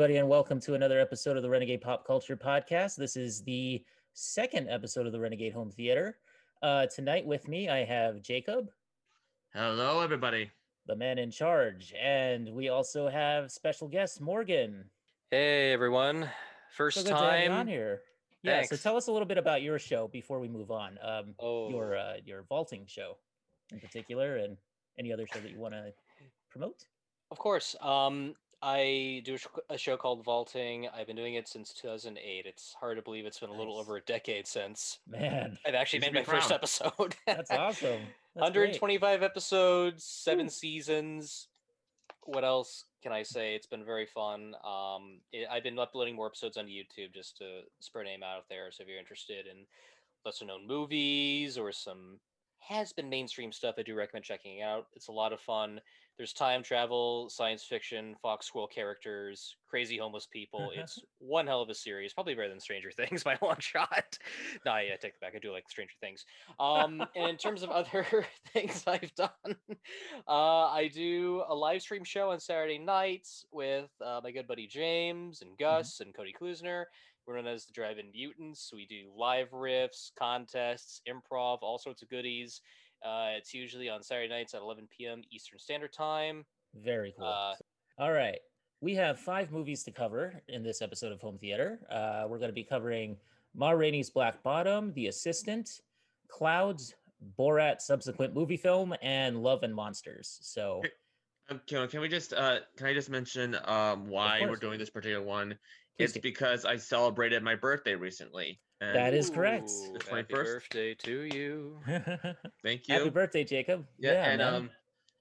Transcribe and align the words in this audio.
Hello, 0.00 0.06
everybody, 0.06 0.20
and 0.20 0.30
welcome 0.30 0.58
to 0.60 0.72
another 0.72 0.98
episode 0.98 1.36
of 1.36 1.42
the 1.42 1.50
Renegade 1.50 1.82
Pop 1.82 2.06
Culture 2.06 2.34
Podcast. 2.34 2.96
This 2.96 3.18
is 3.18 3.42
the 3.42 3.84
second 4.14 4.70
episode 4.70 5.04
of 5.04 5.12
the 5.12 5.20
Renegade 5.20 5.52
Home 5.52 5.70
Theater. 5.70 6.16
Uh, 6.62 6.86
tonight, 6.86 7.26
with 7.26 7.46
me, 7.48 7.68
I 7.68 7.84
have 7.84 8.22
Jacob, 8.22 8.70
Hello, 9.52 10.00
everybody. 10.00 10.50
the 10.86 10.96
man 10.96 11.18
in 11.18 11.30
charge, 11.30 11.92
and 12.00 12.48
we 12.48 12.70
also 12.70 13.10
have 13.10 13.52
special 13.52 13.88
guest 13.88 14.22
Morgan. 14.22 14.86
Hey 15.30 15.70
everyone, 15.70 16.30
first 16.74 16.96
So 16.96 17.02
good 17.02 17.10
to 17.10 17.16
have 17.16 17.44
you 17.44 17.50
on 17.50 17.66
here. 17.68 18.00
Yeah, 18.42 18.62
so 18.62 18.76
tell 18.76 18.96
us 18.96 19.08
a 19.08 19.12
little 19.12 19.28
bit 19.28 19.36
about 19.36 19.60
your 19.60 19.78
show 19.78 20.08
before 20.08 20.40
we 20.40 20.48
move 20.48 20.70
on. 20.70 20.98
Um, 21.02 21.34
Oh, 21.38 21.68
your 21.68 21.98
uh, 21.98 22.14
your 22.24 22.44
vaulting 22.48 22.86
show, 22.86 23.18
in 23.70 23.78
particular, 23.80 24.38
and 24.38 24.56
any 24.98 25.12
other 25.12 25.26
show 25.26 25.40
that 25.40 25.50
you 25.50 25.58
want 25.58 25.74
to 25.74 25.92
promote. 26.50 26.86
of 27.30 27.38
course. 27.38 27.76
Um, 27.82 28.34
I 28.62 29.22
do 29.24 29.38
a 29.70 29.78
show 29.78 29.96
called 29.96 30.22
Vaulting. 30.22 30.86
I've 30.94 31.06
been 31.06 31.16
doing 31.16 31.34
it 31.34 31.48
since 31.48 31.72
2008. 31.72 32.44
It's 32.46 32.74
hard 32.78 32.98
to 32.98 33.02
believe 33.02 33.24
it's 33.24 33.38
been 33.38 33.48
a 33.48 33.56
little 33.56 33.78
over 33.78 33.96
a 33.96 34.02
decade 34.02 34.46
since 34.46 34.98
Man, 35.08 35.58
I've 35.66 35.74
actually 35.74 36.00
made 36.00 36.12
my 36.12 36.22
first 36.22 36.52
episode. 36.52 37.16
that's 37.26 37.50
awesome. 37.50 38.00
That's 38.36 38.50
great. 38.50 38.80
125 38.80 39.22
episodes, 39.22 40.04
seven 40.04 40.50
seasons. 40.50 41.48
What 42.24 42.44
else 42.44 42.84
can 43.02 43.12
I 43.12 43.22
say? 43.22 43.54
It's 43.54 43.66
been 43.66 43.84
very 43.84 44.04
fun. 44.06 44.54
Um, 44.62 45.20
it, 45.32 45.48
I've 45.50 45.62
been 45.62 45.78
uploading 45.78 46.14
more 46.14 46.26
episodes 46.26 46.58
on 46.58 46.66
YouTube 46.66 47.14
just 47.14 47.38
to 47.38 47.62
spread 47.80 48.04
name 48.04 48.22
out 48.22 48.44
there. 48.50 48.70
So 48.70 48.82
if 48.82 48.88
you're 48.88 48.98
interested 48.98 49.46
in 49.46 49.64
lesser 50.26 50.44
known 50.44 50.66
movies 50.66 51.56
or 51.56 51.72
some 51.72 52.18
has 52.58 52.92
been 52.92 53.08
mainstream 53.08 53.52
stuff, 53.52 53.76
I 53.78 53.82
do 53.82 53.94
recommend 53.94 54.26
checking 54.26 54.58
it 54.58 54.62
out. 54.62 54.88
It's 54.94 55.08
a 55.08 55.12
lot 55.12 55.32
of 55.32 55.40
fun. 55.40 55.80
There's 56.16 56.32
time 56.32 56.62
travel, 56.62 57.30
science 57.30 57.64
fiction, 57.64 58.14
Fox 58.20 58.46
Squirrel 58.46 58.66
characters, 58.66 59.56
crazy 59.68 59.96
homeless 59.96 60.26
people. 60.26 60.70
it's 60.76 60.98
one 61.18 61.46
hell 61.46 61.62
of 61.62 61.70
a 61.70 61.74
series, 61.74 62.12
probably 62.12 62.34
better 62.34 62.48
than 62.48 62.60
Stranger 62.60 62.90
Things 62.96 63.24
by 63.24 63.38
a 63.40 63.44
long 63.44 63.56
shot. 63.58 64.18
no, 64.66 64.72
I, 64.72 64.80
I 64.80 64.98
take 65.00 65.14
it 65.14 65.20
back. 65.20 65.32
I 65.34 65.38
do 65.38 65.52
like 65.52 65.68
Stranger 65.70 65.94
Things. 66.00 66.24
Um, 66.58 67.02
and 67.16 67.30
in 67.30 67.36
terms 67.36 67.62
of 67.62 67.70
other 67.70 68.04
things 68.52 68.84
I've 68.86 69.14
done, 69.14 69.30
uh, 70.28 70.66
I 70.68 70.90
do 70.92 71.42
a 71.48 71.54
live 71.54 71.82
stream 71.82 72.04
show 72.04 72.30
on 72.30 72.40
Saturday 72.40 72.78
nights 72.78 73.46
with 73.50 73.90
uh, 74.04 74.20
my 74.22 74.30
good 74.30 74.46
buddy 74.46 74.66
James 74.66 75.42
and 75.42 75.56
Gus 75.58 76.00
and 76.00 76.14
Cody 76.14 76.34
Klusner. 76.38 76.84
We're 77.26 77.36
known 77.36 77.46
as 77.46 77.64
the 77.64 77.72
Drive-In 77.72 78.10
Mutants. 78.12 78.72
We 78.74 78.86
do 78.86 79.10
live 79.16 79.50
riffs, 79.50 80.10
contests, 80.18 81.00
improv, 81.08 81.58
all 81.62 81.78
sorts 81.78 82.02
of 82.02 82.08
goodies. 82.08 82.60
Uh, 83.04 83.30
it's 83.36 83.54
usually 83.54 83.88
on 83.88 84.02
Saturday 84.02 84.28
nights 84.28 84.54
at 84.54 84.60
11 84.60 84.88
p.m. 84.96 85.22
Eastern 85.30 85.58
Standard 85.58 85.92
Time. 85.92 86.44
Very 86.74 87.14
cool. 87.16 87.26
Uh, 87.26 87.54
All 87.98 88.12
right. 88.12 88.38
We 88.80 88.94
have 88.94 89.18
five 89.18 89.52
movies 89.52 89.82
to 89.84 89.90
cover 89.90 90.40
in 90.48 90.62
this 90.62 90.80
episode 90.80 91.12
of 91.12 91.20
Home 91.20 91.38
Theater. 91.38 91.80
Uh, 91.90 92.24
we're 92.28 92.38
going 92.38 92.48
to 92.48 92.54
be 92.54 92.64
covering 92.64 93.16
Ma 93.54 93.70
Rainey's 93.70 94.10
Black 94.10 94.42
Bottom, 94.42 94.92
The 94.94 95.08
Assistant, 95.08 95.80
Clouds, 96.28 96.94
Borat 97.38 97.80
subsequent 97.80 98.34
movie 98.34 98.56
film, 98.56 98.94
and 99.02 99.42
Love 99.42 99.62
and 99.62 99.74
Monsters. 99.74 100.38
So, 100.42 100.82
can, 101.66 101.88
can 101.88 102.00
we 102.00 102.08
just 102.08 102.32
uh, 102.32 102.60
can 102.76 102.86
I 102.86 102.94
just 102.94 103.10
mention 103.10 103.56
um, 103.64 104.08
why 104.08 104.40
we're 104.48 104.56
doing 104.56 104.78
this 104.78 104.88
particular 104.88 105.22
one? 105.22 105.58
Please 105.98 106.04
it's 106.04 106.12
do. 106.14 106.20
because 106.20 106.64
I 106.64 106.76
celebrated 106.76 107.42
my 107.42 107.54
birthday 107.54 107.94
recently. 107.94 108.60
And 108.80 108.96
That 108.96 109.12
is 109.14 109.28
correct. 109.30 109.70
Ooh, 109.70 109.98
The 109.98 110.04
Happy 110.16 110.32
21st. 110.34 110.44
birthday 110.44 110.94
to 110.94 111.22
you. 111.34 111.78
thank 112.64 112.88
you. 112.88 112.94
happy 112.94 113.10
birthday, 113.10 113.44
Jacob. 113.44 113.86
yeah, 113.98 114.24
and 114.30 114.38
man. 114.38 114.54
um, 114.54 114.70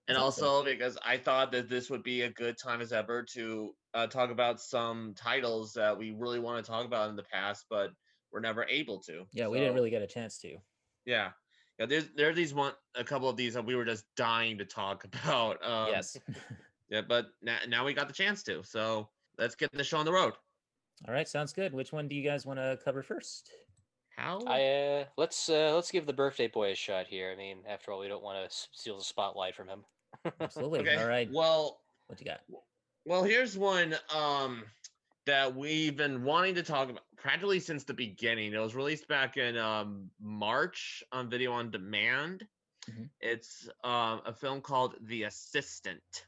and 0.07 0.15
That's 0.15 0.19
awesome. 0.19 0.45
also 0.47 0.65
because 0.65 0.97
I 1.05 1.17
thought 1.17 1.51
that 1.51 1.69
this 1.69 1.89
would 1.89 2.01
be 2.03 2.21
a 2.23 2.29
good 2.29 2.57
time 2.57 2.81
as 2.81 2.91
ever 2.93 3.21
to 3.33 3.75
uh, 3.93 4.07
talk 4.07 4.31
about 4.31 4.59
some 4.61 5.13
titles 5.15 5.73
that 5.73 5.97
we 5.97 6.11
really 6.11 6.39
want 6.39 6.63
to 6.63 6.71
talk 6.71 6.85
about 6.85 7.09
in 7.09 7.15
the 7.15 7.23
past, 7.23 7.65
but 7.69 7.91
we're 8.31 8.39
never 8.39 8.65
able 8.69 8.99
to. 9.01 9.25
yeah, 9.33 9.47
we 9.47 9.59
didn't 9.59 9.75
really 9.75 9.89
get 9.89 10.01
a 10.01 10.07
chance 10.07 10.37
to. 10.39 10.55
Yeah. 11.05 11.29
Yeah, 11.79 11.85
there's 11.85 12.09
there 12.15 12.29
are 12.29 12.33
these 12.33 12.53
one 12.53 12.73
a 12.95 13.03
couple 13.03 13.29
of 13.29 13.37
these 13.37 13.53
that 13.53 13.65
we 13.65 13.75
were 13.75 13.85
just 13.85 14.03
dying 14.15 14.57
to 14.57 14.65
talk 14.65 15.03
about. 15.23 15.63
Um, 15.65 15.89
yes. 15.91 16.17
Yeah, 16.91 17.01
but 17.07 17.27
now, 17.43 17.57
now 17.67 17.85
we 17.85 17.93
got 17.93 18.07
the 18.07 18.15
chance 18.15 18.41
to. 18.45 18.63
So 18.63 19.09
let's 19.37 19.53
get 19.53 19.71
the 19.71 19.83
show 19.83 19.99
on 19.99 20.05
the 20.05 20.11
road. 20.11 20.33
All 21.07 21.13
right. 21.13 21.27
Sounds 21.27 21.53
good. 21.53 21.73
Which 21.73 21.91
one 21.93 22.07
do 22.07 22.15
you 22.15 22.23
guys 22.27 22.45
want 22.45 22.59
to 22.59 22.77
cover 22.83 23.01
first? 23.03 23.51
How? 24.15 24.39
I 24.45 24.63
uh, 24.65 25.05
let's 25.17 25.47
uh, 25.49 25.71
let's 25.75 25.91
give 25.91 26.05
the 26.05 26.13
birthday 26.13 26.47
boy 26.47 26.71
a 26.71 26.75
shot 26.75 27.07
here. 27.07 27.31
I 27.31 27.35
mean, 27.37 27.59
after 27.67 27.91
all, 27.91 27.99
we 27.99 28.07
don't 28.09 28.23
want 28.23 28.49
to 28.49 28.55
steal 28.73 28.97
the 28.97 29.03
spotlight 29.03 29.55
from 29.55 29.67
him. 29.69 29.85
Absolutely. 30.41 30.81
okay. 30.81 30.95
All 30.97 31.07
right. 31.07 31.29
Well, 31.31 31.79
What 32.07 32.19
you 32.19 32.25
got? 32.25 32.41
well, 33.05 33.23
here's 33.23 33.57
one 33.57 33.95
um 34.13 34.63
that 35.25 35.55
we've 35.55 35.95
been 35.95 36.23
wanting 36.23 36.55
to 36.55 36.63
talk 36.63 36.89
about 36.89 37.03
practically 37.15 37.59
since 37.61 37.83
the 37.85 37.93
beginning. 37.93 38.53
It 38.53 38.57
was 38.59 38.75
released 38.75 39.07
back 39.07 39.37
in 39.37 39.57
um 39.57 40.09
March 40.19 41.01
on 41.13 41.29
video 41.29 41.53
on 41.53 41.71
demand. 41.71 42.45
Mhm. 42.91 43.09
It's 43.21 43.69
um 43.85 44.21
a 44.25 44.33
film 44.33 44.59
called 44.59 44.95
The 45.01 45.23
Assistant. 45.23 46.25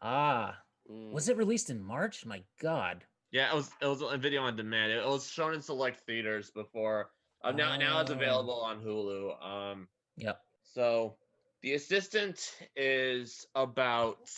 Ah, 0.00 0.56
Mm. 0.90 1.10
was 1.10 1.28
it 1.28 1.36
released 1.36 1.68
in 1.68 1.82
March? 1.82 2.24
My 2.24 2.42
God. 2.60 3.04
Yeah, 3.36 3.52
it 3.52 3.54
was 3.54 3.70
it 3.82 3.86
was 3.86 4.00
a 4.00 4.16
video 4.16 4.42
on 4.42 4.56
demand. 4.56 4.92
It 4.92 5.04
was 5.06 5.28
shown 5.30 5.52
in 5.52 5.60
select 5.60 6.00
theaters 6.06 6.50
before. 6.50 7.10
Uh, 7.44 7.52
now 7.52 7.76
now 7.76 8.00
it's 8.00 8.10
Oh. 8.10 8.14
available 8.14 8.60
on 8.62 8.80
Hulu. 8.82 9.44
Um 9.44 9.88
Yep. 10.16 10.40
So, 10.62 11.18
The 11.62 11.74
Assistant 11.74 12.38
is 12.76 13.46
about 13.54 14.30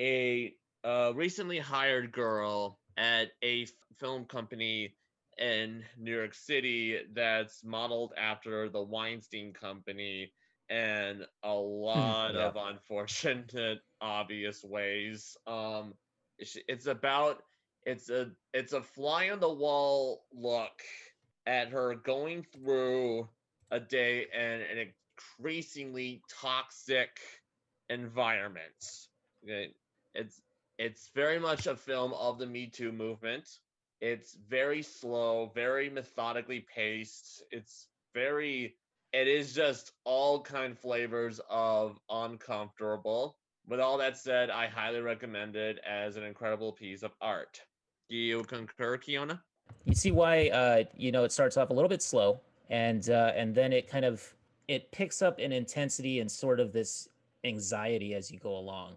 a 0.00 0.54
uh, 0.84 1.12
recently 1.14 1.58
hired 1.58 2.10
girl 2.12 2.78
at 2.96 3.28
a 3.42 3.62
f- 3.64 3.70
film 4.00 4.24
company 4.24 4.94
in 5.38 5.84
New 5.98 6.14
York 6.16 6.34
City 6.34 7.00
that's 7.12 7.62
modeled 7.64 8.12
after 8.16 8.68
the 8.70 8.82
Weinstein 8.82 9.52
Company 9.52 10.32
and 10.70 11.26
a 11.42 11.54
lot 11.54 12.34
yeah. 12.34 12.46
of 12.48 12.56
unfortunate 12.56 13.80
obvious 14.00 14.64
ways. 14.64 15.36
Um, 15.46 15.94
it's 16.38 16.86
about 16.86 17.42
it's 17.84 18.10
a 18.10 18.30
it's 18.54 18.72
a 18.72 18.82
fly 18.82 19.30
on 19.30 19.40
the 19.40 19.52
wall 19.52 20.24
look 20.32 20.82
at 21.46 21.68
her 21.68 21.94
going 21.94 22.46
through 22.52 23.28
a 23.70 23.80
day 23.80 24.26
in 24.32 24.60
an 24.78 24.92
increasingly 25.38 26.22
toxic 26.28 27.18
environment. 27.90 29.08
Okay, 29.44 29.74
it's 30.14 30.40
it's 30.78 31.10
very 31.14 31.38
much 31.38 31.66
a 31.66 31.76
film 31.76 32.12
of 32.14 32.38
the 32.38 32.46
Me 32.46 32.66
Too 32.66 32.92
movement. 32.92 33.58
It's 34.00 34.36
very 34.48 34.82
slow, 34.82 35.50
very 35.54 35.90
methodically 35.90 36.60
paced. 36.74 37.42
It's 37.50 37.88
very 38.14 38.76
it 39.12 39.28
is 39.28 39.54
just 39.54 39.92
all 40.04 40.40
kind 40.40 40.78
flavors 40.78 41.40
of 41.50 41.98
uncomfortable. 42.08 43.36
With 43.66 43.80
all 43.80 43.98
that 43.98 44.16
said, 44.16 44.50
I 44.50 44.66
highly 44.66 45.00
recommend 45.00 45.54
it 45.54 45.78
as 45.88 46.16
an 46.16 46.24
incredible 46.24 46.72
piece 46.72 47.02
of 47.02 47.12
art. 47.20 47.60
Do 48.12 48.18
you 48.18 48.42
concur, 48.42 48.98
Kiona? 48.98 49.40
you 49.86 49.94
see 49.94 50.10
why 50.10 50.48
uh 50.48 50.84
you 50.94 51.10
know 51.12 51.24
it 51.24 51.32
starts 51.32 51.56
off 51.56 51.70
a 51.70 51.72
little 51.72 51.88
bit 51.88 52.02
slow 52.02 52.38
and 52.68 53.08
uh 53.08 53.32
and 53.34 53.54
then 53.54 53.72
it 53.72 53.88
kind 53.88 54.04
of 54.04 54.22
it 54.68 54.92
picks 54.92 55.22
up 55.22 55.40
in 55.40 55.50
intensity 55.50 56.20
and 56.20 56.30
sort 56.30 56.60
of 56.60 56.74
this 56.74 57.08
anxiety 57.44 58.14
as 58.14 58.30
you 58.30 58.38
go 58.38 58.56
along 58.56 58.94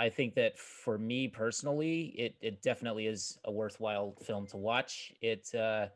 i 0.00 0.08
think 0.08 0.34
that 0.34 0.58
for 0.58 0.98
me 0.98 1.28
personally 1.28 2.12
it 2.18 2.34
it 2.40 2.60
definitely 2.60 3.06
is 3.06 3.38
a 3.44 3.52
worthwhile 3.52 4.16
film 4.20 4.48
to 4.48 4.56
watch 4.56 5.12
it 5.22 5.54
uh 5.54 5.86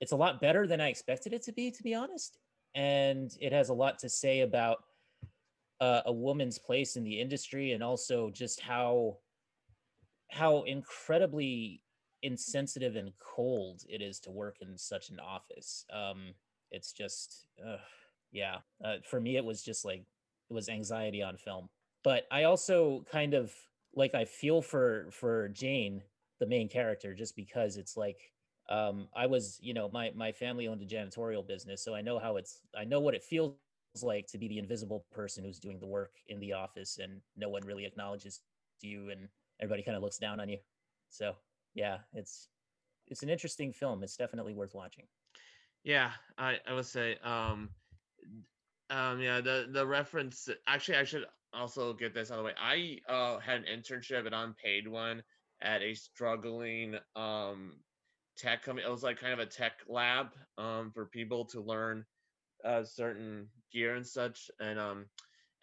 it's 0.00 0.12
a 0.12 0.16
lot 0.16 0.38
better 0.38 0.66
than 0.66 0.82
i 0.82 0.88
expected 0.88 1.32
it 1.32 1.42
to 1.42 1.52
be 1.52 1.70
to 1.70 1.82
be 1.82 1.94
honest 1.94 2.38
and 2.74 3.38
it 3.40 3.52
has 3.52 3.70
a 3.70 3.74
lot 3.74 3.98
to 3.98 4.08
say 4.08 4.40
about 4.40 4.84
uh, 5.80 6.02
a 6.04 6.12
woman's 6.12 6.58
place 6.58 6.96
in 6.96 7.04
the 7.04 7.18
industry 7.18 7.72
and 7.72 7.82
also 7.82 8.28
just 8.28 8.60
how 8.60 9.16
how 10.30 10.62
incredibly 10.62 11.82
insensitive 12.22 12.96
and 12.96 13.12
cold 13.18 13.82
it 13.88 14.02
is 14.02 14.20
to 14.20 14.30
work 14.30 14.56
in 14.60 14.76
such 14.76 15.10
an 15.10 15.18
office. 15.20 15.84
Um, 15.92 16.34
it's 16.70 16.92
just, 16.92 17.46
uh, 17.66 17.78
yeah. 18.32 18.58
Uh, 18.84 18.96
for 19.08 19.20
me, 19.20 19.36
it 19.36 19.44
was 19.44 19.62
just 19.62 19.84
like 19.84 20.04
it 20.48 20.54
was 20.54 20.68
anxiety 20.68 21.22
on 21.22 21.36
film. 21.36 21.68
But 22.02 22.26
I 22.30 22.44
also 22.44 23.04
kind 23.10 23.34
of 23.34 23.52
like 23.94 24.14
I 24.14 24.24
feel 24.24 24.62
for 24.62 25.08
for 25.10 25.48
Jane, 25.48 26.02
the 26.38 26.46
main 26.46 26.68
character, 26.68 27.14
just 27.14 27.36
because 27.36 27.76
it's 27.76 27.96
like 27.96 28.32
um, 28.68 29.08
I 29.16 29.26
was, 29.26 29.58
you 29.60 29.74
know, 29.74 29.90
my 29.92 30.12
my 30.14 30.32
family 30.32 30.68
owned 30.68 30.82
a 30.82 30.86
janitorial 30.86 31.46
business, 31.46 31.82
so 31.82 31.94
I 31.94 32.02
know 32.02 32.18
how 32.18 32.36
it's. 32.36 32.60
I 32.78 32.84
know 32.84 33.00
what 33.00 33.14
it 33.14 33.24
feels 33.24 33.54
like 34.02 34.28
to 34.28 34.38
be 34.38 34.48
the 34.48 34.58
invisible 34.58 35.04
person 35.10 35.44
who's 35.44 35.58
doing 35.58 35.80
the 35.80 35.86
work 35.86 36.12
in 36.28 36.38
the 36.38 36.52
office, 36.52 36.98
and 37.02 37.20
no 37.36 37.48
one 37.48 37.62
really 37.66 37.84
acknowledges 37.84 38.40
you, 38.80 39.10
and 39.10 39.28
everybody 39.60 39.82
kind 39.82 39.96
of 39.96 40.02
looks 40.02 40.18
down 40.18 40.40
on 40.40 40.48
you. 40.48 40.58
So 41.08 41.34
yeah, 41.74 41.98
it's 42.12 42.48
it's 43.08 43.22
an 43.22 43.28
interesting 43.28 43.72
film. 43.72 44.02
It's 44.02 44.16
definitely 44.16 44.54
worth 44.54 44.74
watching. 44.74 45.06
Yeah, 45.82 46.10
I, 46.38 46.58
I 46.66 46.74
would 46.74 46.86
say 46.86 47.16
um 47.24 47.70
um 48.90 49.20
yeah 49.20 49.40
the 49.40 49.68
the 49.72 49.86
reference 49.86 50.48
actually 50.66 50.96
I 50.96 51.04
should 51.04 51.24
also 51.52 51.92
get 51.92 52.14
this 52.14 52.30
out 52.30 52.38
of 52.38 52.44
the 52.44 52.46
way. 52.46 52.54
I 52.60 52.98
uh 53.12 53.38
had 53.38 53.62
an 53.62 53.64
internship 53.64 54.26
an 54.26 54.34
unpaid 54.34 54.88
one 54.88 55.22
at 55.62 55.82
a 55.82 55.94
struggling 55.94 56.96
um 57.16 57.72
tech 58.36 58.62
company. 58.62 58.86
It 58.86 58.90
was 58.90 59.02
like 59.02 59.18
kind 59.20 59.32
of 59.32 59.38
a 59.38 59.46
tech 59.46 59.72
lab 59.88 60.28
um 60.58 60.90
for 60.92 61.06
people 61.06 61.44
to 61.46 61.60
learn 61.60 62.04
uh 62.64 62.84
certain 62.84 63.48
gear 63.72 63.94
and 63.94 64.06
such. 64.06 64.50
And 64.60 64.78
um 64.78 65.06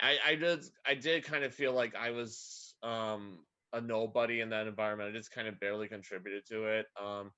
I 0.01 0.17
I 0.25 0.35
did 0.35 0.65
I 0.85 0.95
did 0.95 1.23
kind 1.23 1.43
of 1.43 1.53
feel 1.53 1.73
like 1.73 1.95
I 1.95 2.11
was 2.11 2.75
um 2.83 3.39
a 3.77 3.81
nobody 3.81 4.41
in 4.41 4.49
that 4.49 4.67
environment. 4.67 5.09
I 5.09 5.17
just 5.17 5.31
kind 5.31 5.47
of 5.47 5.59
barely 5.59 5.87
contributed 5.87 6.45
to 6.47 6.65
it. 6.79 6.87
Um 7.01 7.31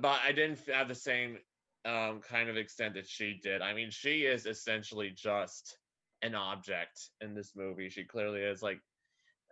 but 0.00 0.20
I 0.22 0.32
didn't 0.32 0.60
have 0.68 0.88
the 0.88 0.94
same 0.94 1.38
um 1.84 2.20
kind 2.20 2.48
of 2.48 2.56
extent 2.56 2.94
that 2.94 3.08
she 3.08 3.34
did. 3.42 3.62
I 3.62 3.74
mean, 3.74 3.90
she 3.90 4.24
is 4.24 4.46
essentially 4.46 5.10
just 5.10 5.78
an 6.22 6.34
object 6.34 7.10
in 7.20 7.34
this 7.34 7.56
movie. 7.56 7.88
She 7.88 8.04
clearly 8.04 8.42
is 8.42 8.62
like 8.62 8.80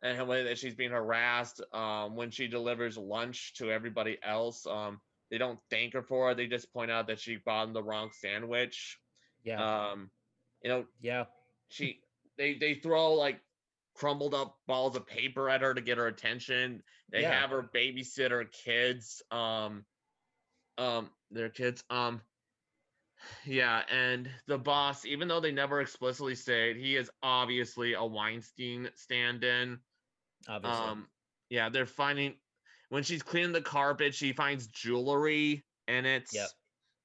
and 0.02 0.18
the 0.18 0.24
way 0.24 0.44
that 0.44 0.58
she's 0.58 0.74
being 0.74 0.90
harassed 0.92 1.60
um 1.72 2.16
when 2.16 2.30
she 2.30 2.48
delivers 2.48 2.96
lunch 2.96 3.54
to 3.54 3.70
everybody 3.70 4.18
else 4.22 4.66
um 4.66 5.00
they 5.30 5.38
don't 5.38 5.60
thank 5.70 5.92
her 5.94 6.02
for 6.02 6.30
it 6.30 6.36
they 6.36 6.46
just 6.46 6.72
point 6.72 6.90
out 6.90 7.08
that 7.08 7.18
she 7.18 7.36
bought 7.36 7.64
them 7.64 7.74
the 7.74 7.82
wrong 7.82 8.10
sandwich 8.12 8.98
Yeah. 9.42 9.90
um 9.90 10.10
you 10.62 10.70
know 10.70 10.86
yeah. 11.00 11.24
she 11.68 12.00
they 12.36 12.54
they 12.58 12.74
throw 12.74 13.14
like 13.14 13.40
crumbled 13.98 14.34
up 14.34 14.56
balls 14.66 14.96
of 14.96 15.06
paper 15.06 15.48
at 15.50 15.60
her 15.62 15.74
to 15.74 15.80
get 15.80 15.98
her 15.98 16.06
attention 16.06 16.82
they 17.12 17.22
Yeah. 17.22 17.32
have 17.32 17.50
her 17.50 17.62
babysit 17.74 18.30
her 18.30 18.44
kids 18.44 19.22
um 19.30 19.84
um 20.78 21.10
their 21.30 21.48
kids 21.48 21.82
um 21.90 22.20
yeah 23.44 23.82
and 23.90 24.28
the 24.46 24.58
boss 24.58 25.04
even 25.04 25.28
though 25.28 25.40
they 25.40 25.52
never 25.52 25.80
explicitly 25.80 26.34
say 26.34 26.70
it 26.70 26.76
he 26.76 26.96
is 26.96 27.10
obviously 27.22 27.94
a 27.94 28.04
weinstein 28.04 28.88
stand-in 28.94 29.78
Obviously. 30.48 30.86
um, 30.88 31.08
yeah, 31.50 31.68
they're 31.68 31.86
finding 31.86 32.34
when 32.90 33.02
she's 33.02 33.22
cleaning 33.22 33.52
the 33.52 33.60
carpet, 33.62 34.14
she 34.14 34.32
finds 34.32 34.66
jewelry 34.68 35.64
in 35.86 36.06
it, 36.06 36.30
Yep. 36.32 36.48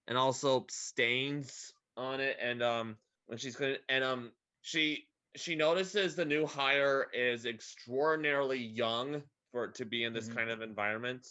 and 0.07 0.17
also 0.17 0.65
stains 0.69 1.73
on 1.97 2.19
it. 2.19 2.37
And 2.39 2.61
um, 2.63 2.97
when 3.27 3.37
she's 3.37 3.55
cleaning, 3.55 3.79
and 3.89 4.03
um, 4.03 4.31
she 4.61 5.07
she 5.35 5.55
notices 5.55 6.15
the 6.15 6.25
new 6.25 6.45
hire 6.45 7.09
is 7.13 7.45
extraordinarily 7.45 8.59
young 8.59 9.23
for 9.51 9.67
to 9.69 9.85
be 9.85 10.03
in 10.03 10.13
this 10.13 10.27
Mhm. 10.27 10.35
kind 10.35 10.49
of 10.49 10.61
environment, 10.61 11.27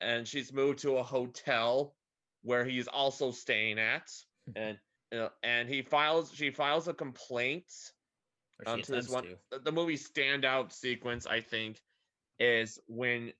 and 0.00 0.26
she's 0.26 0.52
moved 0.52 0.80
to 0.80 0.96
a 0.98 1.02
hotel 1.02 1.96
where 2.42 2.64
he's 2.64 2.88
also 2.88 3.30
staying 3.30 3.78
at, 3.78 4.10
and 4.56 4.78
you 5.12 5.18
know, 5.18 5.30
and 5.42 5.68
he 5.68 5.82
files 5.82 6.32
she 6.34 6.50
files 6.50 6.88
a 6.88 6.94
complaint 6.94 7.72
um, 8.66 8.82
to 8.82 8.92
this 8.92 9.08
one 9.08 9.24
to. 9.24 9.38
the- 9.50 9.58
the 9.60 9.72
movie 9.72 9.96
standout 9.96 10.72
sequence 10.72 11.26
i 11.26 11.40
think 11.40 11.80
is 12.38 12.78
when 12.88 13.32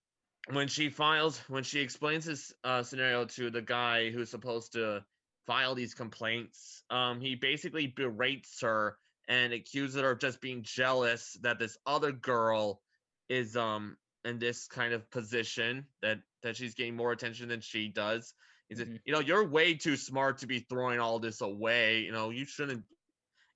when 0.53 0.69
she 0.69 0.89
files 0.91 1.39
when 1.49 1.63
she 1.65 1.81
explains 1.81 2.25
this 2.25 2.53
uh, 2.65 2.83
scenario 2.83 3.25
to 3.25 3.51
the 3.51 3.63
guy 3.63 4.11
who's 4.11 4.31
supposed 4.31 4.73
to 4.73 5.05
file 5.47 5.75
these 5.75 5.95
complaints 5.95 6.85
um 6.91 7.21
he 7.21 7.35
basically 7.35 7.87
berates 7.87 8.61
her 8.61 8.99
and 9.29 9.53
accuses 9.53 10.01
her 10.01 10.11
of 10.13 10.19
just 10.19 10.41
being 10.41 10.63
jealous 10.63 11.35
that 11.43 11.59
this 11.59 11.79
other 11.87 12.13
girl 12.13 12.83
is 13.29 13.57
um 13.57 13.97
in 14.25 14.39
this 14.39 14.67
kind 14.67 14.93
of 14.93 15.09
position 15.11 15.87
that 16.03 16.19
that 16.43 16.57
she's 16.57 16.75
getting 16.75 16.97
more 16.97 17.13
attention 17.13 17.49
than 17.49 17.61
she 17.61 17.89
does 17.89 18.35
he 18.69 18.75
said 18.75 18.89
Mhm. 18.89 19.01
you 19.05 19.13
know 19.13 19.21
you're 19.21 19.47
way 19.49 19.75
too 19.75 19.97
smart 19.97 20.39
to 20.39 20.47
be 20.47 20.61
throwing 20.61 20.99
all 21.01 21.19
this 21.19 21.41
away 21.41 22.01
you 22.01 22.13
know 22.13 22.31
you 22.31 22.45
shouldn't 22.45 22.85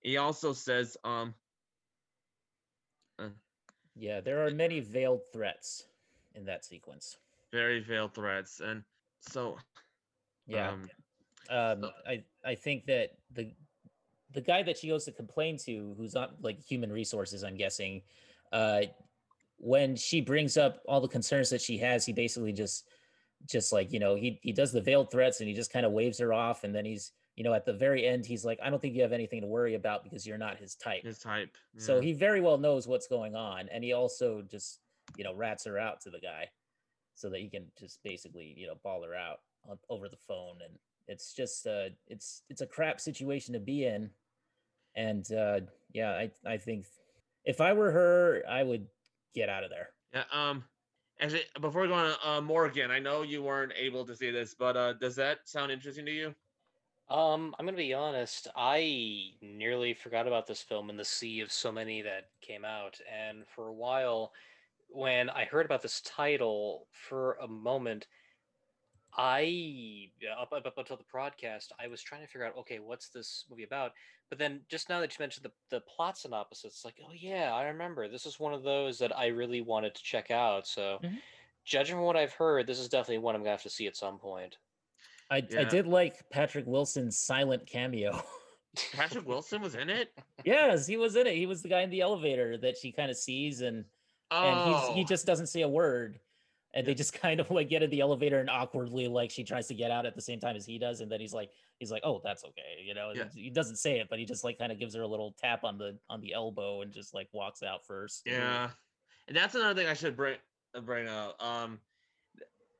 he 0.03 0.17
also 0.17 0.53
says 0.53 0.97
um 1.05 1.35
Yeah, 3.97 4.21
there 4.21 4.47
are 4.47 4.51
many 4.51 4.81
veiled 4.81 5.23
threats 5.33 5.85
in 6.35 6.45
that 6.47 6.65
sequence. 6.65 7.19
very 7.53 7.81
veiled 7.81 8.15
threats 8.15 8.61
and 8.61 8.83
so 9.21 9.59
Yeah. 10.47 10.71
um, 10.71 10.91
Um, 11.51 11.83
so- 11.83 11.93
I 12.07 12.25
I 12.45 12.55
think 12.55 12.87
that 12.87 13.19
the 13.31 13.53
the 14.33 14.41
guy 14.41 14.63
that 14.63 14.79
she 14.79 14.89
goes 14.89 15.05
to 15.05 15.13
complain 15.13 15.57
to, 15.65 15.95
who's 15.97 16.15
not 16.15 16.35
like 16.43 16.61
human 16.63 16.93
resources, 16.93 17.43
I'm 17.43 17.57
guessing, 17.57 18.03
uh, 18.53 18.83
when 19.59 19.95
she 19.95 20.21
brings 20.21 20.57
up 20.57 20.81
all 20.89 21.01
the 21.01 21.09
concerns 21.09 21.51
that 21.51 21.61
she 21.61 21.79
has, 21.79 22.07
he 22.07 22.13
basically 22.13 22.53
just 22.53 22.89
just 23.47 23.73
like 23.73 23.93
you 23.93 23.99
know 23.99 24.15
he 24.15 24.39
he 24.43 24.53
does 24.53 24.73
the 24.73 24.81
veiled 24.81 25.11
threats 25.11 25.41
and 25.41 25.49
he 25.49 25.55
just 25.55 25.73
kind 25.73 25.87
of 25.87 25.93
waves 25.93 26.19
her 26.19 26.33
off, 26.33 26.65
and 26.65 26.75
then 26.75 26.85
he's 26.85 27.13
you 27.37 27.45
know 27.45 27.55
at 27.55 27.65
the 27.65 27.73
very 27.73 28.07
end 28.07 28.25
he's 28.25 28.45
like, 28.45 28.59
I 28.63 28.71
don't 28.71 28.81
think 28.81 28.95
you 28.95 29.03
have 29.03 29.13
anything 29.13 29.41
to 29.43 29.47
worry 29.47 29.75
about 29.75 30.05
because 30.05 30.27
you're 30.27 30.39
not 30.39 30.57
his 30.59 30.75
type. 30.75 31.03
his 31.05 31.19
type 31.19 31.57
So 31.79 32.01
he 32.01 32.13
very 32.13 32.41
well 32.41 32.59
knows 32.59 32.87
what's 32.87 33.07
going 33.07 33.35
on, 33.35 33.69
and 33.71 33.85
he 33.85 33.93
also 33.93 34.43
just 34.43 34.81
you 35.17 35.25
know 35.25 35.35
rats 35.35 35.65
her 35.65 35.79
out 35.79 36.01
to 36.03 36.11
the 36.11 36.21
guy, 36.21 36.49
so 37.15 37.29
that 37.31 37.41
he 37.41 37.49
can 37.49 37.67
just 37.79 38.03
basically 38.03 38.55
you 38.57 38.67
know 38.67 38.75
ball 38.83 39.03
her 39.05 39.15
out 39.15 39.41
on, 39.69 39.79
over 39.89 40.09
the 40.09 40.17
phone, 40.17 40.57
and 40.65 40.79
it's 41.07 41.35
just 41.35 41.67
uh 41.67 41.91
it's 42.07 42.43
it's 42.49 42.63
a 42.63 42.67
crap 42.67 43.01
situation 43.01 43.53
to 43.55 43.61
be 43.61 43.85
in, 43.85 44.11
and 44.95 45.31
uh 45.33 45.61
yeah, 45.93 46.13
I 46.13 46.31
I 46.47 46.57
think 46.57 46.87
if 47.45 47.61
I 47.61 47.73
were 47.73 47.91
her, 47.91 48.43
I 48.49 48.63
would 48.63 48.87
get 49.35 49.49
out 49.49 49.65
of 49.65 49.71
there. 49.71 49.91
yeah 50.13 50.25
um 50.33 50.65
actually 51.21 51.43
before 51.61 51.83
we 51.83 51.89
go 51.89 51.95
on 51.95 52.15
uh 52.25 52.41
morgan 52.41 52.91
i 52.91 52.99
know 52.99 53.23
you 53.23 53.43
weren't 53.43 53.73
able 53.77 54.05
to 54.05 54.17
see 54.17 54.31
this 54.31 54.55
but 54.55 54.77
uh 54.77 54.93
does 54.95 55.15
that 55.17 55.39
sound 55.49 55.71
interesting 55.71 56.05
to 56.07 56.13
you 56.13 56.35
Um, 57.09 57.55
I'm 57.59 57.67
gonna 57.67 57.77
be 57.77 57.93
honest. 57.95 58.47
I 58.57 59.33
nearly 59.43 59.95
forgot 59.95 60.27
about 60.27 60.47
this 60.47 60.63
film 60.63 60.91
in 60.91 60.97
the 60.97 61.05
sea 61.05 61.41
of 61.41 61.51
so 61.53 61.73
many 61.73 62.03
that 62.03 62.31
came 62.41 62.65
out, 62.65 63.01
and 63.11 63.47
for 63.49 63.69
a 63.69 63.75
while, 63.75 64.33
when 64.89 65.29
I 65.31 65.45
heard 65.45 65.67
about 65.67 65.83
this 65.83 66.01
title, 66.03 66.87
for 66.93 67.35
a 67.43 67.49
moment, 67.49 68.07
I 69.17 70.13
up, 70.39 70.53
up 70.53 70.67
up 70.67 70.79
until 70.79 70.97
the 70.97 71.05
broadcast, 71.05 71.73
I 71.81 71.89
was 71.89 72.03
trying 72.03 72.21
to 72.23 72.27
figure 72.27 72.47
out, 72.47 72.57
okay, 72.59 72.79
what's 72.79 73.09
this 73.09 73.45
movie 73.51 73.65
about? 73.65 73.93
But 74.29 74.39
then 74.39 74.65
just 74.69 74.89
now 74.89 75.01
that 75.01 75.11
you 75.19 75.23
mentioned 75.23 75.45
the 75.47 75.53
the 75.77 75.81
plot 75.83 76.17
synopsis, 76.19 76.65
it's 76.65 76.85
like, 76.85 77.01
oh 77.05 77.13
yeah, 77.13 77.55
I 77.55 77.65
remember. 77.65 78.09
This 78.09 78.27
is 78.27 78.39
one 78.39 78.55
of 78.55 78.63
those 78.63 78.99
that 78.99 79.17
I 79.17 79.27
really 79.29 79.61
wanted 79.61 79.95
to 79.95 80.03
check 80.03 80.31
out. 80.31 80.67
So, 80.67 81.01
Mhm. 81.03 81.23
judging 81.65 81.97
from 81.97 82.05
what 82.05 82.17
I've 82.17 82.35
heard, 82.35 82.67
this 82.67 82.79
is 82.79 82.89
definitely 82.89 83.19
one 83.19 83.35
I'm 83.35 83.43
gonna 83.43 83.51
have 83.51 83.63
to 83.63 83.71
see 83.71 83.87
at 83.87 83.97
some 83.97 84.19
point. 84.19 84.59
I 85.31 85.37
I 85.37 85.65
did 85.65 85.87
like 85.87 86.29
Patrick 86.31 86.67
Wilson's 86.67 87.19
silent 87.19 87.67
cameo. 87.67 88.23
patrick 88.93 89.27
wilson 89.27 89.61
was 89.61 89.75
in 89.75 89.89
it 89.91 90.13
yes, 90.45 90.87
he 90.87 90.97
was 90.97 91.17
in 91.17 91.27
it. 91.27 91.37
He 91.37 91.47
was 91.47 91.63
the 91.63 91.69
guy 91.69 91.83
in 91.83 91.91
the 91.91 92.01
elevator 92.01 92.57
that 92.59 92.77
she 92.77 92.93
kind 92.93 93.11
of 93.11 93.17
sees 93.17 93.61
and 93.61 93.85
and 94.43 94.61
he's, 94.61 94.87
he 94.87 95.03
Oh, 95.03 95.05
just 95.05 95.27
doesn't 95.27 95.49
say 95.49 95.63
a 95.63 95.69
word 95.69 96.21
and 96.75 96.87
they 96.87 96.95
just 96.95 97.13
kind 97.21 97.41
of 97.41 97.51
like 97.51 97.69
get 97.69 97.83
in 97.83 97.91
the 97.91 98.01
elevator 98.01 98.39
and 98.41 98.49
awkwardly 98.51 99.09
like 99.09 99.31
she 99.31 99.43
tries 99.45 99.67
to 99.69 99.75
get 99.75 99.91
out 99.91 100.07
at 100.07 100.15
the 100.15 100.23
same 100.23 100.39
time 100.41 100.57
as 100.57 100.65
he 100.67 100.79
does 100.79 101.01
and 101.01 101.11
then 101.11 101.21
he's 101.21 101.33
like 101.35 101.51
he's 101.79 101.91
like 101.91 102.03
oh 102.05 102.21
that's 102.23 102.45
okay 102.45 102.83
you 102.85 102.95
know 102.95 103.13
Yeah. 103.15 103.25
he 103.35 103.51
doesn't 103.51 103.77
say 103.77 103.99
it 104.01 104.09
but 104.11 104.19
he 104.19 104.25
just 104.25 104.45
like 104.45 104.59
kind 104.59 104.71
of 104.73 104.79
gives 104.79 104.95
her 104.95 105.03
a 105.03 105.07
little 105.09 105.35
tap 105.41 105.65
on 105.65 105.79
the 105.79 105.99
on 106.09 106.21
the 106.21 106.33
elbow 106.35 106.83
and 106.83 106.93
just 106.93 107.15
like 107.15 107.29
walks 107.33 107.63
out 107.63 107.87
first 107.87 108.23
yeah 108.27 108.71
and 109.29 109.37
that's 109.37 109.55
another 109.55 109.75
thing 109.75 109.89
i 109.89 109.95
should 109.95 110.17
bring 110.17 110.37
uh, 110.75 110.81
bring 110.81 111.09
up 111.09 111.37
um 111.43 111.79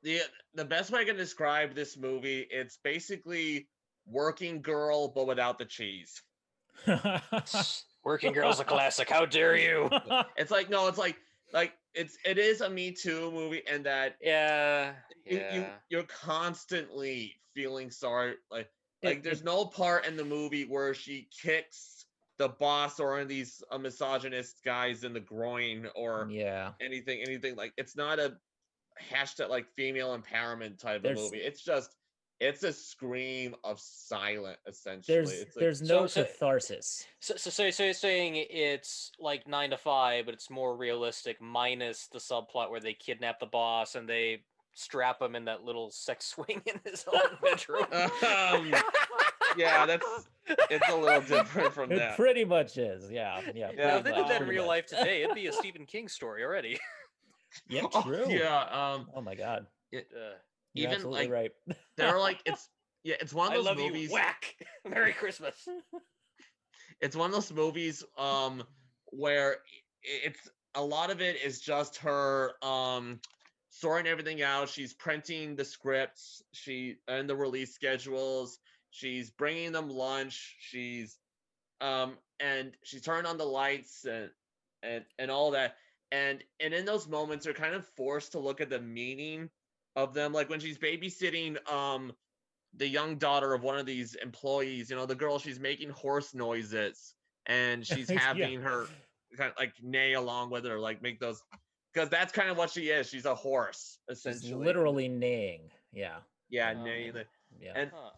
the 0.03 0.19
the 0.55 0.65
best 0.65 0.91
way 0.91 1.01
i 1.01 1.03
can 1.05 1.15
describe 1.17 1.73
this 1.75 1.97
movie 1.97 2.47
it's 2.49 2.77
basically 2.83 3.67
working 4.07 4.61
girl 4.61 5.07
but 5.09 5.27
without 5.27 5.57
the 5.59 5.65
cheese 5.65 6.21
Working 8.03 8.33
Girl's 8.33 8.59
a 8.59 8.63
classic. 8.63 9.09
How 9.09 9.25
dare 9.25 9.55
you? 9.55 9.89
it's 10.35 10.49
like 10.51 10.69
no 10.69 10.87
it's 10.87 10.97
like 10.97 11.17
like 11.53 11.73
it's 11.93 12.17
it 12.25 12.37
is 12.37 12.61
a 12.61 12.69
me 12.69 12.91
too 12.91 13.31
movie 13.31 13.61
and 13.67 13.85
that 13.85 14.15
Yeah. 14.21 14.93
you, 15.25 15.37
Yeah. 15.37 15.55
you 15.55 15.65
you're 15.89 16.03
constantly 16.03 17.35
feeling 17.53 17.91
sorry 17.91 18.35
like 18.49 18.69
It- 19.01 19.07
like 19.07 19.23
there's 19.23 19.43
no 19.43 19.65
part 19.65 20.05
in 20.05 20.15
the 20.15 20.23
movie 20.25 20.65
where 20.65 20.93
she 20.93 21.27
kicks 21.41 22.05
the 22.37 22.49
boss 22.49 22.99
or 22.99 23.15
any 23.15 23.23
of 23.23 23.27
these 23.29 23.61
uh, 23.71 23.77
misogynist 23.77 24.63
guys 24.63 25.03
in 25.03 25.13
the 25.13 25.19
groin 25.19 25.87
or 25.95 26.27
yeah 26.31 26.71
anything 26.79 27.21
anything 27.21 27.55
like 27.55 27.73
it's 27.77 27.95
not 27.95 28.19
a 28.19 28.37
hashtag 29.11 29.49
like 29.49 29.67
female 29.75 30.17
empowerment 30.17 30.77
type 30.79 31.03
of 31.05 31.15
movie 31.15 31.37
it's 31.37 31.61
just 31.63 31.95
it's 32.41 32.63
a 32.63 32.73
scream 32.73 33.55
of 33.63 33.79
silent 33.79 34.57
essentially 34.67 35.15
there's 35.15 35.31
it's 35.31 35.55
like, 35.55 35.61
there's 35.61 35.81
no 35.81 36.07
So- 36.07 36.07
so- 36.07 36.23
catharsis 36.25 37.05
So, 37.19 37.35
so, 37.37 37.49
so, 37.51 37.69
so 37.69 37.83
you're 37.83 37.93
saying 37.93 38.35
it's 38.49 39.11
like 39.19 39.47
nine 39.47 39.69
to 39.69 39.77
five, 39.77 40.25
but 40.25 40.33
it's 40.33 40.49
more 40.49 40.75
realistic, 40.75 41.39
minus 41.39 42.07
the 42.07 42.17
subplot 42.19 42.71
where 42.71 42.79
they 42.79 42.93
kidnap 42.93 43.39
the 43.39 43.45
boss 43.45 43.95
and 43.95 44.09
they 44.09 44.43
strap 44.73 45.21
him 45.21 45.35
in 45.35 45.45
that 45.45 45.63
little 45.63 45.91
sex 45.91 46.25
swing 46.35 46.61
in 46.65 46.79
his 46.83 47.05
own 47.13 47.21
bedroom. 47.43 47.85
um, 47.93 48.73
yeah 49.57 49.85
that's 49.85 50.05
it's 50.71 50.89
a 50.89 50.95
little 50.95 51.21
different 51.21 51.73
from 51.73 51.91
it 51.91 51.97
that 51.97 52.15
pretty 52.15 52.43
much 52.45 52.77
is 52.77 53.11
yeah 53.11 53.39
yeah 53.53 53.69
Yeah, 53.75 53.97
if 53.97 54.03
they 54.03 54.11
much, 54.11 54.19
did 54.19 54.27
that 54.29 54.41
in 54.43 54.47
real 54.47 54.63
much. 54.63 54.69
life 54.69 54.85
today, 54.87 55.23
it'd 55.23 55.35
be 55.35 55.47
a 55.47 55.53
Stephen 55.61 55.85
King 55.85 56.07
story 56.07 56.43
already. 56.43 56.79
yeah 57.69 57.81
Oh, 57.93 58.01
true 58.01 58.25
yeah 58.29 58.61
um 58.71 59.07
oh 59.15 59.21
my 59.21 59.35
god 59.35 59.67
it, 59.91 60.07
Uh, 60.15 60.35
you're 60.73 60.87
Even, 60.87 60.95
absolutely 60.95 61.21
like, 61.27 61.31
right 61.31 61.51
they're 61.97 62.19
like 62.19 62.39
it's 62.45 62.69
yeah 63.03 63.15
it's 63.19 63.33
one 63.33 63.47
of 63.49 63.53
those 63.53 63.65
love 63.65 63.77
movies 63.77 64.09
you. 64.09 64.15
Whack. 64.15 64.55
Merry 64.89 65.13
Christmas. 65.13 65.67
it's 67.01 67.15
one 67.15 67.29
of 67.29 67.33
those 67.33 67.51
movies 67.51 68.03
um 68.17 68.63
where 69.07 69.57
it's 70.03 70.49
a 70.75 70.83
lot 70.83 71.11
of 71.11 71.21
it 71.21 71.37
is 71.43 71.59
just 71.59 71.97
her 71.97 72.53
um 72.63 73.19
sorting 73.69 74.09
everything 74.09 74.41
out. 74.41 74.69
She's 74.69 74.93
printing 74.93 75.55
the 75.55 75.65
scripts, 75.65 76.43
she 76.53 76.97
and 77.07 77.29
the 77.29 77.35
release 77.35 77.73
schedules. 77.73 78.59
She's 78.91 79.29
bringing 79.31 79.71
them 79.71 79.89
lunch. 79.89 80.55
She's 80.59 81.17
um 81.81 82.17
and 82.39 82.71
she's 82.83 83.01
turning 83.01 83.25
on 83.25 83.37
the 83.37 83.45
lights 83.45 84.05
and 84.05 84.29
and 84.83 85.03
and 85.19 85.31
all 85.31 85.51
that. 85.51 85.75
And 86.11 86.43
and 86.59 86.73
in 86.73 86.85
those 86.85 87.07
moments, 87.07 87.45
they're 87.45 87.53
kind 87.53 87.73
of 87.73 87.87
forced 87.95 88.33
to 88.33 88.39
look 88.39 88.61
at 88.61 88.69
the 88.69 88.79
meaning 88.79 89.49
of 89.95 90.13
them. 90.13 90.33
Like 90.33 90.49
when 90.49 90.59
she's 90.59 90.77
babysitting 90.77 91.69
um 91.71 92.13
the 92.73 92.87
young 92.87 93.17
daughter 93.17 93.53
of 93.53 93.63
one 93.63 93.77
of 93.77 93.85
these 93.85 94.15
employees, 94.15 94.89
you 94.89 94.95
know, 94.95 95.05
the 95.05 95.15
girl 95.15 95.39
she's 95.39 95.59
making 95.59 95.89
horse 95.89 96.33
noises 96.33 97.15
and 97.45 97.85
she's 97.87 98.09
Yeah. 98.09 98.11
having 98.11 98.61
her 98.61 98.89
kind 99.37 99.51
of 99.51 99.57
like 99.57 99.73
neigh 99.81 100.13
along 100.13 100.51
with 100.51 100.65
her, 100.65 100.79
like 100.79 101.01
make 101.01 101.19
those 101.19 101.43
because 101.93 102.09
that's 102.09 102.31
kind 102.31 102.49
of 102.49 102.57
what 102.57 102.69
she 102.69 102.89
is. 102.89 103.09
She's 103.09 103.25
a 103.25 103.35
horse, 103.35 103.99
She's 104.23 104.43
essentially. 104.43 104.49
literally 104.51 105.07
neighing. 105.09 105.71
Yeah. 105.91 106.21
Yeah, 106.49 106.73
neigh 106.73 107.11
man. 107.11 107.11
the 107.11 107.27
Yeah. 107.59 107.73
and 107.75 107.91
Huh. 107.91 108.11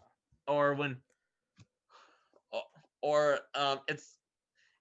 or 0.46 0.74
when 0.74 1.02
or, 2.52 2.62
or 3.02 3.38
um 3.54 3.80
it's 3.88 4.18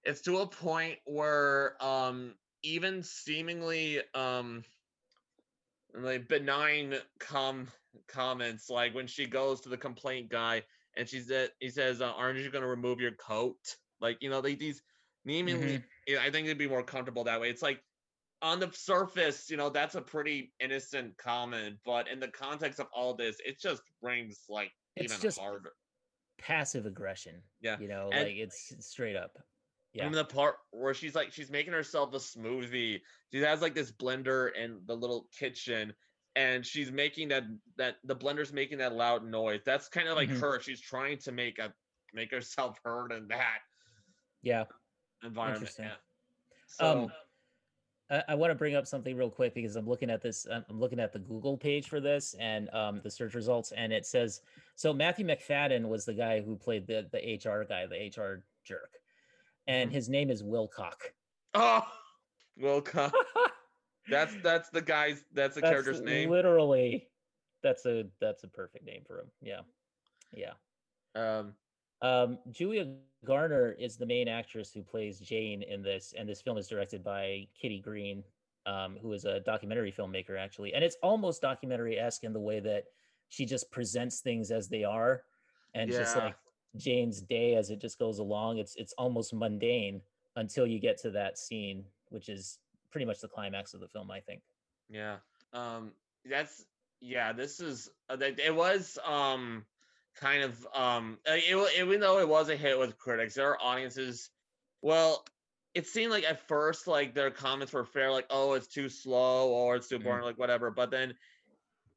it's 0.04 0.22
to 0.22 0.38
a 0.40 0.48
point 0.48 1.00
where 1.06 1.82
um 1.84 2.36
even 2.64 3.04
seemingly 3.04 4.02
um 4.14 4.64
like 5.96 6.28
benign 6.28 6.96
com 7.20 7.68
comments 8.08 8.70
like 8.70 8.94
when 8.96 9.08
she 9.08 9.26
goes 9.26 9.62
to 9.62 9.70
the 9.70 9.78
complaint 9.78 10.30
guy 10.30 10.62
and 10.98 11.08
she 11.08 11.20
said 11.20 11.50
he 11.60 11.70
says 11.70 12.02
uh, 12.02 12.12
aren't 12.18 12.40
you 12.40 12.50
going 12.50 12.64
to 12.64 12.68
remove 12.68 13.00
your 13.00 13.12
coat 13.12 13.78
like 14.02 14.18
you 14.22 14.30
know 14.30 14.40
like 14.40 14.58
these 14.58 14.82
seemingly 15.26 15.82
yeah, 16.08 16.20
i 16.22 16.32
think 16.32 16.46
it'd 16.46 16.58
be 16.58 16.68
more 16.68 16.84
comfortable 16.84 17.24
that 17.24 17.40
way 17.40 17.50
it's 17.50 17.62
like 17.62 17.80
on 18.42 18.60
the 18.60 18.70
surface 18.74 19.50
you 19.50 19.58
know 19.58 19.70
that's 19.70 19.96
a 19.96 20.02
pretty 20.02 20.52
innocent 20.60 21.16
comment 21.18 21.76
but 21.86 22.08
in 22.08 22.20
the 22.20 22.28
context 22.28 22.80
of 22.80 22.88
all 22.94 23.14
this 23.14 23.38
it 23.46 23.60
just 23.60 23.84
rings 24.02 24.42
like 24.50 24.72
It's 24.96 25.14
even 25.24 25.32
harder 25.42 25.74
Passive 26.40 26.86
aggression. 26.86 27.36
Yeah, 27.62 27.80
You 27.80 27.88
know, 27.88 28.10
and- 28.12 28.24
like 28.24 28.36
it's 28.36 28.74
straight 28.80 29.16
up. 29.16 29.38
Yeah. 29.94 30.06
Even 30.06 30.14
the 30.14 30.26
part 30.26 30.56
where 30.72 30.94
she's 30.96 31.14
like 31.14 31.32
she's 31.32 31.52
making 31.52 31.74
herself 31.74 32.14
a 32.14 32.18
smoothie. 32.18 33.02
She 33.32 33.40
has 33.42 33.62
like 33.62 33.76
this 33.76 33.92
blender 33.92 34.54
in 34.56 34.82
the 34.86 34.96
little 34.96 35.30
kitchen, 35.32 35.94
and 36.36 36.66
she's 36.66 36.92
making 36.92 37.28
that 37.30 37.44
that 37.78 37.98
the 38.04 38.16
blender's 38.16 38.52
making 38.52 38.80
that 38.80 38.94
loud 38.94 39.24
noise. 39.24 39.62
That's 39.64 39.88
kind 39.88 40.08
of 40.08 40.16
like 40.16 40.30
Mhm. 40.30 40.40
her. 40.40 40.60
She's 40.60 40.82
trying 40.82 41.20
to 41.20 41.32
make 41.32 41.60
a 41.60 41.76
make 42.12 42.32
herself 42.32 42.80
heard 42.84 43.12
in 43.12 43.28
that 43.28 43.60
Yeah. 44.42 44.66
environment. 45.22 45.62
Interesting. 45.62 45.86
Yeah. 45.86 45.96
So 46.66 46.86
Um, 47.04 47.14
I, 48.10 48.24
I 48.30 48.36
want 48.36 48.50
to 48.50 48.56
bring 48.56 48.74
up 48.76 48.88
something 48.88 49.16
real 49.16 49.30
quick 49.30 49.54
because 49.54 49.76
I'm 49.76 49.88
looking 49.88 50.10
at 50.10 50.22
this. 50.22 50.48
I'm 50.48 50.66
I'm 50.70 50.80
looking 50.80 51.00
at 51.00 51.14
the 51.14 51.20
Google 51.20 51.56
page 51.56 51.88
for 51.88 52.00
this 52.00 52.34
and 52.34 52.68
um, 52.74 53.00
the 53.04 53.12
search 53.12 53.36
results, 53.36 53.72
and 53.74 53.94
it 53.94 54.08
says 54.08 54.42
so. 54.76 54.92
Matthew 54.92 55.26
Macfadyen 55.26 55.88
was 55.88 56.04
the 56.06 56.16
guy 56.16 56.42
who 56.42 56.56
played 56.58 56.88
the 56.88 57.08
the 57.12 57.20
HR 57.20 57.64
guy, 57.64 57.86
the 57.86 58.08
HR 58.08 58.44
jerk, 58.64 59.03
and 59.68 59.90
Mhm. 59.90 59.94
his 59.94 60.10
name 60.10 60.30
is 60.30 60.44
Wilcock. 60.44 61.14
oh, 61.54 61.88
Wilcock. 62.60 63.12
That's 64.10 64.36
that's 64.44 64.70
the 64.70 64.82
guy's. 64.82 65.24
That's 65.32 65.56
the 65.56 65.62
That's 65.62 65.72
character's 65.72 66.02
name. 66.02 66.30
Literally, 66.30 67.08
that's 67.62 67.86
a 67.86 68.06
that's 68.20 68.44
a 68.44 68.50
perfect 68.50 68.84
name 68.86 69.04
for 69.08 69.22
him. 69.22 69.32
Yeah, 69.42 69.62
yeah. 70.34 70.54
Um. 71.16 71.56
Um, 72.02 72.40
Julia 72.52 72.98
Garner 73.24 73.72
is 73.72 73.96
the 73.96 74.06
main 74.06 74.28
actress 74.28 74.74
who 74.74 74.84
plays 74.84 75.22
Jane 75.22 75.64
in 75.64 75.82
this, 75.82 76.14
and 76.18 76.28
this 76.28 76.42
film 76.42 76.58
is 76.58 76.68
directed 76.68 77.02
by 77.02 77.48
Kitty 77.58 77.80
Green, 77.80 78.26
um, 78.66 78.98
who 79.02 79.14
is 79.14 79.24
a 79.24 79.40
documentary 79.40 79.90
filmmaker 79.94 80.38
actually, 80.38 80.74
and 80.74 80.84
it's 80.84 80.98
almost 81.02 81.42
documentary 81.42 81.98
esque 81.98 82.26
in 82.26 82.34
the 82.34 82.42
way 82.42 82.60
that 82.60 82.84
she 83.30 83.46
just 83.46 83.72
presents 83.72 84.20
things 84.20 84.52
as 84.52 84.68
they 84.68 84.84
are, 84.84 85.24
and 85.76 85.90
just 85.90 86.18
like 86.18 86.36
Jane's 86.76 87.22
day 87.22 87.56
as 87.56 87.70
it 87.70 87.80
just 87.80 88.00
goes 88.00 88.20
along. 88.20 88.58
It's 88.58 88.76
it's 88.76 88.94
almost 88.98 89.34
mundane 89.34 90.02
until 90.36 90.66
you 90.66 90.80
get 90.80 90.98
to 91.02 91.12
that 91.12 91.38
scene, 91.38 91.86
which 92.10 92.30
is 92.30 92.60
pretty 92.92 93.06
much 93.06 93.20
the 93.22 93.28
climax 93.28 93.74
of 93.74 93.80
the 93.80 93.88
film, 93.88 94.10
I 94.12 94.20
think. 94.20 94.42
Yeah. 94.90 95.18
Um 95.54 95.92
that's 96.26 96.66
yeah, 97.02 97.34
this 97.34 97.60
is 97.60 97.90
uh, 98.10 98.16
that- 98.16 98.40
it 98.40 98.56
was 98.56 98.98
um 99.06 99.66
kind 100.16 100.44
of 100.44 100.68
um 100.74 101.18
uh, 101.30 101.34
it, 101.36 101.80
even 101.80 102.00
though 102.00 102.20
it 102.20 102.28
was 102.30 102.50
a 102.50 102.56
hit 102.56 102.78
with 102.80 102.98
critics, 102.98 103.36
there 103.36 103.50
are 103.50 103.62
audiences 103.62 104.30
well, 104.82 105.26
it 105.74 105.88
seemed 105.88 106.12
like 106.12 106.24
at 106.24 106.48
first 106.48 106.88
like 106.88 107.14
their 107.14 107.32
comments 107.32 107.74
were 107.74 107.86
fair 107.86 108.12
like 108.12 108.26
oh, 108.30 108.54
it's 108.54 108.68
too 108.68 108.90
slow 108.90 109.50
or 109.50 109.76
it's 109.76 109.88
too 109.90 110.00
Mm. 110.00 110.04
boring 110.04 110.24
like 110.24 110.38
whatever, 110.40 110.72
but 110.72 110.92
then 110.92 111.14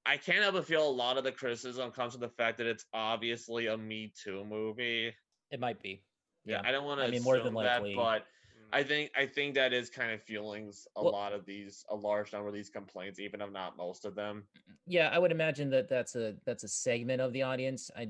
I 0.07 0.17
can't 0.17 0.39
help 0.43 0.55
but 0.55 0.67
feel 0.67 0.87
a 0.87 0.91
lot 0.91 1.19
of 1.19 1.25
the 1.25 1.33
criticism 1.33 1.91
comes 1.91 2.13
from 2.13 2.21
the 2.21 2.29
fact 2.29 2.59
that 2.59 2.67
it's 2.67 2.85
obviously 2.95 3.67
a 3.67 3.77
Me 3.77 4.13
Too 4.23 4.45
movie. 4.45 5.13
It 5.51 5.61
might 5.61 5.83
be. 5.83 6.03
Yeah, 6.45 6.61
Yeah. 6.63 6.69
I 6.69 6.73
don't 6.73 6.85
want 6.85 7.01
to 7.01 7.07
I 7.07 7.11
mean, 7.11 7.23
more 7.23 7.39
than 7.39 7.47
assume 7.49 7.63
that, 7.65 7.83
likely- 7.83 7.95
but 7.97 8.23
Mm. 8.23 8.69
I 8.73 8.83
think 8.85 9.11
I 9.17 9.27
think 9.27 9.55
that 9.57 9.73
is 9.73 9.91
kind 9.91 10.13
of 10.13 10.23
fueling 10.23 10.73
a 10.97 11.03
Well- 11.03 11.13
lot 11.13 11.33
of 11.33 11.45
these, 11.45 11.85
a 11.89 11.97
large 11.97 12.33
number 12.33 12.49
of 12.49 12.55
these 12.55 12.71
complaints, 12.71 13.19
even 13.19 13.41
if 13.41 13.51
not 13.51 13.77
most 13.77 14.05
of 14.05 14.15
them. 14.15 14.47
yeah 14.89 15.09
i 15.13 15.19
would 15.19 15.33
imagine 15.33 15.69
that 15.71 15.89
that's 15.89 16.15
a 16.15 16.37
that's 16.45 16.63
a 16.63 16.69
segment 16.69 17.21
of 17.21 17.33
the 17.33 17.43
audience 17.43 17.91
i 17.97 18.09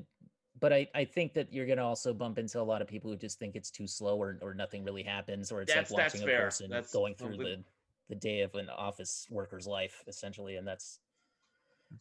but 0.60 0.74
i 0.74 0.86
i 0.94 1.04
think 1.06 1.32
that 1.32 1.50
you're 1.50 1.64
going 1.64 1.78
to 1.78 1.82
also 1.84 2.12
bump 2.12 2.36
into 2.38 2.60
a 2.60 2.62
lot 2.62 2.82
of 2.82 2.88
people 2.88 3.10
who 3.10 3.16
just 3.16 3.38
think 3.38 3.56
it's 3.56 3.70
too 3.70 3.86
slow 3.86 4.18
or, 4.20 4.38
or 4.42 4.52
nothing 4.52 4.84
really 4.84 5.02
happens 5.02 5.50
or 5.50 5.62
it's 5.62 5.72
That's- 5.72 5.90
like 5.90 6.04
watching 6.04 6.22
a 6.22 6.26
fair. 6.26 6.42
person 6.42 6.68
That's 6.68 6.92
going 6.92 7.14
through 7.14 7.38
the 7.38 7.64
the 8.10 8.14
day 8.14 8.42
of 8.42 8.54
an 8.56 8.68
office 8.68 9.26
worker's 9.30 9.66
life 9.66 10.04
essentially 10.06 10.56
and 10.56 10.68
that's 10.68 11.00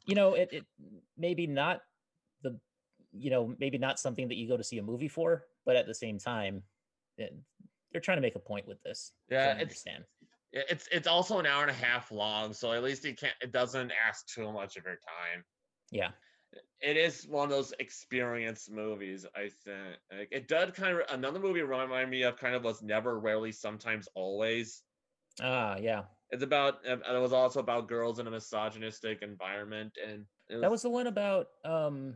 you 0.05 0.15
know 0.15 0.33
it, 0.33 0.49
it 0.51 0.65
maybe 1.17 1.47
not 1.47 1.81
the 2.41 2.59
you 3.11 3.29
know 3.29 3.55
maybe 3.59 3.77
not 3.77 3.99
something 3.99 4.27
that 4.27 4.35
you 4.35 4.47
go 4.47 4.57
to 4.57 4.63
see 4.63 4.77
a 4.77 4.83
movie 4.83 5.07
for 5.07 5.45
but 5.65 5.75
at 5.75 5.85
the 5.87 5.95
same 5.95 6.17
time 6.17 6.63
it, 7.17 7.33
they're 7.91 8.01
trying 8.01 8.17
to 8.17 8.21
make 8.21 8.35
a 8.35 8.39
point 8.39 8.67
with 8.67 8.81
this 8.83 9.13
so 9.37 9.49
Yeah, 9.49 9.55
I 9.55 9.59
it's 9.59 9.61
understand 9.61 10.05
It's 10.51 10.87
it's 10.91 11.07
also 11.07 11.39
an 11.39 11.45
hour 11.45 11.61
and 11.63 11.71
a 11.71 11.75
half 11.75 12.11
long, 12.11 12.53
so 12.53 12.71
at 12.73 12.83
least 12.83 13.05
it 13.05 13.19
can't 13.19 13.35
it 13.41 13.51
doesn't 13.51 13.91
ask 13.91 14.27
too 14.27 14.51
much 14.51 14.77
of 14.77 14.85
your 14.85 14.97
time. 14.97 15.45
yeah 15.91 16.11
It 16.79 16.95
is 16.97 17.27
one 17.27 17.45
of 17.45 17.49
those 17.49 17.73
experience 17.79 18.69
movies, 18.69 19.25
I 19.35 19.49
think. 19.49 19.99
Like, 20.11 20.29
it 20.31 20.47
does 20.47 20.71
kind 20.71 20.97
of 20.97 21.05
another 21.09 21.39
movie 21.39 21.61
remind 21.61 22.09
me 22.09 22.23
of 22.23 22.37
kind 22.37 22.55
of 22.55 22.63
was 22.63 22.81
never, 22.81 23.19
rarely, 23.19 23.51
sometimes, 23.51 24.07
always. 24.15 24.83
ah 25.41 25.75
yeah 25.77 26.05
It's 26.31 26.43
about 26.43 26.75
uh, 26.87 26.97
it 26.97 27.21
was 27.21 27.33
also 27.33 27.59
about 27.59 27.87
girls 27.87 28.19
in 28.19 28.27
a 28.27 28.31
misogynistic 28.31 29.21
environment, 29.21 29.93
and 30.03 30.25
was, 30.49 30.61
that 30.61 30.71
was 30.71 30.81
the 30.81 30.89
one 30.89 31.07
about 31.07 31.47
um 31.63 32.15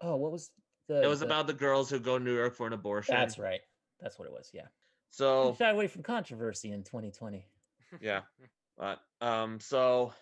oh 0.00 0.16
what 0.16 0.32
was 0.32 0.50
the 0.88 1.02
it 1.02 1.06
was 1.06 1.20
the- 1.20 1.26
about 1.26 1.46
the 1.46 1.52
girls 1.52 1.90
who 1.90 2.00
go 2.00 2.18
to 2.18 2.24
New 2.24 2.34
York 2.34 2.54
for 2.54 2.66
an 2.66 2.72
abortion. 2.72 3.14
That's 3.14 3.38
right. 3.38 3.60
That's 4.00 4.18
what 4.18 4.26
it 4.26 4.32
was. 4.32 4.50
Yeah. 4.54 4.66
So 5.10 5.54
Shy 5.58 5.70
away 5.70 5.88
from 5.88 6.02
controversy 6.02 6.72
in 6.72 6.84
2020. 6.84 7.46
yeah, 8.00 8.22
but 8.78 9.00
um, 9.20 9.60
so 9.60 10.12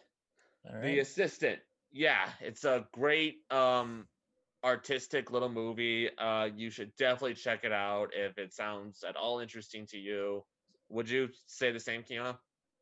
All 0.69 0.81
The. 0.81 0.99
Assistant. 0.99 1.61
Yeah, 1.91 2.29
it's 2.41 2.65
a 2.65 2.87
great 2.93 3.37
um 3.51 4.09
artistic 4.65 5.31
little 5.31 5.49
movie. 5.49 6.11
Uh 6.19 6.47
you 6.57 6.71
should 6.71 6.95
definitely 6.97 7.35
check 7.35 7.65
it 7.65 7.73
out 7.73 8.11
if 8.15 8.37
it 8.37 8.53
sounds 8.53 9.05
at 9.05 9.17
all 9.17 9.39
interesting 9.39 9.87
to 9.87 9.99
you. 9.99 10.45
Would 10.89 11.09
you 11.09 11.29
say 11.47 11.71
the 11.71 11.81
same, 11.81 12.03
Kiana? 12.03 12.39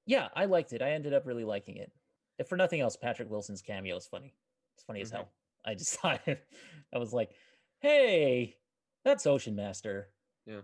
Yeah, 0.06 0.28
I 0.34 0.44
liked 0.46 0.72
it. 0.72 0.82
I 0.82 0.92
ended 0.92 1.12
up 1.12 1.26
really 1.26 1.44
liking 1.44 1.76
it. 1.76 1.92
If 2.38 2.48
for 2.48 2.56
nothing 2.56 2.80
else, 2.80 2.96
Patrick 2.96 3.28
Wilson's 3.28 3.62
cameo 3.62 3.96
is 3.96 4.06
funny. 4.06 4.34
It's 4.74 4.84
funny 4.84 5.00
as 5.00 5.10
Mhm. 5.10 5.14
hell. 5.16 5.32
I 5.64 5.74
just 5.74 5.94
thought 6.00 6.20
I 6.26 6.98
was 6.98 7.12
like, 7.12 7.34
hey, 7.80 8.56
that's 9.04 9.26
Ocean 9.26 9.56
Master. 9.56 10.12
Yeah. 10.46 10.62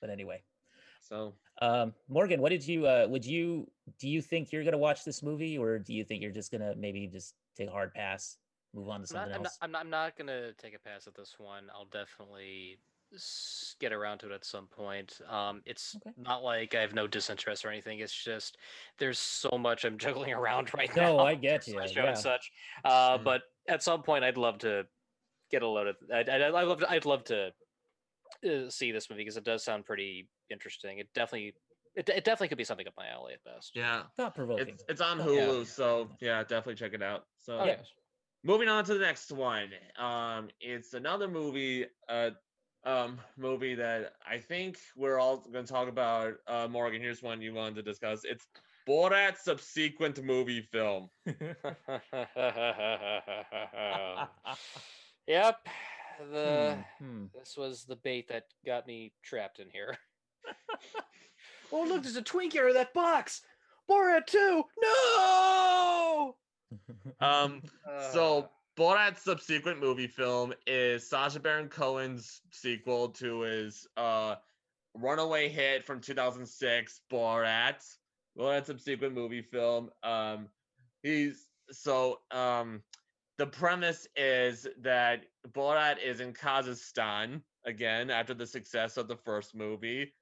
But 0.00 0.10
anyway, 0.10 0.44
So 1.00 1.34
um, 1.60 1.94
Morgan, 2.08 2.40
what 2.40 2.50
did 2.50 2.66
you, 2.66 2.86
uh, 2.86 3.06
would 3.08 3.24
you, 3.24 3.70
do 3.98 4.08
you 4.08 4.20
think 4.20 4.52
you're 4.52 4.64
going 4.64 4.72
to 4.72 4.78
watch 4.78 5.04
this 5.04 5.22
movie 5.22 5.58
or 5.58 5.78
do 5.78 5.94
you 5.94 6.04
think 6.04 6.22
you're 6.22 6.30
just 6.32 6.50
going 6.50 6.60
to 6.60 6.74
maybe 6.76 7.06
just 7.06 7.34
take 7.56 7.68
a 7.68 7.72
hard 7.72 7.94
pass, 7.94 8.36
move 8.74 8.88
on 8.88 9.00
to 9.00 9.06
something 9.06 9.32
I'm, 9.32 9.42
not, 9.42 9.46
else? 9.46 9.58
I'm, 9.60 9.70
not, 9.72 9.80
I'm 9.80 9.90
not 9.90 10.16
gonna 10.16 10.52
take 10.54 10.74
a 10.74 10.78
pass 10.78 11.06
at 11.06 11.14
this 11.14 11.38
one. 11.38 11.70
I'll 11.74 11.86
definitely 11.86 12.78
get 13.80 13.92
around 13.92 14.18
to 14.18 14.30
it 14.30 14.34
at 14.34 14.44
some 14.44 14.66
point. 14.66 15.20
Um, 15.28 15.62
it's 15.66 15.96
Okay. 15.96 16.12
not 16.16 16.42
like 16.42 16.74
I 16.74 16.80
have 16.80 16.94
no 16.94 17.06
disinterest 17.06 17.64
or 17.64 17.70
anything. 17.70 17.98
It's 17.98 18.14
just 18.14 18.58
there's 18.98 19.18
so 19.18 19.50
much 19.58 19.84
I'm 19.84 19.98
juggling 20.04 20.32
around 20.32 20.72
right 20.74 20.90
No, 20.96 21.18
now. 21.18 21.24
I 21.24 21.34
get 21.34 21.66
with 21.66 21.76
my 21.76 21.82
you, 21.86 21.88
show 21.92 22.02
yeah. 22.02 22.08
and 22.08 22.18
such. 22.18 22.50
Uh, 22.84 23.18
Mm. 23.18 23.24
but 23.24 23.42
at 23.68 23.82
some 23.82 24.02
point, 24.02 24.24
I'd 24.24 24.36
love 24.36 24.58
to 24.58 24.84
get 25.50 25.62
a 25.62 25.68
load 25.68 25.88
of. 25.88 25.96
I'd, 26.12 26.28
I'd, 26.28 26.42
I'd 26.42 26.64
love 26.66 26.80
to. 26.80 26.90
I'd 26.90 27.04
love 27.06 27.24
to 27.24 27.52
uh, 28.44 28.70
see 28.70 28.92
this 28.92 29.10
movie 29.10 29.22
because 29.22 29.36
it 29.36 29.44
does 29.44 29.64
sound 29.64 29.84
pretty 29.84 30.28
interesting. 30.50 30.98
It 30.98 31.12
definitely. 31.14 31.54
It, 31.94 32.08
it 32.08 32.24
definitely 32.24 32.48
could 32.48 32.58
be 32.58 32.64
something 32.64 32.88
up 32.88 32.94
my 32.96 33.08
alley 33.08 33.34
at 33.34 33.44
best. 33.44 33.72
yeah. 33.76 34.04
Thought 34.16 34.34
provoking. 34.34 34.68
It's 34.74 34.84
it's 34.88 35.00
on 35.02 35.18
Yeah. 35.18 35.24
Hulu, 35.26 35.66
so 35.66 36.08
yeah, 36.20 36.42
definitely 36.42 36.76
check 36.76 36.94
it 36.94 37.02
out. 37.02 37.26
So 37.40 37.58
Okay. 37.58 37.78
moving 38.44 38.68
on 38.68 38.84
to 38.84 38.94
the 38.94 38.98
next 38.98 39.30
one 39.30 39.70
um 39.96 40.50
it's 40.60 40.94
another 40.94 41.28
movie 41.28 41.86
uh 42.08 42.30
um 42.84 43.18
movie 43.36 43.74
that 43.74 44.14
i 44.28 44.36
think 44.38 44.78
we're 44.96 45.18
all 45.18 45.36
going 45.52 45.64
to 45.64 45.72
talk 45.72 45.88
about 45.88 46.34
uh 46.48 46.66
morgan 46.68 47.00
here's 47.00 47.22
one 47.22 47.40
you 47.40 47.54
wanted 47.54 47.76
to 47.76 47.82
discuss 47.82 48.22
it's 48.24 48.46
Borat 48.86 49.36
subsequent 49.38 50.22
movie 50.24 50.60
film. 50.60 51.08
yep. 55.26 55.68
The 56.30 56.76
Hmm, 56.98 57.04
hmm. 57.04 57.24
this 57.34 57.56
was 57.56 57.84
the 57.84 57.96
bait 57.96 58.28
that 58.28 58.46
got 58.66 58.86
me 58.86 59.12
trapped 59.22 59.60
in 59.60 59.68
here. 59.70 59.96
oh 61.72 61.84
look, 61.84 62.02
there's 62.02 62.16
a 62.16 62.22
Twinkie 62.22 62.58
out 62.58 62.68
of 62.68 62.74
that 62.74 62.92
box. 62.92 63.42
Borat 63.88 64.26
2! 64.26 64.64
No! 64.82 66.36
Um, 67.20 67.62
so 68.12 68.38
Uh, 68.38 68.48
Borat's 68.76 69.22
subsequent 69.22 69.80
movie 69.80 70.06
film 70.06 70.52
is 70.66 71.08
Sacha 71.08 71.40
Baron 71.40 71.68
Cohen's 71.68 72.40
sequel 72.50 73.08
to 73.08 73.40
his 73.40 73.86
uh 73.96 74.36
runaway 74.94 75.48
hit 75.48 75.84
from 75.84 76.00
2006, 76.00 77.00
Borat. 77.10 77.84
Borat's 78.38 78.66
subsequent 78.66 79.14
movie 79.14 79.42
film. 79.42 79.90
Um, 80.02 80.48
he's 81.02 81.48
so 81.70 82.20
um, 82.30 82.82
the 83.38 83.46
premise 83.46 84.06
is 84.16 84.66
that 84.80 85.24
Borat 85.52 85.96
is 86.02 86.20
in 86.20 86.32
Kazakhstan 86.32 87.42
again 87.66 88.10
after 88.10 88.34
the 88.34 88.46
success 88.46 88.96
of 88.96 89.08
the 89.08 89.16
first 89.16 89.54
movie, 89.54 90.12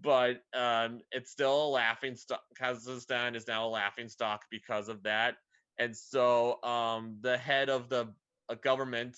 but 0.00 0.42
um, 0.54 1.00
it's 1.12 1.30
still 1.30 1.66
a 1.66 1.68
laughing 1.68 2.16
stock. 2.16 2.42
Kazakhstan 2.58 3.34
is 3.34 3.48
now 3.48 3.66
a 3.66 3.68
laughing 3.68 4.08
stock 4.08 4.44
because 4.50 4.88
of 4.88 5.02
that 5.04 5.36
and 5.78 5.96
so 5.96 6.62
um 6.62 7.18
the 7.20 7.36
head 7.36 7.68
of 7.68 7.88
the 7.88 8.08
uh, 8.48 8.54
government 8.62 9.16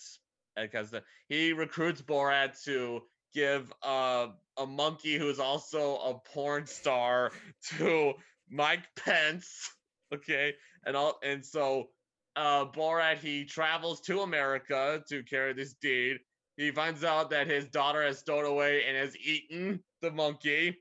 because 0.56 0.94
he 1.28 1.52
recruits 1.52 2.00
Borat 2.00 2.62
to 2.64 3.02
give 3.34 3.70
uh, 3.82 4.28
a 4.56 4.66
monkey 4.66 5.18
who's 5.18 5.38
also 5.38 5.96
a 5.96 6.18
porn 6.32 6.66
star 6.66 7.30
to 7.78 8.14
Mike 8.50 8.84
Pence 8.96 9.70
okay? 10.14 10.54
And 10.84 10.96
all 10.96 11.18
and 11.22 11.44
so 11.44 11.88
uh 12.36 12.66
Borat 12.66 13.18
he 13.18 13.44
travels 13.44 14.00
to 14.02 14.20
America 14.20 15.02
to 15.08 15.22
carry 15.24 15.52
this 15.52 15.74
deed. 15.74 16.18
He 16.56 16.70
finds 16.70 17.04
out 17.04 17.30
that 17.30 17.48
his 17.48 17.68
daughter 17.68 18.02
has 18.02 18.18
stolen 18.18 18.46
away 18.46 18.84
and 18.86 18.96
has 18.96 19.16
eaten 19.16 19.80
the 20.00 20.10
monkey 20.10 20.76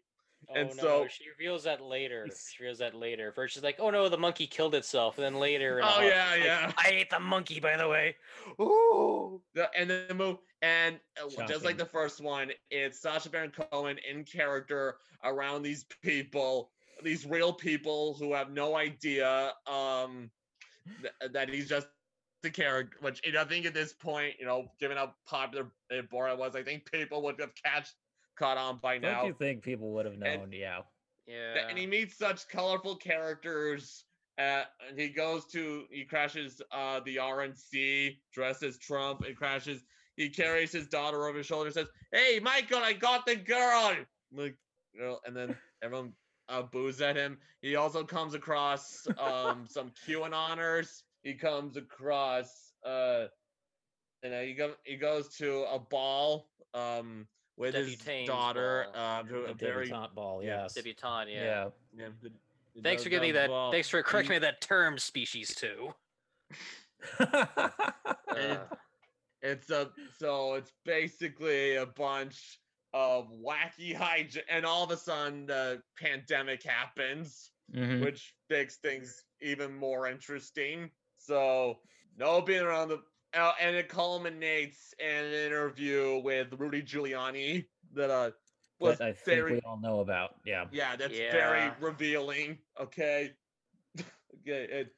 and 0.53 0.69
no, 0.75 0.83
so- 0.83 1.07
she 1.07 1.29
reveals 1.29 1.63
that 1.63 1.81
later. 1.81 2.27
She 2.27 2.61
reveals 2.63 2.79
that 2.79 2.93
later. 2.95 3.31
First 3.31 3.53
she's 3.53 3.63
like, 3.63 3.77
oh 3.79 3.89
no, 3.89 4.09
the 4.09 4.17
monkey 4.17 4.47
killed 4.47 4.75
itself. 4.75 5.17
And 5.17 5.25
then 5.25 5.35
later, 5.35 5.81
Oh, 5.83 6.01
yeah, 6.01 6.33
she's 6.33 6.39
like, 6.39 6.45
yeah. 6.45 6.71
I 6.77 6.87
ate 6.89 7.09
the 7.09 7.19
monkey, 7.19 7.59
by 7.59 7.77
the 7.77 7.87
way. 7.87 8.15
Ooh. 8.61 9.41
The, 9.53 9.69
and 9.77 9.89
then 9.89 10.07
the 10.07 10.13
move, 10.13 10.37
and 10.61 10.99
uh, 11.21 11.45
just 11.47 11.63
like 11.65 11.77
the 11.77 11.85
first 11.85 12.21
one, 12.21 12.51
it's 12.69 13.01
Sacha 13.01 13.29
Baron 13.29 13.51
Cohen 13.51 13.97
in 14.09 14.23
character 14.23 14.97
around 15.23 15.63
these 15.63 15.85
people, 16.01 16.71
these 17.03 17.25
real 17.25 17.53
people 17.53 18.13
who 18.15 18.33
have 18.33 18.51
no 18.51 18.75
idea 18.75 19.53
um 19.67 20.29
th- 21.01 21.31
that 21.33 21.49
he's 21.49 21.67
just 21.69 21.87
the 22.41 22.49
character. 22.49 22.97
Which 23.01 23.21
you 23.25 23.33
know, 23.33 23.41
I 23.41 23.45
think 23.45 23.65
at 23.65 23.73
this 23.73 23.93
point, 23.93 24.35
you 24.39 24.45
know, 24.45 24.67
given 24.79 24.97
how 24.97 25.13
popular 25.27 25.71
uh, 25.91 26.01
Borat 26.11 26.37
was, 26.37 26.55
I 26.55 26.63
think 26.63 26.89
people 26.91 27.21
would 27.23 27.39
have 27.39 27.53
catch 27.55 27.89
caught 28.35 28.57
on 28.57 28.79
by 28.79 28.97
Don't 28.99 29.11
now. 29.11 29.23
you 29.23 29.33
think 29.33 29.63
people 29.63 29.91
would 29.93 30.05
have 30.05 30.17
known? 30.17 30.51
yeah. 30.51 30.81
Yeah. 31.27 31.67
And 31.69 31.77
he 31.77 31.87
meets 31.87 32.17
such 32.17 32.47
colorful 32.49 32.95
characters. 32.95 34.05
Uh, 34.37 34.63
and 34.87 34.99
he 34.99 35.09
goes 35.09 35.45
to 35.47 35.85
he 35.91 36.03
crashes 36.05 36.61
uh 36.71 36.99
the 37.05 37.17
RNC 37.17 38.19
dressed 38.33 38.63
as 38.63 38.77
Trump 38.77 39.23
and 39.23 39.35
crashes. 39.35 39.83
He 40.17 40.29
carries 40.29 40.71
his 40.71 40.87
daughter 40.87 41.25
over 41.27 41.37
his 41.37 41.45
shoulder 41.47 41.71
says, 41.71 41.87
"Hey, 42.11 42.39
Michael, 42.41 42.79
I 42.79 42.93
got 42.93 43.25
the 43.25 43.35
girl." 43.35 43.95
Like, 44.31 44.57
you 44.93 45.01
know, 45.01 45.19
and 45.25 45.35
then 45.35 45.55
everyone 45.81 46.13
uh, 46.49 46.63
boos 46.63 47.01
at 47.01 47.15
him. 47.15 47.37
He 47.61 47.75
also 47.75 48.03
comes 48.03 48.33
across 48.33 49.07
um 49.17 49.65
some 49.69 49.91
QAnoners. 50.05 51.03
He 51.23 51.33
comes 51.35 51.77
across 51.77 52.73
uh, 52.85 53.27
and 54.23 54.33
uh, 54.33 54.41
he 54.41 54.53
go 54.53 54.73
he 54.83 54.97
goes 54.97 55.35
to 55.37 55.63
a 55.63 55.79
ball 55.79 56.49
um 56.73 57.27
with 57.57 57.73
his 57.73 57.95
Debutante's 57.95 58.27
daughter 58.27 58.87
ball. 58.93 59.19
um 59.21 59.29
A 59.29 59.35
a 59.51 59.53
very 59.53 59.85
debutante 59.85 60.13
ball. 60.15 60.43
yeah, 60.43 60.63
Yes. 60.63 60.73
Debutante, 60.73 61.31
yeah. 61.31 61.43
Yeah. 61.43 61.69
yeah, 61.97 62.07
the- 62.21 62.31
the 62.75 62.81
Thanks 62.81 63.03
for 63.03 63.09
giving 63.09 63.29
me 63.29 63.31
that. 63.31 63.47
ball. 63.47 63.71
Thanks 63.71 63.87
for 63.87 64.03
correcting 64.03 64.33
me 64.33 64.39
that 64.39 64.59
term, 64.59 64.97
species 64.97 65.55
two. 65.55 65.93
And 67.19 67.29
Uh, 68.27 68.65
it's 69.41 69.69
a 69.69 69.91
so 70.17 70.55
it's 70.55 70.71
basically 70.83 71.75
a 71.75 71.85
bunch 71.85 72.59
of 72.93 73.29
wacky 73.31 73.95
hygiene, 73.95 74.43
and 74.49 74.65
all 74.65 74.83
of 74.83 74.91
a 74.91 74.97
sudden 74.97 75.45
the 75.45 75.81
pandemic 75.97 76.63
happens, 76.63 77.51
Mhm. 77.73 78.03
which 78.03 78.33
makes 78.49 78.77
things 78.77 79.23
even 79.41 79.73
more 79.73 80.07
interesting. 80.07 80.89
So 81.17 81.79
no 82.17 82.41
being 82.41 82.61
around 82.63 82.89
the 82.89 83.03
uh, 83.35 83.51
and 83.61 83.75
it 83.75 83.89
culminates 83.89 84.93
in 84.99 85.07
an 85.25 85.33
interview 85.33 86.21
with 86.23 86.47
Rudy 86.57 86.81
Giuliani 86.81 87.65
that 87.93 88.09
uh 88.09 88.31
was 88.79 88.97
That 88.97 89.07
I 89.07 89.11
think 89.13 89.25
very 89.39 89.51
we 89.53 89.61
all 89.61 89.79
know 89.79 90.01
about. 90.01 90.35
Yeah. 90.45 90.65
yeah 90.71 90.95
that's 90.95 91.17
very 91.17 91.71
revealing. 91.79 92.57
Okay, 92.79 93.31
okay, 93.99 94.67
it, 94.69 94.95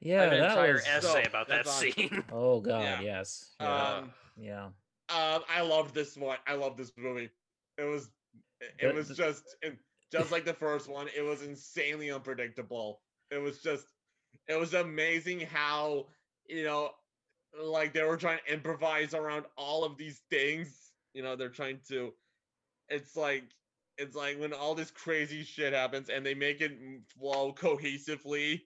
Yeah. 0.00 0.20
I 0.20 0.24
have 0.24 0.32
an 0.32 0.40
that 0.40 0.50
entire 0.50 0.72
was- 0.74 0.86
essay 0.86 1.22
so, 1.24 1.28
about 1.28 1.48
that 1.48 1.66
scene. 1.66 2.22
Oh 2.32 2.60
God. 2.60 2.82
Yeah. 2.82 3.00
Yes. 3.00 3.54
Yeah. 3.60 3.94
um. 3.96 4.10
yeah. 4.36 4.64
Um, 5.08 5.42
I 5.48 5.60
love 5.62 5.94
this 5.94 6.16
one. 6.16 6.38
I 6.46 6.54
love 6.54 6.76
this 6.76 6.92
movie. 6.96 7.30
It 7.78 7.84
was, 7.84 8.10
it- 8.60 8.86
it 8.86 8.94
was 8.94 9.08
just, 9.08 9.44
just 10.12 10.32
like 10.32 10.44
the 10.44 10.54
first 10.66 10.88
one. 10.88 11.08
It 11.16 11.22
was 11.22 11.42
insanely 11.42 12.10
unpredictable. 12.10 13.00
It 13.30 13.38
was 13.38 13.58
just, 13.62 13.86
it 14.48 14.58
was 14.58 14.74
amazing 14.74 15.40
how 15.40 16.06
you 16.48 16.64
know, 16.64 16.90
like 17.62 17.92
they 17.92 18.02
were 18.02 18.16
trying 18.16 18.38
to 18.46 18.52
improvise 18.52 19.14
around 19.14 19.46
all 19.56 19.84
of 19.84 19.96
these 19.96 20.22
things. 20.30 20.92
You 21.14 21.22
know, 21.22 21.36
they're 21.36 21.48
trying 21.48 21.80
to. 21.88 22.12
It's 22.88 23.16
like, 23.16 23.44
it's 23.98 24.14
like 24.14 24.38
when 24.38 24.52
all 24.52 24.74
this 24.74 24.90
crazy 24.90 25.42
shit 25.42 25.72
happens 25.72 26.08
and 26.08 26.24
they 26.24 26.34
make 26.34 26.60
it 26.60 26.72
flow 27.18 27.52
cohesively. 27.52 28.62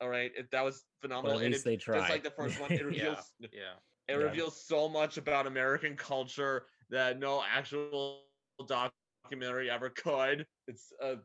All 0.00 0.08
right, 0.08 0.30
it, 0.36 0.50
that 0.50 0.64
was 0.64 0.84
But 0.98 1.08
phenomenal. 1.08 1.38
at 1.38 1.44
and 1.44 1.52
least 1.52 1.64
it, 1.64 1.70
they 1.70 1.76
tried. 1.76 2.00
just 2.00 2.10
like 2.10 2.22
the 2.22 2.30
first 2.30 2.60
one, 2.60 2.70
it 2.72 2.84
reveals 2.84 3.32
Yeah. 3.40 3.74
it 4.08 4.14
Yeah. 4.14 4.24
reveals 4.24 4.60
so 4.62 4.88
much 4.88 5.16
about 5.16 5.46
American 5.46 5.96
culture 5.96 6.66
that 6.90 7.18
no 7.18 7.42
actual 7.50 8.20
documentary 8.66 9.70
ever 9.70 9.90
could. 9.90 10.46
It's 10.68 10.92
uh, 11.02 11.16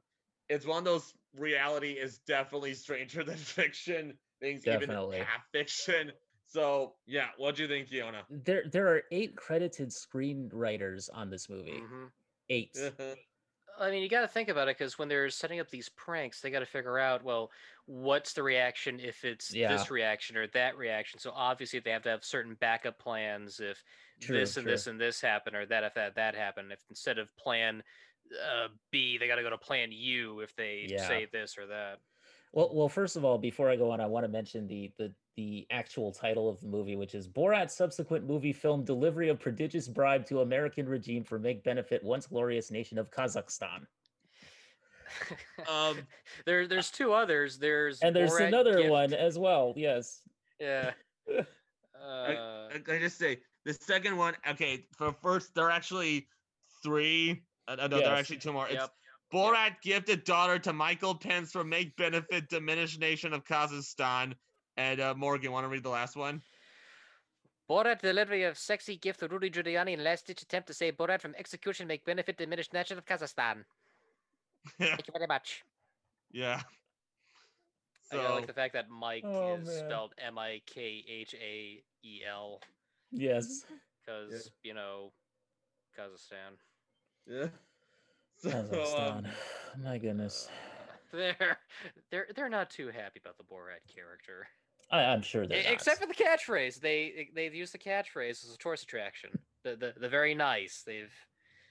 it's 0.49 0.65
one 0.65 0.79
of 0.79 0.85
those 0.85 1.13
reality 1.37 1.91
is 1.93 2.19
definitely 2.19 2.73
stranger 2.73 3.23
than 3.23 3.37
fiction 3.37 4.17
things, 4.41 4.65
Definitely. 4.65 5.17
even 5.17 5.23
half 5.25 5.45
fiction. 5.51 6.11
So 6.51 6.95
yeah, 7.07 7.29
what 7.37 7.55
do 7.55 7.63
you 7.63 7.69
think, 7.69 7.87
Fiona? 7.87 8.23
There, 8.29 8.63
there 8.69 8.87
are 8.89 9.03
eight 9.11 9.37
credited 9.37 9.89
screenwriters 9.89 11.09
on 11.13 11.29
this 11.29 11.49
movie. 11.49 11.71
Mhm. 11.71 12.11
Eight. 12.49 12.77
I 13.79 13.89
mean, 13.89 14.03
you 14.03 14.09
got 14.09 14.21
to 14.21 14.27
think 14.27 14.49
about 14.49 14.67
it 14.67 14.77
because 14.77 14.99
when 14.99 15.07
they're 15.07 15.29
setting 15.29 15.61
up 15.61 15.69
these 15.69 15.87
pranks, 15.87 16.41
they 16.41 16.51
got 16.51 16.59
to 16.59 16.65
figure 16.65 16.99
out, 16.99 17.23
well, 17.23 17.51
what's 17.85 18.33
the 18.33 18.43
reaction 18.43 18.99
if 18.99 19.23
it's 19.23 19.49
Yeah. 19.53 19.69
this 19.69 19.89
reaction 19.89 20.35
or 20.35 20.47
that 20.47 20.77
reaction. 20.77 21.19
So 21.21 21.31
obviously, 21.31 21.79
they 21.79 21.91
have 21.91 22.03
to 22.03 22.09
have 22.09 22.25
certain 22.25 22.55
backup 22.55 22.99
plans 22.99 23.61
if 23.61 23.81
True, 24.19 24.35
this 24.35 24.57
and 24.57 24.67
this 24.67 24.87
and 24.87 24.99
this 24.99 25.21
happen, 25.21 25.55
or 25.55 25.65
that 25.67 25.85
if 25.85 25.93
that 25.93 26.15
that 26.15 26.35
happened. 26.35 26.73
If 26.73 26.83
instead 26.89 27.17
of 27.17 27.33
plan 27.37 27.81
uh, 28.45 28.67
B, 28.91 29.17
they 29.17 29.27
got 29.27 29.37
to 29.37 29.41
go 29.41 29.49
to 29.49 29.57
plan 29.57 29.93
U 29.93 30.41
if 30.41 30.53
they 30.53 30.87
Yeah. 30.89 31.07
say 31.07 31.27
this 31.31 31.57
or 31.57 31.67
that. 31.67 31.99
Well, 32.53 32.69
well, 32.73 32.89
first 32.89 33.15
of 33.15 33.23
all, 33.23 33.37
before 33.37 33.69
I 33.69 33.75
go 33.77 33.91
on, 33.91 34.01
I 34.01 34.05
want 34.05 34.25
to 34.25 34.27
mention 34.27 34.67
the 34.67 34.91
the 34.97 35.13
the 35.37 35.65
actual 35.71 36.11
title 36.11 36.49
of 36.49 36.59
the 36.59 36.67
movie, 36.67 36.97
which 36.97 37.15
is 37.15 37.27
Borat's 37.27 37.75
subsequent 37.75 38.27
movie 38.27 38.51
film 38.51 38.83
delivery 38.83 39.29
of 39.29 39.39
prodigious 39.39 39.87
bribe 39.87 40.25
to 40.27 40.41
American 40.41 40.87
regime 40.87 41.23
for 41.23 41.39
make 41.39 41.63
benefit 41.63 42.03
once 42.03 42.27
glorious 42.27 42.69
nation 42.69 42.97
of 42.97 43.09
Kazakhstan. 43.09 43.85
Um, 45.69 45.97
there, 46.45 46.67
there's 46.67 46.89
two 46.91 47.13
others. 47.13 47.57
There's 47.57 48.01
And 48.01 48.15
there's 48.15 48.31
Borat 48.31 48.47
another 48.47 48.77
Gift- 48.77 48.89
one 48.89 49.13
as 49.13 49.37
well. 49.37 49.73
Yes. 49.75 50.21
Yeah. 50.59 50.91
I, 51.29 52.33
Uh, 52.33 52.69
I, 52.73 52.93
I 52.93 52.99
just 52.99 53.17
say 53.17 53.39
the 53.63 53.73
second 53.73 54.17
one. 54.17 54.35
Okay, 54.49 54.85
for 54.97 55.13
first, 55.21 55.53
there 55.53 55.65
are 55.65 55.71
actually 55.71 56.27
three. 56.83 57.43
Uh, 57.67 57.75
no, 57.75 57.87
there 57.87 58.07
are 58.07 58.15
actually 58.15 58.37
two 58.37 58.51
more. 58.51 58.65
It's 58.67 58.75
Yep. 58.75 58.91
Borat 59.34 59.82
gifted 59.82 60.24
daughter 60.26 60.60
to 60.60 60.74
Michael 60.74 61.15
Pence 61.15 61.52
for 61.52 61.63
make 61.63 61.96
benefit 61.96 62.50
diminished 62.50 63.00
nation 63.00 63.34
of 63.34 63.44
Kazakhstan. 63.46 64.34
And 64.78 65.00
uh, 65.00 65.13
Morgan, 65.15 65.52
want 65.52 65.63
to 65.65 65.70
read 65.70 65.84
the 65.84 65.89
last 65.89 66.15
one? 66.15 66.41
Borat 67.70 68.02
delivery 68.02 68.44
of 68.44 68.58
sexy 68.58 68.98
gift 68.98 69.22
to 69.22 69.28
Rudy 69.28 69.50
Giuliani 69.50 69.94
in 69.94 70.04
last 70.04 70.28
ditch 70.28 70.41
attempt 70.41 70.67
to 70.67 70.74
save 70.74 70.98
Borat 70.98 71.22
from 71.22 71.34
execution 71.38 71.88
make 71.88 72.04
benefit 72.04 72.38
diminished 72.38 72.74
nation 72.74 72.98
of 72.98 73.06
Kazakhstan. 73.06 73.63
Thank 74.80 75.08
you 75.08 75.13
very 75.13 75.28
much. 75.28 75.63
yeah. 76.32 76.62
I 78.12 78.15
So 78.15 78.22
gotta 78.22 78.34
like 78.36 78.48
the 78.48 78.54
fact 78.54 78.74
that 78.74 78.89
Mike 78.89 79.24
Oh, 79.26 79.56
is 79.56 79.67
man. 79.67 79.78
spelled 79.86 80.13
M 80.17 80.38
I 80.38 80.62
K 80.65 81.06
H 81.08 81.34
A 81.34 81.82
E 82.04 82.22
L 82.30 82.60
Yes. 83.12 83.63
because 84.06 84.52
you 84.63 84.74
know 84.74 85.13
Kazakhstan. 85.98 86.58
yeah. 87.26 87.48
So, 88.71 88.97
um, 88.97 89.25
My 89.84 89.97
goodness. 89.97 90.49
they're 91.12 91.60
they're 92.10 92.27
they're 92.36 92.49
not 92.49 92.69
too 92.69 92.88
happy 92.88 93.19
about 93.23 93.38
the 93.38 93.43
Borat 93.43 93.93
character. 93.93 94.47
I, 94.91 95.04
I'm 95.04 95.21
sure 95.21 95.45
they're 95.47 95.63
Except 95.67 96.01
for 96.01 96.08
the 96.08 96.13
catchphrase, 96.13 96.80
they 96.80 97.30
they've 97.36 97.54
used 97.54 97.73
the 97.73 97.77
catchphrase 97.77 98.43
as 98.43 98.54
a 98.54 98.58
tourist 98.58 98.84
attraction. 98.84 99.30
The 99.63 99.75
the, 99.75 99.93
the 99.99 100.10
very 100.10 100.34
nice. 100.34 100.84
They've 100.86 101.12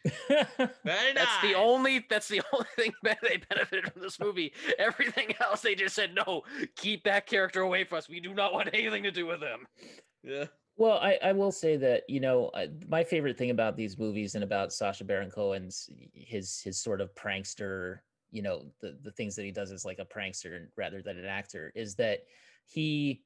for. 0.02 0.46
Very 0.84 1.12
that's 1.14 1.42
the 1.42 1.54
only 1.54 2.06
that's 2.08 2.28
the 2.28 2.42
only 2.52 2.66
thing 2.76 2.92
that 3.02 3.18
they 3.22 3.38
benefited 3.48 3.92
from 3.92 4.02
this 4.02 4.18
movie. 4.18 4.52
Everything 4.78 5.34
else 5.40 5.60
they 5.60 5.74
just 5.74 5.94
said 5.94 6.14
no, 6.14 6.42
keep 6.76 7.04
that 7.04 7.26
character 7.26 7.60
away 7.60 7.84
from 7.84 7.98
us. 7.98 8.08
We 8.08 8.20
do 8.20 8.34
not 8.34 8.52
want 8.52 8.70
anything 8.72 9.02
to 9.02 9.10
do 9.10 9.26
with 9.26 9.40
him. 9.40 9.66
Yeah. 10.22 10.44
Well, 10.76 10.98
I, 10.98 11.18
I 11.22 11.32
will 11.32 11.52
say 11.52 11.76
that 11.76 12.04
you 12.08 12.20
know 12.20 12.50
my 12.88 13.04
favorite 13.04 13.36
thing 13.36 13.50
about 13.50 13.76
these 13.76 13.98
movies 13.98 14.34
and 14.34 14.44
about 14.44 14.72
Sacha 14.72 15.04
Baron 15.04 15.30
Cohen's 15.30 15.90
his 16.14 16.60
his 16.60 16.80
sort 16.80 17.00
of 17.00 17.14
prankster, 17.14 18.00
you 18.30 18.42
know, 18.42 18.72
the 18.80 18.98
the 19.02 19.10
things 19.12 19.36
that 19.36 19.44
he 19.44 19.52
does 19.52 19.72
as 19.72 19.84
like 19.84 19.98
a 19.98 20.04
prankster 20.06 20.68
rather 20.76 21.02
than 21.02 21.18
an 21.18 21.26
actor 21.26 21.70
is 21.74 21.96
that 21.96 22.20
he 22.64 23.24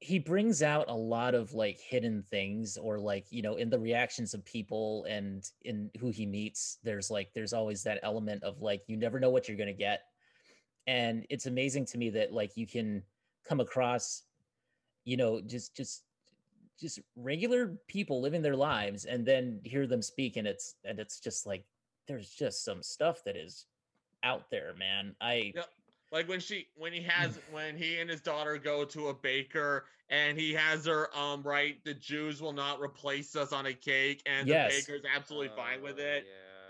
he 0.00 0.18
brings 0.18 0.62
out 0.62 0.88
a 0.88 0.94
lot 0.94 1.34
of 1.34 1.52
like 1.54 1.78
hidden 1.78 2.22
things 2.22 2.76
or 2.76 2.98
like 2.98 3.26
you 3.30 3.40
know 3.42 3.54
in 3.56 3.70
the 3.70 3.78
reactions 3.78 4.34
of 4.34 4.44
people 4.44 5.04
and 5.08 5.50
in 5.62 5.90
who 6.00 6.10
he 6.10 6.26
meets 6.26 6.78
there's 6.82 7.08
like 7.10 7.32
there's 7.34 7.52
always 7.52 7.84
that 7.84 8.00
element 8.02 8.42
of 8.42 8.60
like 8.60 8.82
you 8.88 8.96
never 8.96 9.20
know 9.20 9.30
what 9.30 9.46
you're 9.48 9.56
going 9.56 9.66
to 9.68 9.72
get. 9.72 10.02
And 10.86 11.26
it's 11.30 11.46
amazing 11.46 11.86
to 11.86 11.98
me 11.98 12.10
that 12.10 12.32
like 12.32 12.56
you 12.56 12.66
can 12.66 13.04
come 13.44 13.60
across 13.60 14.24
you 15.04 15.16
know 15.16 15.40
just 15.40 15.76
just 15.76 16.04
just 16.80 17.00
regular 17.16 17.76
people 17.88 18.20
living 18.20 18.42
their 18.42 18.56
lives 18.56 19.04
and 19.04 19.24
then 19.26 19.60
hear 19.64 19.86
them 19.86 20.02
speak 20.02 20.36
and 20.36 20.46
it's 20.46 20.74
and 20.84 20.98
it's 20.98 21.20
just 21.20 21.46
like 21.46 21.64
there's 22.08 22.30
just 22.30 22.64
some 22.64 22.82
stuff 22.82 23.22
that 23.24 23.36
is 23.36 23.66
out 24.24 24.50
there 24.50 24.74
man 24.78 25.14
i 25.20 25.52
Yep. 25.54 25.66
Like 26.10 26.28
when 26.28 26.40
she 26.40 26.66
when 26.76 26.92
he 26.92 27.00
has 27.08 27.38
when 27.50 27.76
he 27.76 27.98
and 28.00 28.10
his 28.10 28.20
daughter 28.20 28.58
go 28.58 28.84
to 28.84 29.08
a 29.08 29.14
baker 29.14 29.86
and 30.10 30.38
he 30.38 30.52
has 30.52 30.84
her 30.86 31.08
um 31.16 31.42
write 31.42 31.84
the 31.84 31.94
Jews 31.94 32.42
will 32.42 32.52
not 32.52 32.80
replace 32.80 33.34
us 33.36 33.52
on 33.52 33.66
a 33.66 33.72
cake 33.74 34.22
and 34.26 34.46
Yes. 34.48 34.72
the 34.74 34.80
baker's 34.92 35.02
absolutely 35.14 35.50
fine 35.56 35.82
with 35.82 35.98
Uh, 35.98 36.02
it. 36.02 36.26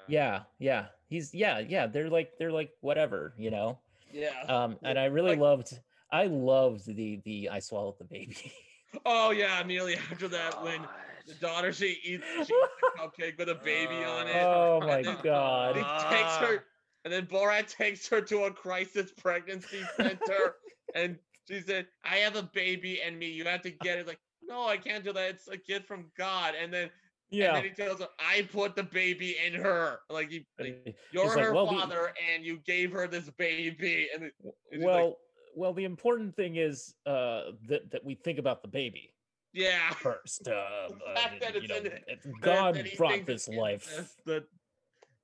yeah 0.08 0.42
yeah 0.58 0.86
he's 1.08 1.32
yeah 1.34 1.58
yeah 1.60 1.86
they're 1.86 2.10
like 2.10 2.32
they're 2.38 2.52
like 2.52 2.70
whatever 2.80 3.34
you 3.38 3.50
know 3.50 3.78
Yeah. 4.12 4.30
um 4.48 4.76
and 4.82 4.98
i 4.98 5.04
really 5.06 5.30
like- 5.30 5.38
loved 5.40 5.78
i 6.10 6.26
loved 6.26 6.86
the 6.86 7.20
the 7.24 7.48
i 7.50 7.58
swallowed 7.60 7.98
the 7.98 8.04
baby 8.04 8.36
oh 9.04 9.30
yeah, 9.30 9.60
immediately 9.60 9.96
after 9.96 10.28
that 10.28 10.60
when 10.60 10.88
the 11.26 11.34
daughter 11.34 11.72
she 11.72 11.98
eats 12.04 12.26
she 12.46 12.54
eats 12.54 12.76
the 12.80 12.86
cupcake 12.98 13.38
with 13.38 13.48
a 13.48 13.54
baby 13.54 14.02
on 14.04 14.26
it. 14.28 14.50
oh 14.50 14.80
my 14.80 15.02
then 15.02 15.16
god 15.22 15.76
He 15.76 15.82
takes 15.82 16.36
her 16.36 16.64
and 17.04 17.12
then 17.12 17.26
Borat 17.26 17.68
takes 17.68 18.08
her 18.08 18.20
to 18.22 18.44
a 18.44 18.52
crisis 18.52 19.12
pregnancy 19.12 19.82
center 19.96 20.54
and 20.94 21.18
she 21.48 21.60
said, 21.60 21.86
I 22.04 22.16
have 22.18 22.36
a 22.36 22.42
baby 22.42 23.00
and 23.02 23.18
me, 23.18 23.30
you 23.30 23.44
have 23.44 23.62
to 23.62 23.70
get 23.70 23.98
it. 23.98 24.06
Like, 24.06 24.20
no, 24.42 24.66
I 24.66 24.76
can't 24.76 25.02
do 25.04 25.12
that. 25.12 25.30
It's 25.30 25.48
a 25.48 25.56
gift 25.56 25.86
from 25.86 26.10
God. 26.16 26.54
And 26.54 26.72
then 26.72 26.84
and 26.84 26.90
yeah 27.30 27.52
then 27.54 27.64
he 27.64 27.70
tells 27.70 28.00
her, 28.00 28.08
I 28.18 28.42
put 28.52 28.76
the 28.76 28.84
baby 28.84 29.36
in 29.44 29.54
her. 29.54 29.98
Like, 30.08 30.30
you, 30.30 30.44
like, 30.58 30.96
you're 31.12 31.26
like, 31.34 31.38
her 31.46 31.52
"Well, 31.52 31.66
the- 31.66 31.72
father, 31.72 32.14
and 32.32 32.44
you 32.44 32.58
gave 32.58 32.92
her 32.92 33.08
this 33.08 33.28
baby. 33.30 34.08
And 34.14 34.24
it- 34.24 34.34
and 34.70 34.82
well 34.82 35.06
like, 35.08 35.16
well 35.54 35.72
the 35.72 35.84
important 35.84 36.34
thing 36.34 36.56
is 36.56 36.94
uh 37.06 37.52
that 37.68 37.90
that 37.90 38.04
we 38.04 38.14
think 38.14 38.38
about 38.38 38.62
the 38.62 38.68
baby 38.68 39.12
yeah. 39.52 39.90
first 39.94 40.48
uh, 40.48 40.52
uh 40.52 41.14
fact 41.14 41.40
that 41.40 41.60
you 41.62 41.68
know 41.68 41.76
in 41.76 41.86
it, 41.86 42.04
it's- 42.08 42.24
that- 42.24 42.40
god 42.40 42.74
that 42.74 42.96
brought 42.96 43.24
this 43.26 43.48
life 43.48 44.16
that- 44.26 44.46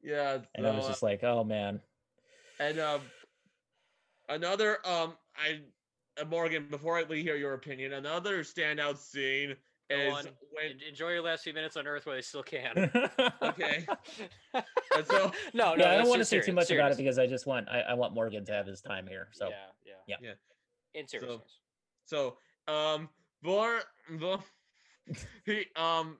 yeah. 0.03 0.39
and 0.55 0.67
i 0.67 0.71
was 0.71 0.87
just 0.87 1.03
like 1.03 1.23
oh 1.25 1.43
man 1.45 1.81
And 2.61 2.79
um, 2.81 3.01
another 4.29 4.79
um, 4.85 5.15
I 5.37 5.61
uh, 6.21 6.25
Morgan. 6.25 6.67
Before 6.71 6.99
I 6.99 7.05
we 7.05 7.23
hear 7.23 7.37
your 7.37 7.55
opinion, 7.55 7.93
another 7.93 8.41
standout 8.43 8.97
scene 8.99 9.55
is 9.91 10.13
on. 10.13 10.25
when 10.51 10.73
Enjoy 10.89 11.11
your 11.11 11.23
last 11.23 11.45
few 11.45 11.53
minutes 11.55 11.77
on 11.77 11.87
Earth 11.87 12.05
while 12.07 12.17
they 12.17 12.23
still 12.23 12.43
can. 12.43 12.91
Okay. 13.43 13.87
So 15.07 15.31
no, 15.55 15.75
no, 15.75 15.77
yeah, 15.77 15.93
I 15.93 15.97
don't 15.99 16.09
want 16.09 16.15
to 16.15 16.19
just 16.23 16.31
say 16.31 16.39
too 16.39 16.43
serious- 16.47 16.55
much 16.55 16.71
about 16.73 16.91
it 16.91 16.99
because 16.99 17.19
I 17.21 17.27
just 17.29 17.47
want 17.47 17.69
I, 17.69 17.81
I 17.81 17.95
want 17.95 18.13
Morgan 18.15 18.45
to 18.47 18.53
have 18.53 18.67
his 18.67 18.81
time 18.81 19.07
here. 19.07 19.29
So 19.33 19.49
yeah, 19.51 19.55
yeah, 20.09 20.17
Yeah. 20.21 20.33
In 20.95 21.07
seriousness, 21.07 21.61
so 22.07 22.39
um, 22.67 23.09
Bor, 23.43 23.81
Bor 24.19 24.39
he 25.45 25.67
um. 25.77 26.19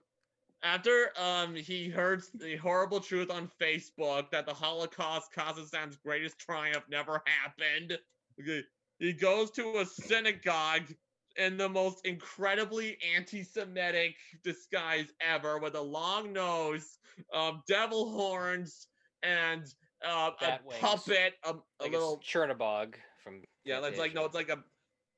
After 0.61 1.13
um 1.17 1.55
he 1.55 1.87
heard 1.87 2.21
the 2.33 2.57
horrible 2.57 2.99
truth 2.99 3.31
on 3.31 3.49
Facebook 3.61 4.29
that 4.31 4.45
the 4.45 4.53
Holocaust, 4.53 5.31
Kazakhstan's 5.33 5.95
greatest 5.95 6.37
triumph, 6.37 6.83
never 6.89 7.23
happened. 7.25 7.97
Okay, 8.41 8.61
he 8.99 9.13
goes 9.13 9.51
to 9.51 9.77
a 9.77 9.85
synagogue 9.85 10.93
in 11.37 11.57
the 11.57 11.69
most 11.69 12.05
incredibly 12.05 12.97
anti-Semitic 13.15 14.15
disguise 14.43 15.13
ever, 15.21 15.57
with 15.59 15.75
a 15.75 15.81
long 15.81 16.33
nose, 16.33 16.99
um, 17.33 17.63
devil 17.67 18.11
horns, 18.11 18.87
and 19.23 19.63
uh, 20.05 20.31
a 20.41 20.59
wings. 20.65 20.79
puppet, 20.81 21.33
a, 21.45 21.51
a 21.51 21.55
like 21.81 21.91
little 21.91 22.19
it's 22.21 22.29
Chernobog 22.29 22.95
from 23.23 23.41
yeah, 23.69 23.87
it's 23.87 23.99
like 23.99 24.13
no, 24.15 24.25
it's 24.25 24.35
like 24.35 24.49
a 24.49 24.63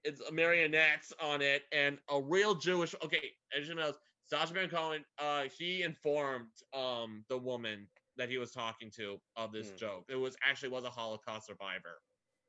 it's 0.03 0.21
a 0.21 0.31
marionettes 0.31 1.13
on 1.21 1.41
it 1.41 1.63
and 1.71 1.99
a 2.09 2.21
real 2.21 2.55
Jewish. 2.55 2.95
Okay, 3.03 3.31
as 3.57 3.67
you 3.67 3.75
know, 3.75 3.93
Sacha 4.25 4.53
Baron 4.53 4.69
Cohen, 4.69 5.05
uh, 5.19 5.43
he 5.57 5.83
informed 5.83 6.51
um 6.73 7.25
the 7.29 7.37
woman 7.37 7.89
that 8.17 8.29
he 8.29 8.37
was 8.37 8.51
talking 8.51 8.91
to 8.97 9.21
of 9.35 9.51
this 9.51 9.71
Hmm. 9.71 9.75
joke. 9.77 10.05
It 10.09 10.15
was 10.15 10.35
actually 10.43 10.69
was 10.69 10.85
a 10.85 10.91
Holocaust 10.91 11.47
survivor. 11.47 12.01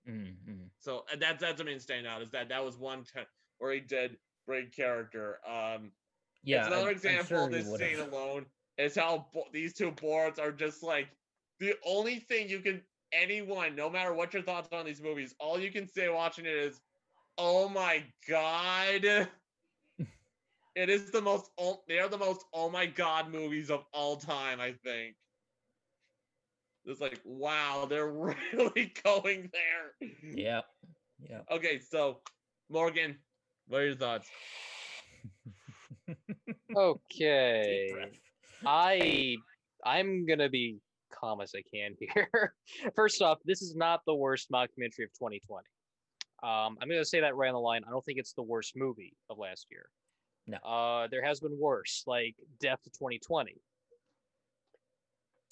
mm, 0.08 0.36
mm. 0.48 0.70
So 0.78 1.04
that's 1.18 1.40
that's 1.40 1.58
the 1.58 1.64
main 1.64 1.78
standout 1.78 2.22
is 2.22 2.30
that 2.32 2.48
that 2.48 2.64
was 2.64 2.78
one 2.78 3.04
t- 3.04 3.22
where 3.58 3.72
he 3.72 3.80
did 3.80 4.18
break 4.46 4.72
character. 4.72 5.38
Um, 5.46 5.92
yeah, 6.42 6.66
another 6.66 6.88
I'm- 6.88 6.88
I'm 6.88 6.92
example 6.92 7.26
sure 7.26 7.44
of 7.44 7.50
this 7.50 7.74
scene 7.76 7.98
alone 8.00 8.50
is 8.78 8.96
how 8.96 9.28
bo- 9.32 9.50
these 9.52 9.74
two 9.74 9.92
boards 9.92 10.38
are 10.38 10.52
just 10.52 10.82
like 10.82 11.16
the 11.58 11.78
only 11.84 12.20
thing 12.20 12.48
you 12.48 12.60
can 12.60 12.86
anyone, 13.12 13.77
no 13.77 13.90
matter 13.90 14.12
what 14.14 14.33
your 14.35 14.42
thoughts 14.42 14.68
on 14.72 14.85
these 14.87 15.03
movies, 15.03 15.35
all 15.38 15.59
you 15.59 15.70
can 15.70 15.87
say 15.88 16.09
watching 16.09 16.46
it 16.46 16.55
is, 16.55 16.81
"Oh 17.38 17.68
my 17.68 18.05
god." 18.29 19.29
It 20.75 20.88
is 20.90 21.11
the 21.11 21.20
most. 21.20 21.51
Oh, 21.59 21.83
they 21.88 21.98
are 21.98 22.09
the 22.09 22.18
most. 22.18 22.44
Oh 22.53 22.70
my 22.70 22.87
god, 22.87 23.31
movies 23.31 23.70
of 23.70 23.85
all 23.92 24.16
time. 24.16 24.61
I 24.61 24.72
think. 24.72 25.16
It's 26.85 27.01
like 27.01 27.20
wow, 27.25 27.87
they're 27.88 28.11
really 28.53 28.92
going 29.05 29.51
there. 29.53 30.11
Yeah, 30.22 30.61
yeah. 31.18 31.42
Okay, 31.51 31.79
so 31.79 32.20
Morgan, 32.68 33.18
what 33.66 33.81
are 33.83 33.87
your 33.87 33.94
thoughts? 33.96 34.31
Okay. 36.77 37.94
I 38.66 39.37
I'm 39.85 40.27
gonna 40.27 40.48
be 40.48 40.81
calm 41.22 41.40
as 41.40 41.52
I 41.56 41.62
can 41.74 41.94
here. 41.98 42.54
First 42.96 43.22
off, 43.22 43.38
this 43.44 43.62
is 43.62 43.74
not 43.74 44.00
the 44.06 44.14
worst 44.14 44.50
mockumentary 44.50 45.04
of 45.04 45.12
2020. 45.18 45.64
Um, 46.42 46.76
I'm 46.80 46.88
gonna 46.88 47.04
say 47.04 47.20
that 47.20 47.37
right 47.37 47.48
on 47.48 47.54
the 47.54 47.61
line. 47.61 47.82
I 47.87 47.90
don't 47.90 48.04
think 48.04 48.18
it's 48.18 48.32
the 48.32 48.42
worst 48.42 48.72
movie 48.76 49.14
of 49.30 49.38
last 49.38 49.66
year. 49.70 49.87
No. 50.48 50.56
Uh, 50.58 51.06
there 51.08 51.24
has 51.24 51.38
been 51.38 51.56
worse, 51.58 52.02
like 52.06 52.35
Death 52.61 52.82
to 52.82 52.90
2020. 52.90 53.54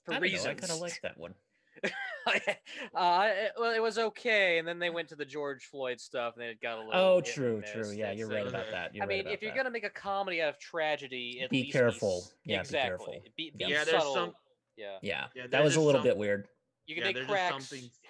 For 0.05 0.13
I 0.13 0.15
don't 0.15 0.21
know, 0.21 0.21
reasons. 0.23 0.47
I 0.47 0.55
kind 0.55 0.73
of 0.73 0.81
like 0.81 1.01
that 1.03 1.17
one. 1.17 1.35
uh, 1.85 1.91
it, 2.35 3.53
well, 3.57 3.73
it 3.73 3.81
was 3.81 3.99
okay, 3.99 4.59
and 4.59 4.67
then 4.67 4.81
they 4.81 4.91
went 4.91 5.09
to 5.11 5.15
the 5.17 5.25
George 5.25 5.65
Floyd 5.67 6.01
stuff, 6.01 6.35
and 6.35 6.45
it 6.45 6.61
got 6.61 6.79
a 6.79 6.81
little. 6.85 6.93
Oh, 7.01 7.21
true, 7.21 7.63
true. 7.73 7.93
Yeah, 7.93 8.11
you're 8.11 8.31
uh, 8.31 8.35
right 8.35 8.47
about 8.49 8.67
that. 8.73 8.93
You're 8.93 9.05
I 9.05 9.07
mean, 9.07 9.21
about 9.21 9.33
if 9.35 9.43
you're 9.43 9.53
that. 9.53 9.57
gonna 9.57 9.71
make 9.71 9.85
a 9.85 9.91
comedy 9.91 10.43
out 10.43 10.49
of 10.49 10.59
tragedy, 10.59 11.41
at 11.45 11.51
Be 11.51 11.63
least 11.63 11.73
careful. 11.73 12.19
s- 12.25 12.35
Yeah, 12.45 12.57
be 12.57 12.61
exactly. 12.61 12.89
careful. 12.89 13.15
Be, 13.37 13.53
Yeah. 13.57 13.67
be 13.67 13.73
Yeah, 13.73 13.85
there's 13.85 13.91
subtle. 14.03 14.15
some- 14.15 14.35
Yeah, 14.81 14.99
Yeah, 15.03 15.27
Yeah, 15.35 15.47
that 15.49 15.63
was 15.63 15.77
a 15.77 15.81
little 15.81 16.01
some- 16.01 16.09
bit 16.09 16.17
weird. 16.17 16.49
you 16.87 16.95
can 16.95 17.05
yeah, 17.05 17.13
make 17.13 17.27
cracks. 17.29 17.69
something. 17.69 17.91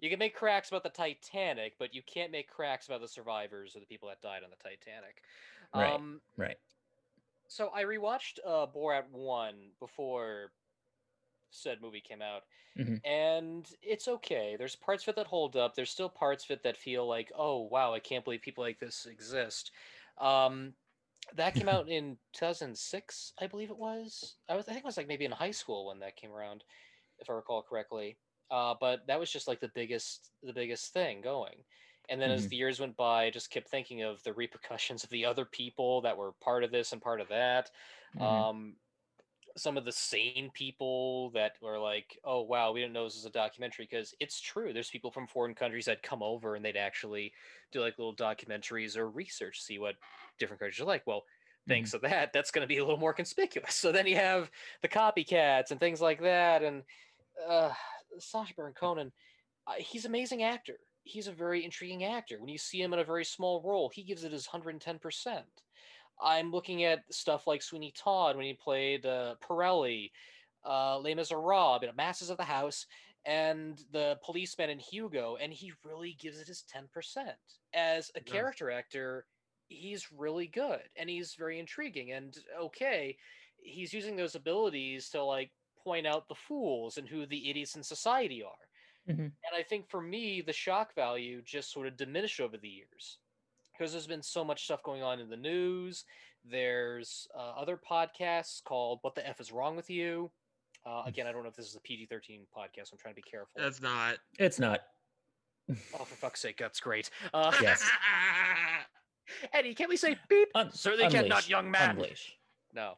You 0.00 0.10
can 0.10 0.18
make 0.18 0.34
cracks 0.34 0.68
about 0.68 0.82
the 0.82 0.90
Titanic, 0.90 1.76
but 1.78 1.94
you 1.94 2.02
can't 2.02 2.30
make 2.30 2.50
cracks 2.50 2.88
about 2.88 3.00
the 3.00 3.08
survivors 3.08 3.74
or 3.74 3.80
the 3.80 3.86
people 3.86 4.08
that 4.10 4.20
died 4.20 4.42
on 4.44 4.50
the 4.50 4.56
Titanic. 4.56 5.22
Right. 5.74 5.90
Um, 5.94 6.20
Right. 6.36 6.58
so 7.48 7.70
I 7.72 7.84
rewatched 7.84 8.38
uh, 8.44 8.66
Borat 8.66 9.08
one 9.10 9.70
before 9.80 10.52
said 11.48 11.80
movie 11.80 12.02
came 12.02 12.20
out, 12.20 12.42
Mhm. 12.76 13.00
and 13.06 13.66
it's 13.80 14.06
okay. 14.08 14.56
There's 14.56 14.76
parts 14.76 15.04
of 15.04 15.08
it 15.10 15.16
that 15.16 15.26
hold 15.28 15.56
up. 15.56 15.74
There's 15.74 15.90
still 15.90 16.10
parts 16.10 16.44
of 16.44 16.50
it 16.50 16.62
that 16.64 16.76
feel 16.76 17.06
like, 17.06 17.32
oh 17.34 17.60
wow, 17.60 17.94
I 17.94 18.00
can't 18.00 18.24
believe 18.24 18.42
people 18.42 18.64
like 18.64 18.80
this 18.80 19.06
exist. 19.06 19.70
Um, 20.18 20.74
that 21.32 21.54
came 21.54 21.68
out 21.68 21.88
in 21.88 22.18
2006, 22.32 23.32
I 23.40 23.46
believe 23.46 23.70
it 23.70 23.78
was. 23.78 24.38
I 24.48 24.56
was, 24.56 24.68
I 24.68 24.72
think 24.72 24.84
it 24.84 24.86
was 24.86 24.96
like 24.96 25.08
maybe 25.08 25.24
in 25.24 25.32
high 25.32 25.50
school 25.52 25.86
when 25.86 26.00
that 26.00 26.16
came 26.16 26.32
around, 26.32 26.64
if 27.18 27.30
I 27.30 27.34
recall 27.34 27.62
correctly. 27.62 28.18
Uh, 28.50 28.74
but 28.78 29.06
that 29.06 29.18
was 29.18 29.32
just 29.32 29.48
like 29.48 29.60
the 29.60 29.70
biggest, 29.74 30.32
the 30.42 30.52
biggest 30.52 30.92
thing 30.92 31.20
going. 31.22 31.64
And 32.08 32.20
then 32.20 32.30
as 32.30 32.46
Mhm. 32.46 32.48
the 32.48 32.56
years 32.56 32.80
went 32.80 32.96
by, 32.96 33.24
I 33.26 33.30
just 33.30 33.50
kept 33.50 33.68
thinking 33.68 34.02
of 34.02 34.22
the 34.22 34.34
repercussions 34.34 35.04
of 35.04 35.10
the 35.10 35.24
other 35.24 35.46
people 35.46 36.02
that 36.02 36.18
were 36.18 36.32
part 36.32 36.62
of 36.64 36.70
this 36.70 36.92
and 36.92 37.00
part 37.02 37.20
of 37.20 37.28
that. 37.28 37.70
Mhm. 38.14 38.44
Um, 38.44 38.78
some 39.56 39.76
of 39.76 39.84
the 39.84 39.92
same 39.92 40.50
people 40.52 41.30
that 41.30 41.56
were 41.60 41.78
like, 41.78 42.18
"Oh 42.24 42.42
wow, 42.42 42.72
we 42.72 42.80
didn't 42.80 42.92
know 42.92 43.04
this 43.04 43.16
was 43.16 43.24
a 43.24 43.30
documentary," 43.30 43.84
because 43.84 44.14
it's 44.20 44.40
true. 44.40 44.72
There's 44.72 44.90
people 44.90 45.10
from 45.12 45.26
foreign 45.28 45.54
countries 45.54 45.84
that 45.86 46.02
come 46.02 46.22
over 46.22 46.54
and 46.56 46.64
they'd 46.64 46.76
actually 46.76 47.34
do 47.70 47.80
like 47.80 47.98
little 47.98 48.14
documentaries 48.16 48.96
or 48.96 49.08
research, 49.10 49.60
see 49.60 49.78
what 49.78 49.96
different 50.38 50.60
countries 50.60 50.80
are 50.80 50.84
like. 50.84 51.06
Well, 51.06 51.24
thanks 51.68 51.92
to 51.92 51.98
that, 52.00 52.32
that's 52.32 52.50
going 52.50 52.64
to 52.64 52.68
be 52.68 52.78
a 52.78 52.84
little 52.84 52.98
more 52.98 53.14
conspicuous. 53.14 53.74
So 53.84 53.92
then 53.92 54.06
you 54.06 54.16
have 54.16 54.50
the 54.82 54.88
copycats 54.88 55.70
and 55.70 55.78
things 55.80 56.00
like 56.00 56.20
that, 56.22 56.62
and 56.62 56.84
uh, 57.46 57.72
Sacha 58.18 58.54
Baron 58.54 58.74
Cohen. 58.74 59.12
Uh, 59.66 59.74
he's 59.74 60.04
an 60.04 60.10
amazing 60.10 60.42
actor. 60.42 60.78
He's 61.04 61.26
a 61.26 61.32
very 61.32 61.64
intriguing 61.64 62.04
actor. 62.04 62.38
When 62.40 62.48
you 62.48 62.58
see 62.58 62.80
him 62.80 62.92
in 62.92 62.98
a 62.98 63.04
very 63.04 63.24
small 63.24 63.62
role, 63.62 63.90
he 63.90 64.02
gives 64.04 64.24
it 64.24 64.32
his 64.32 64.46
110%. 64.46 65.62
I'm 66.20 66.50
looking 66.50 66.84
at 66.84 67.12
stuff 67.12 67.46
like 67.46 67.62
Sweeney 67.62 67.92
Todd 67.92 68.36
when 68.36 68.44
he 68.46 68.54
played 68.54 69.06
uh, 69.06 69.36
Pirelli, 69.42 70.10
uh, 70.64 70.98
Les 70.98 71.14
Miserables, 71.14 71.82
you 71.82 71.88
know, 71.88 71.94
Masters 71.94 72.30
of 72.30 72.36
the 72.36 72.44
House, 72.44 72.86
and 73.24 73.78
the 73.90 74.18
policeman 74.22 74.70
in 74.70 74.78
Hugo, 74.78 75.36
and 75.36 75.52
he 75.52 75.72
really 75.84 76.14
gives 76.14 76.40
it 76.40 76.46
his 76.48 76.62
10%. 76.62 77.38
As 77.72 78.10
a 78.14 78.20
Yeah. 78.20 78.44
character 78.44 78.70
actor, 78.70 79.26
he's 79.68 80.12
really 80.12 80.46
good 80.46 80.90
and 80.96 81.08
he's 81.08 81.34
very 81.34 81.58
intriguing. 81.58 82.12
And 82.12 82.36
okay, 82.58 83.18
he's 83.56 83.92
using 83.94 84.16
those 84.16 84.34
abilities 84.34 85.08
to 85.10 85.22
like 85.24 85.52
point 85.76 86.06
out 86.06 86.28
the 86.28 86.34
fools 86.34 86.98
and 86.98 87.08
who 87.08 87.26
the 87.26 87.50
idiots 87.50 87.74
in 87.74 87.82
society 87.82 88.42
are. 88.42 88.68
Mhm. 89.06 89.36
And 89.44 89.56
I 89.56 89.62
think 89.62 89.88
for 89.88 90.00
me, 90.02 90.40
the 90.40 90.52
shock 90.52 90.94
value 90.94 91.42
just 91.42 91.70
sort 91.70 91.86
of 91.86 91.96
diminished 91.96 92.40
over 92.40 92.56
the 92.58 92.68
years 92.68 93.20
because 93.76 93.92
there's 93.92 94.06
been 94.06 94.22
so 94.22 94.44
much 94.44 94.64
stuff 94.64 94.82
going 94.82 95.02
on 95.02 95.20
in 95.20 95.28
the 95.28 95.36
news. 95.36 96.04
There's 96.44 97.26
uh, 97.36 97.52
other 97.58 97.78
podcasts 97.90 98.62
called 98.62 98.98
"What 99.02 99.14
the 99.14 99.26
F 99.26 99.40
Is 99.40 99.52
Wrong 99.52 99.76
with 99.76 99.90
You." 99.90 100.30
Uh, 100.86 101.02
again, 101.06 101.26
I 101.26 101.32
don't 101.32 101.42
know 101.42 101.48
if 101.48 101.56
this 101.56 101.66
is 101.66 101.76
a 101.76 101.80
PG-13 101.80 102.40
podcast. 102.54 102.92
I'm 102.92 102.98
trying 102.98 103.14
to 103.14 103.20
be 103.22 103.22
careful. 103.30 103.52
That's 103.56 103.80
not. 103.80 104.16
It's 104.38 104.58
not. 104.58 104.80
oh, 105.70 106.04
for 106.04 106.14
fuck's 106.16 106.40
sake, 106.40 106.58
that's 106.58 106.78
great. 106.80 107.08
Uh, 107.32 107.52
Yes. 107.62 107.88
Eddie, 109.54 109.74
can 109.74 109.88
we 109.88 109.96
say 109.96 110.16
beep? 110.28 110.48
Un- 110.54 110.70
Certainly 110.72 111.10
cannot, 111.10 111.24
unleash, 111.30 111.48
young 111.48 111.70
man. 111.70 111.90
Unleash. 111.96 112.34
No. 112.74 112.94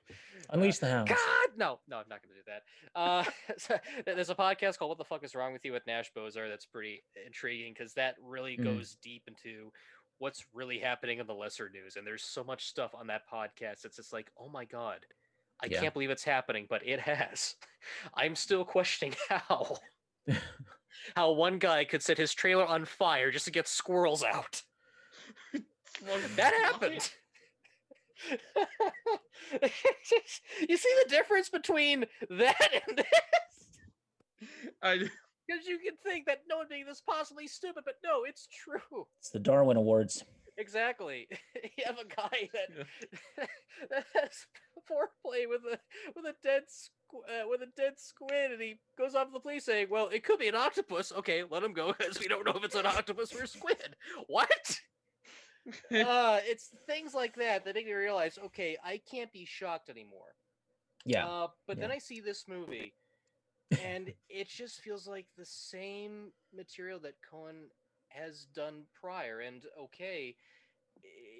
Unleash 0.50 0.78
the 0.78 0.88
hounds. 0.90 1.10
God, 1.10 1.48
no, 1.56 1.78
no, 1.86 1.98
I'm 1.98 2.04
not 2.08 2.20
going 2.22 2.34
to 2.34 2.40
do 2.40 2.42
that. 2.46 2.62
Uh, 2.98 3.24
so 3.58 3.76
there's 4.04 4.30
a 4.30 4.34
podcast 4.34 4.78
called 4.78 4.88
"What 4.88 4.98
the 4.98 5.04
Fuck 5.04 5.22
Is 5.22 5.34
Wrong 5.34 5.52
with 5.52 5.64
You" 5.64 5.72
with 5.72 5.86
Nash 5.86 6.10
Bozard. 6.16 6.48
That's 6.50 6.66
pretty 6.66 7.02
intriguing 7.24 7.74
because 7.76 7.92
that 7.94 8.16
really 8.22 8.56
Mhm. 8.56 8.64
goes 8.64 8.96
deep 9.02 9.22
into 9.28 9.70
what's 10.18 10.44
really 10.54 10.78
happening 10.78 11.18
in 11.18 11.26
the 11.26 11.34
lesser 11.34 11.68
news. 11.68 11.96
And 11.96 12.06
there's 12.06 12.22
so 12.24 12.42
much 12.44 12.66
stuff 12.66 12.94
on 12.94 13.06
that 13.08 13.22
podcast. 13.32 13.84
It's 13.84 13.96
just 13.96 14.12
like, 14.12 14.30
oh 14.38 14.48
my 14.48 14.64
god, 14.64 15.00
I 15.62 15.66
Yeah. 15.66 15.80
can't 15.80 15.92
believe 15.94 16.10
it's 16.10 16.24
happening, 16.24 16.66
but 16.68 16.86
it 16.86 17.00
has. 17.00 17.54
I'm 18.14 18.34
still 18.34 18.64
questioning 18.64 19.14
how 19.28 19.76
how 21.14 21.30
one 21.32 21.58
guy 21.58 21.84
could 21.84 22.02
set 22.02 22.18
his 22.18 22.32
trailer 22.34 22.66
on 22.66 22.84
fire 22.84 23.30
just 23.30 23.44
to 23.44 23.50
get 23.50 23.68
squirrels 23.68 24.22
out. 24.24 24.62
That 26.36 26.52
happened. 26.64 27.10
you 30.68 30.76
see 30.76 30.94
the 31.04 31.08
difference 31.08 31.48
between 31.48 32.06
that 32.30 32.82
and 32.88 32.98
this? 32.98 34.48
I, 34.82 35.08
Because 35.46 35.66
you 35.66 35.78
can 35.78 35.96
think 36.04 36.26
that 36.26 36.42
no 36.48 36.58
one 36.58 36.66
being 36.68 36.86
this 36.86 37.00
possibly 37.00 37.46
stupid, 37.46 37.84
but 37.84 37.94
no, 38.04 38.24
it's 38.24 38.48
true. 38.48 39.06
It's 39.20 39.30
the 39.30 39.38
Darwin 39.38 39.76
Awards. 39.76 40.24
Exactly. 40.58 41.28
you 41.78 41.84
have 41.84 41.98
a 41.98 42.04
guy 42.04 42.48
that, 42.52 42.86
that 43.90 44.04
has 44.14 44.46
foreplay 44.90 45.48
with 45.48 45.60
a 45.70 45.78
with 46.14 46.24
a 46.24 46.34
dead 46.42 46.62
squ- 46.62 47.42
uh, 47.42 47.48
with 47.48 47.62
a 47.62 47.68
dead 47.76 47.94
squid, 47.96 48.52
and 48.52 48.60
he 48.60 48.78
goes 48.98 49.14
off 49.14 49.28
to 49.28 49.32
the 49.32 49.40
police 49.40 49.64
saying, 49.64 49.88
"Well, 49.90 50.08
it 50.08 50.24
could 50.24 50.38
be 50.38 50.48
an 50.48 50.54
octopus. 50.54 51.12
Okay, 51.18 51.44
let 51.48 51.62
him 51.62 51.72
go, 51.72 51.92
because 51.92 52.18
we 52.18 52.28
don't 52.28 52.46
know 52.46 52.54
if 52.54 52.64
it's 52.64 52.74
an 52.74 52.86
octopus 52.86 53.34
or 53.34 53.44
a 53.44 53.46
squid." 53.46 53.96
What? 54.28 54.80
uh, 55.68 56.40
it's 56.44 56.70
things 56.86 57.14
like 57.14 57.34
that 57.36 57.64
that 57.64 57.74
make 57.74 57.86
me 57.86 57.92
realize, 57.92 58.38
okay, 58.46 58.76
I 58.84 59.00
can't 59.10 59.32
be 59.32 59.44
shocked 59.44 59.90
anymore. 59.90 60.34
Yeah. 61.04 61.26
Uh, 61.26 61.48
but 61.66 61.78
then. 61.78 61.90
I 61.90 61.98
see 61.98 62.20
this 62.20 62.44
movie, 62.48 62.94
and 63.82 64.12
it 64.28 64.48
just 64.48 64.80
feels 64.80 65.06
like 65.06 65.26
the 65.36 65.44
same 65.46 66.32
material 66.54 66.98
that 67.00 67.14
Cohen 67.28 67.68
has 68.08 68.46
done 68.54 68.82
prior. 69.00 69.40
And 69.40 69.62
okay, 69.80 70.36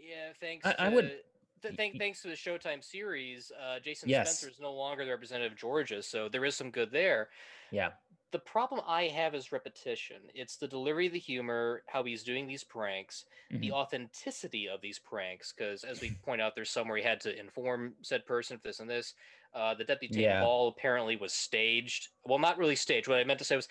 yeah, 0.09 0.33
thanks. 0.41 0.67
I- 0.67 0.73
to, 0.73 0.83
I 0.83 0.89
would- 0.89 1.21
th- 1.63 1.75
thank, 1.77 1.99
thanks 1.99 2.23
to 2.23 2.29
the 2.29 2.35
Showtime 2.35 2.83
series, 2.85 3.51
uh, 3.61 3.79
Jason 3.81 4.09
Yes. 4.09 4.39
Spencer 4.39 4.53
is 4.53 4.61
no 4.61 4.73
longer 4.73 5.05
the 5.05 5.11
representative 5.11 5.53
of 5.53 5.59
Georgia, 5.59 6.03
so 6.03 6.29
there 6.29 6.45
is 6.45 6.55
some 6.55 6.71
good 6.71 6.91
there. 6.91 7.29
Yeah. 7.71 7.91
The 8.33 8.39
problem 8.41 8.83
I 8.87 9.05
have 9.05 9.35
is 9.35 9.53
repetition. 9.53 10.17
It's 10.35 10.57
the 10.57 10.69
delivery 10.69 11.07
of 11.07 11.13
the 11.13 11.19
humor, 11.19 11.83
how 11.87 12.03
he's 12.03 12.23
doing 12.25 12.47
these 12.47 12.65
pranks, 12.65 13.25
the 13.51 13.69
Mhm. 13.69 13.73
authenticity 13.73 14.69
of 14.69 14.81
these 14.81 14.99
pranks 14.99 15.53
because 15.53 15.85
as 15.85 16.01
we 16.01 16.11
point 16.25 16.41
out 16.43 16.55
there's 16.57 16.69
somewhere 16.69 16.97
he 16.99 17.05
had 17.05 17.21
to 17.21 17.39
inform 17.39 17.95
said 18.03 18.27
person 18.27 18.57
of 18.57 18.63
this 18.63 18.81
and 18.81 18.91
this 18.91 19.15
uh, 19.57 19.75
the 19.75 19.85
deputy 19.85 20.21
Yeah. 20.21 20.41
ball 20.41 20.69
apparently 20.69 21.17
was 21.17 21.33
staged. 21.33 22.09
Well 22.25 22.39
not 22.39 22.59
really 22.59 22.77
staged. 22.77 23.09
What 23.09 23.19
i 23.19 23.25
meant 23.25 23.39
to 23.39 23.45
say 23.45 23.57
was 23.57 23.69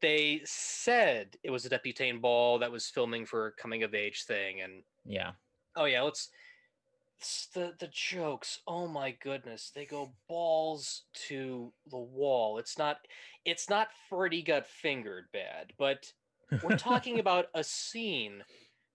they 0.00 0.42
said 0.44 1.36
it 1.42 1.50
was 1.50 1.64
a 1.64 1.68
deputy 1.70 2.12
ball 2.12 2.58
that 2.58 2.70
was 2.70 2.88
filming 2.90 3.24
for 3.24 3.46
a 3.46 3.52
coming 3.52 3.82
of 3.84 3.94
age 3.94 4.24
thing 4.24 4.60
and 4.60 4.82
Yeah. 5.06 5.32
oh 5.76 5.86
yeah 5.86 6.02
let's 6.02 6.30
the 7.54 7.74
the 7.78 7.88
jokes. 7.90 8.60
Oh 8.66 8.86
my 8.86 9.12
goodness. 9.12 9.70
They 9.74 9.86
go 9.86 10.12
balls 10.28 11.04
to 11.28 11.72
the 11.90 11.98
wall. 11.98 12.58
It's 12.58 12.76
not 12.76 12.98
it's 13.46 13.70
not 13.70 13.88
freddy 14.10 14.42
got 14.42 14.66
fingered 14.66 15.26
bad 15.32 15.72
but 15.78 16.12
we're 16.62 16.76
talking 16.76 17.18
about 17.24 17.46
a 17.54 17.64
scene 17.64 18.44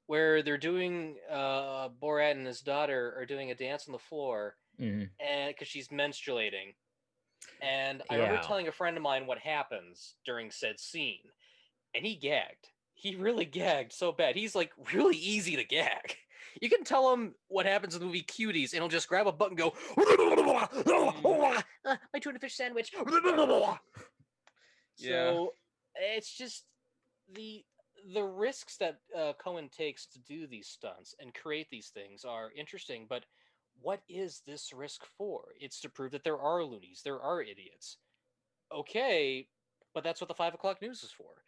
where 0.06 0.44
they're 0.44 0.58
doing 0.58 1.16
uh 1.32 1.90
Borat 1.90 2.32
and 2.32 2.46
his 2.46 2.62
daughter 2.62 3.16
are 3.18 3.26
doing 3.26 3.50
a 3.50 3.56
dance 3.56 3.88
on 3.88 3.94
the 3.94 4.00
floor 4.00 4.58
Mhm. 4.80 5.10
and 5.20 5.54
because 5.54 5.68
she's 5.68 5.90
menstruating. 5.90 6.76
And 7.62 8.02
i 8.10 8.16
remember 8.16 8.38
telling 8.42 8.68
a 8.68 8.72
friend 8.72 8.96
of 8.98 9.04
mine 9.04 9.26
what 9.28 9.38
happens 9.40 10.16
during 10.26 10.52
said 10.52 10.80
scene 10.80 11.32
and 11.94 12.06
he 12.06 12.16
gagged. 12.16 12.70
He 12.94 13.16
really 13.16 13.46
gagged 13.46 13.94
so 13.94 14.12
bad. 14.12 14.36
He's 14.36 14.56
like 14.56 14.72
really 14.94 15.18
easy 15.18 15.56
to 15.56 15.64
gag. 15.64 16.18
You 16.62 16.70
can 16.70 16.84
tell 16.84 17.14
him 17.14 17.36
what 17.48 17.66
happens 17.66 17.94
in 17.96 18.00
the 18.00 18.06
movie 18.06 18.24
cuties 18.24 18.74
and 18.74 18.82
he'll 18.82 18.88
just 18.90 19.08
grab 19.08 19.28
a 19.28 19.32
butt 19.32 19.50
and 19.50 19.58
go 19.58 19.74
"Uh, 19.98 21.58
my 22.14 22.20
tuna 22.20 22.40
fish 22.40 22.56
sandwich. 22.56 22.92
Yeah. 24.98 25.32
so 25.32 25.54
it's 25.96 26.36
just 26.36 26.66
the 27.34 27.64
the 28.14 28.24
risks 28.24 28.78
that 28.78 29.00
uh, 29.18 29.34
Cohen 29.34 29.70
takes 29.70 30.06
to 30.08 30.20
do 30.20 30.48
these 30.48 30.68
stunts 30.68 31.16
and 31.20 31.34
create 31.34 31.70
these 31.70 31.90
things 31.90 32.24
are 32.26 32.52
interesting, 32.56 33.06
but 33.10 33.26
what 33.82 34.02
is 34.08 34.42
this 34.46 34.74
risk 34.74 35.06
for? 35.06 35.54
It's 35.60 35.82
to 35.82 35.90
prove 35.90 36.12
that 36.12 36.24
there 36.24 36.40
are 36.40 36.64
loonies, 36.64 37.02
there 37.04 37.22
are 37.22 37.42
idiots. 37.42 37.98
Okay, 38.72 39.50
but 39.94 40.04
that's 40.04 40.22
what 40.22 40.28
the 40.28 40.34
five 40.36 40.54
o'clock 40.54 40.82
news 40.82 41.04
is 41.04 41.12
for. 41.12 41.44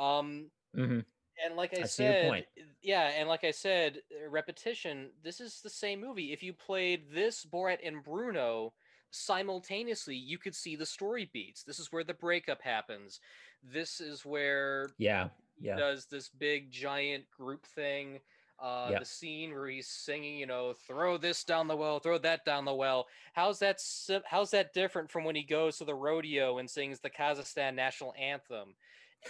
Um, 0.00 0.50
Mhm. 0.74 1.04
and 1.44 1.56
like 1.56 1.74
I, 1.74 1.80
I 1.80 1.84
said, 1.84 2.46
yeah, 2.82 3.08
and 3.08 3.28
like 3.28 3.44
I 3.44 3.50
said, 3.50 4.02
uh, 4.14 4.28
repetition. 4.28 5.10
This 5.22 5.40
is 5.40 5.60
the 5.60 5.70
same 5.70 6.00
movie. 6.00 6.32
If 6.32 6.42
you 6.42 6.52
played 6.52 7.10
this 7.10 7.44
Borat 7.44 7.78
and 7.86 8.02
Bruno 8.02 8.74
simultaneously, 9.10 10.16
you 10.16 10.38
could 10.38 10.54
see 10.54 10.76
the 10.76 10.86
story 10.86 11.30
beats. 11.32 11.62
This 11.62 11.78
is 11.78 11.92
where 11.92 12.04
the 12.04 12.14
breakup 12.14 12.60
happens. 12.62 13.20
This 13.62 14.00
is 14.00 14.24
where 14.24 14.94
Yeah. 14.98 15.30
he 15.58 15.68
Yeah. 15.68 15.76
does 15.76 16.06
this 16.06 16.28
big 16.28 16.70
giant 16.70 17.30
group 17.30 17.66
thing. 17.66 18.20
Uh, 18.58 18.88
Yeah. 18.90 18.98
The 19.00 19.04
scene 19.04 19.52
where 19.52 19.68
he's 19.68 19.88
singing, 19.88 20.38
you 20.38 20.46
know, 20.46 20.74
throw 20.86 21.18
this 21.18 21.44
down 21.44 21.68
the 21.68 21.76
well, 21.76 21.98
throw 21.98 22.18
that 22.18 22.44
down 22.44 22.64
the 22.64 22.74
well. 22.74 23.06
How's 23.34 23.58
that? 23.58 23.80
How's 24.24 24.50
that 24.52 24.72
different 24.72 25.10
from 25.10 25.24
when 25.24 25.36
he 25.36 25.42
goes 25.42 25.78
to 25.78 25.84
the 25.84 25.94
rodeo 25.94 26.58
and 26.58 26.70
sings 26.70 27.00
the 27.00 27.10
Kazakhstan 27.10 27.74
national 27.74 28.14
anthem? 28.18 28.74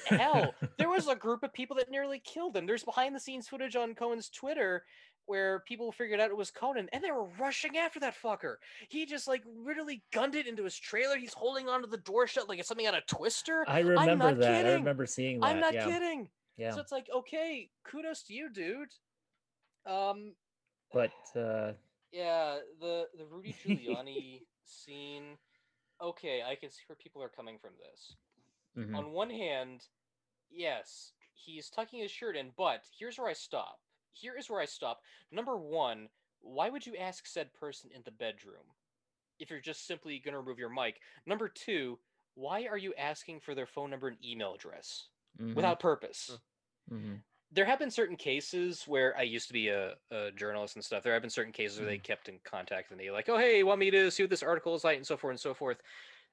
Hell, 0.07 0.55
there 0.79 0.89
was 0.89 1.09
a 1.09 1.17
group 1.17 1.43
of 1.43 1.53
people 1.53 1.77
that 1.77 1.91
nearly 1.91 2.21
killed 2.21 2.57
him. 2.57 2.67
There's 2.67 2.85
behind 2.85 3.15
the 3.15 3.21
scenes 3.21 3.49
footage 3.49 3.77
on 3.77 3.95
Cohen's 3.95 4.29
Twitter 4.29 4.85
where 5.27 5.61
people 5.67 5.91
figured 5.91 6.21
out 6.21 6.31
it 6.31 6.37
was 6.37 6.51
Conan 6.51 6.89
and 6.93 7.03
they 7.03 7.11
were 7.11 7.29
rushing 7.39 7.77
after 7.77 7.99
that 8.01 8.15
fucker. 8.21 8.57
He 8.89 9.07
just 9.07 9.27
like 9.27 9.43
literally 9.47 10.03
gunned 10.13 10.37
it 10.37 10.47
into 10.47 10.65
his 10.65 10.79
trailer. 10.79 11.17
He's 11.17 11.35
holding 11.35 11.69
onto 11.69 11.89
the 11.89 11.97
door 11.99 12.27
shut 12.27 12.49
like 12.49 12.61
it's 12.61 12.69
something 12.69 12.87
out 12.87 12.97
of 12.97 13.07
Twister. 13.07 13.65
I 13.67 13.81
remember 13.81 14.35
that. 14.35 14.67
I 14.67 14.75
remember 14.75 15.07
seeing 15.07 15.41
that. 15.41 15.47
I'm 15.47 15.61
not 15.61 15.75
yeah. 15.75 15.85
kidding. 15.85 16.29
Yeah. 16.57 16.73
So 16.73 16.81
it's 16.81 16.93
like, 16.93 17.09
okay, 17.15 17.69
kudos 17.85 18.23
to 18.25 18.35
you, 18.35 18.51
dude. 18.51 18.89
Um, 19.87 20.35
But 20.93 21.13
uh 21.37 21.75
yeah, 22.13 22.59
the 22.81 23.09
the 23.17 23.27
Rudy 23.27 23.55
Giuliani 23.65 24.43
scene. 24.65 25.39
Okay, 26.03 26.43
I 26.43 26.57
can 26.57 26.71
see 26.71 26.83
where 26.89 26.97
people 26.97 27.23
are 27.23 27.29
coming 27.29 27.59
from 27.59 27.73
this. 27.79 28.17
mhm. 28.77 28.95
On 28.97 29.13
one 29.13 29.31
hand, 29.31 29.87
yes, 30.51 31.13
he's 31.35 31.71
tucking 31.71 32.01
his 32.01 32.11
shirt 32.11 32.37
in, 32.37 32.53
but 32.57 32.85
here's 32.99 33.19
where 33.19 33.29
I 33.29 33.35
stop. 33.35 33.81
Here 34.13 34.37
is 34.37 34.51
where 34.51 34.61
I 34.61 34.67
stop. 34.67 35.01
Number 35.33 35.57
one, 35.59 36.09
why 36.41 36.71
would 36.71 36.87
you 36.87 36.97
ask 36.97 37.27
said 37.27 37.55
person 37.55 37.91
in 37.93 38.03
the 38.05 38.13
bedroom? 38.13 38.67
if 39.39 39.51
you're 39.51 39.61
just 39.61 39.87
simply 39.87 40.19
going 40.21 40.33
to 40.33 40.39
remove 40.41 40.59
your 40.59 40.71
mic. 40.71 41.01
Number 41.27 41.49
two, 41.49 41.99
why 42.35 42.67
are 42.67 42.79
you 42.79 42.95
asking 42.95 43.41
for 43.41 43.55
their 43.55 43.67
phone 43.67 43.91
number 43.91 44.09
and 44.09 44.25
email 44.25 44.55
address 44.55 45.09
Mhm, 45.39 45.55
without 45.55 45.81
purpose? 45.81 46.39
mhm. 46.91 47.23
There 47.53 47.65
have 47.65 47.79
been 47.79 47.91
certain 47.91 48.17
cases 48.17 48.85
where 48.87 49.17
I 49.17 49.23
used 49.23 49.47
to 49.49 49.53
be 49.53 49.69
a, 49.69 49.97
a 50.11 50.31
journalist 50.33 50.77
and 50.77 50.85
stuff. 50.85 51.03
There 51.03 51.13
have 51.13 51.23
been 51.23 51.31
certain 51.31 51.53
cases 51.53 51.79
where 51.79 51.87
they 51.87 51.99
kept 51.99 52.29
in 52.29 52.39
contact 52.45 52.91
and 52.91 52.99
they 53.01 53.11
like, 53.11 53.29
"Oh, 53.29 53.39
hey, 53.39 53.59
you 53.59 53.67
want 53.67 53.81
me 53.81 53.91
to 53.91 54.11
see 54.11 54.23
what 54.23 54.31
this 54.31 54.43
article 54.43 54.75
is 54.75 54.85
like?" 54.85 54.97
and 54.97 55.07
so 55.07 55.17
forth 55.17 55.33
and 55.33 55.41
so 55.41 55.55
forth. 55.55 55.81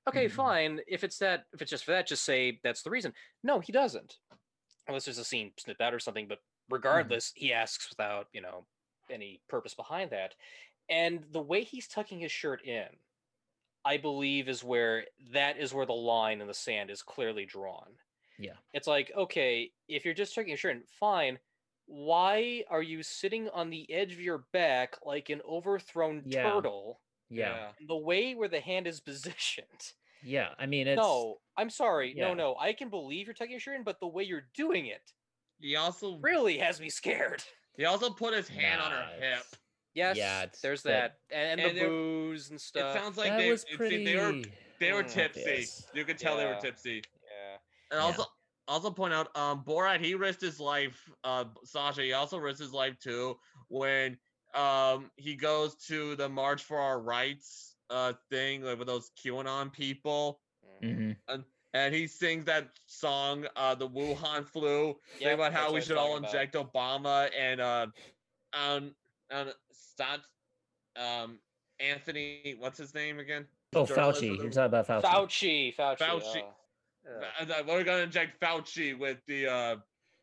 Okay, 0.07 0.27
Mhm. 0.27 0.31
fine. 0.31 0.81
If 0.87 1.03
it's 1.03 1.19
that, 1.19 1.47
if 1.53 1.61
it's 1.61 1.71
just 1.71 1.85
for 1.85 1.91
that, 1.91 2.07
just 2.07 2.23
say 2.25 2.59
that's 2.63 2.83
the 2.83 2.89
reason. 2.89 3.13
No, 3.43 3.59
he 3.59 3.71
doesn't, 3.71 4.19
unless 4.87 5.05
there's 5.05 5.17
a 5.19 5.25
scene 5.25 5.53
snipped 5.57 5.81
out 5.81 5.93
or 5.93 5.99
something. 5.99 6.27
But 6.27 6.39
regardless, 6.69 7.33
he 7.35 7.53
asks 7.53 7.89
without 7.89 8.29
you 8.33 8.41
know 8.41 8.67
any 9.09 9.41
purpose 9.49 9.75
behind 9.75 10.11
that. 10.11 10.35
And 10.89 11.25
the 11.31 11.41
way 11.41 11.63
he's 11.63 11.87
tucking 11.87 12.19
his 12.19 12.31
shirt 12.31 12.63
in, 12.65 12.87
I 13.85 13.97
believe, 13.97 14.49
is 14.49 14.63
where 14.63 15.07
that 15.31 15.57
is 15.57 15.73
where 15.73 15.85
the 15.85 15.93
line 15.93 16.41
in 16.41 16.47
the 16.47 16.53
sand 16.53 16.89
is 16.89 17.01
clearly 17.03 17.45
drawn. 17.45 17.99
Yeah. 18.39 18.53
It's 18.73 18.87
like, 18.87 19.11
okay, 19.15 19.71
if 19.87 20.05
you're 20.05 20.13
just 20.13 20.33
tucking 20.35 20.49
your 20.49 20.57
shirt 20.57 20.75
in, 20.75 20.83
fine. 20.99 21.39
Why 21.85 22.63
are 22.69 22.81
you 22.81 23.03
sitting 23.03 23.49
on 23.49 23.69
the 23.69 23.91
edge 23.91 24.13
of 24.13 24.19
your 24.21 24.45
back 24.53 24.95
like 25.05 25.29
an 25.29 25.41
overthrown 25.47 26.23
Yeah. 26.25 26.49
turtle? 26.51 26.99
Yeah. 27.29 27.69
The 27.87 27.95
way 27.97 28.35
where 28.35 28.47
the 28.47 28.59
hand 28.61 28.87
is 28.87 28.99
positioned. 29.11 29.91
Yeah. 30.23 30.49
I 30.57 30.65
mean, 30.65 30.87
it's 30.87 30.97
No, 30.99 31.39
I'm 31.57 31.69
sorry. 31.69 32.13
Yeah. 32.15 32.29
No, 32.29 32.33
no. 32.33 32.55
I 32.59 32.73
can 32.73 32.89
believe 32.89 33.27
you're 33.27 33.33
tucking 33.33 33.51
your 33.51 33.59
shirt 33.59 33.75
in, 33.75 33.83
but 33.83 33.99
the 33.99 34.07
way 34.07 34.23
you're 34.23 34.47
doing 34.55 34.85
it 34.87 35.11
He 35.59 35.75
also 35.75 36.17
really 36.21 36.57
has 36.59 36.79
me 36.79 36.89
scared. 36.89 37.43
he 37.77 37.85
also 37.85 38.09
put 38.09 38.33
his 38.33 38.47
hand 38.47 38.81
on 38.81 38.91
her 38.91 39.07
hip. 39.19 39.43
Yes, 39.93 40.17
Yeah, 40.17 40.45
there's 40.63 40.81
that- 40.83 41.17
that. 41.29 41.35
And, 41.37 41.59
and 41.61 41.69
the 41.75 41.79
there- 41.81 41.89
booze 41.89 42.49
and 42.49 42.59
stuff. 42.59 42.95
It 42.95 42.99
sounds 42.99 43.17
like 43.17 43.29
that 43.31 43.37
they, 43.37 43.51
was 43.51 43.63
it- 43.65 43.77
pretty. 43.77 44.03
they 44.05 44.15
were 44.15 44.41
they 44.79 44.91
were 44.91 45.03
Mm, 45.03 45.13
tipsy. 45.13 45.41
obvious. 45.41 45.85
You 45.93 46.03
could 46.03 46.17
tell 46.17 46.35
they 46.37 46.45
were 46.45 46.57
tipsy. 46.59 47.03
Yeah. 47.91 47.97
And 47.97 47.99
Yeah. 47.99 48.17
also 48.17 48.25
also 48.67 48.91
point 48.91 49.13
out, 49.13 49.35
um, 49.35 49.63
Borat 49.63 49.99
he 49.99 50.15
risked 50.15 50.41
his 50.41 50.59
life. 50.59 51.09
Uh, 51.23 51.45
Sacha 51.63 52.01
he 52.01 52.13
also 52.13 52.37
risked 52.37 52.61
his 52.61 52.73
life 52.73 52.97
too 52.99 53.39
when 53.69 54.17
um 54.53 55.11
he 55.17 55.35
goes 55.35 55.75
to 55.87 56.15
the 56.15 56.29
March 56.29 56.63
for 56.63 56.79
Our 56.79 56.99
Rights 56.99 57.75
uh 57.89 58.13
thing 58.29 58.63
like 58.63 58.77
with 58.77 58.87
those 58.87 59.11
QAnon 59.11 59.71
people. 59.71 60.41
Mhm. 60.81 61.17
Mhm. 61.29 61.45
And 61.73 61.93
he 61.93 62.07
sings 62.07 62.45
that 62.45 62.79
song, 62.85 63.47
uh, 63.55 63.75
the 63.75 63.87
Wuhan 63.89 64.45
flu, 64.45 64.99
Yep, 65.19 65.19
thing 65.19 65.33
about 65.33 65.53
how 65.53 65.73
we 65.73 65.81
should 65.81 65.97
all 65.97 66.15
talking 66.15 66.17
about. 66.17 66.35
inject 66.35 66.53
Obama 66.55 67.29
and 67.35 67.59
uh, 67.61 67.87
um, 68.53 68.95
um, 69.31 69.51
stop, 69.71 70.21
um, 70.95 71.39
Anthony, 71.79 72.55
what's 72.57 72.77
his 72.77 72.93
name 72.93 73.19
again? 73.19 73.47
Oh, 73.75 73.83
Journalism. 73.83 74.35
Fauci. 74.35 74.37
You're 74.41 74.51
talking 74.51 74.65
about 74.65 74.87
Fauci. 74.87 75.01
Fauci, 75.01 75.75
Fauci. 75.75 75.97
Fauci. 75.97 76.39
uh, 76.39 76.51
yeah. 77.05 77.61
We're 77.67 77.83
gonna 77.83 78.03
inject 78.03 78.39
Fauci 78.39 78.97
with 78.97 79.19
the 79.27 79.47
uh, 79.47 79.75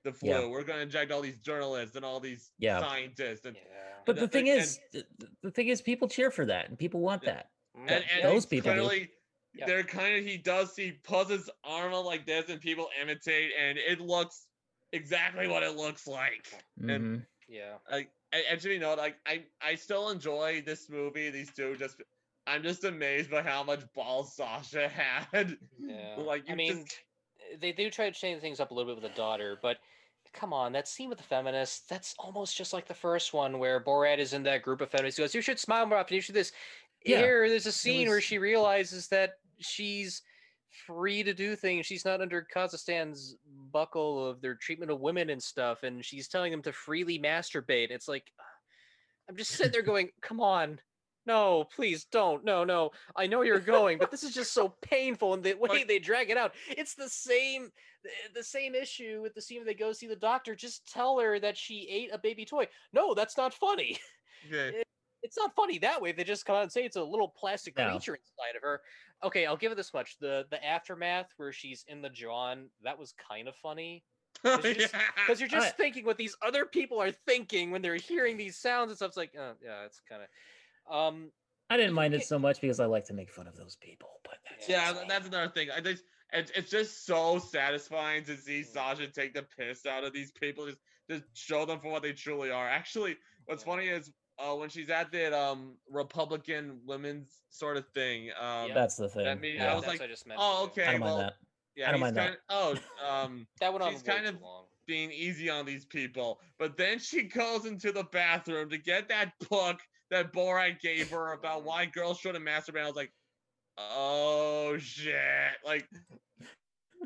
the 0.05 0.12
flu. 0.12 0.31
Yeah. 0.31 0.47
We're 0.47 0.64
gonna 0.64 0.81
inject 0.83 1.12
all 1.12 1.21
these 1.21 1.38
journalists 1.40 1.97
and 1.97 2.05
all 2.05 2.21
these 2.21 2.51
Yeah. 2.59 2.81
scientists 2.81 3.45
and 3.47 3.57
yeah. 3.57 3.62
But 4.07 4.16
the 4.16 4.23
the- 4.23 4.29
thing 4.29 4.49
and- 4.49 4.61
is, 4.61 4.79
th- 4.93 5.05
th- 5.19 5.31
the 5.43 5.51
thing 5.51 5.69
is, 5.69 5.83
people 5.83 6.09
cheer 6.09 6.31
for 6.31 6.47
that, 6.47 6.69
and 6.69 6.79
people 6.79 7.01
want 7.01 7.23
Yeah. 7.23 7.35
that. 7.35 7.51
Mm, 7.77 7.90
and, 7.90 8.05
and 8.14 8.25
those 8.25 8.47
people 8.47 8.73
clearly 8.73 9.11
Yeah. 9.55 9.66
they're 9.66 9.83
kind 9.85 10.16
of 10.19 10.25
he 10.25 10.37
does 10.38 10.75
he 10.77 10.93
puts 10.93 11.31
his 11.31 11.51
arm 11.64 11.93
out 11.93 12.05
like 12.05 12.25
this 12.27 12.49
and 12.49 12.61
people 12.61 12.88
imitate 13.01 13.53
and 13.61 13.79
it 13.79 14.01
looks 14.01 14.47
exactly 14.93 15.47
what 15.49 15.62
it 15.62 15.77
looks 15.77 16.07
like. 16.07 16.49
And- 16.81 16.88
Mhm. 17.21 17.27
yeah. 17.49 17.75
like 17.90 18.11
and, 18.33 18.45
and 18.49 18.61
to 18.61 18.69
be 18.69 18.79
known, 18.79 18.97
like 18.97 19.16
I 19.27 19.45
I 19.61 19.75
still 19.75 20.11
enjoy 20.11 20.62
this 20.62 20.88
movie. 20.88 21.31
These 21.31 21.53
two 21.53 21.77
just 21.77 22.01
I'm 22.51 22.63
just 22.63 22.85
amazed 22.85 23.31
by 23.31 23.43
how 23.43 23.63
much 23.63 23.81
balls 23.95 24.35
Sacha 24.35 24.89
had. 24.89 25.57
Yeah. 25.79 26.17
like 26.19 26.49
you 26.49 26.55
I 26.55 26.57
mean, 26.57 26.85
just 26.85 27.01
they 27.61 27.73
do 27.73 27.91
try 27.91 28.11
to 28.11 28.19
change 28.19 28.41
things 28.41 28.61
up 28.61 28.71
a 28.71 28.75
little 28.75 28.93
bit 28.95 29.03
with 29.03 29.11
the 29.11 29.17
daughter, 29.17 29.59
but 29.63 29.79
come 30.33 30.53
on, 30.53 30.73
that 30.73 30.89
scene 30.89 31.09
with 31.09 31.19
the 31.19 31.25
feminists, 31.25 31.85
that's 31.89 32.15
almost 32.19 32.57
just 32.57 32.73
like 32.73 32.87
the 32.87 32.95
first 32.95 33.33
one 33.33 33.59
where 33.59 33.83
Borat 33.83 34.19
is 34.19 34.33
in 34.33 34.43
that 34.45 34.63
group 34.63 34.81
of 34.81 34.91
feminists. 34.91 35.17
He 35.17 35.23
goes, 35.23 35.35
You 35.35 35.43
should 35.43 35.59
smile 35.59 35.87
more 35.87 35.99
often, 35.99 36.15
you 36.15 36.21
should 36.21 36.35
this. 36.35 36.53
Yeah, 37.05 37.19
Here, 37.19 37.49
there's 37.49 37.67
a 37.67 37.73
scene 37.73 38.09
where 38.09 38.21
she 38.21 38.39
realizes 38.39 39.09
that 39.09 39.35
she's 39.59 40.23
free 40.87 41.23
to 41.23 41.33
do 41.33 41.57
things. 41.57 41.87
She's 41.87 42.05
not 42.05 42.21
under 42.21 42.47
Kazakhstan's 42.55 43.37
buckle 43.73 44.29
of 44.29 44.43
their 44.43 44.55
treatment 44.55 44.91
of 44.91 45.01
women 45.01 45.31
and 45.31 45.43
stuff, 45.43 45.83
and 45.83 46.05
she's 46.05 46.29
telling 46.29 46.51
them 46.51 46.63
to 46.63 46.73
freely 46.73 47.19
masturbate. 47.19 47.91
It's 47.91 48.07
like 48.07 48.25
I'm 49.29 49.37
just 49.37 49.53
sitting 49.53 49.73
there 49.73 49.83
going, 49.83 50.11
Come 50.21 50.41
on. 50.41 50.79
No, 51.27 51.65
please 51.65 52.05
don't. 52.05 52.45
No, 52.45 52.65
no. 52.65 52.91
I 53.15 53.27
know 53.27 53.43
you're 53.43 53.61
going, 53.61 53.99
but 53.99 54.11
this 54.11 54.23
is 54.23 54.35
just 54.35 54.53
so 54.53 54.75
painful. 54.83 55.35
And 55.35 55.43
the 55.43 55.55
way 55.59 55.69
Like- 55.69 55.89
they 55.89 55.99
drag 55.99 56.31
it 56.31 56.37
out, 56.37 56.55
it's 56.69 56.95
the 56.95 57.09
same, 57.09 57.71
the, 58.03 58.11
the 58.37 58.43
same 58.45 58.75
issue 58.75 59.21
with 59.23 59.35
the 59.35 59.43
scene 59.43 59.59
where 59.59 59.67
they 59.67 59.75
go 59.75 59.93
see 59.93 60.07
the 60.07 60.17
doctor. 60.17 60.55
Just 60.55 60.91
tell 60.91 61.19
her 61.19 61.39
that 61.39 61.57
she 61.57 61.87
ate 61.91 62.11
a 62.13 62.19
baby 62.19 62.45
toy. 62.45 62.67
No, 62.93 63.15
that's 63.15 63.37
not 63.37 63.53
funny. 63.55 63.99
okay. 64.49 64.79
Eh, 64.79 64.83
it's 65.23 65.37
not 65.37 65.55
funny 65.55 65.79
that 65.79 66.01
way. 66.01 66.13
They 66.13 66.25
just 66.25 66.47
come 66.47 66.57
out 66.57 66.63
and 66.63 66.73
say 66.73 66.85
it's 66.85 66.97
a 66.97 67.05
little 67.05 67.29
plastic 67.29 67.77
No. 67.77 67.91
creature 67.91 68.15
inside 68.15 68.57
of 68.57 68.63
her. 68.63 68.81
Okay, 69.23 69.45
I'll 69.45 69.57
give 69.59 69.71
it 69.71 69.75
this 69.75 69.93
much. 69.93 70.17
The 70.19 70.47
the 70.51 70.65
aftermath 70.65 71.29
where 71.37 71.53
she's 71.53 71.85
in 71.89 72.01
the 72.01 72.09
John, 72.09 72.71
that 72.83 72.99
was 72.99 73.13
kind 73.13 73.47
of 73.47 73.55
funny. 73.57 74.03
Because 74.43 74.65
you're 74.65 74.73
oh, 74.73 74.79
just, 74.79 74.95
'cause 75.27 75.41
you're 75.41 75.49
just 75.51 75.67
I- 75.67 75.71
thinking 75.73 76.07
what 76.07 76.17
these 76.17 76.35
other 76.41 76.65
people 76.65 77.03
are 77.03 77.11
thinking 77.13 77.71
when 77.71 77.83
they're 77.83 77.97
hearing 77.97 78.39
these 78.39 78.57
sounds 78.57 78.89
and 78.89 78.97
stuff. 78.97 79.09
It's 79.09 79.17
like, 79.19 79.33
oh, 79.39 79.53
yeah, 79.63 79.85
it's 79.85 80.01
kind 80.09 80.23
of. 80.23 80.29
Um, 80.90 81.31
I 81.70 81.76
didn't 81.76 81.94
mind 81.94 82.14
it 82.14 82.24
so 82.24 82.38
much 82.38 82.61
because 82.61 82.81
I 82.81 82.87
like 82.87 83.05
to 83.07 83.14
make 83.14 83.31
fun 83.31 83.46
of 83.46 83.57
those 83.57 83.76
people. 83.76 84.09
But 84.24 84.38
that's 84.48 84.68
Yeah, 84.68 84.76
yeah, 84.79 84.83
just 84.87 84.94
th- 84.96 85.03
me. 85.09 85.09
that's 85.14 85.29
another 85.29 85.53
thing. 85.53 85.68
I 85.74 85.81
just 85.81 86.03
it's, 86.33 86.50
it's 86.55 86.70
just 86.70 87.07
so 87.07 87.38
satisfying 87.38 88.24
to 88.24 88.37
see 88.37 88.61
Mm. 88.62 88.66
Sacha 88.72 89.07
take 89.09 89.35
the 89.35 89.42
piss 89.42 89.87
out 89.87 90.05
of 90.05 90.12
these 90.12 90.33
people, 90.33 90.66
just 90.66 90.79
just 91.09 91.22
show 91.35 91.64
them 91.66 91.81
for 91.81 91.90
what 91.90 92.03
they 92.03 92.12
truly 92.12 92.50
are. 92.50 92.68
Actually, 92.68 93.16
what's 93.46 93.64
funny 93.64 93.87
is 93.88 94.11
uh, 94.38 94.55
when 94.55 94.68
she's 94.68 94.90
at 94.90 95.11
that 95.12 95.33
um 95.33 95.76
Republican 95.90 96.81
women's 96.87 97.42
sort 97.50 97.76
of 97.76 97.87
thing. 97.94 98.31
Um, 98.40 98.68
Yeah. 98.68 98.74
that's 98.74 98.96
the 98.96 99.09
thing. 99.09 99.40
mean, 99.40 99.61
I 99.61 99.64
yeah. 99.64 99.74
was 99.74 99.83
that's 99.85 99.98
like, 100.00 100.03
I 100.03 100.11
just 100.11 100.26
meant. 100.26 100.40
oh, 100.42 100.64
okay. 100.64 100.85
I 100.87 100.92
don't 100.92 101.00
mind 101.00 101.12
well, 101.12 101.18
that. 101.18 101.35
Yeah, 101.76 101.88
I 101.88 101.92
don't 101.92 102.00
he's 102.00 102.14
mind 102.14 102.16
that. 102.16 102.33
of, 102.48 102.81
oh, 103.00 103.09
um, 103.24 103.46
That 103.61 103.72
went 103.72 103.85
on 103.85 103.92
she's 103.92 104.03
kind 104.03 104.22
too 104.24 104.31
of- 104.31 104.40
long. 104.42 104.64
being 104.87 105.11
easy 105.12 105.48
on 105.50 105.66
these 105.66 105.85
people. 105.85 106.40
But 106.59 106.76
then 106.76 106.98
she 106.98 107.22
goes 107.24 107.64
into 107.66 107.92
the 107.92 108.05
bathroom 108.05 108.70
to 108.70 108.79
get 108.79 109.09
that 109.09 109.33
book 109.48 109.79
that 110.11 110.33
Borat 110.33 110.81
gave 110.81 111.11
her 111.11 111.33
about 111.33 111.64
why 111.64 111.87
girls 111.87 112.18
shouldn't 112.18 112.44
masturbate. 112.44 112.83
I 112.83 112.87
was 112.87 112.96
like, 112.96 113.12
oh 113.79 114.77
shit! 114.79 115.14
Like, 115.64 115.88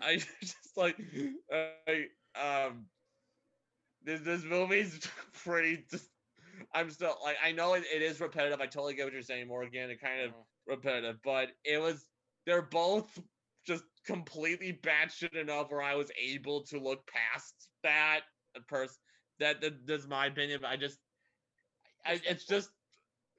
I 0.02 0.16
just 0.40 0.76
like, 0.76 0.96
I, 1.52 2.06
um, 2.40 2.86
this 4.02 4.20
this 4.22 4.44
movie's 4.44 5.00
pretty. 5.44 5.84
Just, 5.90 6.08
I'm 6.74 6.90
still 6.90 7.16
like, 7.22 7.36
I 7.44 7.52
know 7.52 7.74
it, 7.74 7.84
it 7.92 8.02
is 8.02 8.20
repetitive. 8.20 8.60
I 8.60 8.66
totally 8.66 8.94
get 8.94 9.04
what 9.04 9.12
you're 9.12 9.22
saying, 9.22 9.48
Morgan. 9.48 9.90
It 9.90 10.00
kind 10.00 10.22
of 10.22 10.32
repetitive, 10.66 11.16
but 11.22 11.50
it 11.64 11.80
was. 11.80 12.06
They're 12.46 12.62
both 12.62 13.18
just 13.66 13.84
completely 14.06 14.78
batshit 14.82 15.34
enough 15.34 15.70
where 15.70 15.82
I 15.82 15.94
was 15.94 16.10
able 16.22 16.62
to 16.64 16.78
look 16.78 17.06
past 17.06 17.54
that 17.82 18.20
person. 18.68 18.96
That, 19.40 19.60
that 19.62 19.86
that's 19.86 20.06
my 20.06 20.26
opinion. 20.26 20.60
But 20.62 20.70
I 20.70 20.76
just, 20.76 20.98
I, 22.04 22.20
it's 22.26 22.44
just 22.44 22.68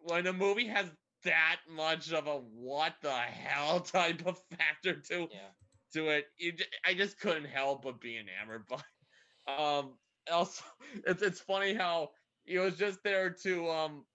when 0.06 0.28
a 0.28 0.34
movie 0.34 0.68
has 0.68 0.92
that 1.24 1.62
much 1.70 2.12
of 2.14 2.28
a 2.28 2.38
what 2.40 2.96
the 3.02 3.14
hell 3.18 3.80
type 3.82 4.26
of 4.26 4.40
factor 4.52 5.02
to 5.02 5.30
Yeah. 5.30 5.54
to 5.94 6.10
it, 6.10 6.28
you, 6.38 6.54
j- 6.54 6.66
I 6.86 6.94
just 6.96 7.20
couldn't 7.20 7.46
help 7.46 7.84
but 7.84 8.02
be 8.02 8.18
enamored 8.18 8.68
by. 8.68 8.84
Um, 9.48 10.00
also, 10.32 10.64
it's 11.06 11.22
it's 11.24 11.42
funny 11.42 11.74
how 11.74 12.12
he 12.46 12.58
was 12.60 12.78
just 12.78 13.04
there 13.04 13.32
to 13.44 13.70
um 13.70 14.06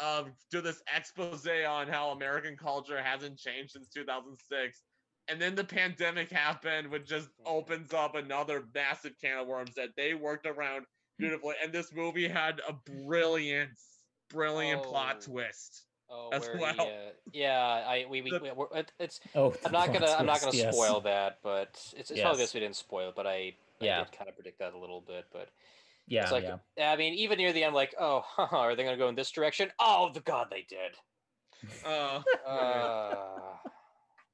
um 0.00 0.36
do 0.50 0.60
this 0.60 0.82
expose 0.94 1.46
on 1.46 1.88
how 1.88 2.10
American 2.10 2.56
culture 2.56 3.02
hasn't 3.02 3.38
changed 3.38 3.72
since 3.72 3.88
2006. 3.88 4.84
And 5.28 5.40
then 5.40 5.54
the 5.56 5.64
pandemic 5.64 6.30
happened, 6.30 6.90
which 6.90 7.06
just 7.06 7.30
Mhm. 7.38 7.46
opens 7.46 7.92
up 7.92 8.14
another 8.14 8.66
massive 8.74 9.14
can 9.20 9.38
of 9.38 9.48
worms 9.48 9.74
that 9.76 9.94
they 9.96 10.14
worked 10.14 10.46
around 10.46 10.86
beautifully. 11.18 11.56
And 11.62 11.72
this 11.72 11.92
movie 11.92 12.28
had 12.28 12.60
a 12.60 12.72
brilliant, 14.28 14.82
brilliant 14.82 14.82
plot 14.82 15.16
Oh. 15.18 15.32
twist. 15.32 15.84
Oh, 16.10 16.30
as 16.32 16.40
where 16.40 16.56
he, 16.58 16.78
well. 16.78 16.86
uh, 16.88 17.12
yeah, 17.32 17.60
I 17.86 18.06
we, 18.08 18.22
we, 18.22 18.32
we 18.40 18.50
it, 18.72 18.92
it's. 18.98 19.20
Oh, 19.34 19.54
I'm 19.64 19.72
not 19.72 19.92
gonna 19.92 19.98
plot 20.06 20.20
I'm 20.20 20.26
not 20.26 20.40
gonna 20.40 20.52
twist, 20.52 20.64
yes. 20.64 20.74
spoil 20.74 21.00
that, 21.02 21.38
but 21.42 21.68
it's 21.96 22.10
it's 22.10 22.20
probably 22.20 22.38
Yes. 22.38 22.38
best 22.38 22.54
we 22.54 22.60
didn't 22.60 22.76
spoil 22.76 23.08
it, 23.10 23.14
but 23.14 23.26
I, 23.26 23.56
I 23.80 23.84
Yeah. 23.84 24.04
did 24.04 24.12
kind 24.12 24.28
of 24.28 24.34
predict 24.34 24.58
that 24.60 24.72
a 24.72 24.78
little 24.78 25.00
bit, 25.02 25.26
but 25.32 25.50
Yeah, 26.06 26.22
it's 26.22 26.32
like 26.32 26.44
yeah. 26.44 26.92
I 26.92 26.96
mean 26.96 27.14
even 27.14 27.36
near 27.38 27.52
the 27.52 27.64
end, 27.64 27.74
like 27.74 27.94
oh 27.98 28.24
are 28.38 28.74
they 28.74 28.84
gonna 28.84 28.96
go 28.96 29.08
in 29.08 29.14
this 29.16 29.30
direction? 29.30 29.70
Oh 29.78 30.10
the 30.12 30.20
god 30.20 30.48
they 30.50 30.62
did. 30.62 30.96
Uh, 31.84 32.22
Uh, 32.46 33.58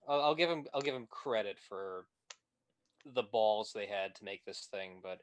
I'll, 0.06 0.20
I'll 0.22 0.34
give 0.34 0.50
him 0.50 0.66
I'll 0.72 0.82
give 0.82 0.94
him 0.94 1.06
credit 1.06 1.58
for 1.58 2.06
the 3.04 3.22
balls 3.22 3.72
they 3.72 3.86
had 3.86 4.14
to 4.16 4.24
make 4.24 4.44
this 4.44 4.66
thing, 4.66 5.00
but 5.02 5.20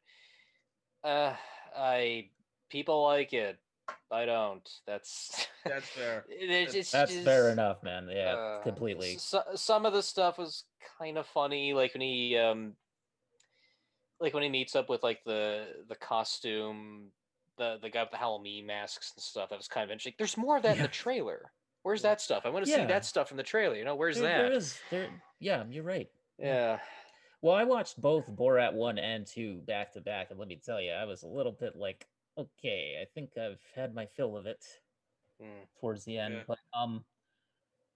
uh, 1.03 1.35
I 1.75 2.31
people 2.69 3.03
like 3.03 3.33
it. 3.33 3.59
I 4.11 4.25
don't. 4.25 4.67
That's 4.85 5.47
That's 5.65 5.87
fair. 5.87 6.25
It's- 6.29 6.73
it's 6.75 6.91
That's 6.91 7.15
fair 7.15 7.49
enough, 7.49 7.81
man. 7.83 8.07
Yeah, 8.11 8.33
uh, 8.33 8.61
completely. 8.61 9.13
s- 9.15 9.35
some 9.55 9.85
of 9.85 9.93
the 9.93 10.03
stuff 10.03 10.37
was 10.37 10.65
kind 10.97 11.17
of 11.17 11.25
funny, 11.27 11.73
like 11.73 11.93
when 11.93 12.01
he 12.01 12.37
um, 12.37 12.75
like 14.19 14.33
when 14.33 14.43
he 14.43 14.49
meets 14.49 14.75
up 14.75 14.89
with 14.89 15.03
like 15.03 15.23
the 15.25 15.65
the 15.89 15.95
costume, 15.95 17.07
the 17.57 17.77
the 17.81 17.89
guy 17.89 18.01
with 18.03 18.11
the 18.11 18.17
Halloween 18.17 18.65
masks 18.65 19.13
and 19.15 19.23
stuff. 19.23 19.49
That 19.49 19.57
was 19.57 19.67
kind 19.67 19.83
of 19.83 19.89
interesting. 19.91 20.13
There's 20.17 20.37
more 20.37 20.57
of 20.57 20.63
that 20.63 20.77
in 20.77 20.81
the 20.83 20.87
trailer. 20.87 21.51
Where's 21.83 22.03
Yeah. 22.03 22.09
that 22.11 22.21
stuff? 22.21 22.43
I 22.45 22.49
want 22.49 22.65
to 22.65 22.71
see 22.71 22.85
that 22.85 23.05
stuff 23.05 23.27
from 23.27 23.37
the 23.37 23.43
trailer. 23.43 23.75
You 23.75 23.85
know, 23.85 23.95
where's 23.95 24.19
There- 24.19 24.27
that? 24.43 24.49
There 24.49 24.53
is 24.57 24.79
there. 24.91 25.09
Yeah, 25.39 25.63
you're 25.69 25.83
right. 25.83 26.09
Yeah. 26.37 26.79
Well, 27.41 27.55
I 27.55 27.63
watched 27.63 27.99
both 27.99 28.27
Borat 28.29 28.73
one 28.73 28.99
and 28.99 29.25
two 29.25 29.61
back 29.61 29.93
to 29.93 30.01
back, 30.01 30.29
and 30.29 30.37
let 30.37 30.47
me 30.47 30.61
tell 30.63 30.79
you, 30.79 30.91
I 30.91 31.05
was 31.05 31.23
a 31.23 31.27
little 31.27 31.51
bit 31.51 31.75
like, 31.75 32.05
okay, 32.37 33.01
I 33.01 33.05
think 33.05 33.37
I've 33.37 33.63
had 33.75 33.93
my 33.93 34.05
fill 34.05 34.37
of 34.37 34.45
it 34.45 34.65
Mm. 35.39 35.67
towards 35.79 36.05
the 36.05 36.17
end. 36.17 36.33
Yeah. 36.33 36.45
But 36.47 36.59
um, 36.73 37.05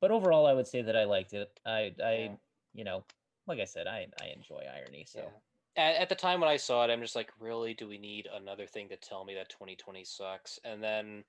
but 0.01 0.11
overall, 0.11 0.47
I 0.47 0.53
would 0.53 0.67
say 0.67 0.81
that 0.83 0.97
I 0.97 1.05
liked 1.05 1.33
it. 1.33 1.59
I 1.65 1.95
I 2.03 2.13
Yeah. 2.13 2.37
you 2.73 2.83
know, 2.85 3.07
like 3.47 3.59
I 3.59 3.65
said, 3.65 3.87
I 3.87 4.07
I 4.21 4.27
enjoy 4.27 4.59
irony. 4.73 5.05
So 5.05 5.21
Yeah. 5.21 5.39
At, 5.75 5.95
at 5.95 6.09
the 6.09 6.15
time 6.15 6.39
when 6.39 6.49
I 6.49 6.57
saw 6.57 6.83
it, 6.83 6.91
I'm 6.91 7.01
just 7.01 7.15
like, 7.15 7.31
really? 7.39 7.73
Do 7.73 7.87
we 7.87 7.97
need 7.97 8.27
another 8.27 8.67
thing 8.67 8.89
to 8.89 8.97
tell 8.97 9.23
me 9.25 9.33
that 9.35 9.49
2020 9.49 10.03
sucks? 10.03 10.57
And 10.63 10.83
then 10.83 11.25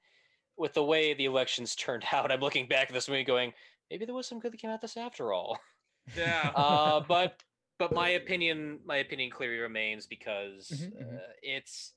with 0.56 0.74
the 0.74 0.84
way 0.84 1.14
the 1.14 1.26
elections 1.26 1.76
turned 1.76 2.06
out, 2.12 2.32
I'm 2.32 2.40
looking 2.40 2.68
back 2.68 2.88
at 2.90 2.94
this 2.94 3.08
movie 3.08 3.24
going, 3.24 3.54
maybe 3.90 4.06
there 4.06 4.16
was 4.16 4.28
some 4.28 4.40
good 4.40 4.52
that 4.52 4.58
came 4.58 4.70
out 4.70 4.82
this 4.82 4.98
after 4.98 5.32
all. 5.34 5.60
Yeah. 6.14 6.48
uh, 6.56 7.00
but 7.00 7.44
but 7.78 7.94
my 7.94 8.08
opinion 8.10 8.82
my 8.86 8.98
opinion 8.98 9.30
clearly 9.30 9.58
remains 9.58 10.06
because 10.06 10.70
Mhm, 10.70 10.92
mhm. 11.00 11.20
uh, 11.20 11.32
it's 11.42 11.95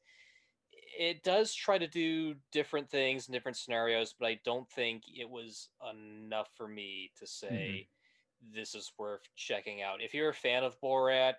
it 0.98 1.24
does 1.24 1.54
try 1.54 1.78
to 1.78 1.88
do 1.88 2.36
different 2.52 2.90
things 2.90 3.28
in 3.28 3.34
different 3.34 3.58
scenarios, 3.58 4.14
but 4.18 4.28
I 4.28 4.40
don't 4.46 4.70
think 4.70 5.04
it 5.16 5.30
was 5.30 5.70
enough 5.92 6.50
for 6.56 6.68
me 6.68 7.12
to 7.20 7.28
say 7.28 7.88
this 8.54 8.74
is 8.76 8.92
worth 8.98 9.22
checking 9.36 9.82
out. 9.82 10.02
If 10.02 10.14
you're 10.14 10.30
a 10.30 10.34
fan 10.34 10.64
of 10.64 10.80
Borat, 10.82 11.34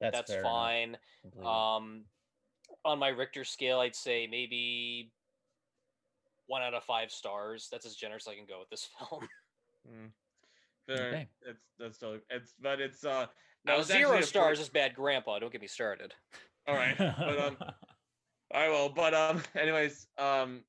That's 0.00 0.16
that's, 0.30 0.34
fine. 0.42 0.96
Um, 1.44 2.04
on 2.84 2.98
my 2.98 3.08
Richter 3.08 3.44
scale, 3.44 3.80
I'd 3.80 3.94
say 3.94 4.26
maybe 4.26 5.10
one 6.46 6.62
out 6.62 6.74
of 6.74 6.84
five 6.84 7.10
stars. 7.10 7.68
That's 7.70 7.86
as 7.86 7.94
generous 7.96 8.26
as 8.26 8.32
I 8.32 8.36
can 8.36 8.46
go 8.46 8.58
with 8.60 8.70
this 8.70 8.88
film. 8.98 9.28
Mm. 9.86 10.10
Fair. 10.86 11.08
Okay. 11.08 11.28
It's 11.46 11.62
that's 11.78 11.98
totally 11.98 12.20
it's 12.30 12.54
but 12.60 12.80
it's 12.80 13.04
uh 13.04 13.26
Now 13.64 13.82
zero 13.82 14.20
stars 14.20 14.58
afraid- 14.58 14.62
is 14.62 14.68
bad 14.68 14.94
grandpa. 14.94 15.38
Don't 15.40 15.50
get 15.52 15.60
me 15.60 15.66
started. 15.66 16.14
all 16.68 16.74
right. 16.74 16.96
But 16.96 17.38
um 17.40 17.56
I 18.52 18.68
will. 18.68 18.88
But 18.88 19.14
um 19.14 19.42
anyways, 19.54 20.06
um 20.18 20.64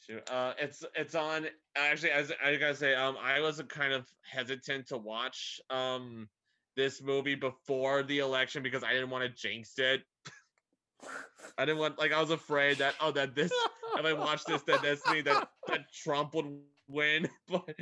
shoot. 0.00 0.28
Uh 0.30 0.54
it's 0.58 0.84
it's 0.94 1.14
on 1.14 1.46
actually 1.76 2.10
as 2.10 2.32
I 2.42 2.56
gotta 2.56 2.74
say, 2.74 2.94
um 2.94 3.16
I 3.20 3.40
was 3.40 3.60
kind 3.68 3.92
of 3.92 4.06
hesitant 4.22 4.86
to 4.88 4.98
watch 4.98 5.60
um 5.70 6.28
this 6.76 7.02
movie 7.02 7.34
before 7.34 8.02
the 8.02 8.18
election 8.20 8.62
because 8.62 8.82
I 8.82 8.92
didn't 8.92 9.10
want 9.10 9.24
to 9.24 9.28
jinx 9.30 9.78
it. 9.78 10.02
I 11.58 11.64
didn't 11.64 11.78
want 11.78 11.98
like 11.98 12.12
I 12.12 12.20
was 12.20 12.30
afraid 12.30 12.78
that 12.78 12.94
oh 13.00 13.10
that 13.12 13.34
this 13.34 13.52
if 13.98 14.04
I 14.04 14.12
watched 14.12 14.46
this 14.46 14.62
that 14.62 14.82
this 14.82 15.04
mean 15.06 15.24
that 15.24 15.48
that 15.68 15.92
Trump 15.92 16.34
would 16.34 16.46
win, 16.88 17.28
but 17.48 17.74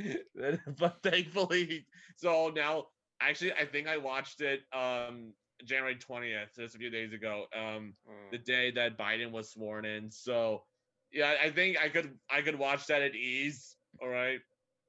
but 0.77 1.01
thankfully, 1.03 1.85
so 2.17 2.51
now 2.55 2.87
actually 3.21 3.53
I 3.53 3.65
think 3.65 3.87
I 3.87 3.97
watched 3.97 4.41
it 4.41 4.61
um 4.73 5.33
January 5.65 5.95
twentieth, 5.95 6.49
just 6.55 6.75
a 6.75 6.77
few 6.77 6.89
days 6.89 7.13
ago, 7.13 7.45
um 7.55 7.93
the 8.31 8.37
Mm. 8.37 8.45
day 8.45 8.71
that 8.71 8.97
Biden 8.97 9.31
was 9.31 9.51
sworn 9.51 9.85
in. 9.85 10.09
So 10.11 10.63
yeah, 11.11 11.35
I 11.41 11.49
think 11.51 11.77
I 11.79 11.89
could 11.89 12.17
I 12.29 12.41
could 12.41 12.55
watch 12.57 12.87
that 12.87 13.01
at 13.01 13.15
ease. 13.15 13.75
All 14.01 14.07
right, 14.09 14.39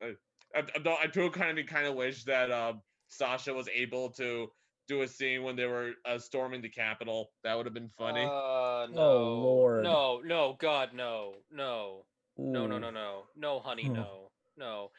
I 0.03 0.15
I, 0.55 0.59
I, 0.77 0.79
don't- 0.79 1.01
I 1.01 1.07
do 1.07 1.31
kind 1.31 1.59
of 1.59 1.67
kind 1.67 1.87
of 1.87 1.95
wish 1.95 2.25
that 2.25 2.51
uh, 2.51 2.75
Sacha 3.09 3.53
was 3.53 3.69
able 3.75 4.11
to 4.11 4.53
do 4.89 5.03
a 5.03 5.09
scene 5.09 5.43
when 5.45 5.57
they 5.57 5.67
were 5.67 5.93
uh, 6.05 6.19
storming 6.19 6.61
the 6.61 6.69
Capitol. 6.69 7.31
That 7.45 7.57
would 7.57 7.67
have 7.67 7.75
been 7.75 7.89
funny. 7.89 8.25
Uh, 8.25 8.87
no, 8.91 9.35
Lord. 9.35 9.83
No, 9.85 10.21
no, 10.25 10.57
God, 10.59 10.91
no, 10.93 11.35
no, 11.51 12.05
no, 12.37 12.67
no, 12.67 12.79
no, 12.79 12.91
no, 12.91 13.23
no, 13.37 13.61
honey, 13.61 13.89
no, 13.89 14.31
no. 14.57 14.91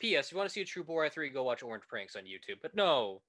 P.S. 0.00 0.26
If 0.26 0.32
you 0.32 0.38
want 0.38 0.48
to 0.48 0.52
see 0.52 0.60
a 0.62 0.64
true 0.64 0.84
Borat 0.84 1.12
three, 1.12 1.28
go 1.28 1.42
watch 1.42 1.62
Orange 1.62 1.84
Pranks 1.88 2.16
on 2.16 2.22
YouTube. 2.22 2.58
But 2.62 2.74
no, 2.74 3.20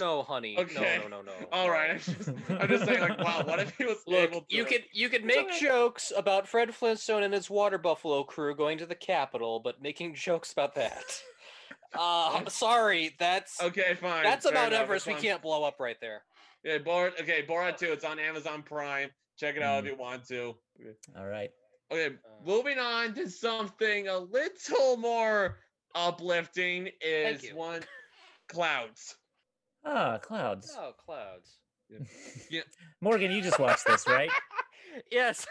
no, 0.00 0.22
honey, 0.22 0.56
Okay. 0.58 0.98
no, 1.02 1.08
no, 1.08 1.22
no, 1.22 1.32
no. 1.40 1.46
All 1.52 1.70
right. 1.70 1.90
I'm 1.90 1.98
just, 1.98 2.28
I'm 2.28 2.68
just 2.68 2.84
saying 2.84 3.00
like 3.00 3.18
wow, 3.18 3.42
what 3.44 3.58
if 3.60 3.76
he 3.76 3.84
was 3.84 3.98
Look, 4.06 4.30
able 4.30 4.40
to? 4.42 4.56
you 4.56 4.64
could 4.64 4.84
you 4.92 5.08
could 5.08 5.24
make 5.24 5.38
alright. 5.46 5.60
jokes 5.60 6.12
about 6.16 6.46
Fred 6.48 6.74
Flintstone 6.74 7.22
and 7.22 7.32
his 7.34 7.48
water 7.50 7.78
buffalo 7.78 8.22
crew 8.24 8.54
going 8.54 8.78
to 8.78 8.86
the 8.86 8.94
Capitol, 8.94 9.60
but 9.60 9.82
making 9.82 10.14
jokes 10.14 10.52
about 10.52 10.74
that. 10.76 11.04
Uh, 11.94 12.44
sorry, 12.48 13.14
that's 13.18 13.62
Okay, 13.62 13.94
fine. 13.94 14.22
that's 14.24 14.44
fair 14.44 14.52
about 14.52 14.68
enough, 14.72 14.82
Everest. 14.82 15.06
We 15.06 15.14
can't 15.14 15.42
blow 15.42 15.64
up 15.64 15.80
right 15.80 15.96
there. 16.00 16.22
Yeah, 16.64 16.78
Borat. 16.78 17.20
Okay, 17.20 17.44
Borat 17.48 17.78
2. 17.78 17.92
It's 17.92 18.04
on 18.04 18.18
Amazon 18.18 18.62
Prime. 18.62 19.10
Check 19.38 19.56
it 19.56 19.62
out 19.62 19.84
Mm. 19.84 19.86
if 19.86 19.92
you 19.92 19.96
want 19.98 20.26
to. 20.28 20.54
Okay. 20.80 20.90
All 21.16 21.26
right. 21.26 21.50
Okay, 21.90 22.14
Uh. 22.16 22.44
moving 22.44 22.78
on 22.78 23.14
to 23.14 23.30
something 23.30 24.08
a 24.08 24.18
little 24.18 24.96
more 24.96 25.58
uplifting 25.94 26.90
is 27.00 27.48
one 27.54 27.82
clouds. 28.48 29.16
Ah, 29.84 30.18
clouds. 30.18 30.74
Oh, 30.78 30.92
clouds. 31.04 31.58
Yeah, 32.50 32.60
Morgan, 33.00 33.30
you 33.30 33.40
just 33.40 33.58
watched 33.58 33.86
this, 33.86 34.06
right? 34.06 34.30
yes. 35.10 35.46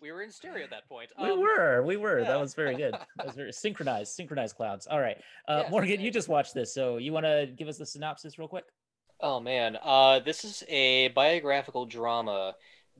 We 0.00 0.10
were 0.12 0.22
in 0.22 0.30
stereo 0.30 0.64
at 0.64 0.70
that 0.70 0.88
point. 0.88 1.10
we 1.20 1.30
Um, 1.30 1.40
were, 1.40 1.82
we 1.82 1.96
were. 1.96 2.20
yeah. 2.20 2.28
That 2.28 2.40
was 2.40 2.54
very 2.54 2.74
good. 2.76 2.94
That 3.16 3.26
was 3.26 3.34
very 3.34 3.52
synchronized, 3.64 4.12
synchronized 4.14 4.56
clouds. 4.56 4.86
All 4.86 5.00
right, 5.00 5.16
uh, 5.48 5.60
Yes, 5.64 5.70
Morgan, 5.70 6.00
you 6.00 6.10
just 6.10 6.28
watched 6.28 6.54
this, 6.54 6.72
so 6.72 6.96
you 6.98 7.12
want 7.12 7.24
to 7.26 7.46
give 7.56 7.68
us 7.68 7.76
the 7.78 7.86
synopsis 7.86 8.38
real 8.38 8.48
quick? 8.48 8.64
Oh 9.20 9.40
man, 9.40 9.78
uh, 9.82 10.20
this 10.20 10.44
is 10.44 10.62
a 10.68 11.08
biographical 11.08 11.86
drama 11.86 12.54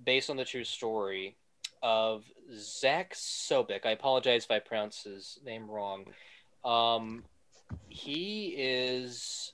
based 0.04 0.28
on 0.30 0.36
the 0.36 0.44
true 0.44 0.64
story 0.64 1.36
of 1.82 2.24
Zach 2.54 3.14
Sobiech. 3.14 3.84
I 3.86 3.90
apologize 3.90 4.44
if 4.44 4.50
I 4.50 4.58
pronounce 4.58 5.02
his 5.02 5.38
name 5.44 5.70
wrong. 5.70 6.06
Um, 6.64 7.24
he 7.88 8.54
is 8.56 9.52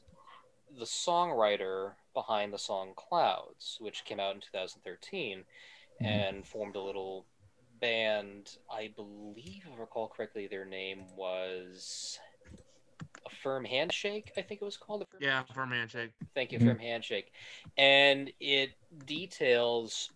the 0.78 0.84
songwriter 0.84 1.94
behind 2.14 2.52
the 2.52 2.58
song 2.58 2.92
Clouds, 2.96 3.76
which 3.80 4.04
came 4.04 4.20
out 4.20 4.34
in 4.34 4.40
2013 4.40 5.44
Mhm. 6.00 6.06
and 6.06 6.46
formed 6.46 6.76
a 6.76 6.80
little 6.80 7.26
band. 7.80 8.56
I 8.70 8.88
believe, 8.88 9.66
if 9.66 9.72
I 9.72 9.80
recall 9.80 10.08
correctly, 10.08 10.46
their 10.46 10.64
name 10.64 11.14
was 11.16 12.18
A 13.26 13.30
Firm 13.30 13.64
Handshake, 13.64 14.32
I 14.36 14.42
think 14.42 14.62
it 14.62 14.64
was 14.64 14.76
called. 14.76 15.02
A 15.02 15.06
Firm 15.06 15.22
Yeah, 15.22 15.42
for 15.44 15.66
handshake. 15.66 16.12
Thank 16.34 16.52
you, 16.52 16.58
Mhm. 16.58 16.64
Firm 16.64 16.78
Handshake. 16.78 17.32
And 17.76 18.32
it 18.40 18.72
details 19.06 20.10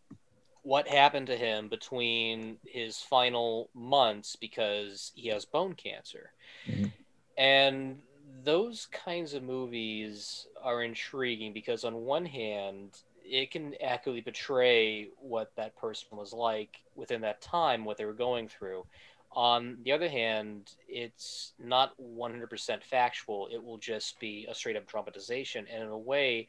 what 0.63 0.89
happened 0.89 1.29
to 1.29 1.37
him 1.37 1.69
between 1.69 2.59
his 2.65 2.99
final 2.99 3.71
months 3.75 4.35
because 4.35 5.13
he 5.15 5.29
has 5.29 5.45
bone 5.45 5.75
cancer. 5.75 6.33
Mhm. 6.67 6.93
And 7.37 8.03
those 8.45 8.87
kinds 8.87 9.35
of 9.35 9.43
movies 9.43 10.47
are 10.63 10.83
intriguing 10.83 11.53
because, 11.53 11.85
on 11.85 11.95
one 12.05 12.27
hand, 12.27 12.99
it 13.25 13.51
can 13.51 13.75
accurately 13.83 14.23
portray 14.23 15.09
what 15.19 15.53
that 15.57 15.77
person 15.77 16.17
was 16.17 16.33
like 16.33 16.77
within 16.95 17.21
that 17.23 17.41
time, 17.41 17.85
what 17.85 17.97
they 17.97 18.05
were 18.05 18.13
going 18.13 18.49
through. 18.49 18.85
On 19.33 19.77
the 19.85 19.93
other 19.93 20.09
hand, 20.09 20.73
it's 20.89 21.53
not 21.59 21.93
100% 22.01 22.83
factual. 22.83 23.49
It 23.53 23.63
will 23.63 23.79
just 23.79 24.19
be 24.19 24.47
a 24.49 24.55
straight 24.55 24.77
up 24.77 24.87
dramatization. 24.87 25.67
And 25.71 25.83
in 25.83 25.89
a 25.89 25.99
way, 25.99 26.49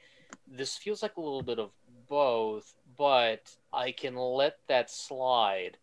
this 0.49 0.77
feels 0.77 1.01
like 1.01 1.17
a 1.17 1.21
little 1.21 1.41
bit 1.41 1.59
of 1.59 1.71
both, 2.07 2.75
but 2.97 3.55
I 3.73 3.91
can 3.91 4.15
let 4.15 4.59
that 4.67 4.89
slide 4.89 5.77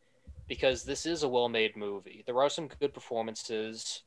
because 0.49 0.85
this 0.85 1.05
is 1.07 1.23
a 1.23 1.29
well 1.29 1.49
made 1.49 1.77
movie. 1.77 2.23
There 2.27 2.41
are 2.41 2.49
some 2.51 2.69
good 2.81 2.95
performances 2.95 4.04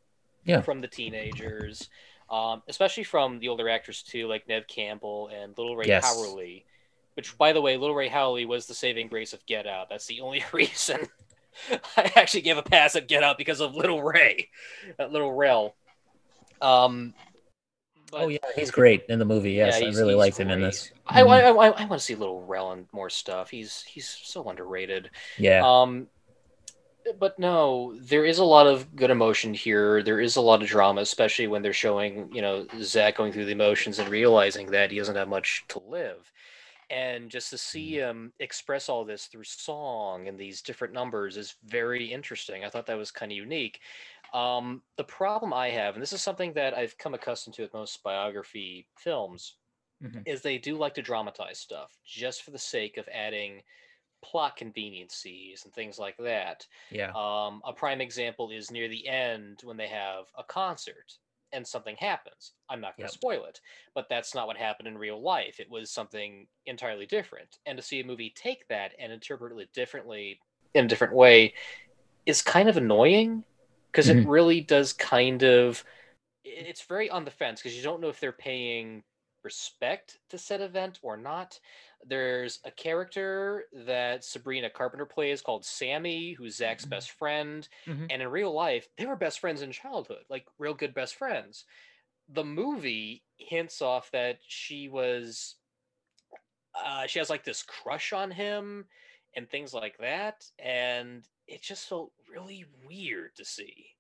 Yeah. 0.48 0.62
from 0.62 0.82
the 0.82 0.88
teenagers, 0.88 1.90
um, 2.30 2.64
especially 2.68 3.04
from 3.04 3.40
the 3.40 3.50
older 3.50 3.70
actors 3.70 4.02
too, 4.04 4.28
like 4.28 4.48
Neve 4.48 4.68
Campbell 4.68 5.28
and 5.34 5.58
Little 5.58 5.76
Ray 5.76 5.88
Yes. 5.88 6.06
Howery. 6.06 6.64
Which, 7.16 7.38
by 7.38 7.52
the 7.52 7.62
way, 7.62 7.78
Little 7.78 7.96
Ray 7.96 8.10
Howery 8.10 8.46
was 8.48 8.68
the 8.68 8.76
saving 8.76 9.08
grace 9.08 9.34
of 9.34 9.44
Get 9.48 9.66
Out. 9.66 9.90
That's 9.90 10.06
the 10.06 10.22
only 10.22 10.44
reason 10.54 11.08
I 11.98 12.12
actually 12.16 12.42
gave 12.42 12.58
a 12.58 12.62
pass 12.64 12.96
at 12.96 13.08
Get 13.08 13.24
Out 13.24 13.38
because 13.40 13.60
of 13.60 13.76
Little 13.76 14.04
Ray, 14.04 14.50
that 14.98 15.12
Little 15.12 15.34
Rel. 15.34 15.76
Um, 16.62 17.14
oh 18.14 18.28
yeah, 18.28 18.38
he's 18.56 18.70
great 18.72 19.04
in 19.10 19.18
the 19.20 19.26
movie. 19.26 19.54
Yes, 19.54 19.82
I 19.82 19.86
really 20.00 20.14
liked 20.16 20.38
him 20.40 20.50
in 20.50 20.62
this. 20.62 20.92
I, 21.08 21.24
Mhm. 21.24 21.30
I, 21.30 21.42
I, 21.50 21.52
I 21.52 21.86
want 21.86 21.94
to 21.94 22.00
see 22.00 22.16
Little 22.16 22.46
Rel 22.46 22.72
and 22.74 22.86
more 22.92 23.10
stuff. 23.10 23.50
He's 23.50 23.82
he's 23.82 24.08
so 24.08 24.48
underrated. 24.48 25.10
Yeah. 25.40 25.62
Um, 25.66 26.08
but 27.20 27.38
no, 27.40 27.96
there 28.02 28.26
is 28.26 28.40
a 28.40 28.44
lot 28.46 28.68
of 28.68 28.96
good 28.96 29.10
emotion 29.10 29.54
here. 29.54 30.02
There 30.04 30.20
is 30.20 30.36
a 30.36 30.42
lot 30.42 30.62
of 30.62 30.68
drama, 30.68 31.02
especially 31.02 31.48
when 31.48 31.62
they're 31.62 31.74
showing, 31.74 32.32
you 32.34 32.42
know, 32.42 32.68
Zach 32.82 33.16
going 33.18 33.32
through 33.34 33.46
the 33.46 33.52
emotions 33.52 34.00
and 34.00 34.10
realizing 34.10 34.68
that 34.72 34.92
he 34.92 34.98
doesn't 34.98 35.16
have 35.16 35.28
much 35.30 35.66
to 35.70 35.80
live. 35.80 36.32
and 36.90 37.32
just 37.32 37.50
to 37.52 37.58
see 37.58 37.96
him 37.96 38.34
express 38.40 38.90
all 38.90 39.06
this 39.06 39.28
through 39.28 39.44
song 39.46 40.28
and 40.28 40.38
these 40.40 40.62
different 40.62 40.94
numbers 40.94 41.38
is 41.38 41.56
very 41.66 42.06
interesting. 42.14 42.64
I 42.66 42.70
thought 42.70 42.86
that 42.88 42.98
was 42.98 43.12
kind 43.12 43.32
of 43.32 43.38
unique. 43.38 43.82
Um, 44.34 44.84
the 44.98 45.04
problem 45.04 45.54
I 45.54 45.70
have, 45.70 45.96
and 45.96 46.02
this 46.02 46.14
is 46.14 46.22
something 46.22 46.54
that 46.54 46.76
I've 46.78 46.98
come 46.98 47.14
accustomed 47.14 47.56
to 47.56 47.64
with 47.64 47.74
most 47.74 48.04
biography 48.04 48.88
films, 48.98 49.56
Mhm. 50.04 50.26
is 50.26 50.42
they 50.42 50.58
do 50.58 50.78
like 50.78 50.94
to 50.96 51.02
dramatize 51.02 51.60
stuff 51.60 51.98
just 52.06 52.44
for 52.44 52.52
the 52.52 52.60
sake 52.60 52.98
of 52.98 53.08
adding 53.10 53.64
plot 54.30 54.58
conveniencies 54.58 55.64
and 55.66 55.74
things 55.74 55.98
like 56.00 56.18
that. 56.18 56.66
Yeah. 56.90 57.14
Um, 57.16 57.62
a 57.66 57.74
prime 57.76 58.02
example 58.02 58.52
is 58.52 58.72
near 58.72 58.88
the 58.88 59.08
end 59.08 59.62
when 59.64 59.78
they 59.78 59.88
have 59.88 60.26
a 60.38 60.44
concert 60.44 61.14
and 61.54 61.66
something 61.66 61.96
happens. 61.98 62.52
I'm 62.70 62.82
not 62.82 62.98
going 62.98 63.06
Yep. 63.06 63.10
to 63.10 63.14
spoil 63.14 63.46
it, 63.46 63.62
but 63.96 64.08
that's 64.10 64.36
not 64.36 64.48
what 64.48 64.58
happened 64.58 64.88
in 64.88 64.98
real 64.98 65.22
life. 65.22 65.60
It 65.60 65.70
was 65.70 65.90
something 65.92 66.48
entirely 66.66 67.06
different. 67.06 67.58
And 67.66 67.78
to 67.78 67.84
see 67.84 68.02
a 68.02 68.06
movie 68.06 68.34
take 68.36 68.68
that 68.68 68.92
and 69.00 69.12
interpret 69.12 69.58
it 69.58 69.70
differently 69.74 70.40
in 70.74 70.86
a 70.86 70.88
different 70.88 71.14
way 71.14 71.54
is 72.26 72.42
kind 72.42 72.70
of 72.70 72.78
annoying 72.78 73.44
because 73.92 74.10
it 74.10 74.18
Mhm. 74.18 74.26
really 74.26 74.62
does 74.62 74.94
kind 74.94 75.44
of. 75.44 75.84
It's 76.44 76.84
very 76.84 77.10
on 77.10 77.26
the 77.26 77.32
fence 77.32 77.62
because 77.62 77.76
you 77.76 77.84
don't 77.84 78.02
know 78.02 78.10
if 78.10 78.20
they're 78.20 78.32
paying 78.32 79.04
respect 79.48 80.20
to 80.30 80.38
said 80.38 80.62
event 80.62 81.00
or 81.04 81.18
not. 81.18 81.60
There's 82.04 82.60
a 82.66 82.72
character 82.72 83.66
that 83.74 84.24
Sabrina 84.26 84.70
Carpenter 84.70 85.06
plays 85.06 85.42
called 85.42 85.66
Sammy, 85.66 86.34
who's 86.34 86.58
Zach's 86.58 86.86
Mhm. 86.86 86.86
best 86.86 87.12
friend. 87.12 87.68
Mhm. 87.88 88.10
And 88.10 88.22
in 88.22 88.28
real 88.30 88.54
life, 88.54 88.90
they 88.98 89.06
were 89.06 89.16
best 89.16 89.40
friends 89.40 89.62
in 89.62 89.72
childhood, 89.72 90.26
like 90.30 90.48
real 90.58 90.74
good 90.74 90.94
best 90.94 91.16
friends. 91.16 91.66
The 92.30 92.46
movie 92.46 93.26
hints 93.38 93.82
off 93.82 94.12
that 94.12 94.40
she 94.44 94.90
was, 94.90 95.58
uh, 96.76 97.08
she 97.08 97.20
has 97.20 97.30
like 97.30 97.44
this 97.44 97.64
crush 97.64 98.14
on 98.14 98.32
him 98.32 98.88
and 99.36 99.50
things 99.50 99.74
like 99.74 99.98
that. 100.00 100.50
And 100.60 101.28
it 101.48 101.62
just 101.62 101.88
felt 101.88 102.14
really 102.30 102.66
weird 102.86 103.36
to 103.36 103.46
see. 103.46 103.97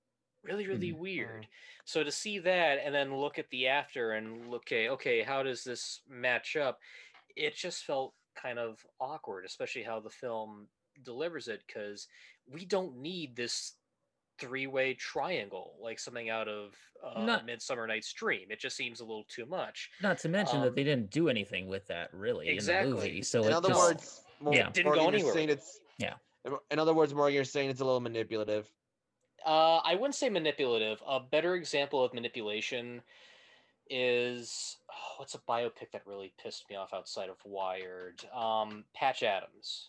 Really, 0.48 0.68
really 0.68 0.94
weird. 0.94 1.48
So 1.86 2.04
to 2.04 2.12
see 2.12 2.40
that 2.40 2.80
and 2.84 2.94
then 2.94 3.16
look 3.16 3.38
at 3.40 3.50
the 3.50 3.68
after 3.68 4.14
and 4.14 4.50
look, 4.50 4.64
okay, 4.68 4.90
okay, 4.90 5.22
how 5.22 5.44
does 5.44 5.64
this 5.64 6.02
match 6.10 6.56
up? 6.56 6.80
It 7.36 7.56
just 7.56 7.84
felt 7.86 8.14
kind 8.42 8.58
of 8.60 8.86
awkward, 9.00 9.46
especially 9.46 9.84
how 9.84 10.00
the 10.00 10.10
film 10.10 10.68
delivers 11.04 11.48
it, 11.48 11.62
because 11.68 12.08
we 12.50 12.66
don't 12.66 12.98
need 12.98 13.36
this 13.36 13.74
three-way 14.40 14.94
triangle 14.94 15.74
like 15.82 16.00
something 16.00 16.30
out 16.30 16.48
of 16.48 16.74
uh, 17.04 17.24
Not- 17.26 17.46
Midsummer 17.46 17.88
Night's 17.88 18.14
Dream. 18.14 18.48
It 18.50 18.60
just 18.60 18.76
seems 18.78 19.00
a 19.00 19.04
little 19.04 19.26
too 19.28 19.46
much. 19.46 19.90
Not 20.02 20.20
to 20.20 20.30
mention 20.30 20.58
Um, 20.58 20.64
that 20.64 20.76
they 20.76 20.84
didn't 20.84 21.10
do 21.10 21.28
anything 21.30 21.68
with 21.68 21.88
that 21.88 22.14
really 22.14 22.48
in 22.48 22.54
Exactly. 22.54 22.90
the 22.92 22.96
movie. 22.96 23.22
So 23.24 23.44
In 23.44 23.54
other 23.54 23.70
just, 23.70 23.80
words, 23.82 24.22
Mor- 24.40 24.54
yeah. 24.54 24.70
Didn't 24.70 24.94
go 24.94 25.02
Morgan, 25.02 25.04
you're 25.06 25.14
anywhere 25.16 25.34
saying 25.34 25.50
it's 25.50 25.80
Yeah. 25.98 26.14
In 26.72 26.80
other 26.80 26.94
words, 26.94 27.14
Morgan, 27.14 27.34
you're 27.36 27.44
saying 27.44 27.70
it's 27.70 27.82
a 27.82 27.86
little 27.86 28.00
manipulative. 28.00 28.72
Uh, 29.48 29.78
I 29.86 29.96
wouldn't 29.96 30.16
say 30.16 30.28
manipulative. 30.28 31.02
A 31.08 31.22
better 31.22 31.56
example 31.56 32.04
of 32.04 32.14
manipulation 32.14 33.02
is 33.90 34.76
oh, 34.92 35.14
what's 35.16 35.36
a 35.36 35.40
biopic 35.40 35.92
that 35.94 36.06
really 36.06 36.34
pissed 36.38 36.70
me 36.70 36.76
off 36.76 36.94
outside 36.94 37.30
of 37.30 37.38
Wired? 37.46 38.26
Um, 38.36 38.84
Patch 38.94 39.24
Adams. 39.24 39.88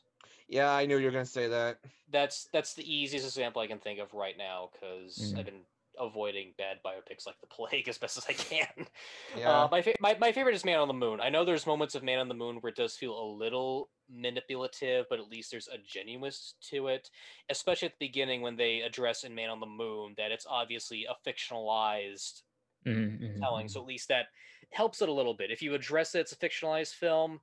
Yeah, 0.49 0.71
I 0.71 0.87
knew 0.87 0.99
you 0.99 1.07
were 1.07 1.11
gonna 1.11 1.27
say 1.27 1.49
that. 1.49 1.81
That's 2.09 2.45
that's 2.53 2.75
the 2.75 2.91
easiest 2.91 3.27
example 3.27 3.61
I 3.61 3.67
can 3.67 3.81
think 3.81 3.99
of 3.99 4.15
right 4.15 4.39
now 4.39 4.71
because 4.73 5.19
Mhm. 5.19 5.39
I've 5.39 5.45
been 5.45 5.67
avoiding 5.99 6.55
bad 6.57 6.79
biopics 6.85 7.27
like 7.27 7.39
the 7.41 7.47
plague 7.47 7.89
as 7.91 7.99
best 7.99 8.17
as 8.19 8.27
I 8.27 8.33
can. 8.33 8.87
Yeah. 9.35 9.65
Uh, 9.65 9.69
my, 9.71 9.83
fa- 9.83 9.97
my 10.01 10.17
my 10.19 10.33
favorite 10.33 10.55
is 10.55 10.65
Man 10.65 10.79
on 10.79 10.89
the 10.89 10.95
Moon. 10.95 11.21
I 11.21 11.29
know 11.31 11.45
there's 11.45 11.67
moments 11.67 11.95
of 11.95 12.03
Man 12.03 12.19
on 12.19 12.29
the 12.29 12.35
Moon 12.35 12.57
where 12.57 12.71
it 12.71 12.77
does 12.77 12.97
feel 12.97 13.19
a 13.19 13.25
little 13.33 13.91
manipulative, 14.09 15.07
but 15.11 15.19
at 15.21 15.29
least 15.29 15.51
there's 15.51 15.69
a 15.69 15.79
genuineness 15.79 16.55
to 16.63 16.89
it. 16.89 17.11
Especially 17.49 17.87
at 17.87 17.93
the 17.99 18.07
beginning 18.07 18.43
when 18.43 18.57
they 18.57 18.81
address 18.83 19.25
in 19.25 19.35
Man 19.35 19.51
on 19.51 19.61
the 19.61 19.67
Moon 19.67 20.15
that 20.17 20.33
it's 20.33 20.47
obviously 20.47 21.05
a 21.07 21.15
fictionalized 21.27 22.43
Mhm, 22.85 23.19
mhm, 23.21 23.43
telling. 23.43 23.69
mhm. 23.69 23.69
So 23.69 23.81
at 23.81 23.87
least 23.87 24.09
that 24.09 24.29
helps 24.71 25.03
it 25.03 25.09
a 25.09 25.13
little 25.13 25.35
bit. 25.35 25.51
If 25.51 25.63
you 25.63 25.75
address 25.75 26.13
that 26.13 26.21
it's 26.21 26.33
a 26.33 26.37
fictionalized 26.37 26.95
film, 26.95 27.41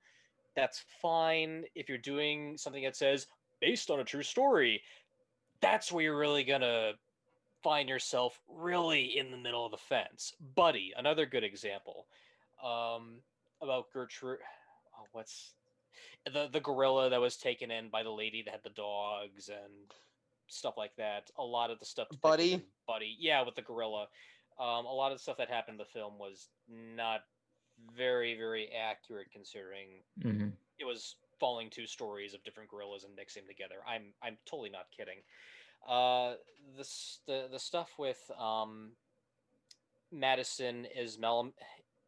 that's 0.55 0.79
fine. 0.79 1.65
If 1.75 1.89
you're 1.89 1.97
doing 1.99 2.57
something 2.57 2.83
that 2.83 2.95
says 2.97 3.27
based 3.61 3.91
on 3.91 3.99
a 4.01 4.05
true 4.05 4.23
story, 4.23 4.83
that's 5.61 5.91
where 5.91 6.03
you're 6.03 6.19
really 6.19 6.43
gonna 6.43 6.93
find 7.65 7.89
yourself 7.89 8.39
really 8.47 9.17
in 9.17 9.31
the 9.31 9.37
middle 9.37 9.65
of 9.65 9.71
the 9.71 9.77
fence. 9.77 10.33
Buddy, 10.55 10.93
another 10.95 11.25
good 11.25 11.43
example. 11.43 12.05
Um, 12.63 13.21
about 13.59 13.91
Gertrude. 13.91 14.37
Oh, 14.95 15.07
what's 15.13 15.55
the 16.31 16.47
the 16.53 16.59
gorilla 16.59 17.09
that 17.09 17.19
was 17.19 17.37
taken 17.37 17.71
in 17.71 17.89
by 17.89 18.03
the 18.03 18.11
lady 18.11 18.43
that 18.43 18.51
had 18.51 18.63
the 18.63 18.69
dogs 18.69 19.49
and 19.49 19.91
stuff 20.47 20.75
like 20.77 20.95
that. 20.97 21.31
A 21.39 21.43
lot 21.43 21.71
of 21.71 21.79
the 21.79 21.85
stuff. 21.85 22.07
Buddy? 22.21 22.63
Buddy, 22.85 23.15
yeah, 23.19 23.41
with 23.43 23.55
the 23.55 23.63
gorilla. 23.63 24.07
Um, 24.59 24.85
a 24.85 24.93
lot 24.93 25.11
of 25.11 25.17
the 25.17 25.23
stuff 25.23 25.37
that 25.37 25.49
happened 25.49 25.75
in 25.75 25.79
the 25.79 25.85
film 25.99 26.19
was 26.19 26.49
not 26.69 27.21
very 27.97 28.37
very 28.37 28.69
accurate 28.71 29.31
considering 29.31 30.03
Mhm. 30.19 30.53
it 30.77 30.85
was 30.85 31.15
following 31.39 31.69
two 31.69 31.87
stories 31.87 32.33
of 32.35 32.43
different 32.43 32.69
gorillas 32.69 33.03
and 33.05 33.15
mixing 33.15 33.43
them 33.43 33.49
together. 33.49 33.81
I'm 33.87 34.13
I'm 34.21 34.37
totally 34.45 34.69
not 34.69 34.91
kidding. 34.91 35.23
Uh, 35.85 36.35
this 36.77 37.19
the 37.27 37.47
the 37.51 37.59
stuff 37.59 37.91
with 37.97 38.19
um, 38.37 38.91
Madison 40.11 40.85
is 40.85 41.17
Mel 41.17 41.53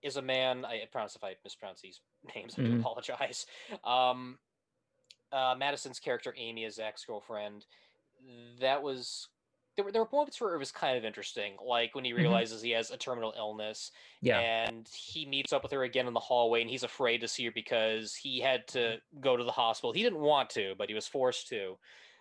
is 0.01 0.17
a 0.17 0.21
man. 0.21 0.65
I 0.65 0.85
pronounce 0.91 1.15
if 1.15 1.23
I 1.23 1.35
mispronounce 1.43 1.81
these 1.81 2.01
names. 2.35 2.55
I 2.57 2.63
do 2.63 2.73
Mhm. 2.73 2.79
apologize. 2.79 3.45
Um, 3.83 4.39
uh, 5.31 5.55
Madison's 5.57 5.99
character 5.99 6.33
Amy 6.37 6.63
is 6.65 6.75
Zach's 6.75 7.05
girlfriend. 7.05 7.65
That 8.59 8.81
was 8.81 9.27
there 9.75 9.85
were 9.85 9.91
there 9.91 10.03
were 10.03 10.09
moments 10.11 10.41
where 10.41 10.55
it 10.55 10.57
was 10.57 10.71
kind 10.71 10.97
of 10.97 11.05
interesting, 11.05 11.55
like 11.63 11.93
when 11.93 12.03
he 12.03 12.11
Mhm. 12.11 12.17
realizes 12.17 12.61
he 12.63 12.71
has 12.71 12.89
a 12.89 12.97
terminal 12.97 13.33
illness 13.37 13.91
Yeah. 14.21 14.39
and 14.39 14.87
he 14.87 15.25
meets 15.25 15.53
up 15.53 15.61
with 15.61 15.71
her 15.71 15.83
again 15.83 16.07
in 16.07 16.13
the 16.13 16.19
hallway 16.19 16.61
and 16.61 16.69
he's 16.69 16.81
afraid 16.83 17.19
to 17.21 17.27
see 17.27 17.45
her 17.45 17.51
because 17.51 18.15
he 18.15 18.39
had 18.39 18.67
to 18.69 18.99
go 19.19 19.37
to 19.37 19.43
the 19.43 19.51
hospital 19.51 19.93
he 19.93 20.01
didn't 20.01 20.19
want 20.19 20.49
to 20.51 20.73
but 20.79 20.89
he 20.89 20.95
was 20.95 21.07
forced 21.07 21.47
to 21.49 21.77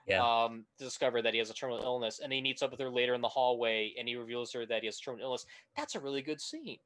Yeah. 0.07 0.44
um 0.44 0.66
to 0.78 0.84
discover 0.84 1.20
that 1.22 1.32
he 1.34 1.38
has 1.38 1.50
a 1.50 1.54
terminal 1.54 1.82
illness 1.82 2.20
and 2.20 2.32
he 2.32 2.40
meets 2.40 2.62
up 2.62 2.70
with 2.70 2.80
her 2.80 2.90
later 2.90 3.14
in 3.14 3.20
the 3.20 3.28
hallway 3.28 3.94
and 3.98 4.09
he 4.09 4.16
reveals 4.16 4.52
her 4.52 4.64
that 4.66 4.82
he 4.82 4.86
has 4.86 4.98
terminal 5.00 5.26
illness 5.26 5.46
that's 5.76 5.94
a 5.94 6.00
really 6.00 6.22
good 6.22 6.40
scene 6.40 6.78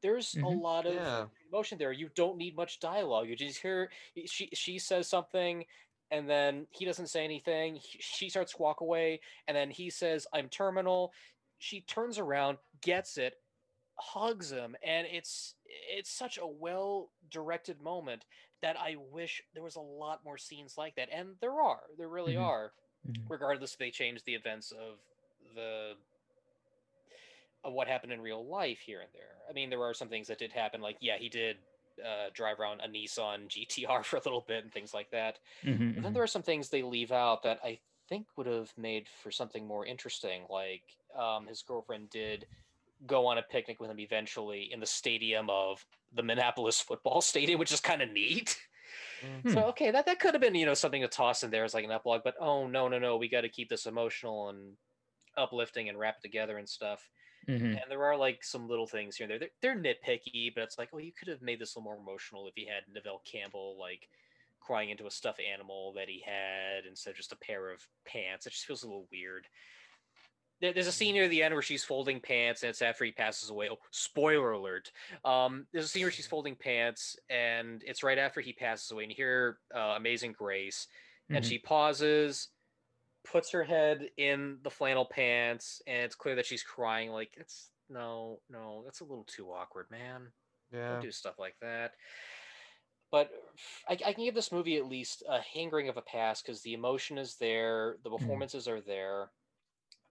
there's 0.00 0.36
a 0.36 0.38
Mhm. 0.38 0.60
lot 0.60 0.86
of 0.86 0.94
Yeah. 0.94 1.28
emotion 1.48 1.78
there 1.78 1.92
you 1.92 2.08
don't 2.10 2.36
need 2.38 2.56
much 2.56 2.80
dialogue 2.80 3.28
you 3.28 3.36
just 3.36 3.60
hear 3.60 3.90
she 4.26 4.48
she 4.52 4.78
says 4.78 5.08
something 5.08 5.66
and 6.10 6.28
then 6.28 6.66
he 6.70 6.84
doesn't 6.84 7.06
say 7.08 7.24
anything 7.24 7.76
he- 7.76 7.98
she 8.00 8.28
starts 8.28 8.52
to 8.52 8.58
walk 8.62 8.80
away 8.80 9.20
and 9.46 9.56
then 9.56 9.70
he 9.70 9.90
says 9.90 10.26
i'm 10.32 10.48
terminal 10.48 11.12
she 11.58 11.80
turns 11.82 12.18
around 12.18 12.58
gets 12.80 13.16
it 13.18 13.34
hugs 13.98 14.50
him 14.50 14.74
and 14.82 15.06
it's 15.06 15.54
it's 15.64 16.10
such 16.10 16.38
a 16.38 16.46
well 16.46 17.12
directed 17.28 17.80
moment 17.80 18.24
that 18.62 18.76
i 18.78 18.96
wish 18.96 19.42
there 19.54 19.62
was 19.62 19.76
a 19.76 19.80
lot 19.80 20.24
more 20.24 20.38
scenes 20.38 20.78
like 20.78 20.94
that 20.96 21.08
and 21.12 21.36
there 21.40 21.60
are 21.60 21.82
there 21.98 22.08
really 22.08 22.36
Mhm. 22.36 22.36
are 22.36 22.72
Mhm. 23.06 23.28
regardless 23.28 23.72
if 23.72 23.78
they 23.78 23.90
change 23.90 24.24
the 24.24 24.34
events 24.34 24.72
of 24.72 24.98
the 25.54 25.94
of 27.64 27.72
what 27.72 27.86
happened 27.88 28.12
in 28.12 28.20
real 28.20 28.46
life 28.46 28.80
here 28.80 29.00
and 29.00 29.10
there 29.12 29.36
i 29.48 29.52
mean 29.52 29.70
there 29.70 29.82
are 29.82 29.94
some 29.94 30.08
things 30.08 30.26
that 30.28 30.38
did 30.38 30.52
happen 30.52 30.80
like 30.80 30.96
yeah 31.00 31.16
he 31.18 31.28
did 31.28 31.58
uh, 32.04 32.28
drive 32.34 32.58
around 32.58 32.80
a 32.80 32.88
nissan 32.88 33.48
gtr 33.48 34.04
for 34.04 34.16
a 34.16 34.22
little 34.24 34.44
bit 34.46 34.64
and 34.64 34.72
things 34.72 34.94
like 34.94 35.10
that 35.10 35.38
Mhm, 35.62 35.94
but 35.94 36.02
then 36.02 36.12
mhm. 36.12 36.14
there 36.14 36.24
are 36.24 36.28
some 36.28 36.42
things 36.42 36.70
they 36.70 36.82
leave 36.82 37.12
out 37.12 37.42
that 37.42 37.60
I 37.64 37.80
think 38.08 38.28
would 38.36 38.46
have 38.46 38.72
made 38.78 39.08
for 39.08 39.30
something 39.32 39.66
more 39.66 39.86
interesting. 39.86 40.46
Like 40.50 40.84
um, 41.16 41.46
his 41.46 41.62
girlfriend 41.62 42.10
did 42.10 42.46
go 43.06 43.26
on 43.26 43.38
a 43.38 43.42
picnic 43.42 43.80
with 43.80 43.90
him 43.90 44.00
eventually 44.00 44.72
in 44.72 44.80
the 44.80 44.86
stadium 44.86 45.50
of 45.50 45.86
the 46.14 46.22
Minneapolis 46.22 46.80
football 46.80 47.20
stadium, 47.22 47.58
which 47.58 47.72
is 47.72 47.80
kind 47.80 48.02
of 48.02 48.10
neat. 48.10 48.58
Hmm. 49.42 49.52
So 49.52 49.64
okay, 49.66 49.90
that 49.90 50.06
that 50.06 50.20
could 50.20 50.34
have 50.34 50.40
been 50.40 50.54
you 50.54 50.66
know 50.66 50.74
something 50.74 51.02
to 51.02 51.08
toss 51.08 51.42
in 51.42 51.50
there 51.50 51.64
as 51.64 51.74
like 51.74 51.84
an 51.84 51.92
epilogue. 51.92 52.22
But 52.24 52.34
oh 52.40 52.66
no 52.66 52.88
no 52.88 52.98
no, 52.98 53.16
we 53.16 53.28
got 53.28 53.42
to 53.42 53.48
keep 53.48 53.68
this 53.68 53.86
emotional 53.86 54.48
and 54.48 54.76
uplifting 55.36 55.88
and 55.88 55.98
wrap 55.98 56.16
it 56.18 56.22
together 56.22 56.58
and 56.58 56.68
stuff. 56.68 57.08
Mhm. 57.48 57.82
And 57.82 57.90
there 57.90 58.04
are 58.04 58.16
like 58.16 58.44
some 58.44 58.68
little 58.68 58.86
things 58.86 59.16
here 59.16 59.24
and 59.24 59.30
there. 59.32 59.48
They're, 59.60 59.74
they're 59.74 59.94
nitpicky, 59.94 60.54
but 60.54 60.62
it's 60.62 60.78
like, 60.78 60.90
oh, 60.92 60.98
you 60.98 61.12
could 61.12 61.28
have 61.28 61.42
made 61.42 61.58
this 61.58 61.74
a 61.74 61.78
little 61.78 61.90
more 61.92 62.00
emotional 62.00 62.46
if 62.46 62.56
you 62.56 62.66
had 62.68 62.92
Neville 62.92 63.22
Campbell 63.24 63.76
like 63.80 64.08
crying 64.60 64.90
into 64.90 65.06
a 65.06 65.10
stuffed 65.10 65.40
animal 65.40 65.92
that 65.94 66.08
he 66.08 66.22
had 66.24 66.86
instead 66.86 67.10
of 67.10 67.16
just 67.16 67.32
a 67.32 67.36
pair 67.36 67.70
of 67.70 67.86
pants. 68.04 68.46
It 68.46 68.50
just 68.50 68.66
feels 68.66 68.84
a 68.84 68.86
little 68.86 69.08
weird. 69.10 69.46
There- 70.62 70.72
There's 70.72 70.86
a 70.86 70.92
scene 70.92 71.14
near 71.14 71.28
the 71.28 71.42
end 71.42 71.54
where 71.54 71.62
she's 71.62 71.84
folding 71.84 72.20
pants, 72.20 72.62
and 72.62 72.70
it's 72.70 72.82
after 72.82 73.04
he 73.04 73.12
passes 73.12 73.50
away. 73.50 73.68
Oh, 73.70 73.78
spoiler 73.90 74.52
alert! 74.52 74.92
Um, 75.24 75.68
there's 75.72 75.86
a 75.86 75.88
scene 75.88 76.04
where 76.04 76.12
she's 76.12 76.26
folding 76.28 76.56
pants, 76.56 77.16
and 77.28 77.82
it's 77.84 78.02
right 78.04 78.18
after 78.18 78.40
he 78.40 78.54
passes 78.54 78.90
away. 78.92 79.04
And 79.04 79.12
you 79.12 79.16
hear 79.16 79.60
uh, 79.74 79.94
"Amazing 79.96 80.32
Grace," 80.32 80.88
and 81.32 81.44
Mhm. 81.44 81.48
she 81.48 81.58
pauses, 81.58 82.50
puts 83.24 83.50
her 83.50 83.64
head 83.64 84.10
in 84.16 84.62
the 84.62 84.70
flannel 84.70 85.06
pants, 85.06 85.82
and 85.86 86.04
it's 86.04 86.14
clear 86.16 86.36
that 86.36 86.46
she's 86.46 86.62
crying. 86.64 87.10
Like 87.10 87.36
it's 87.36 87.72
no, 87.88 88.42
no, 88.48 88.82
that's 88.84 89.00
a 89.00 89.04
little 89.04 89.24
too 89.24 89.52
awkward, 89.52 89.90
man. 89.90 90.32
Yeah. 90.72 90.92
Don't 90.94 91.02
do 91.02 91.12
stuff 91.12 91.38
like 91.38 91.58
that. 91.60 91.96
but 93.10 93.30
I, 93.88 93.92
I 94.06 94.12
can 94.14 94.24
give 94.24 94.34
this 94.34 94.52
movie 94.52 94.78
at 94.78 94.86
least 94.86 95.22
a 95.28 95.40
hankering 95.40 95.88
of 95.90 95.98
a 95.98 96.02
pass 96.02 96.40
because 96.42 96.62
the 96.62 96.72
emotion 96.74 97.18
is 97.18 97.36
there, 97.36 97.98
the 98.04 98.10
performances 98.10 98.66
are 98.68 98.80
there. 98.80 99.32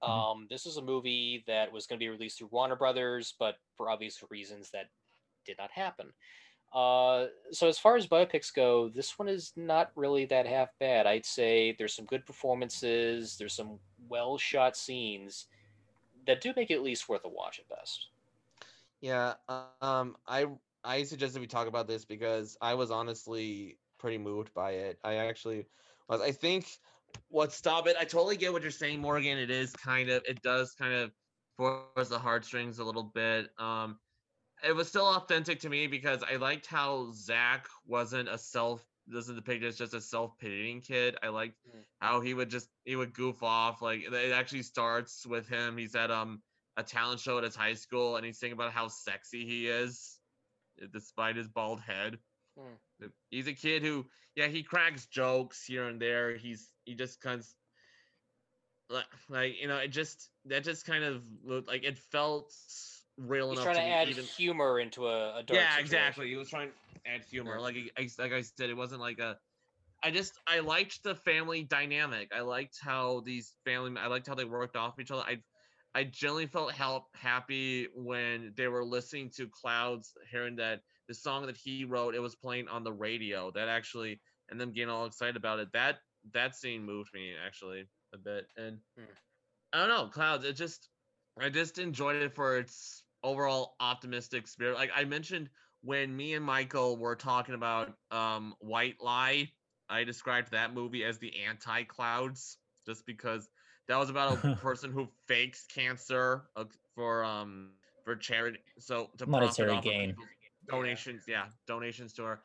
Mhm. 0.05 0.25
Um, 0.31 0.47
this 0.49 0.65
is 0.65 0.77
a 0.77 0.81
movie 0.81 1.43
that 1.47 1.71
was 1.71 1.87
going 1.87 1.99
to 1.99 2.03
be 2.03 2.09
released 2.09 2.39
through 2.39 2.47
Warner 2.47 2.75
Brothers, 2.75 3.35
but 3.37 3.57
for 3.75 3.89
obvious 3.89 4.23
reasons 4.29 4.71
that 4.71 4.89
did 5.45 5.57
not 5.57 5.71
happen. 5.71 6.13
Uh, 6.73 7.27
so 7.51 7.67
as 7.67 7.79
far 7.79 7.97
as 7.97 8.07
biopics 8.07 8.53
go, 8.53 8.89
this 8.89 9.19
one 9.19 9.29
is 9.29 9.53
not 9.57 9.91
really 9.95 10.25
that 10.25 10.47
half 10.47 10.77
bad. 10.79 11.07
I'd 11.07 11.25
say 11.25 11.73
there's 11.73 11.95
some 11.95 12.05
good 12.05 12.25
performances, 12.25 13.37
there's 13.37 13.55
some 13.55 13.81
well 14.07 14.37
shot 14.37 14.77
scenes 14.77 15.47
that 16.25 16.41
do 16.41 16.53
make 16.55 16.71
it 16.71 16.75
at 16.75 16.83
least 16.83 17.09
worth 17.09 17.25
a 17.25 17.29
watch 17.29 17.59
at 17.59 17.67
best. 17.69 18.09
Yeah, 18.99 19.35
um, 19.81 20.17
I 20.27 20.45
I 20.83 21.03
suggested 21.03 21.39
we 21.39 21.47
talk 21.47 21.67
about 21.67 21.87
this 21.87 22.05
because 22.05 22.57
I 22.61 22.75
was 22.75 22.91
honestly 22.91 23.79
pretty 23.97 24.17
moved 24.17 24.53
by 24.53 24.71
it. 24.71 24.99
I 25.03 25.15
actually 25.15 25.67
was. 26.07 26.21
I 26.21 26.31
think 26.31 26.79
what 27.29 27.51
stop 27.51 27.87
it. 27.87 27.95
I 27.99 28.05
totally 28.05 28.37
get 28.37 28.51
what 28.53 28.61
you're 28.61 28.71
saying, 28.71 28.99
Morgan. 29.01 29.37
It 29.37 29.49
is 29.51 29.73
kind 29.75 30.09
of 30.09 30.23
it 30.27 30.41
does 30.41 30.73
kind 30.73 30.93
of 30.93 31.11
force 31.57 31.83
the 31.83 31.95
heartstrings 31.95 32.79
a 32.79 32.83
little 32.83 32.83
bit. 32.83 33.49
Um, 33.57 33.99
it 34.63 34.75
was 34.75 34.87
still 34.87 35.05
authentic 35.05 35.59
to 35.61 35.69
me 35.69 35.87
because 35.87 36.23
I 36.23 36.35
liked 36.35 36.65
how 36.67 37.11
Zach 37.13 37.67
wasn't 37.85 38.29
a 38.29 38.37
self 38.37 38.85
doesn't 39.11 39.35
depict 39.35 39.63
as 39.63 39.77
just 39.77 39.93
a 39.93 40.01
self 40.01 40.37
pitying 40.37 40.81
kid. 40.81 41.17
I 41.23 41.29
liked 41.29 41.57
Mm. 41.67 41.83
how 41.99 42.21
he 42.21 42.33
would 42.33 42.49
just 42.49 42.69
he 42.85 42.95
would 42.95 43.13
goof 43.13 43.43
off. 43.43 43.81
Like 43.81 44.01
it 44.03 44.31
actually 44.31 44.63
starts 44.63 45.25
with 45.25 45.47
him. 45.47 45.77
He's 45.77 45.95
at 45.95 46.11
um 46.11 46.41
a 46.77 46.83
talent 46.83 47.19
show 47.19 47.37
at 47.37 47.43
his 47.43 47.55
high 47.55 47.73
school 47.73 48.15
and 48.15 48.25
he's 48.25 48.39
thinking 48.39 48.57
about 48.57 48.71
how 48.71 48.87
sexy 48.87 49.45
he 49.45 49.67
is 49.67 50.19
uh, 50.81 50.87
despite 50.91 51.35
his 51.35 51.47
bald 51.47 51.81
head. 51.81 52.17
Uh, 53.03 53.07
He's 53.29 53.47
a 53.47 53.53
kid 53.53 53.81
who 53.83 54.05
yeah, 54.35 54.47
he 54.47 54.63
cracks 54.63 55.07
jokes 55.07 55.65
here 55.65 55.87
and 55.87 56.01
there. 56.01 56.37
He's 56.37 56.70
he 56.85 56.95
just 56.95 57.21
kind 57.21 57.39
of 57.39 57.47
like, 59.29 59.59
you 59.59 59.67
know, 59.67 59.77
it 59.77 59.89
just 59.89 60.29
that 60.45 60.63
just 60.63 60.85
kind 60.85 61.03
of 61.03 61.23
looked 61.43 61.67
like 61.67 61.83
it 61.83 61.97
felt 61.97 62.53
real 63.17 63.51
enough. 63.51 63.59
He's 63.59 63.63
enough 63.63 63.75
trying 63.75 63.87
to 63.87 63.89
be 63.89 63.95
add 63.95 64.09
even 64.09 64.25
humor 64.25 64.79
into 64.79 65.07
a, 65.07 65.39
a 65.39 65.43
dark 65.43 65.59
yeah, 65.59 65.69
situation. 65.69 65.85
exactly. 65.85 66.29
He 66.29 66.35
was 66.35 66.49
trying 66.49 66.69
to 66.69 67.11
add 67.11 67.23
humor. 67.23 67.55
Yeah. 67.55 67.61
Like 67.61 67.75
I, 67.97 68.01
I- 68.01 68.21
like 68.21 68.33
I 68.33 68.41
said, 68.41 68.69
it 68.69 68.77
wasn't 68.77 69.01
like 69.01 69.19
a. 69.19 69.37
I 70.03 70.09
just 70.09 70.33
I 70.47 70.59
liked 70.59 71.03
the 71.03 71.15
family 71.15 71.63
dynamic. 71.63 72.31
I 72.35 72.41
liked 72.41 72.79
how 72.81 73.21
these 73.25 73.53
family. 73.65 73.93
I 73.99 74.07
liked 74.07 74.27
how 74.27 74.35
they 74.35 74.45
worked 74.45 74.75
off 74.75 74.99
each 74.99 75.11
other. 75.11 75.21
I, 75.21 75.37
I 75.93 76.05
generally 76.05 76.47
felt 76.47 76.71
help 76.71 77.03
happy 77.13 77.87
when 77.95 78.53
they 78.57 78.67
were 78.67 78.83
listening 78.83 79.29
to 79.35 79.47
Clouds, 79.47 80.13
hearing 80.31 80.55
that 80.55 80.81
the 81.07 81.13
song 81.13 81.45
that 81.45 81.57
he 81.57 81.85
wrote 81.85 82.15
it 82.15 82.19
was 82.19 82.35
playing 82.35 82.67
on 82.67 82.83
the 82.83 82.93
radio. 82.93 83.51
That 83.51 83.67
actually 83.67 84.19
and 84.49 84.59
them 84.59 84.71
getting 84.71 84.89
all 84.89 85.05
excited 85.05 85.37
about 85.37 85.59
it. 85.59 85.69
That 85.73 85.99
that 86.33 86.55
scene 86.55 86.83
moved 86.83 87.13
me 87.13 87.33
actually 87.45 87.87
a 88.13 88.17
bit. 88.17 88.47
And 88.57 88.79
Hmm. 88.97 89.05
I 89.73 89.79
don't 89.79 89.89
know, 89.89 90.07
Clouds. 90.07 90.45
It 90.45 90.53
just 90.53 90.89
I 91.39 91.49
just 91.49 91.79
enjoyed 91.79 92.15
it 92.17 92.27
for 92.27 92.51
its 92.51 92.97
overall 93.17 93.69
optimistic 93.75 94.47
spirit. 94.47 94.75
Like 94.75 94.91
I 94.95 95.03
mentioned 95.05 95.49
when 95.81 96.15
me 96.15 96.33
and 96.33 96.45
Michael 96.45 96.97
were 96.97 97.15
talking 97.15 97.55
about 97.55 97.93
um 98.11 98.55
White 98.59 98.97
Lie, 99.01 99.51
I 99.89 100.03
described 100.03 100.51
that 100.51 100.73
movie 100.73 101.03
as 101.03 101.19
the 101.19 101.43
anti 101.45 101.83
clouds 101.83 102.57
just 102.85 103.05
because 103.05 103.49
that 103.87 103.97
was 103.97 104.09
about 104.09 104.37
a 104.37 104.41
person 104.61 104.91
who 104.91 105.07
fakes 105.27 105.65
cancer 105.67 106.45
uh, 106.55 106.65
for 106.95 107.23
um 107.23 107.73
for 108.03 108.15
charity 108.15 108.59
so 108.79 109.09
to 109.17 109.27
Monetary 109.27 109.77
gain. 109.77 110.17
donations 110.67 111.25
yeah 111.27 111.47
donations 111.67 112.13
to 112.13 112.23
her 112.23 112.41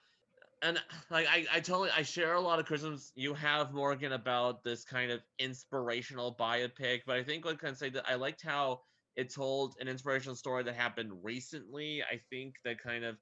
and 0.62 0.82
like 1.10 1.26
I, 1.28 1.46
I 1.52 1.60
totally 1.60 1.90
I 1.90 2.02
share 2.02 2.34
a 2.34 2.40
lot 2.40 2.58
of 2.60 2.66
criticisms 2.66 3.12
you 3.14 3.34
have 3.34 3.72
Morgan 3.72 4.12
about 4.12 4.64
this 4.64 4.84
kind 4.84 5.10
of 5.10 5.22
inspirational 5.38 6.34
biopic, 6.36 7.02
but 7.06 7.16
I 7.16 7.24
think 7.24 7.44
what 7.44 7.58
can 7.58 7.74
say 7.74 7.90
that 7.90 8.08
I 8.08 8.14
liked 8.16 8.42
how 8.42 8.82
it 9.16 9.32
told 9.32 9.76
an 9.80 9.88
inspirational 9.88 10.36
story 10.36 10.62
that 10.64 10.74
happened 10.74 11.24
recently. 11.24 12.02
I 12.02 12.18
think 12.30 12.56
that 12.64 12.78
kind 12.78 13.04
of 13.04 13.16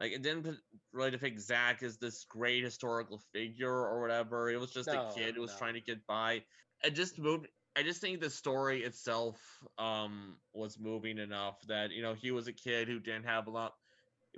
like 0.00 0.12
it 0.12 0.22
didn't 0.22 0.58
really 0.92 1.10
depict 1.10 1.40
Zach 1.40 1.82
as 1.82 1.98
this 1.98 2.24
great 2.24 2.64
historical 2.64 3.18
figure 3.32 3.72
or 3.72 4.00
whatever. 4.00 4.50
It 4.50 4.60
was 4.60 4.72
just 4.72 4.92
No, 4.92 4.94
a 4.94 5.00
kid 5.00 5.34
who 5.34 5.40
was 5.42 5.52
no. 5.52 5.58
trying 5.58 5.74
to 5.74 5.80
get 5.80 6.06
by. 6.06 6.44
It 6.84 6.90
just 6.90 7.18
moved. 7.18 7.48
I 7.76 7.82
just 7.82 8.00
think 8.00 8.20
the 8.20 8.30
story 8.30 8.82
itself 8.82 9.40
um 9.78 10.40
was 10.52 10.78
moving 10.78 11.18
enough 11.18 11.60
that 11.68 11.90
you 11.90 12.02
know 12.02 12.14
he 12.14 12.30
was 12.30 12.48
a 12.48 12.52
kid 12.52 12.88
who 12.88 13.00
didn't 13.00 13.24
have 13.24 13.46
a 13.46 13.50
lot 13.50 13.74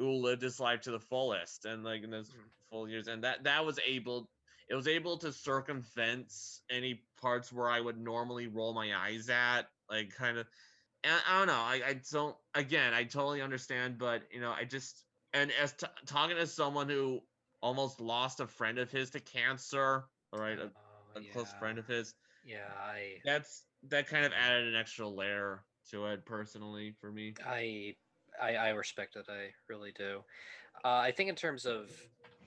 who 0.01 0.15
lived 0.15 0.43
his 0.43 0.61
life 0.61 0.83
to 0.83 0.91
the 0.93 1.01
fullest 1.01 1.67
and 1.67 1.85
like 1.85 2.03
in 2.03 2.11
those 2.11 2.35
Mhm. 2.35 2.51
full 2.71 2.89
years 2.89 3.09
and 3.09 3.25
that 3.25 3.45
that 3.45 3.65
was 3.67 3.79
able 3.87 4.31
it 4.69 4.75
was 4.75 4.89
able 4.89 5.19
to 5.19 5.33
circumvent 5.33 6.33
any 6.71 7.05
parts 7.21 7.53
where 7.53 7.69
i 7.71 7.81
would 7.81 7.99
normally 7.99 8.49
roll 8.49 8.75
my 8.75 8.95
eyes 8.95 9.29
at 9.29 9.71
like 9.89 10.11
kind 10.11 10.39
of 10.39 10.49
and 11.05 11.23
i 11.29 11.39
don't 11.39 11.49
know 11.49 11.55
i, 11.55 11.83
I 11.91 11.95
don't 12.11 12.37
again 12.55 12.95
i 12.95 13.05
totally 13.05 13.43
understand 13.43 13.99
but 13.99 14.33
you 14.33 14.41
know 14.41 14.53
i 14.53 14.65
just 14.65 15.07
and 15.33 15.53
as 15.53 15.75
t- 15.77 15.87
talking 16.07 16.37
to 16.37 16.47
someone 16.47 16.89
who 16.89 17.23
almost 17.63 18.01
lost 18.01 18.41
a 18.41 18.47
friend 18.47 18.79
of 18.79 18.91
his 18.91 19.11
to 19.13 19.21
cancer 19.21 20.11
all 20.33 20.41
right 20.41 20.59
a, 20.59 20.73
Oh, 21.15 21.21
a 21.21 21.23
close 21.23 21.53
friend 21.53 21.79
of 21.79 21.87
his 21.87 22.15
Yeah, 22.43 22.73
I, 22.75 23.23
that's 23.25 23.67
that 23.85 24.07
kind 24.07 24.25
of 24.25 24.33
added 24.33 24.69
an 24.69 24.77
extra 24.77 25.09
layer 25.09 25.67
to 25.91 26.07
it 26.07 26.27
personally 26.27 26.93
for 26.93 27.13
me 27.13 27.35
I, 27.45 27.97
I, 28.41 28.55
I 28.55 28.69
respect 28.71 29.17
it. 29.17 29.27
I 29.29 29.51
really 29.69 29.93
do. 29.97 30.21
Uh, 30.85 30.89
I 30.89 31.13
think 31.13 31.29
in 31.29 31.35
terms 31.35 31.67
of 31.67 31.91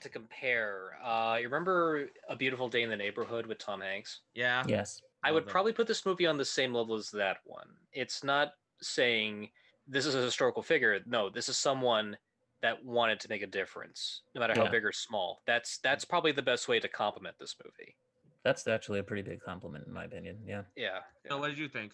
to 0.01 0.09
compare, 0.09 0.97
uh, 1.03 1.37
you 1.39 1.45
remember 1.45 2.07
A 2.29 2.35
Beautiful 2.35 2.67
Day 2.67 2.83
in 2.83 2.89
the 2.89 2.95
Neighborhood 2.97 3.45
with 3.45 3.57
Tom 3.59 3.81
Hanks? 3.81 4.21
yeah 4.35 4.63
yes. 4.67 5.01
I 5.23 5.29
Love 5.29 5.35
would 5.35 5.45
that. 5.45 5.51
probably 5.51 5.71
put 5.73 5.87
this 5.87 6.05
movie 6.05 6.27
on 6.27 6.37
the 6.37 6.43
same 6.45 6.73
level 6.73 6.95
as 6.95 7.09
that 7.11 7.37
one. 7.45 7.67
It's 7.93 8.23
not 8.23 8.53
saying 8.81 9.49
this 9.87 10.05
is 10.05 10.15
a 10.15 10.21
historical 10.21 10.61
figure. 10.61 10.99
No, 11.05 11.29
this 11.29 11.47
is 11.47 11.57
someone 11.57 12.17
that 12.61 12.83
wanted 12.83 13.19
to 13.21 13.29
make 13.29 13.41
a 13.41 13.47
difference, 13.47 14.21
no 14.35 14.39
matter 14.41 14.53
how 14.55 14.65
Yeah. 14.65 14.69
big 14.71 14.83
or 14.85 14.91
small. 14.91 15.41
That's 15.45 15.77
that's 15.77 16.03
probably 16.05 16.31
the 16.33 16.41
best 16.41 16.67
way 16.67 16.79
to 16.81 16.87
compliment 16.89 17.37
this 17.39 17.55
movie. 17.63 17.95
That's 18.43 18.67
actually 18.67 18.99
a 18.99 19.03
pretty 19.03 19.21
big 19.21 19.39
compliment 19.41 19.85
in 19.87 19.93
my 19.93 20.03
opinion. 20.05 20.39
Yeah. 20.45 20.63
Yeah. 20.75 20.99
so 21.27 21.35
yeah. 21.35 21.39
what 21.39 21.47
did 21.49 21.57
you 21.57 21.69
think 21.69 21.93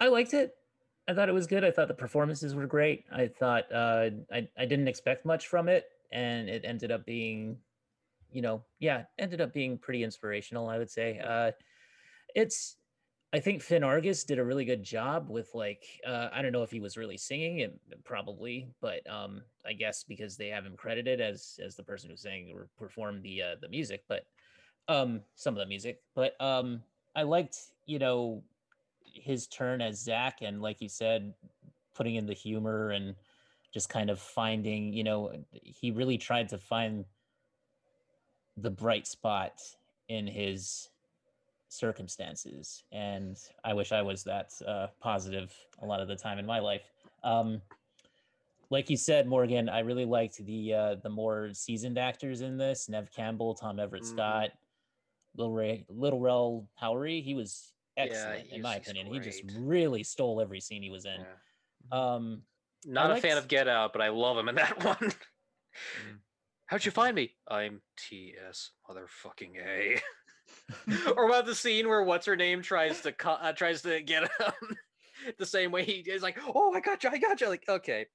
I 0.00 0.08
liked 0.08 0.32
it. 0.34 0.54
I 1.08 1.14
thought 1.14 1.28
it 1.28 1.32
was 1.32 1.46
good. 1.46 1.64
I 1.64 1.70
thought 1.70 1.88
the 1.88 1.94
performances 1.94 2.54
were 2.54 2.66
great. 2.66 3.04
I 3.12 3.26
thought 3.26 3.64
uh, 3.72 4.10
I 4.32 4.48
I 4.56 4.64
didn't 4.64 4.88
expect 4.88 5.24
much 5.26 5.48
from 5.48 5.68
it, 5.68 5.86
and 6.12 6.48
it 6.48 6.64
ended 6.64 6.92
up 6.92 7.04
being, 7.04 7.56
you 8.30 8.42
know, 8.42 8.62
yeah, 8.78 9.04
ended 9.18 9.40
up 9.40 9.52
being 9.52 9.78
pretty 9.78 10.04
inspirational. 10.04 10.68
I 10.68 10.78
would 10.78 10.90
say. 10.90 11.18
Uh, 11.18 11.52
it's. 12.34 12.76
I 13.34 13.40
think 13.40 13.62
Fin 13.62 13.82
Argus 13.82 14.24
did 14.24 14.38
a 14.38 14.44
really 14.44 14.66
good 14.66 14.82
job 14.82 15.30
with 15.30 15.54
like 15.54 15.84
uh, 16.06 16.28
I 16.34 16.42
don't 16.42 16.52
know 16.52 16.62
if 16.62 16.70
he 16.70 16.80
was 16.80 16.98
really 16.98 17.16
singing 17.16 17.60
it 17.60 17.74
probably, 18.04 18.68
but 18.82 19.08
um, 19.10 19.40
I 19.66 19.72
guess 19.72 20.04
because 20.04 20.36
they 20.36 20.48
have 20.48 20.66
him 20.66 20.76
credited 20.76 21.20
as 21.20 21.58
as 21.64 21.74
the 21.74 21.82
person 21.82 22.10
who 22.10 22.16
sang 22.16 22.52
or 22.54 22.68
performed 22.78 23.22
the 23.22 23.42
uh, 23.42 23.54
the 23.60 23.68
music, 23.68 24.04
but 24.06 24.26
um, 24.86 25.22
some 25.34 25.54
of 25.54 25.60
the 25.60 25.66
music. 25.66 26.00
But 26.14 26.38
um, 26.40 26.82
I 27.16 27.22
liked 27.22 27.56
you 27.86 27.98
know 27.98 28.42
his 29.14 29.46
turn 29.46 29.80
as 29.80 30.00
Zach, 30.00 30.38
and 30.42 30.60
like 30.62 30.80
you 30.80 30.88
said, 30.88 31.34
putting 31.94 32.16
in 32.16 32.26
the 32.26 32.34
humor 32.34 32.90
and 32.90 33.14
just 33.72 33.88
kind 33.88 34.10
of 34.10 34.18
finding, 34.18 34.92
you 34.92 35.04
know, 35.04 35.32
he 35.52 35.90
really 35.90 36.18
tried 36.18 36.48
to 36.50 36.58
find 36.58 37.04
the 38.56 38.70
bright 38.70 39.06
spot 39.06 39.60
in 40.08 40.26
his 40.26 40.90
circumstances, 41.68 42.84
and 42.92 43.38
I 43.64 43.72
wish 43.72 43.92
I 43.92 44.02
was 44.02 44.24
that 44.24 44.52
uh, 44.66 44.88
positive 45.00 45.54
a 45.80 45.86
lot 45.86 46.00
of 46.00 46.08
the 46.08 46.16
time 46.16 46.38
in 46.38 46.44
my 46.44 46.58
life. 46.58 46.82
Um, 47.24 47.62
like 48.68 48.90
you 48.90 48.96
said, 48.96 49.26
Morgan, 49.26 49.68
I 49.68 49.80
really 49.80 50.04
liked 50.04 50.44
the 50.44 50.74
uh, 50.74 50.94
the 50.96 51.08
more 51.08 51.50
seasoned 51.52 51.98
actors 51.98 52.40
in 52.40 52.56
this: 52.56 52.88
Neve 52.88 53.10
Campbell, 53.14 53.54
Tom 53.54 53.78
Everett 53.78 54.02
Mhm. 54.02 54.06
Scott, 54.06 54.50
Little 55.36 55.52
Ray, 55.52 55.84
Little 55.88 56.20
Rel 56.20 56.68
Howery. 56.80 57.22
He 57.22 57.34
was 57.34 57.72
Yeah, 57.96 58.02
excellent 58.04 58.48
in 58.52 58.62
my 58.62 58.74
he's- 58.74 58.84
he's 58.86 58.90
opinion. 58.92 59.12
He 59.14 59.20
just 59.20 59.42
really 59.58 60.02
stole 60.02 60.40
every 60.40 60.60
scene 60.60 60.82
he 60.82 60.90
was 60.90 61.04
in. 61.04 61.20
Yeah. 61.20 62.14
Um, 62.14 62.42
Not 62.84 63.10
a 63.10 63.16
fan 63.20 63.32
liked- 63.32 63.44
of 63.44 63.48
Get 63.48 63.68
Out, 63.68 63.92
but 63.92 64.00
I 64.02 64.08
love 64.08 64.36
him 64.38 64.48
in 64.48 64.54
that 64.56 64.82
one. 64.84 64.96
Mm. 64.96 66.18
How'd 66.66 66.84
you 66.84 66.90
find 66.90 67.14
me? 67.14 67.34
I'm 67.48 67.82
T.S. 67.98 68.70
motherfucking 68.88 69.56
A. 69.58 70.00
or 71.16 71.26
about 71.28 71.44
the 71.46 71.54
scene 71.54 71.88
where 71.88 72.02
what's 72.02 72.26
her 72.26 72.36
name 72.36 72.62
tries 72.62 73.00
to 73.02 73.12
co- 73.12 73.32
uh, 73.32 73.52
tries 73.52 73.82
to 73.82 74.00
get 74.00 74.22
him 74.40 74.76
the 75.38 75.46
same 75.46 75.70
way 75.70 75.84
he 75.84 76.00
is 76.10 76.22
like, 76.22 76.38
oh, 76.54 76.72
I 76.72 76.80
got 76.80 77.04
you, 77.04 77.10
I 77.10 77.18
got 77.18 77.40
you. 77.40 77.48
Like, 77.48 77.64
okay, 77.68 78.06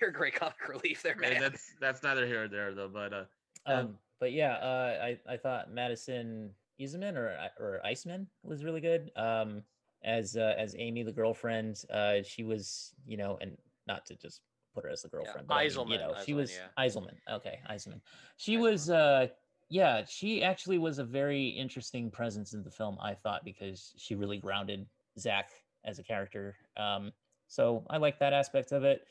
you're 0.00 0.10
a 0.10 0.12
great 0.12 0.34
comic 0.34 0.68
relief 0.68 1.02
there, 1.02 1.16
Hey, 1.20 1.32
man. 1.32 1.40
that's 1.40 1.72
that's 1.80 2.02
neither 2.02 2.26
here 2.26 2.40
nor 2.40 2.48
there 2.48 2.74
though. 2.74 2.88
But 2.88 3.12
uh, 3.12 3.24
um, 3.66 3.78
Um, 3.78 3.98
but 4.20 4.32
yeah, 4.32 4.54
uh, 4.54 4.98
I 5.04 5.18
I 5.28 5.36
thought 5.36 5.70
Madison 5.70 6.50
Iseman 6.80 7.16
or 7.16 7.36
or 7.58 7.80
Iceman 7.84 8.26
was 8.42 8.64
really 8.64 8.80
good. 8.80 9.10
Um, 9.16 9.62
as 10.04 10.36
uh, 10.36 10.54
as 10.58 10.74
Amy, 10.78 11.02
the 11.02 11.12
girlfriend, 11.12 11.82
uh, 11.90 12.22
she 12.22 12.42
was 12.42 12.94
you 13.06 13.16
know, 13.16 13.38
and 13.40 13.56
not 13.86 14.06
to 14.06 14.16
just 14.16 14.42
put 14.74 14.84
her 14.84 14.90
as 14.90 15.02
the 15.02 15.08
Yeah, 15.12 15.18
girlfriend. 15.18 15.48
but 15.48 15.54
I 15.54 15.62
mean, 15.64 15.70
you 15.70 15.98
Eiselman, 15.98 15.98
know, 16.00 16.14
she 16.24 16.32
Eiselman, 16.32 16.36
was 16.36 16.52
yeah. 16.52 16.68
Eiselman. 16.78 17.16
Okay, 17.30 17.58
Eiselman. 17.70 18.00
She 18.36 18.56
Eiselman. 18.56 18.60
was 18.60 18.90
uh 18.90 19.26
yeah, 19.68 20.04
she 20.04 20.42
actually 20.42 20.78
was 20.78 20.98
a 20.98 21.04
very 21.04 21.48
interesting 21.48 22.10
presence 22.10 22.52
in 22.52 22.62
the 22.62 22.70
film, 22.70 22.98
I 23.00 23.14
thought, 23.14 23.42
because 23.44 23.94
she 23.96 24.14
really 24.14 24.36
grounded 24.38 24.86
Zach 25.18 25.50
as 25.84 25.98
a 25.98 26.02
character. 26.02 26.56
Um, 26.76 27.12
so 27.48 27.86
I 27.88 27.96
like 27.96 28.18
that 28.18 28.32
aspect 28.34 28.72
of 28.72 28.84
it. 28.84 29.06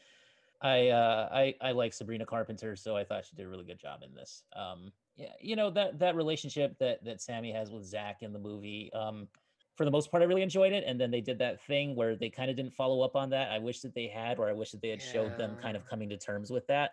I 0.61 0.89
uh 0.89 1.29
I 1.31 1.55
I 1.61 1.71
like 1.71 1.93
Sabrina 1.93 2.25
Carpenter, 2.25 2.75
so 2.75 2.95
I 2.95 3.03
thought 3.03 3.25
she 3.25 3.35
did 3.35 3.45
a 3.45 3.49
really 3.49 3.65
good 3.65 3.79
job 3.79 4.03
in 4.03 4.13
this. 4.13 4.43
Um 4.55 4.91
yeah, 5.21 5.33
you 5.39 5.55
know, 5.55 5.69
that 5.71 5.99
that 5.99 6.15
relationship 6.15 6.77
that 6.79 7.03
that 7.05 7.21
Sammy 7.21 7.51
has 7.51 7.71
with 7.71 7.83
Zach 7.85 8.23
in 8.23 8.33
the 8.33 8.39
movie, 8.39 8.91
um, 8.93 9.27
for 9.75 9.85
the 9.85 9.91
most 9.91 10.11
part, 10.11 10.23
I 10.23 10.25
really 10.25 10.41
enjoyed 10.41 10.73
it. 10.73 10.83
And 10.85 10.99
then 10.99 11.11
they 11.11 11.21
did 11.21 11.37
that 11.39 11.61
thing 11.61 11.95
where 11.95 12.15
they 12.15 12.29
kind 12.29 12.49
of 12.49 12.55
didn't 12.57 12.73
follow 12.73 13.01
up 13.01 13.15
on 13.15 13.29
that. 13.29 13.51
I 13.51 13.59
wish 13.59 13.81
that 13.81 13.93
they 13.93 14.07
had, 14.07 14.39
or 14.39 14.49
I 14.49 14.53
wish 14.53 14.71
that 14.71 14.81
they 14.81 14.89
had 14.89 15.01
showed 15.01 15.37
them 15.37 15.55
kind 15.55 15.77
of 15.77 15.85
coming 15.85 16.09
to 16.09 16.17
terms 16.17 16.49
with 16.51 16.67
that. 16.67 16.91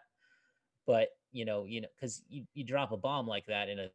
But 0.87 1.09
you 1.33 1.45
know, 1.45 1.65
you 1.65 1.81
know, 1.83 1.89
because 1.97 2.23
you, 2.29 2.47
you 2.55 2.65
drop 2.65 2.93
a 2.93 2.97
bomb 2.97 3.27
like 3.27 3.47
that 3.47 3.69
in 3.69 3.79
a 3.79 3.91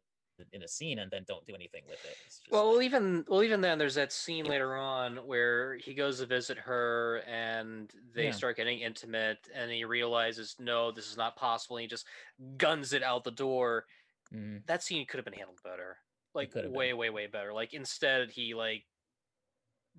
in 0.52 0.62
a 0.62 0.68
scene 0.68 0.98
and 0.98 1.10
then 1.10 1.24
don't 1.28 1.46
do 1.46 1.54
anything 1.54 1.84
with 1.88 2.04
it. 2.04 2.18
It's 2.26 2.40
just 2.40 2.50
Well, 2.50 2.76
like, 2.76 2.84
even 2.86 3.24
well, 3.28 3.42
even 3.42 3.60
then, 3.60 3.78
there's 3.78 3.94
that 3.94 4.12
scene 4.12 4.44
later 4.44 4.76
on 4.76 5.16
where 5.26 5.74
he 5.76 5.94
goes 5.94 6.18
to 6.18 6.26
visit 6.26 6.58
her, 6.58 7.22
and 7.26 7.92
they 8.12 8.26
Yeah. 8.26 8.32
start 8.32 8.56
getting 8.56 8.80
intimate, 8.80 9.48
and 9.54 9.70
he 9.70 9.84
realizes, 9.84 10.56
no, 10.58 10.90
this 10.92 11.10
is 11.10 11.16
not 11.16 11.36
possible. 11.36 11.76
And 11.76 11.82
he 11.82 11.88
just 11.88 12.06
guns 12.56 12.92
it 12.92 13.02
out 13.02 13.24
the 13.24 13.30
door. 13.30 13.86
Mhm. 14.32 14.64
That 14.66 14.82
scene 14.82 15.06
could 15.06 15.18
have 15.18 15.24
been 15.24 15.34
handled 15.34 15.60
better, 15.62 15.98
like 16.34 16.50
could 16.52 16.64
have 16.64 16.72
been. 16.72 16.78
way, 16.78 16.92
way, 16.92 17.10
way 17.10 17.26
better. 17.26 17.52
Like 17.52 17.74
instead, 17.74 18.30
he 18.30 18.54
like 18.54 18.84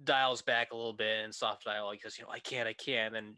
dials 0.04 0.42
back 0.42 0.72
a 0.72 0.76
little 0.76 0.94
bit 0.94 1.24
and 1.24 1.34
soft 1.34 1.64
dialogue 1.66 1.96
because 1.98 2.18
you 2.18 2.24
know, 2.26 2.30
I 2.32 2.40
can't, 2.40 2.68
I 2.68 2.74
can't, 2.74 3.16
and 3.16 3.36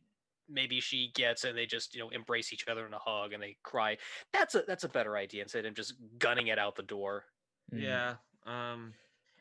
maybe 0.49 0.79
she 0.79 1.11
gets. 1.13 1.43
And 1.43 1.57
they 1.57 1.65
just 1.65 1.93
you 1.95 2.01
know 2.01 2.09
embrace 2.09 2.51
each 2.53 2.67
other 2.67 2.85
in 2.87 2.93
a 2.93 2.99
hug 2.99 3.33
and 3.33 3.41
they 3.41 3.57
cry. 3.63 3.97
That's 4.33 4.55
a 4.55 4.63
that's 4.67 4.83
a 4.83 4.89
better 4.89 5.17
idea 5.17 5.43
instead 5.43 5.65
of 5.65 5.73
just 5.75 5.95
gunning 6.17 6.47
it 6.47 6.57
out 6.59 6.75
the 6.75 6.83
door. 6.83 7.25
Mhm. 7.73 7.81
Yeah. 7.83 8.15
Um, 8.45 8.93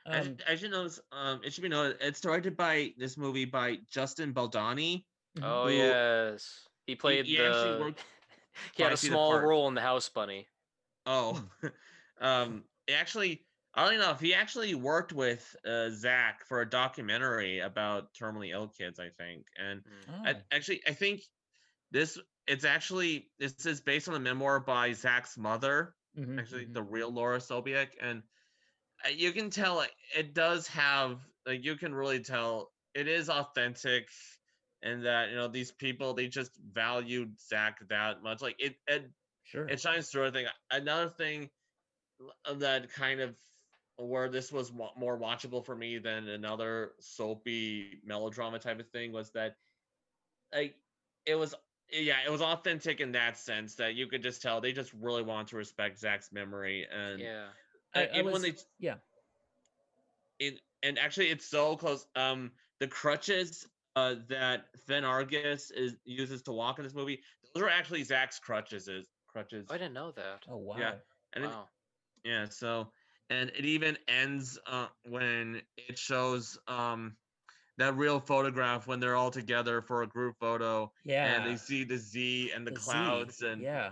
I, 0.05 0.19
Um, 0.19 0.25
should, 0.25 0.45
I 0.49 0.57
should 0.57 0.71
notice. 0.71 1.01
Um, 1.13 1.41
it 1.45 1.53
should 1.53 1.63
be 1.63 1.69
noted. 1.69 1.97
It's 2.01 2.21
directed 2.21 2.57
by 2.57 2.93
this 2.97 3.17
movie 3.17 3.45
by 3.45 3.77
Justin 3.89 4.33
Baldoni. 4.33 5.07
Oh 5.43 5.67
Who- 5.69 5.75
yes, 5.75 6.69
he 6.87 6.95
played 6.97 7.27
he 7.27 7.37
the. 7.37 7.47
actually 7.47 7.81
worked- 7.81 8.05
he 8.77 8.83
had 8.83 8.93
a 8.93 8.97
small 8.97 9.39
role 9.39 9.69
in 9.69 9.75
the 9.75 9.81
House 9.81 10.09
Bunny. 10.09 10.49
Oh, 11.07 11.49
um, 12.19 12.69
actually, 12.91 13.47
oddly 13.75 13.97
enough, 13.97 14.21
he 14.21 14.35
actually 14.35 14.75
worked 14.75 15.13
with 15.13 15.57
uh, 15.65 15.91
Zach 15.91 16.45
for 16.47 16.61
a 16.61 16.69
documentary 16.71 17.61
about 17.61 18.15
terminally 18.15 18.51
ill 18.51 18.69
kids, 18.69 18.99
I 18.99 19.11
think. 19.11 19.49
And 19.57 19.85
Mm. 19.87 20.09
I, 20.25 20.37
Oh, 20.39 20.45
actually, 20.53 20.83
I 20.87 20.93
think 20.95 21.23
this 21.91 22.19
it's 22.47 22.65
actually 22.65 23.33
this 23.39 23.67
is 23.67 23.81
based 23.83 24.09
on 24.09 24.15
a 24.17 24.21
memoir 24.21 24.61
by 24.61 24.93
Zach's 24.95 25.39
mother, 25.39 25.97
mhm, 26.15 26.27
actually 26.39 26.67
mhm. 26.67 26.73
the 26.73 26.83
real 26.83 27.11
Laura 27.13 27.39
Sobiech, 27.39 27.97
and 28.01 28.25
uh, 29.05 29.09
you 29.11 29.33
can 29.33 29.51
tell 29.51 29.81
it, 29.83 29.93
it 30.17 30.35
does 30.35 30.69
have 30.69 31.27
like 31.47 31.65
you 31.65 31.77
can 31.77 31.95
really 31.95 32.21
tell 32.23 32.73
it 32.95 33.09
is 33.09 33.29
authentic. 33.31 34.11
And 34.83 35.07
that 35.07 35.31
you 35.31 35.37
know 35.37 35.49
these 35.49 35.73
people 35.73 36.15
they 36.15 36.29
just 36.29 36.59
valued 36.63 37.41
Zach 37.41 37.81
that 37.89 38.23
much. 38.23 38.43
Like 38.43 38.57
it, 38.61 38.77
it 38.87 39.11
sure. 39.47 39.67
it 39.69 39.81
shines 39.81 40.09
through. 40.09 40.27
I 40.27 40.31
think 40.31 40.49
another 40.71 41.09
thing 41.09 41.51
that 42.59 42.93
kind 42.93 43.21
of 43.21 43.35
where 43.99 44.29
this 44.29 44.53
was 44.53 44.73
more 44.73 45.19
watchable 45.19 45.65
for 45.65 45.75
me 45.75 45.99
than 45.99 46.29
another 46.29 46.93
soapy 47.01 48.01
melodrama 48.05 48.59
type 48.59 48.79
of 48.81 48.89
thing 48.91 49.11
was 49.13 49.31
that 49.31 49.57
like 50.55 50.75
it 51.25 51.35
was 51.35 51.55
yeah 51.91 52.17
it 52.27 52.31
was 52.31 52.43
authentic 52.43 53.01
in 53.01 53.13
that 53.13 53.39
sense 53.39 53.75
that 53.77 53.95
you 53.95 54.07
could 54.07 54.23
just 54.23 54.43
tell 54.43 54.61
they 54.61 54.73
just 54.73 54.93
really 55.01 55.23
want 55.23 55.49
to 55.49 55.57
respect 55.57 55.99
Zach's 55.99 56.31
memory 56.33 56.87
and 56.93 57.21
Yeah. 57.21 57.47
uh, 57.95 57.99
I- 58.01 58.03
I 58.07 58.13
even 58.15 58.25
when 58.27 58.33
was- 58.35 58.43
they 58.43 58.55
yeah. 58.79 58.97
it 60.39 60.61
and 60.83 60.99
actually 60.99 61.31
it's 61.31 61.47
so 61.47 61.77
close 61.77 62.07
um 62.17 62.51
the 62.81 62.87
crutches 62.89 63.67
uh 63.95 64.17
that 64.29 64.67
Fin 64.87 65.05
Argus 65.05 65.71
is 65.71 65.97
uses 66.05 66.43
to 66.43 66.53
walk 66.53 66.79
in 66.79 66.85
this 66.85 66.95
movie 66.95 67.21
those 67.55 67.63
are 67.63 67.69
actually 67.71 68.03
Zach's 68.05 68.39
crutches 68.39 68.89
is 68.89 69.07
crutches 69.37 69.67
Oh, 69.71 69.75
I 69.75 69.79
didn't 69.79 69.93
know 69.93 70.13
that. 70.13 70.45
Oh 70.49 70.57
wow. 70.57 70.95
and 71.35 71.45
it, 71.45 71.49
Wow. 71.49 71.69
yeah, 72.25 72.47
so 72.49 72.89
and 73.29 73.51
it 73.51 73.65
even 73.67 73.99
ends 74.09 74.59
uh, 74.67 74.87
when 75.09 75.61
it 75.77 75.99
shows 75.99 76.59
um 76.69 77.17
that 77.77 77.95
real 77.97 78.19
photograph 78.19 78.87
when 78.87 78.99
they're 78.99 79.17
all 79.17 79.31
together 79.31 79.83
for 79.83 80.03
a 80.03 80.07
group 80.07 80.37
photo 80.41 80.91
Yeah. 81.05 81.35
and 81.35 81.47
they 81.47 81.57
see 81.57 81.85
the 81.85 81.99
Z 81.99 82.51
and 82.55 82.67
the, 82.67 82.71
The 82.71 82.81
Z, 82.81 82.85
clouds 82.91 83.43
and 83.43 83.61
yeah. 83.61 83.91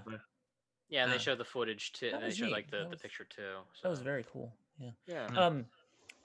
Yeah, 0.89 1.03
and 1.05 1.13
they 1.13 1.17
Uh, 1.17 1.19
show 1.19 1.35
the 1.35 1.45
footage 1.45 1.93
too. 1.93 2.11
And 2.15 2.23
they 2.23 2.31
show 2.31 2.47
neat. 2.47 2.53
like 2.53 2.71
the, 2.71 2.79
That 2.79 2.91
the 2.91 2.97
picture 2.97 3.25
too. 3.25 3.59
So. 3.75 3.81
That 3.83 3.89
was 3.91 4.01
very 4.01 4.25
cool. 4.33 4.51
Yeah. 4.79 4.91
yeah. 5.07 5.27
Mm. 5.29 5.37
Um, 5.39 5.65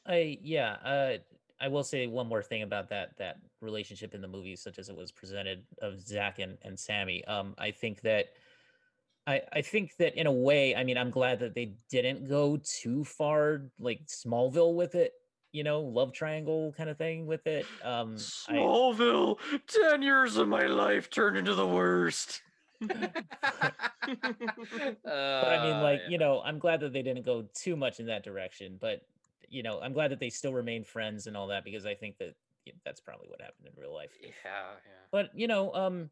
I 0.05 0.37
yeah. 0.41 0.73
Uh, 0.73 1.17
I 1.59 1.67
will 1.67 1.83
say 1.83 2.07
one 2.07 2.27
more 2.27 2.41
thing 2.41 2.61
about 2.61 2.87
that 2.89 3.17
that 3.17 3.37
relationship 3.59 4.13
in 4.15 4.21
the 4.21 4.27
movie, 4.27 4.55
such 4.55 4.79
as 4.79 4.87
it 4.87 4.95
was 4.95 5.11
presented 5.11 5.65
of 5.81 5.99
Zach 5.99 6.39
and 6.39 6.57
and 6.61 6.79
Sammy. 6.79 7.25
Um, 7.25 7.53
I 7.57 7.71
think 7.71 7.99
that. 8.01 8.27
I, 9.29 9.41
I 9.53 9.61
think 9.61 9.95
that 9.97 10.15
in 10.15 10.25
a 10.25 10.31
way, 10.31 10.75
I 10.75 10.83
mean, 10.83 10.97
I'm 10.97 11.11
glad 11.11 11.39
that 11.41 11.53
they 11.53 11.75
didn't 11.87 12.27
go 12.27 12.57
too 12.57 13.03
far, 13.03 13.61
like 13.79 14.07
Smallville 14.07 14.73
with 14.73 14.95
it, 14.95 15.13
you 15.51 15.63
know, 15.63 15.81
love 15.81 16.13
triangle 16.13 16.73
kind 16.75 16.89
of 16.89 16.97
thing 16.97 17.27
with 17.27 17.45
it. 17.45 17.67
Um, 17.83 18.15
I, 18.15 18.53
Smallville, 18.53 19.37
ten 19.67 20.01
years 20.01 20.37
of 20.37 20.47
my 20.47 20.65
life 20.65 21.11
turned 21.11 21.37
into 21.37 21.53
the 21.53 21.67
worst. 21.67 22.41
but 22.81 23.03
I 24.07 25.63
mean, 25.63 25.83
like, 25.83 26.01
you 26.09 26.17
know, 26.17 26.41
I'm 26.43 26.57
glad 26.57 26.79
that 26.79 26.91
they 26.91 27.03
didn't 27.03 27.23
go 27.23 27.47
too 27.53 27.75
much 27.75 27.99
in 27.99 28.07
that 28.07 28.23
direction. 28.23 28.79
But 28.81 29.03
you 29.47 29.61
know, 29.61 29.79
I'm 29.79 29.93
glad 29.93 30.09
that 30.09 30.19
they 30.19 30.31
still 30.31 30.53
remain 30.53 30.83
friends 30.83 31.27
and 31.27 31.37
all 31.37 31.47
that 31.47 31.63
because 31.63 31.85
I 31.85 31.93
think 31.93 32.17
that 32.17 32.33
y- 32.65 32.73
that's 32.83 32.99
probably 32.99 33.27
what 33.27 33.41
happened 33.41 33.67
in 33.67 33.79
real 33.79 33.93
life. 33.93 34.09
yeah, 34.23 34.29
yeah. 34.43 34.71
But 35.11 35.29
you 35.35 35.47
know, 35.47 35.71
um, 35.75 36.09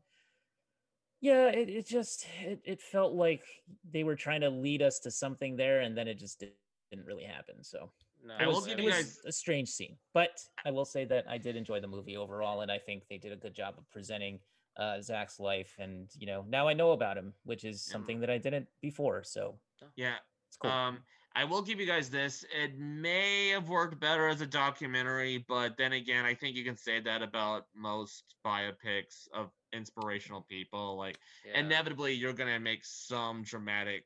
yeah, 1.22 1.48
it, 1.48 1.70
it 1.70 1.86
just 1.88 2.26
it, 2.44 2.62
it 2.66 2.82
felt 2.82 3.14
like 3.14 3.44
they 3.92 4.04
were 4.04 4.16
trying 4.16 4.42
to 4.42 4.50
lead 4.50 4.82
us 4.82 5.00
to 5.00 5.12
something 5.12 5.56
there, 5.56 5.82
and 5.82 5.98
then 5.98 6.08
it 6.08 6.16
just 6.20 6.40
di- 6.40 6.52
didn't 6.92 7.06
really 7.06 7.24
happen. 7.24 7.64
So 7.64 7.92
No, 8.24 8.36
I 8.36 8.44
it 8.44 8.48
will 8.48 8.56
was, 8.56 8.66
give 8.66 8.80
it 8.80 8.82
you 8.84 8.86
was 8.90 8.96
guys- 8.96 9.22
a 9.26 9.32
strange 9.32 9.70
scene. 9.70 9.98
But 10.14 10.40
I 10.66 10.72
will 10.72 10.86
say 10.86 11.06
that 11.06 11.26
I 11.28 11.38
did 11.38 11.56
enjoy 11.56 11.80
the 11.80 11.88
movie 11.88 12.18
overall, 12.18 12.62
and 12.62 12.72
I 12.72 12.78
think 12.78 13.08
they 13.10 13.18
did 13.18 13.32
a 13.32 13.36
good 13.38 13.54
job 13.54 13.76
of 13.78 13.90
presenting 13.90 14.40
uh, 14.78 15.02
Zach's 15.02 15.40
life. 15.40 15.76
And 15.80 16.08
you 16.20 16.28
know, 16.28 16.46
now 16.48 16.68
I 16.68 16.74
know 16.74 16.92
about 16.92 17.18
him, 17.18 17.34
which 17.44 17.64
is 17.64 17.86
Yeah. 17.88 17.94
something 17.94 18.20
that 18.20 18.30
I 18.30 18.38
didn't 18.38 18.68
before. 18.82 19.24
So 19.24 19.60
yeah 19.96 20.16
it's 20.48 20.58
cool. 20.58 20.70
um 20.72 21.04
I 21.36 21.44
will 21.44 21.62
give 21.62 21.80
you 21.80 21.86
guys 21.86 22.10
this 22.10 22.44
it 22.64 22.78
may 22.80 23.50
have 23.50 23.70
worked 23.70 24.00
better 24.00 24.28
as 24.28 24.42
a 24.42 24.48
documentary 24.48 25.38
but 25.48 25.78
then 25.78 25.94
again 25.94 26.26
I 26.26 26.34
think 26.34 26.56
you 26.56 26.64
can 26.64 26.76
say 26.78 27.00
that 27.02 27.22
about 27.22 27.66
most 27.76 28.36
biopics 28.46 29.28
of 29.34 29.52
inspirational 29.74 30.42
people 30.42 30.98
like 30.98 31.20
yeah. 31.46 31.60
inevitably 31.60 32.14
you're 32.14 32.34
gonna 32.34 32.60
make 32.60 32.84
some 32.86 33.44
dramatic 33.44 34.06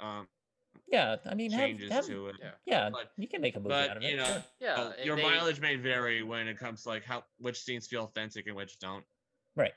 um 0.00 0.26
yeah, 0.90 1.16
I 1.28 1.34
mean, 1.34 1.50
changes 1.50 1.90
have- 1.90 2.06
to 2.06 2.28
it 2.28 2.36
Yeah. 2.40 2.50
yeah, 2.64 2.90
but- 2.90 3.10
you 3.16 3.26
can 3.28 3.40
make 3.40 3.56
a 3.56 3.58
movie 3.60 3.70
but 3.70 3.90
out 3.90 3.96
of 3.98 4.02
you 4.02 4.10
it. 4.10 4.16
know 4.16 4.24
sure. 4.24 4.44
Yeah, 4.60 4.74
uh, 4.74 4.92
your 5.02 5.16
they- 5.16 5.22
mileage 5.22 5.60
may 5.60 5.76
vary 5.76 6.22
when 6.22 6.46
it 6.48 6.58
comes 6.58 6.84
to 6.84 6.88
like 6.90 7.04
how 7.04 7.24
which 7.38 7.60
scenes 7.60 7.86
feel 7.86 8.04
authentic 8.04 8.46
and 8.46 8.56
which 8.56 8.78
don't 8.78 9.04
Right. 9.56 9.74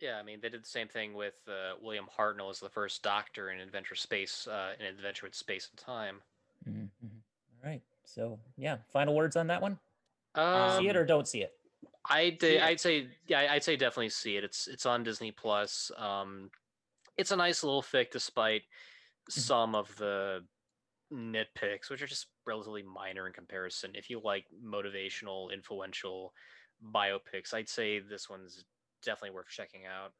Yeah, 0.00 0.18
I 0.18 0.22
mean, 0.22 0.40
they 0.40 0.48
did 0.48 0.62
the 0.62 0.68
same 0.68 0.86
thing 0.88 1.14
with 1.14 1.34
uh, 1.48 1.74
William 1.80 2.06
Hartnell 2.18 2.50
as 2.50 2.60
the 2.60 2.68
first 2.68 3.02
Doctor 3.02 3.50
in 3.50 3.58
Adventure 3.60 3.94
Space, 3.94 4.46
uh, 4.46 4.74
in 4.78 4.86
Adventure 4.86 5.26
in 5.26 5.32
Space 5.32 5.68
and 5.70 5.78
Time. 5.78 6.20
Mhm, 6.68 6.88
mhm. 7.04 7.10
All 7.64 7.70
right. 7.70 7.82
So 8.04 8.38
yeah, 8.56 8.78
final 8.92 9.14
words 9.14 9.34
on 9.36 9.46
that 9.48 9.60
one. 9.62 9.78
Um, 10.34 10.80
see 10.82 10.88
it 10.88 10.96
or 10.96 11.04
don't 11.04 11.26
see 11.26 11.42
it. 11.42 11.58
I'd 12.10 12.40
See 12.40 12.58
uh. 12.58 12.66
I'd 12.66 12.80
say 12.80 13.08
yeah, 13.26 13.46
I'd 13.50 13.64
say 13.64 13.76
definitely 13.76 14.10
see 14.10 14.36
it. 14.36 14.44
It's 14.44 14.66
it's 14.66 14.86
on 14.86 15.02
Disney 15.02 15.30
Plus. 15.32 15.90
Um, 15.96 16.50
it's 17.16 17.30
a 17.30 17.36
nice 17.36 17.62
little 17.62 17.82
fic, 17.82 18.10
despite 18.10 18.62
some 19.28 19.74
of 19.74 19.94
the 19.96 20.44
nitpicks, 21.12 21.90
which 21.90 22.02
are 22.02 22.06
just 22.06 22.26
relatively 22.46 22.82
minor 22.82 23.26
in 23.26 23.32
comparison. 23.32 23.92
If 23.94 24.10
you 24.10 24.20
like 24.20 24.46
motivational, 24.64 25.52
influential 25.52 26.32
biopics, 26.92 27.54
I'd 27.54 27.68
say 27.68 28.00
this 28.00 28.28
one's 28.28 28.64
definitely 29.04 29.34
worth 29.34 29.48
checking 29.48 29.82
out. 29.86 30.12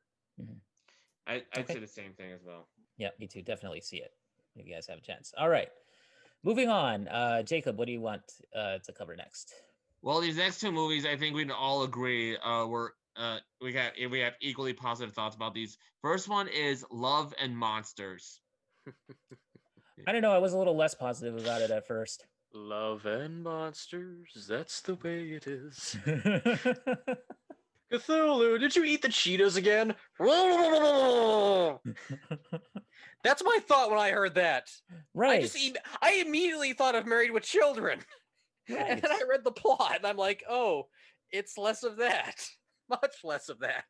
I, 1.27 1.43
I'd 1.53 1.65
Okay. 1.65 1.75
say 1.75 1.79
the 1.81 1.87
same 1.87 2.13
thing 2.13 2.33
as 2.33 2.41
well 2.45 2.69
Yeah, 2.97 3.11
me 3.19 3.27
too. 3.27 3.43
Definitely 3.43 3.81
see 3.81 3.99
it 3.99 4.13
if 4.57 4.67
you 4.67 4.75
guys 4.75 4.87
have 4.87 4.99
a 4.99 5.03
chance. 5.03 5.33
All 5.37 5.49
right. 5.49 5.69
Moving 6.43 6.69
on. 6.69 7.09
Uh, 7.09 7.43
Jacob, 7.43 7.79
what 7.79 7.87
do 7.87 7.93
you 7.93 8.01
want 8.01 8.23
uh, 8.55 8.79
to 8.79 8.93
cover 8.93 9.17
next? 9.17 9.53
Well, 10.05 10.21
these 10.21 10.37
next 10.37 10.61
two 10.61 10.71
movies, 10.71 11.07
I 11.07 11.17
think 11.17 11.35
we 11.35 11.45
can 11.45 11.51
all 11.51 11.85
agree, 11.85 12.37
uh, 12.37 12.67
were 12.67 12.93
uh, 13.17 13.39
we 13.63 13.73
got 13.73 13.93
we 14.11 14.21
have 14.21 14.35
equally 14.43 14.75
positive 14.75 15.15
thoughts 15.15 15.35
about 15.35 15.55
these. 15.55 15.79
First 16.03 16.29
one 16.29 16.47
is 16.49 16.85
Love 16.91 17.33
and 17.41 17.57
Monsters. 17.57 18.43
I 20.07 20.13
don't 20.13 20.21
know. 20.21 20.33
I 20.33 20.37
was 20.39 20.53
a 20.53 20.59
little 20.59 20.77
less 20.77 20.95
positive 20.95 21.39
about 21.39 21.63
it 21.63 21.71
at 21.71 21.87
first. 21.87 22.27
Love 22.53 23.07
and 23.07 23.43
monsters, 23.43 24.47
that's 24.47 24.83
the 24.83 24.97
way 24.97 25.31
it 25.31 25.47
is. 25.47 25.97
Cthulhu, 27.91 28.61
did 28.61 28.77
you 28.77 28.85
eat 28.85 29.01
the 29.01 29.09
Cheetos 29.09 29.57
again? 29.57 29.95
That's 33.25 33.43
my 33.43 33.59
thought 33.67 33.91
when 33.91 33.99
I 33.99 34.11
heard 34.11 34.35
that. 34.35 34.71
right. 35.15 35.39
I 35.39 35.41
just 35.41 35.57
em- 35.59 35.83
I 36.03 36.23
immediately 36.25 36.75
thought 36.75 36.95
of 36.95 37.07
Married 37.07 37.31
with 37.31 37.43
Children. 37.45 38.01
And 38.69 38.77
right. 38.79 39.03
then 39.03 39.13
I 39.13 39.21
read 39.29 39.45
the 39.45 39.53
plot 39.53 39.97
and 39.97 40.07
I'm 40.07 40.17
like, 40.17 40.43
oh, 40.49 40.89
it's 41.31 41.59
less 41.59 41.83
of 41.83 41.97
that. 41.99 42.47
Much 42.89 43.17
less 43.25 43.49
of 43.49 43.61
that. 43.61 43.85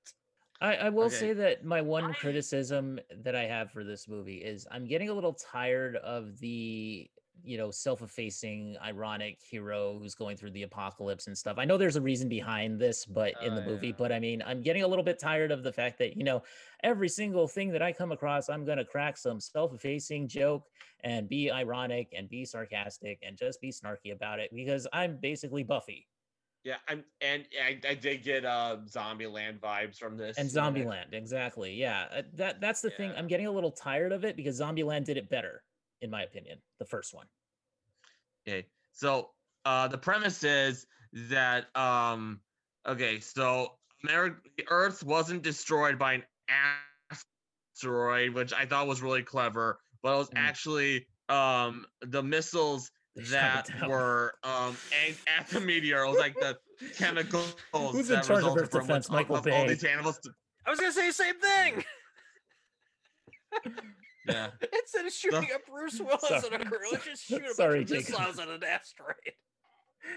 I, 0.61 0.77
I 0.77 0.89
will 0.89 1.05
Okay. 1.05 1.17
say 1.17 1.33
that 1.35 1.65
my 1.65 1.81
one 1.81 2.05
I- 2.05 2.13
criticism 2.13 2.99
that 3.25 3.35
I 3.35 3.45
have 3.45 3.71
for 3.73 3.85
this 3.85 4.09
movie 4.09 4.39
is 4.39 4.67
I'm 4.71 4.87
getting 4.87 5.09
a 5.09 5.15
little 5.15 5.35
tired 5.35 5.97
of 5.97 6.39
the 6.39 7.11
you 7.43 7.59
know 7.59 7.71
self-effacing 7.71 8.77
ironic 8.83 9.39
hero 9.43 9.99
who's 9.99 10.15
going 10.15 10.37
through 10.37 10.51
the 10.53 10.63
apocalypse 10.63 11.27
and 11.27 11.37
stuff. 11.37 11.59
I 11.59 11.65
know 11.65 11.77
there's 11.77 11.97
a 11.97 12.01
reason 12.01 12.29
behind 12.29 12.79
this, 12.81 13.05
but 13.05 13.35
in 13.43 13.55
the 13.55 13.63
Oh, 13.63 13.67
movie, 13.67 13.89
yeah. 13.89 13.95
but 13.99 14.13
I 14.13 14.19
mean, 14.21 14.43
I'm 14.47 14.63
getting 14.63 14.83
a 14.83 14.89
little 14.89 15.05
bit 15.05 15.19
tired 15.19 15.51
of 15.51 15.63
the 15.63 15.73
fact 15.73 15.99
that 15.99 16.17
you 16.17 16.25
know 16.25 16.43
every 16.83 17.09
single 17.09 17.49
thing 17.49 17.71
that 17.73 17.83
I 17.83 17.93
come 17.93 18.13
across, 18.13 18.49
I'm 18.49 18.65
gonna 18.65 18.85
crack 18.85 19.17
some 19.17 19.41
self-effacing 19.41 20.29
joke 20.29 20.65
and 21.03 21.29
be 21.29 21.51
ironic 21.51 22.13
and 22.17 22.29
be 22.29 22.45
sarcastic 22.45 23.19
and 23.23 23.37
just 23.37 23.61
be 23.61 23.71
snarky 23.71 24.13
about 24.13 24.39
it 24.39 24.51
because 24.55 24.87
I'm 24.93 25.17
basically 25.19 25.65
Buffy 25.65 26.07
Yeah, 26.65 26.77
I'm 26.89 27.05
and 27.21 27.45
I, 27.63 27.79
I 27.87 27.95
did 27.95 28.23
get 28.23 28.45
uh 28.45 28.79
Zombieland 28.89 29.61
vibes 29.61 29.97
from 29.99 30.17
this. 30.17 30.39
and 30.39 30.49
you 30.49 30.55
know, 30.55 30.71
that- 30.71 30.75
Zombieland, 30.75 31.13
exactly. 31.15 31.75
Yeah, 31.75 32.07
uh, 32.11 32.23
that 32.35 32.61
that's 32.61 32.81
the 32.81 32.91
thing. 32.91 33.13
I'm 33.17 33.27
getting 33.27 33.47
a 33.47 33.53
little 33.53 33.73
tired 33.73 34.13
of 34.13 34.25
it 34.25 34.35
because 34.37 34.61
Zombieland 34.61 35.05
did 35.05 35.17
it 35.19 35.29
better, 35.29 35.63
in 36.05 36.11
my 36.11 36.23
opinion. 36.23 36.59
The 36.79 36.85
first 36.85 37.15
one. 37.15 37.27
Okay, 38.47 38.67
so 38.93 39.31
uh, 39.65 39.89
the 39.89 39.97
premise 39.99 40.45
is 40.45 40.87
that 41.31 41.75
um, 41.75 42.41
okay, 42.87 43.19
so 43.21 43.73
America, 44.05 44.37
the 44.59 44.67
Earth 44.69 45.03
wasn't 45.03 45.43
destroyed 45.43 45.99
by 45.99 46.13
an 46.13 46.23
asteroid, 47.75 48.35
which 48.35 48.53
I 48.53 48.67
thought 48.67 48.87
was 48.87 49.01
really 49.03 49.23
clever, 49.23 49.81
but 50.03 50.15
it 50.15 50.19
was 50.19 50.29
Mm. 50.31 50.37
actually 50.37 51.07
um 51.31 51.87
the 52.03 52.23
missiles 52.23 52.91
that 53.31 53.67
were 53.89 54.35
um 54.45 54.77
aimed 55.07 55.17
at 55.27 55.49
the 55.49 55.61
meteor. 55.61 56.05
It 56.05 56.09
was 56.11 56.19
like 56.19 56.39
the 56.39 56.59
chemicals 56.99 57.55
Who's 57.73 58.11
in 58.11 58.17
that 58.17 58.27
charge 58.27 58.45
of 58.45 58.53
resulted 58.53 58.65
Earth 58.65 58.71
from 58.73 58.81
defense? 58.83 59.11
Michael 59.11 59.37
caused 59.37 59.49
all 59.49 59.63
Bay. 59.63 59.69
these 59.69 59.85
animals. 59.85 60.19
To, 60.19 60.31
I 60.67 60.71
was 60.71 60.81
gonna 60.81 60.93
say 60.93 61.07
the 61.07 61.13
same 61.15 61.41
thing. 61.41 61.83
yeah, 64.29 64.51
Instead 64.73 65.07
of 65.07 65.13
shooting 65.13 65.49
at 65.55 65.67
Bruce 65.67 66.01
Willis 66.01 66.23
Sorry. 66.23 66.49
and 66.55 66.63
a 66.65 66.77
let's 66.93 67.05
just 67.05 67.25
shoot 67.25 67.43
a 67.45 67.55
Sorry, 67.55 67.81
bunch 67.81 67.91
of 67.91 67.97
Jacob. 67.99 68.11
missiles 68.21 68.39
at 68.39 68.49
an 68.49 68.65
asteroid. 68.65 69.15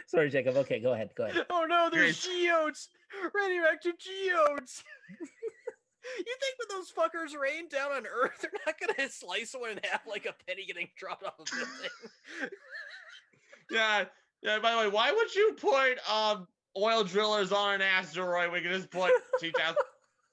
Sorry, 0.08 0.30
Jacob. 0.30 0.58
Okay, 0.58 0.80
go 0.80 0.94
ahead. 0.94 1.12
Go 1.16 1.26
ahead. 1.26 1.46
Oh 1.50 1.66
no, 1.68 1.90
there's 1.92 2.26
geodes! 2.26 2.90
Radioactive 3.34 3.98
geodes! 3.98 4.84
you 5.20 6.36
think 6.40 6.56
when 6.60 6.78
those 6.78 6.92
fuckers 6.92 7.40
rain 7.40 7.68
down 7.70 7.92
on 7.92 8.06
Earth, 8.06 8.40
they're 8.42 8.52
not 8.66 8.76
gonna 8.80 9.10
slice 9.10 9.56
one 9.58 9.72
in 9.72 9.80
half 9.84 10.06
like 10.08 10.26
a 10.26 10.34
penny 10.46 10.66
getting 10.66 10.90
dropped 10.98 11.24
off 11.24 11.36
a 11.40 11.44
building? 11.44 12.52
yeah, 13.72 14.06
yeah. 14.42 14.60
By 14.60 14.72
the 14.72 14.78
way, 14.80 14.88
why 14.90 15.12
would 15.12 15.34
you 15.36 15.56
put 15.60 15.98
um 16.10 16.48
oil 16.78 17.04
drillers 17.04 17.52
on 17.52 17.76
an 17.76 17.82
asteroid? 17.82 18.52
We 18.52 18.62
could 18.62 18.72
just 18.72 18.92
put 18.92 19.12
2,000 19.40 19.76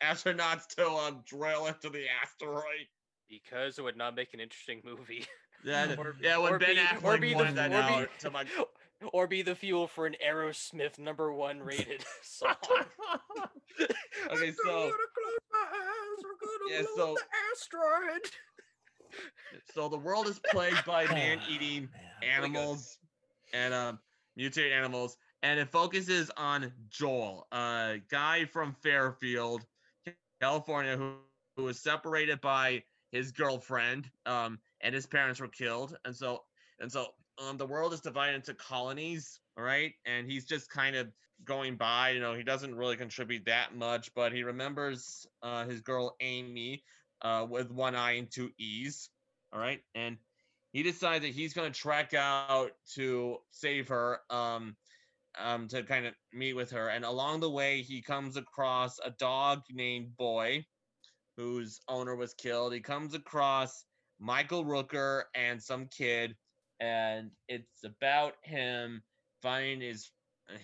astronauts 0.03 0.66
to 0.77 0.89
um 0.89 1.22
drill 1.27 1.66
into 1.66 1.91
the 1.91 2.05
asteroid. 2.22 2.87
Because 3.29 3.79
it 3.79 3.83
would 3.83 3.97
not 3.97 4.14
make 4.14 4.35
an 4.35 4.41
interesting 4.41 4.81
movie. 4.85 5.27
Yeah, 5.66 5.95
Or- 5.97 6.14
yeah. 6.20 6.37
When 6.37 6.53
or 6.53 6.59
Ben 6.59 6.75
be- 6.75 6.83
Affleck 6.83 7.20
be 7.22 7.33
the- 7.33 7.45
that 7.45 7.70
or 7.72 7.89
be- 7.89 8.27
out 8.27 8.33
my 8.35 8.45
or 9.14 9.27
be 9.27 9.41
the 9.41 9.55
fuel 9.55 9.87
for 9.87 10.05
an 10.07 10.14
Aerosmith 10.22 10.99
number 10.99 11.33
one 11.33 11.59
rated 11.61 12.05
song. 12.22 12.55
Okay, 13.81 14.53
so- 14.53 14.64
gonna 14.64 14.91
close 14.93 15.41
my 15.51 15.66
eyes, 15.72 16.22
we're 16.22 16.37
gonna 16.39 16.70
Yeah, 16.70 16.83
so- 16.95 17.14
the 17.14 17.22
asteroid. 17.51 18.31
so 19.75 19.89
the 19.89 19.97
world 19.97 20.27
is 20.29 20.39
plagued 20.51 20.85
by 20.85 21.07
Ah, 21.07 21.14
man-eating 21.14 21.89
man. 21.93 22.31
animals 22.37 22.99
and 23.55 23.72
um 23.72 23.99
mutated 24.37 24.72
animals, 24.72 25.16
and 25.43 25.59
it 25.59 25.70
focuses 25.70 26.31
on 26.37 26.70
Joel, 26.91 27.47
a 27.53 28.01
guy 28.11 28.45
from 28.45 28.75
Fairfield, 28.83 29.64
California, 30.43 30.97
who 30.99 31.14
who 31.57 31.62
was 31.64 31.81
separated 31.81 32.41
by 32.43 32.83
his 33.14 33.32
girlfriend, 33.32 34.10
um, 34.26 34.58
and 34.80 34.94
his 34.94 35.06
parents 35.06 35.40
were 35.40 35.48
killed, 35.48 35.96
and 36.04 36.14
so 36.14 36.42
and 36.80 36.90
so 36.90 37.06
um 37.38 37.56
the 37.56 37.66
world 37.66 37.92
is 37.92 38.00
divided 38.00 38.34
into 38.34 38.54
colonies, 38.54 39.40
all 39.56 39.64
right, 39.64 39.92
and 40.04 40.30
he's 40.30 40.44
just 40.44 40.68
kind 40.68 40.96
of 40.96 41.06
going 41.44 41.76
by, 41.76 42.10
you 42.10 42.20
know, 42.20 42.34
he 42.34 42.42
doesn't 42.42 42.74
really 42.74 42.96
contribute 42.96 43.44
that 43.46 43.74
much, 43.74 44.12
but 44.14 44.32
he 44.32 44.42
remembers 44.42 45.26
uh 45.42 45.64
his 45.64 45.80
girl 45.80 46.16
Amy, 46.20 46.82
uh, 47.22 47.46
with 47.48 47.70
one 47.70 47.94
eye 47.94 48.12
and 48.18 48.30
two 48.30 48.50
E's, 48.58 49.10
all 49.52 49.60
right, 49.60 49.80
and 49.94 50.18
he 50.72 50.82
decides 50.82 51.22
that 51.24 51.32
he's 51.32 51.54
going 51.54 51.72
to 51.72 51.80
track 51.80 52.14
out 52.14 52.72
to 52.94 53.38
save 53.50 53.88
her 53.88 54.20
um 54.30 54.76
um 55.38 55.68
to 55.68 55.82
kind 55.84 56.06
of 56.06 56.14
meet 56.32 56.54
with 56.54 56.70
her. 56.72 56.88
And 56.88 57.04
along 57.04 57.40
the 57.40 57.50
way 57.50 57.82
he 57.82 58.02
comes 58.02 58.36
across 58.36 58.98
a 59.04 59.10
dog 59.10 59.62
named 59.70 60.16
boy 60.16 60.66
whose 61.37 61.80
owner 61.89 62.14
was 62.14 62.35
killed 62.35 62.72
he 62.72 62.80
comes 62.80 63.14
across 63.14 63.85
michael 64.18 64.64
rooker 64.64 65.24
and 65.35 65.62
some 65.62 65.87
kid 65.87 66.35
and 66.80 67.30
it's 67.49 67.85
about 67.85 68.35
him 68.43 69.03
finding 69.43 69.80
his, 69.80 70.11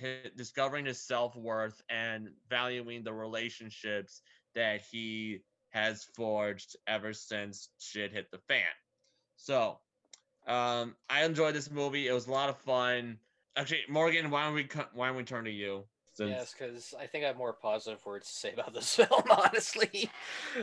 hi 0.01 0.31
discovering 0.37 0.85
his 0.85 1.01
self-worth 1.01 1.81
and 1.89 2.29
valuing 2.49 3.03
the 3.03 3.13
relationships 3.13 4.23
that 4.55 4.81
he 4.91 5.41
has 5.71 6.05
forged 6.15 6.77
ever 6.87 7.13
since 7.13 7.69
shit 7.79 8.13
hit 8.13 8.31
the 8.31 8.39
fan 8.49 8.65
so 9.37 9.79
um, 10.47 10.97
I 11.09 11.25
enjoyed 11.25 11.55
this 11.55 11.71
movie. 11.71 12.09
It 12.09 12.13
was 12.13 12.27
a 12.27 12.31
lot 12.31 12.49
of 12.49 12.59
fun. 12.59 13.19
Actually, 13.57 13.83
Morgan, 13.89 14.31
why 14.31 14.45
don't 14.45 14.55
we 14.55 14.69
why 14.93 15.09
don't 15.09 15.17
we 15.17 15.23
turn 15.23 15.45
to 15.45 15.51
you? 15.51 15.85
Since 16.21 16.31
Yes, 16.31 16.55
because 16.59 16.95
I 17.01 17.07
think 17.07 17.25
I 17.25 17.29
have 17.29 17.39
more 17.39 17.55
positive 17.55 18.05
words 18.05 18.27
to 18.27 18.35
say 18.35 18.53
about 18.53 18.75
this 18.75 18.95
film, 18.97 19.23
honestly. 19.31 20.11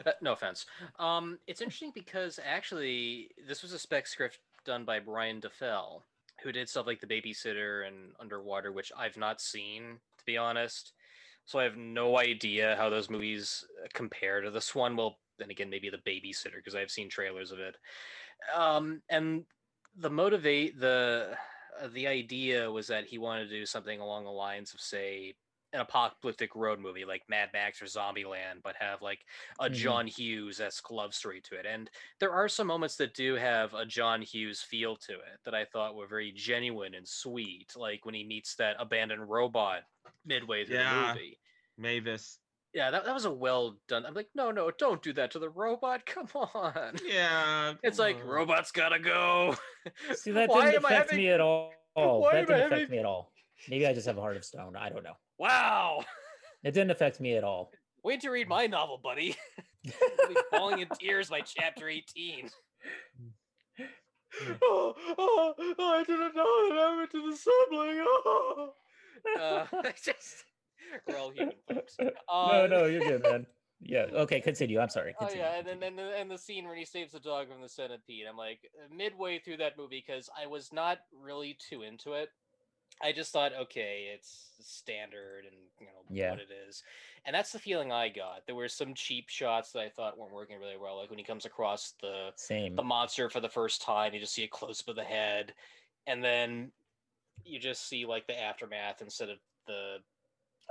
Uh, 0.06 0.12
no 0.22 0.34
offense. 0.34 0.68
Um, 1.00 1.40
it's 1.48 1.62
interesting 1.62 1.92
because 1.96 2.40
actually, 2.46 3.32
this 3.48 3.64
was 3.64 3.74
a 3.74 3.80
spec 3.80 4.06
script 4.06 4.38
done 4.66 4.86
by 4.86 5.00
Brian 5.00 5.40
Duffield, 5.40 6.04
who 6.44 6.52
did 6.52 6.70
stuff 6.70 6.86
like 6.86 7.02
The 7.02 7.08
Babysitter 7.08 7.88
and 7.88 8.12
Underwater, 8.20 8.72
which 8.72 8.92
I've 8.96 9.18
not 9.18 9.42
seen, 9.42 9.98
to 10.20 10.26
be 10.26 10.38
honest. 10.38 10.94
So 11.46 11.58
I 11.58 11.64
have 11.64 11.76
no 11.76 12.20
idea 12.20 12.76
how 12.78 12.92
those 12.92 13.10
movies 13.10 13.66
uh, 13.84 13.88
compare 13.96 14.42
to 14.42 14.52
this 14.52 14.76
one. 14.76 14.96
Well, 14.96 15.18
then 15.40 15.50
again, 15.50 15.72
maybe 15.72 15.90
The 15.90 15.98
Babysitter, 15.98 16.58
because 16.58 16.76
I've 16.76 16.92
seen 16.92 17.10
trailers 17.10 17.52
of 17.52 17.58
it. 17.58 17.78
Um, 18.56 19.02
and 19.10 19.46
the 19.98 20.12
motivate 20.12 20.80
the 20.80 21.36
uh, 21.82 21.88
the 21.94 22.06
idea 22.06 22.72
was 22.72 22.86
that 22.88 23.06
he 23.06 23.18
wanted 23.18 23.50
to 23.50 23.60
do 23.60 23.66
something 23.66 24.00
along 24.00 24.26
the 24.26 24.30
lines 24.30 24.74
of 24.74 24.80
say 24.80 25.34
an 25.74 25.82
apocalyptic 25.82 26.56
road 26.56 26.80
movie 26.80 27.04
like 27.06 27.24
Mad 27.28 27.50
Max 27.54 27.82
or 27.82 27.86
Zombieland, 27.86 28.62
but 28.64 28.76
have 28.80 29.02
like 29.02 29.26
a 29.60 29.70
Mhm. 29.70 29.74
John 29.74 30.08
Hughes 30.08 30.62
esque 30.62 30.90
love 30.92 31.14
story 31.14 31.42
to 31.42 31.56
it. 31.56 31.66
And 31.66 31.90
there 32.20 32.32
are 32.32 32.48
some 32.48 32.68
moments 32.68 32.96
that 32.98 33.14
do 33.14 33.36
have 33.36 33.74
a 33.74 33.86
John 33.86 34.22
Hughes 34.22 34.62
feel 34.62 34.96
to 34.98 35.14
it 35.14 35.40
that 35.44 35.54
I 35.54 35.66
thought 35.66 35.96
were 35.96 36.08
very 36.08 36.32
genuine 36.32 36.94
and 36.96 37.08
sweet, 37.08 37.76
like 37.76 38.06
when 38.06 38.16
he 38.16 38.24
meets 38.24 38.56
that 38.56 38.78
abandoned 38.80 39.30
robot 39.30 39.84
midway 40.26 40.66
through 40.66 40.78
Yeah. 40.78 41.02
the 41.02 41.14
movie. 41.20 41.40
Mavis. 41.78 42.40
Yeah, 42.74 42.92
that, 42.92 43.06
that 43.06 43.14
was 43.14 43.26
a 43.26 43.32
well 43.32 43.78
done. 43.88 44.06
I'm 44.06 44.14
like, 44.14 44.30
no, 44.36 44.52
no, 44.52 44.70
don't 44.72 45.02
do 45.02 45.12
that 45.14 45.32
to 45.32 45.40
the 45.40 45.50
robot. 45.50 46.06
Come 46.06 46.28
on. 46.34 46.96
Yeah. 47.04 47.74
It's 47.84 48.00
like 48.00 48.18
on. 48.18 48.24
robots 48.28 48.72
gotta 48.72 49.00
go. 49.00 49.56
See, 50.14 50.32
that 50.32 50.50
Why 50.50 50.72
didn't 50.72 50.86
affect 50.86 51.10
having- 51.12 51.18
me 51.26 51.30
at 51.30 51.42
all. 51.42 51.74
Why 51.94 52.36
that 52.36 52.48
didn't 52.48 52.56
affect 52.68 52.72
having- 52.72 52.90
me 52.92 53.00
at 53.00 53.06
all. 53.06 53.32
Maybe 53.68 53.86
I 53.88 53.94
just 53.94 54.06
have 54.08 54.18
a 54.18 54.22
heart 54.22 54.38
of 54.38 54.46
stone. 54.46 54.76
I 54.76 54.90
don't 54.90 55.04
know. 55.04 55.18
Wow. 55.40 56.04
It 56.64 56.72
didn't 56.72 56.92
affect 56.92 57.20
me 57.20 57.36
at 57.38 57.44
all. 57.44 57.72
Wait 58.04 58.22
to 58.22 58.30
read 58.30 58.48
my 58.48 58.68
novel, 58.68 59.00
buddy. 59.02 59.36
I'll 60.22 60.30
be 60.30 60.36
falling 60.52 60.80
in 60.80 60.88
tears 61.00 61.30
by 61.30 61.42
chapter 61.42 61.88
18. 61.88 62.50
oh, 64.64 64.94
oh, 65.18 65.54
I 65.80 66.04
didn't 66.04 66.36
know 66.36 66.70
that 66.70 66.78
I 66.78 66.96
went 66.98 67.12
to 67.12 67.30
the 67.32 67.36
sibling. 67.38 68.04
Oh. 68.06 68.74
Uh, 69.40 69.66
just, 70.04 70.44
we're 71.08 71.18
all 71.18 71.32
human, 71.32 71.56
folks. 71.68 71.96
no, 72.02 72.12
Uh, 72.30 72.68
no, 72.70 72.86
you're 72.86 73.02
good, 73.02 73.24
man. 73.24 73.46
Yeah. 73.82 74.06
Okay, 74.12 74.42
continue. 74.42 74.80
I'm 74.80 74.90
sorry. 74.90 75.14
Oh 75.20 75.26
Continue. 75.26 75.46
yeah, 75.46 75.60
and 75.60 75.68
then 75.68 75.84
and 75.84 75.98
the, 76.00 76.18
and 76.18 76.32
the 76.32 76.38
scene 76.38 76.68
when 76.68 76.78
he 76.78 76.86
saves 76.86 77.12
the 77.12 77.20
dog 77.20 77.48
from 77.48 77.62
the 77.62 77.70
centipede. 77.70 78.26
I'm 78.28 78.36
like 78.38 78.60
midway 78.96 79.38
through 79.38 79.58
that 79.58 79.78
movie 79.78 80.04
because 80.06 80.30
I 80.36 80.48
was 80.48 80.74
not 80.74 80.98
really 81.14 81.56
too 81.70 81.84
into 81.84 82.14
it. 82.14 82.30
I 83.02 83.12
just 83.12 83.32
thought, 83.32 83.54
okay, 83.54 84.12
it's 84.14 84.56
standard 84.62 85.46
and 85.46 85.56
you 85.80 85.86
know 85.88 86.06
Yeah. 86.10 86.30
what 86.30 86.40
it 86.40 86.50
is, 86.52 86.84
and 87.26 87.36
that's 87.36 87.52
the 87.52 87.60
feeling 87.60 87.92
I 87.92 88.10
got. 88.10 88.46
There 88.46 88.56
were 88.56 88.68
some 88.70 88.94
cheap 88.96 89.30
shots 89.30 89.72
that 89.74 89.82
I 89.82 89.90
thought 89.90 90.18
weren't 90.18 90.34
working 90.34 90.60
really 90.60 90.78
well, 90.78 90.98
like 90.98 91.10
when 91.10 91.20
he 91.20 91.26
comes 91.26 91.46
across 91.46 91.94
the 92.02 92.34
Same. 92.36 92.76
the 92.76 92.84
monster 92.84 93.30
for 93.30 93.40
the 93.40 93.50
first 93.50 93.82
time, 93.82 94.14
you 94.14 94.20
just 94.20 94.34
see 94.34 94.44
a 94.44 94.48
close 94.48 94.82
up 94.82 94.88
of 94.90 94.96
the 94.96 95.04
head, 95.04 95.54
and 96.08 96.24
then 96.24 96.72
you 97.46 97.60
just 97.60 97.88
see 97.88 98.06
like 98.06 98.28
the 98.28 98.40
aftermath 98.40 99.02
instead 99.02 99.30
of 99.30 99.40
the 99.68 100.00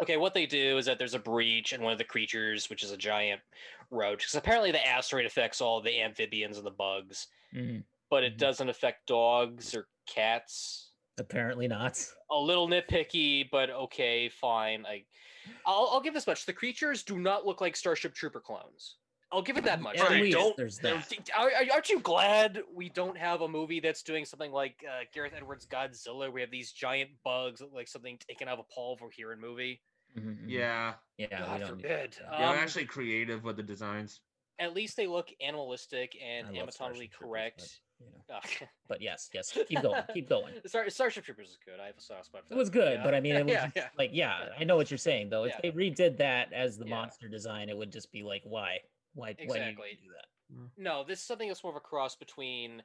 Okay, 0.02 0.18
what 0.18 0.34
they 0.34 0.46
do 0.46 0.76
is 0.78 0.86
that 0.86 0.98
there's 0.98 1.14
a 1.14 1.18
breach, 1.18 1.72
and 1.72 1.82
one 1.82 1.92
of 1.92 1.98
the 1.98 2.04
creatures, 2.04 2.68
which 2.68 2.82
is 2.82 2.90
a 2.90 2.98
giant 2.98 3.42
roach, 3.90 4.18
because 4.20 4.34
apparently 4.34 4.70
the 4.72 4.86
asteroid 4.86 5.24
affects 5.26 5.60
all 5.60 5.80
the 5.80 6.00
amphibians 6.02 6.58
and 6.58 6.66
the 6.66 6.70
bugs, 6.70 7.28
Mhm. 7.52 7.84
but 8.10 8.24
it 8.24 8.36
Mhm. 8.36 8.38
doesn't 8.38 8.68
affect 8.70 9.06
dogs 9.06 9.74
or 9.74 9.88
cats. 10.06 10.85
Apparently 11.18 11.66
not. 11.68 12.04
A 12.30 12.38
little 12.38 12.68
nitpicky, 12.68 13.48
but 13.50 13.70
okay, 13.70 14.28
fine. 14.28 14.84
I, 14.86 15.04
I'll, 15.64 15.88
I'll 15.92 16.00
give 16.00 16.14
this 16.14 16.26
much: 16.26 16.44
the 16.46 16.52
creatures 16.52 17.02
do 17.02 17.18
not 17.18 17.46
look 17.46 17.60
like 17.60 17.76
Starship 17.76 18.14
Trooper 18.14 18.40
clones. 18.40 18.98
I'll 19.32 19.42
give 19.42 19.56
it 19.56 19.64
that 19.64 19.80
much. 19.80 19.96
At 19.96 20.08
They 20.10 20.20
least 20.22 20.36
don't 20.36 20.56
there's 20.56 20.78
that. 20.78 21.12
Are, 21.36 21.48
are- 21.50 21.72
aren't 21.72 21.88
you 21.88 21.98
glad 22.00 22.62
we 22.72 22.88
don't 22.90 23.16
have 23.18 23.40
a 23.40 23.48
movie 23.48 23.80
that's 23.80 24.02
doing 24.02 24.24
something 24.24 24.52
like 24.52 24.84
uh, 24.88 25.04
Gareth 25.12 25.32
Edwards' 25.36 25.66
Godzilla? 25.66 26.32
We 26.32 26.40
have 26.42 26.50
these 26.50 26.70
giant 26.72 27.10
bugs, 27.24 27.60
like 27.72 27.88
something 27.88 28.18
taken 28.28 28.46
out 28.46 28.54
of 28.58 28.60
a 28.60 28.72
Paul 28.74 28.96
Verhoeven 28.98 29.38
movie. 29.38 29.82
Mhm, 30.16 30.42
mhm. 30.44 30.44
Yeah, 30.46 30.94
Yeah. 31.18 31.26
we 31.54 31.58
God 31.60 31.68
forbid. 31.68 32.16
yeah, 32.20 32.38
they're 32.38 32.48
Um, 32.50 32.54
actually 32.56 32.84
creative 32.86 33.42
with 33.42 33.56
the 33.56 33.62
designs. 33.64 34.20
at 34.60 34.72
least 34.74 34.96
they 34.96 35.06
look 35.08 35.28
animalistic 35.40 36.16
and 36.22 36.46
anatomically 36.46 36.72
Starship 36.72 37.10
Troopers, 37.10 37.18
correct. 37.18 37.80
But, 37.98 38.06
you 38.06 38.12
know. 38.12 38.22
Ah, 38.62 38.66
But 38.88 39.00
yes, 39.00 39.30
yes. 39.34 39.56
Keep 39.68 39.82
going. 39.82 40.02
Keep 40.12 40.28
going. 40.28 40.54
Star- 40.66 40.88
Starship 40.90 41.24
Troopers 41.24 41.50
is 41.50 41.58
good. 41.64 41.80
I 41.80 41.86
have 41.86 41.96
a 41.96 42.00
soft 42.00 42.26
spot 42.26 42.46
for 42.46 42.54
It 42.54 42.56
was 42.56 42.70
good, 42.70 42.94
Yeah. 42.98 43.04
but 43.04 43.14
I 43.14 43.20
mean, 43.20 43.36
it 43.36 43.44
was 43.44 43.52
yeah, 43.52 43.70
yeah. 43.74 43.88
like, 43.98 44.10
yeah, 44.12 44.48
I 44.58 44.64
know 44.64 44.76
what 44.76 44.90
you're 44.90 44.98
saying 44.98 45.30
though. 45.30 45.44
If 45.44 45.54
Yeah. 45.62 45.70
they 45.70 45.90
redid 45.90 46.16
that 46.18 46.52
as 46.52 46.76
the 46.78 46.84
Yeah. 46.86 46.94
monster 46.96 47.28
design, 47.28 47.68
it 47.68 47.76
would 47.76 47.92
just 47.92 48.12
be 48.12 48.22
like, 48.22 48.42
why, 48.44 48.78
why, 49.14 49.28
why 49.28 49.32
do 49.34 49.42
you 49.42 49.44
Exactly. 49.46 49.98
do 50.02 50.08
that? 50.14 50.26
No, 50.76 51.02
this 51.04 51.18
is 51.20 51.24
something 51.24 51.48
that's 51.48 51.64
more 51.64 51.72
of 51.72 51.76
a 51.76 51.80
cross 51.80 52.14
between 52.14 52.82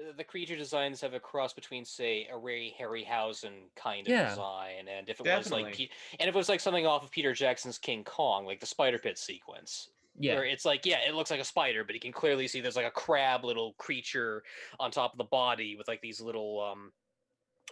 uh, 0.00 0.12
the 0.16 0.24
creature 0.24 0.56
designs 0.56 1.02
have 1.02 1.12
a 1.12 1.20
cross 1.20 1.52
between, 1.52 1.84
say, 1.84 2.26
a 2.32 2.36
Ray 2.38 2.74
Harryhausen 2.80 3.64
kind 3.76 4.06
of 4.06 4.10
Yeah. 4.10 4.30
design, 4.30 4.88
and 4.88 5.06
if 5.10 5.20
it 5.20 5.26
was 5.26 5.50
like, 5.50 5.66
Definitely. 5.66 5.86
Pe- 5.88 6.16
and 6.20 6.28
if 6.30 6.34
it 6.34 6.38
was 6.38 6.48
like 6.48 6.60
something 6.60 6.86
off 6.86 7.04
of 7.04 7.10
Peter 7.10 7.34
Jackson's 7.34 7.76
King 7.76 8.02
Kong, 8.02 8.46
like 8.46 8.58
the 8.60 8.64
Spider 8.66 8.98
Pit 8.98 9.18
sequence, 9.18 9.90
Yeah, 10.18 10.36
where 10.36 10.44
it's 10.44 10.64
like, 10.64 10.86
yeah, 10.86 11.00
it 11.08 11.14
looks 11.14 11.30
like 11.30 11.40
a 11.40 11.44
spider, 11.44 11.84
but 11.84 11.94
you 11.94 12.00
can 12.00 12.12
clearly 12.12 12.48
see 12.48 12.60
there's 12.60 12.76
like 12.76 12.86
a 12.86 12.90
crab 12.90 13.44
little 13.44 13.74
creature 13.74 14.44
on 14.80 14.90
top 14.90 15.12
of 15.12 15.18
the 15.18 15.24
body 15.24 15.76
with 15.76 15.88
like 15.88 16.00
these 16.00 16.20
little 16.20 16.60
um 16.60 16.92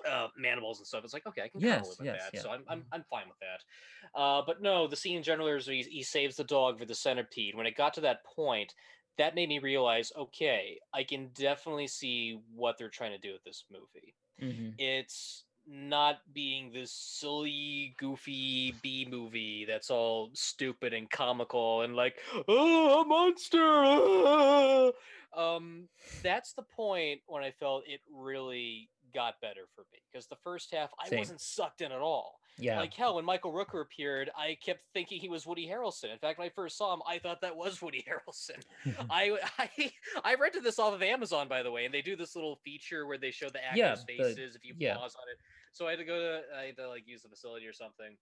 uh 0.07 0.29
mandibles 0.37 0.79
and 0.79 0.87
stuff. 0.87 1.05
It's 1.05 1.13
like, 1.13 1.27
okay, 1.27 1.43
I 1.43 1.49
can 1.49 1.61
Yes, 1.61 1.97
with 1.99 2.01
yes, 2.01 2.13
that. 2.13 2.33
yeah. 2.33 2.41
So 2.41 2.51
I'm, 2.51 2.65
I'm 2.69 2.87
I'm 2.93 3.05
fine 3.05 3.29
with 3.29 3.39
that. 3.41 4.19
Uh 4.19 4.43
but 4.47 4.63
no, 4.63 4.87
the 4.87 4.97
scene 4.97 5.17
in 5.19 5.23
general 5.23 5.49
is 5.49 5.67
he, 5.67 5.83
he 5.83 6.03
saves 6.03 6.37
the 6.37 6.45
dog 6.45 6.79
for 6.79 6.87
the 6.87 6.95
centipede. 6.95 7.55
When 7.55 7.67
it 7.67 7.77
got 7.77 7.95
to 7.95 8.01
that 8.03 8.25
point, 8.25 8.75
that 9.19 9.35
made 9.35 9.49
me 9.49 9.59
realize, 9.59 10.13
okay, 10.17 10.81
I 10.93 11.05
can 11.05 11.29
definitely 11.35 11.89
see 11.89 12.41
what 12.55 12.79
they're 12.79 12.89
trying 12.89 13.13
to 13.13 13.19
do 13.19 13.33
with 13.33 13.45
this 13.45 13.67
movie 13.71 14.17
mhm. 14.39 14.81
it's 14.81 15.45
not 15.73 16.19
being 16.35 16.73
this 16.73 16.91
silly, 16.91 17.95
goofy 17.97 18.75
B 18.83 19.07
movie 19.09 19.65
that's 19.67 19.89
all 19.91 20.31
stupid 20.35 20.93
and 20.93 21.09
comical 21.09 21.83
and 21.83 21.95
like, 21.95 22.17
oh, 22.49 23.03
a 23.03 23.05
monster. 23.07 23.59
ah!" 23.63 24.91
Um, 25.33 25.89
that's 26.25 26.55
the 26.55 26.63
point 26.65 27.21
when 27.29 27.45
I 27.45 27.53
felt 27.53 27.85
it 27.87 28.01
really 28.13 28.89
got 29.15 29.41
better 29.41 29.69
for 29.77 29.83
me 29.93 30.01
because 30.11 30.27
the 30.27 30.35
first 30.43 30.75
half 30.75 30.91
I 31.01 31.09
Same. 31.09 31.21
wasn't 31.21 31.41
sucked 31.41 31.83
in 31.83 31.93
at 31.93 32.01
all. 32.01 32.41
yeah. 32.59 32.81
Like 32.81 32.93
hell, 32.93 33.15
when 33.15 33.25
Michael 33.25 33.53
Rooker 33.53 33.81
appeared, 33.81 34.29
I 34.37 34.57
kept 34.61 34.83
thinking 34.93 35.21
he 35.21 35.29
was 35.29 35.47
Woody 35.47 35.69
Harrelson. 35.69 36.11
In 36.13 36.19
fact, 36.19 36.41
when 36.41 36.47
I 36.47 36.51
first 36.53 36.77
saw 36.77 36.93
him, 36.95 37.01
I 37.09 37.21
thought 37.21 37.41
that 37.43 37.55
was 37.55 37.81
Woody 37.81 38.05
Harrelson. 38.09 38.61
I, 39.09 39.39
I 39.57 39.93
I 40.25 40.35
rented 40.35 40.65
this 40.65 40.81
off 40.81 40.95
of 40.95 41.03
Amazon, 41.03 41.47
by 41.47 41.63
the 41.63 41.71
way, 41.71 41.85
and 41.85 41.95
they 41.95 42.03
do 42.03 42.17
this 42.17 42.35
little 42.35 42.57
feature 42.65 43.07
where 43.07 43.17
they 43.19 43.31
show 43.31 43.49
the 43.51 43.65
actors' 43.65 43.79
Yeah, 43.79 43.95
the- 43.95 44.25
faces 44.25 44.57
if 44.57 44.65
you 44.65 44.75
yeah. 44.79 44.97
pause 44.97 45.15
on 45.15 45.29
it. 45.33 45.39
So 45.73 45.87
I 45.87 45.91
had 45.91 45.99
to 46.01 46.05
go 46.05 46.19
to 46.19 46.41
I 46.59 46.67
had 46.67 46.77
to 46.77 46.89
like 46.89 47.07
use 47.07 47.23
the 47.23 47.29
facility 47.29 47.67
or 47.67 47.73
something. 47.73 48.17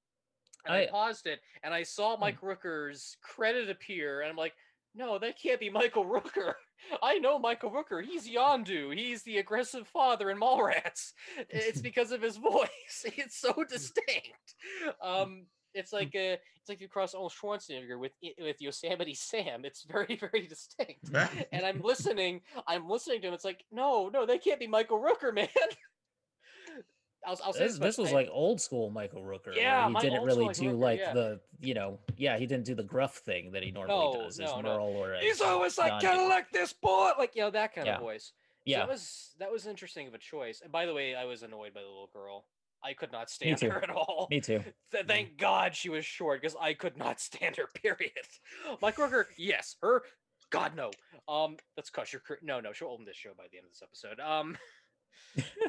And 0.67 0.75
I, 0.75 0.83
I- 0.83 0.87
paused 0.87 1.27
it 1.27 1.41
and 1.63 1.73
I 1.73 1.83
saw 1.83 2.15
Hmm. 2.17 2.21
Mike 2.23 2.41
Rooker's 2.41 3.17
credit 3.23 3.71
appear, 3.71 4.21
and 4.23 4.31
I'm 4.31 4.37
like, 4.37 4.55
no, 4.95 5.19
that 5.19 5.41
can't 5.41 5.61
be 5.61 5.71
Michael 5.71 6.05
Rooker. 6.05 6.55
I 7.03 7.19
know 7.19 7.39
Michael 7.39 7.71
Rooker. 7.71 8.05
He's 8.05 8.29
Yondu. 8.29 8.95
He's 8.97 9.23
the 9.23 9.39
aggressive 9.39 9.87
father 9.87 10.31
in 10.31 10.39
Mallrats. 10.41 11.13
It's 11.51 11.81
because 11.89 12.11
of 12.13 12.23
his 12.23 12.37
voice. 12.37 12.69
It's 13.05 13.39
so 13.41 13.65
distinct. 13.69 14.55
Um, 15.03 15.47
it's 15.75 15.93
like 15.93 16.15
uh 16.17 16.37
it's 16.61 16.69
like 16.69 16.81
you 16.81 16.89
cross 16.89 17.15
Arnold 17.15 17.33
Schwarzenegger 17.33 17.99
with 17.99 18.13
with 18.41 18.57
Yosemite 18.61 19.15
Sam. 19.15 19.65
It's 19.65 19.85
very 19.85 20.17
very 20.17 20.47
distinct. 20.49 21.11
And 21.53 21.65
I'm 21.65 21.81
listening. 21.83 22.41
I'm 22.67 22.89
listening 22.89 23.21
to 23.23 23.29
him. 23.29 23.35
It's 23.35 23.45
like 23.45 23.63
no, 23.71 24.09
no, 24.09 24.25
that 24.27 24.43
can't 24.43 24.59
be 24.59 24.67
Michael 24.67 24.99
Rooker, 25.01 25.33
man. 25.33 25.49
I'll, 27.27 27.39
I'll 27.45 27.53
say 27.53 27.67
This, 27.67 27.79
this, 27.79 27.99
was 27.99 28.11
I- 28.11 28.15
like 28.15 28.29
old 28.31 28.61
school 28.61 28.91
Michael 28.91 29.23
Rooker. 29.23 29.55
Yeah, 29.55 29.89
he 29.89 29.95
didn't 30.01 30.23
really 30.25 30.49
do 30.55 30.71
Rooker, 30.73 30.79
like 30.79 31.01
yeah. 31.01 31.13
the, 31.13 31.41
you 31.61 31.75
know, 31.75 31.99
yeah, 32.17 32.39
he 32.39 32.47
didn't 32.47 32.65
do 32.65 32.75
the 32.75 32.83
gruff 32.85 33.17
thing 33.17 33.53
that 33.53 33.63
he 33.63 33.71
normally 33.71 34.19
No, 34.19 34.25
does. 34.25 34.39
As 34.41 34.47
no, 34.51 34.61
no. 34.61 34.75
Merle 34.77 34.97
or 34.97 35.15
as 35.15 35.23
He's 35.25 35.41
always 35.41 35.77
like, 35.79 36.01
"Gotta 36.01 36.23
like 36.27 36.51
this 36.51 36.73
boy," 36.73 37.11
like 37.19 37.35
you 37.35 37.43
know 37.43 37.51
that 37.51 37.75
kind 37.75 37.87
Yeah. 37.87 37.97
of 37.97 38.01
voice. 38.03 38.27
So 38.27 38.33
Yeah, 38.73 38.79
that 38.81 38.89
was 38.89 39.35
that 39.39 39.51
was 39.51 39.67
interesting 39.67 40.07
of 40.07 40.15
a 40.15 40.19
choice. 40.19 40.61
And 40.63 40.71
by 40.71 40.87
the 40.87 40.95
way, 40.95 41.15
I 41.15 41.25
was 41.25 41.43
annoyed 41.43 41.75
by 41.75 41.81
the 41.81 41.87
little 41.89 42.11
girl. 42.13 42.47
I 42.85 42.93
could 42.95 43.11
not 43.11 43.29
stand 43.29 43.61
her 43.63 43.83
at 43.83 43.91
all. 43.91 44.29
me 44.31 44.41
too. 44.41 44.63
Th- 44.93 45.05
thank 45.07 45.37
God 45.37 45.75
she 45.75 45.89
was 45.89 46.05
short 46.07 46.41
because 46.41 46.55
I 46.61 46.75
could 46.75 46.97
not 46.97 47.19
stand 47.29 47.57
her. 47.57 47.65
Period. 47.75 48.13
Mike 48.81 48.97
Rooker, 48.97 49.25
yes, 49.37 49.75
her. 49.83 50.03
God 50.51 50.77
no. 50.77 50.91
Um, 51.29 51.57
let's 51.77 51.91
cut 51.91 52.13
your. 52.13 52.23
No, 52.43 52.61
no, 52.61 52.73
she'll 52.73 52.89
own 52.89 53.05
this 53.05 53.17
show 53.17 53.33
by 53.37 53.45
the 53.51 53.59
end 53.59 53.67
of 53.67 53.73
this 53.73 53.83
episode. 53.83 54.21
Um, 54.21 54.57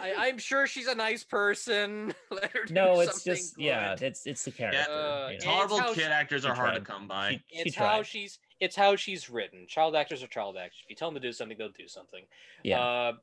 I, 0.02 0.14
I'm 0.18 0.38
sure 0.38 0.66
she's 0.68 0.88
a 0.88 0.96
nice 0.96 1.24
person. 1.24 2.14
Let 2.32 2.52
her 2.52 2.66
do 2.66 2.74
No, 2.74 3.00
it's 3.02 3.24
something 3.24 3.36
just 3.36 3.60
yeah, 3.60 3.96
it's 4.00 4.26
it's 4.26 4.44
the 4.46 4.52
character. 4.52 4.92
Uh, 4.92 5.30
you 5.30 5.40
know. 5.40 5.52
Horrible 5.52 5.80
kid 5.94 5.96
she- 5.96 6.04
actors 6.04 6.46
are 6.46 6.56
hard 6.56 6.76
to 6.76 6.82
come 6.82 7.08
by. 7.08 7.42
She- 7.50 7.58
she 7.58 7.70
It's 7.70 7.76
how 7.76 8.02
she's. 8.04 8.40
It's 8.60 8.76
how 8.76 8.96
she's 8.96 9.30
written. 9.30 9.66
Child 9.68 9.96
actors 9.96 10.22
are 10.24 10.28
child 10.28 10.58
actors. 10.58 10.80
If 10.84 10.90
you 10.90 10.96
tell 10.96 11.10
them 11.10 11.16
to 11.22 11.26
do 11.28 11.32
something, 11.32 11.58
they'll 11.58 11.70
do 11.70 11.88
something. 11.88 12.24
Yeah. 12.64 12.82
Uh, 12.82 13.14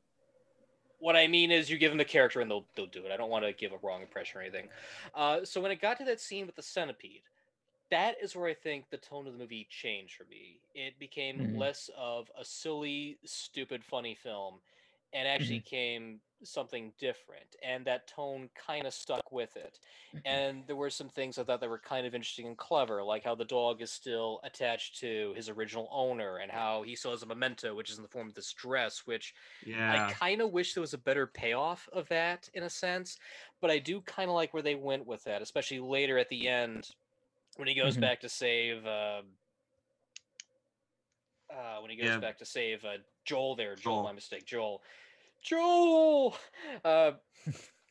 what 0.99 1.15
I 1.15 1.27
mean 1.27 1.51
is, 1.51 1.69
you 1.69 1.77
give 1.77 1.91
them 1.91 1.99
the 1.99 2.05
character 2.05 2.41
and 2.41 2.49
they'll 2.49 2.65
they'll 2.75 2.87
do 2.87 3.05
it. 3.05 3.11
I 3.11 3.17
don't 3.17 3.29
want 3.29 3.45
to 3.45 3.53
give 3.53 3.71
a 3.71 3.77
wrong 3.83 4.01
impression 4.01 4.39
or 4.39 4.41
anything. 4.41 4.67
Uh, 5.13 5.43
so 5.43 5.61
when 5.61 5.71
it 5.71 5.79
got 5.81 5.97
to 5.99 6.05
that 6.05 6.19
scene 6.19 6.45
with 6.47 6.55
the 6.55 6.63
centipede, 6.63 7.21
that 7.91 8.15
is 8.21 8.35
where 8.35 8.47
I 8.49 8.53
think 8.53 8.89
the 8.89 8.97
tone 8.97 9.27
of 9.27 9.33
the 9.33 9.39
movie 9.39 9.67
changed 9.69 10.15
for 10.15 10.23
me. 10.29 10.59
It 10.73 10.97
became 10.99 11.37
Mhm. 11.39 11.57
less 11.57 11.89
of 11.97 12.31
a 12.39 12.43
silly, 12.43 13.17
stupid, 13.25 13.83
funny 13.83 14.15
film, 14.15 14.55
and 15.13 15.27
actually 15.27 15.61
came 15.61 16.21
something 16.43 16.93
different. 16.99 17.55
And 17.63 17.85
that 17.87 18.07
tone 18.07 18.49
kind 18.55 18.85
of 18.87 18.93
stuck 18.93 19.31
with 19.31 19.55
it. 19.57 19.79
And 20.25 20.67
there 20.67 20.75
were 20.75 20.89
some 20.89 21.09
things 21.09 21.37
I 21.37 21.43
thought 21.43 21.61
that 21.61 21.69
were 21.69 21.79
kind 21.79 22.05
of 22.05 22.13
interesting 22.13 22.47
and 22.47 22.57
clever, 22.57 23.03
like 23.03 23.23
how 23.23 23.35
the 23.35 23.45
dog 23.45 23.81
is 23.81 23.91
still 23.91 24.41
attached 24.43 24.99
to 24.99 25.33
his 25.35 25.49
original 25.49 25.87
owner, 25.91 26.37
and 26.37 26.51
how 26.51 26.83
he 26.83 26.95
still 26.95 27.11
has 27.11 27.23
a 27.23 27.27
memento, 27.27 27.73
which 27.75 27.89
is 27.89 27.97
in 27.97 28.03
the 28.03 28.09
form 28.09 28.27
of 28.27 28.33
this 28.35 28.51
dress, 28.53 29.05
which 29.07 29.33
Yeah. 29.61 29.87
I 29.87 29.99
kind 30.01 30.41
of 30.41 30.51
wish 30.51 30.73
there 30.73 30.81
was 30.81 30.93
a 30.93 30.97
better 30.97 31.27
payoff 31.27 31.87
of 31.93 32.09
that 32.09 32.49
in 32.53 32.63
a 32.63 32.69
sense, 32.69 33.17
but 33.61 33.71
I 33.71 33.79
do 33.79 34.01
kind 34.01 34.29
of 34.29 34.35
like 34.35 34.53
where 34.53 34.63
they 34.63 34.75
went 34.75 35.05
with 35.07 35.23
that, 35.25 35.41
especially 35.41 35.79
later 35.79 36.17
at 36.17 36.29
the 36.29 36.47
end 36.49 36.89
when 37.57 37.67
he 37.67 37.75
goes 37.75 37.97
Mhm. 37.97 37.99
back 37.99 38.21
to 38.21 38.29
save. 38.29 38.85
Uh, 38.85 39.23
uh, 41.51 41.79
when 41.81 41.89
he 41.91 41.97
goes 41.97 42.07
Yeah. 42.07 42.17
back 42.17 42.37
to 42.39 42.45
save 42.45 42.83
uh, 42.85 42.97
Joel, 43.25 43.55
there, 43.55 43.75
Joel, 43.75 43.95
Joel. 43.95 44.03
my 44.03 44.11
mistake, 44.13 44.45
Joel, 44.45 44.81
Joel. 45.43 46.35
Uh, 46.85 47.11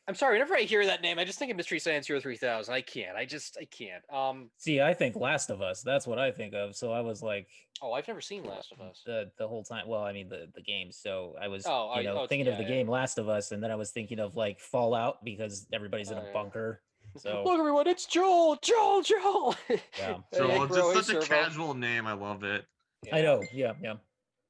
I'm 0.09 0.15
sorry. 0.15 0.35
Whenever 0.35 0.55
I 0.55 0.61
hear 0.61 0.85
that 0.85 1.01
name, 1.01 1.19
I 1.19 1.25
just 1.25 1.37
think 1.37 1.51
of 1.51 1.57
Mystery 1.57 1.79
Science 1.79 2.07
Theater 2.07 2.21
Three 2.21 2.37
Thousand. 2.37 2.73
I 2.73 2.79
can't. 2.81 3.17
I 3.17 3.25
just 3.25 3.57
I 3.59 3.65
can't. 3.65 4.01
Um. 4.13 4.49
See, 4.57 4.79
I 4.79 4.93
think 4.93 5.17
Last 5.17 5.49
of 5.49 5.61
Us. 5.61 5.81
That's 5.81 6.07
what 6.07 6.17
I 6.17 6.31
think 6.31 6.53
of. 6.53 6.75
So 6.75 6.93
I 6.93 7.01
was 7.01 7.21
like 7.21 7.47
Oh, 7.81 7.91
I've 7.91 8.07
never 8.07 8.21
seen 8.21 8.43
Last 8.45 8.71
of 8.71 8.79
Us. 8.79 9.01
the 9.05 9.29
the 9.37 9.45
whole 9.47 9.63
time. 9.63 9.87
Well, 9.87 10.01
I 10.03 10.13
mean 10.13 10.29
the 10.29 10.47
the 10.55 10.61
game. 10.61 10.91
So 10.93 11.35
I 11.41 11.49
was 11.49 11.65
Oh, 11.67 11.91
you 11.95 11.99
I- 11.99 12.03
know 12.03 12.11
oh, 12.11 12.15
it's- 12.23 12.29
thinking 12.29 12.47
of 12.47 12.57
the 12.57 12.63
yeah. 12.63 12.69
game 12.69 12.87
Last 12.87 13.17
of 13.17 13.27
Us, 13.27 13.51
and 13.51 13.61
then 13.61 13.69
I 13.71 13.75
was 13.75 13.91
thinking 13.91 14.19
of 14.19 14.37
like 14.37 14.59
Fallout 14.61 15.23
because 15.25 15.67
everybody's 15.73 16.09
in 16.11 16.17
Oh, 16.17 16.21
a 16.21 16.25
yeah. 16.25 16.33
bunker. 16.33 16.81
So 17.17 17.43
Look, 17.45 17.57
everyone! 17.59 17.87
It's 17.87 18.05
Joel. 18.05 18.57
Joel. 18.61 19.01
Joel. 19.01 19.55
Yeah. 19.97 20.17
Joel, 20.37 20.47
Nick 20.47 20.69
Rowe, 20.69 20.93
just 20.93 21.07
such 21.07 21.15
a 21.17 21.21
Servo. 21.21 21.25
casual 21.43 21.73
name. 21.73 22.05
I 22.05 22.13
love 22.13 22.43
it. 22.43 22.65
I 23.13 23.21
know. 23.21 23.43
Yeah, 23.53 23.73
yeah. 23.81 23.97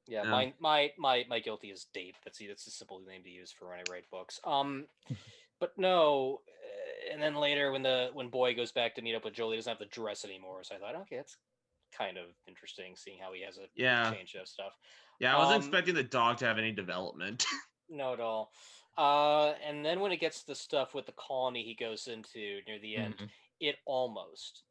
Yeah, 0.08 0.24
Yeah. 0.24 0.32
my 0.32 0.54
my 0.60 0.92
my 0.98 1.26
my 1.28 1.40
guilty 1.40 1.70
is 1.70 1.86
Date. 1.94 2.16
That's 2.24 2.40
that's 2.40 2.68
a 2.68 2.72
simple 2.72 3.00
name 3.02 3.24
to 3.24 3.30
use 3.30 3.52
for 3.52 3.70
when 3.70 3.80
I 3.80 3.84
write 3.92 4.10
books. 4.10 4.40
Um, 4.44 4.88
but 5.60 5.78
no, 5.78 6.42
uh, 6.48 7.14
and 7.14 7.22
then 7.22 7.36
later 7.36 7.72
when 7.72 7.84
the 7.84 8.10
when 8.14 8.30
Boy 8.30 8.56
goes 8.56 8.72
back 8.72 8.96
to 8.96 9.02
meet 9.02 9.16
up 9.16 9.26
with 9.26 9.34
Joel, 9.34 9.52
he 9.52 9.58
doesn't 9.58 9.70
have 9.70 9.80
the 9.80 9.86
dress 9.86 10.24
anymore. 10.24 10.64
So 10.64 10.76
I 10.76 10.80
thought, 10.80 10.96
okay, 10.96 11.18
that's 11.18 11.38
kind 11.92 12.18
of 12.18 12.28
interesting 12.48 12.96
seeing 12.96 13.20
how 13.20 13.34
he 13.34 13.42
has 13.44 13.58
a 13.58 13.68
Yeah. 13.76 14.12
change 14.12 14.36
of 14.36 14.48
stuff. 14.48 14.74
Yeah, 15.20 15.36
I 15.36 15.38
wasn't 15.38 15.64
Um, 15.64 15.70
expecting 15.70 15.96
the 15.96 16.04
dog 16.04 16.38
to 16.38 16.46
have 16.46 16.58
any 16.58 16.72
development. 16.72 17.46
No, 17.90 18.14
at 18.14 18.20
all. 18.20 18.52
Uh, 18.98 19.52
and 19.64 19.86
then 19.86 20.00
when 20.00 20.12
it 20.12 20.18
gets 20.20 20.42
to 20.42 20.48
the 20.48 20.56
stuff 20.56 20.94
with 20.94 21.06
the 21.06 21.14
colony 21.14 21.64
he 21.64 21.74
goes 21.76 22.08
into 22.08 22.62
near 22.68 22.80
the 22.80 22.98
end, 22.98 23.16
Mhm. 23.16 23.30
it 23.60 23.78
almost 23.86 24.64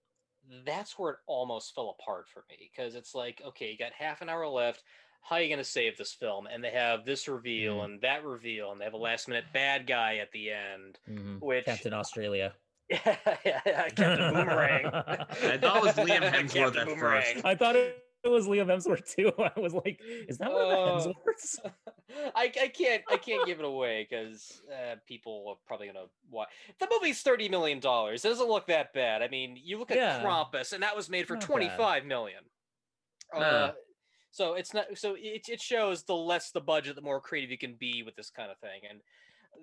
that's 0.65 0.99
where 0.99 1.13
it 1.13 1.19
almost 1.27 1.75
fell 1.75 1.97
apart 1.99 2.27
for 2.29 2.45
me 2.49 2.71
because 2.75 2.95
it's 2.95 3.15
like 3.15 3.43
okay 3.47 3.71
you 3.73 3.79
got 3.79 3.93
half 3.93 4.21
an 4.23 4.29
hour 4.29 4.47
left 4.47 4.83
how 5.23 5.37
are 5.37 5.43
you 5.43 5.49
going 5.49 5.59
to 5.59 5.65
save 5.65 5.97
this 5.97 6.13
film 6.13 6.47
and 6.47 6.63
they 6.63 6.71
have 6.71 7.05
this 7.05 7.27
reveal 7.27 7.77
Mhm. 7.79 7.85
and 7.85 8.01
that 8.03 8.25
reveal 8.25 8.71
and 8.71 8.81
they 8.81 8.85
have 8.85 8.95
a 8.95 8.97
last 8.99 9.27
minute 9.29 9.45
bad 9.53 9.87
guy 9.87 10.17
at 10.19 10.31
the 10.33 10.51
end 10.51 10.99
Mhm. 11.09 11.41
which 11.41 11.65
Captain 11.65 11.93
Australia. 11.93 12.55
yeah, 12.89 13.17
yeah, 13.45 13.61
yeah, 13.67 13.89
Captain 13.89 14.33
Boomerang. 14.33 14.87
I 14.95 15.59
thought 15.59 15.79
it 15.79 15.83
was 15.83 15.95
Liam 15.97 16.23
Hemsworth 16.33 16.77
at 16.77 16.99
first. 16.99 17.45
I 17.45 17.57
thought 17.57 17.75
it 17.75 18.06
was 18.31 18.47
Liam 18.47 18.67
Hemsworth 18.67 19.15
too. 19.15 19.33
I 19.39 19.59
was 19.59 19.75
like, 19.75 20.01
is 20.29 20.39
that 20.39 20.53
one 20.53 20.63
of 20.63 20.69
the 21.05 21.11
Hemsworths? 21.11 21.59
I, 22.35 22.53
I 22.63 22.69
can't 22.69 23.03
I 23.11 23.17
can't 23.17 23.47
give 23.47 23.59
it 23.59 23.65
away 23.65 24.07
because 24.09 24.63
uh, 24.73 24.97
people 25.07 25.47
are 25.49 25.57
probably 25.67 25.89
gonna 25.89 26.07
watch. 26.31 26.49
The 26.79 26.89
movie's 26.91 27.23
thirty 27.23 27.49
million 27.49 27.81
dollars. 27.81 28.25
It 28.25 28.29
doesn't 28.29 28.49
look 28.49 28.67
that 28.69 28.93
bad. 28.93 29.23
I 29.23 29.29
mean, 29.29 29.59
you 29.63 29.79
look 29.79 29.91
at 29.91 29.97
Yeah. 29.97 30.23
Krampus, 30.23 30.73
and 30.73 30.83
that 30.83 30.97
was 30.97 31.11
made 31.11 31.27
for 31.27 31.37
twenty 31.37 31.69
five 31.77 32.05
million. 32.05 32.41
Huh. 33.33 33.41
Uh, 33.41 33.73
so 34.31 34.55
it's 34.55 34.73
not. 34.75 34.87
So 34.95 35.15
it 35.19 35.47
it 35.49 35.61
shows 35.61 36.05
the 36.05 36.15
less 36.15 36.51
the 36.51 36.61
budget, 36.61 36.95
the 36.95 37.03
more 37.03 37.21
creative 37.21 37.51
you 37.51 37.59
can 37.59 37.75
be 37.79 38.03
with 38.05 38.17
this 38.17 38.31
kind 38.31 38.51
of 38.51 38.59
thing, 38.59 38.81
and 38.89 39.01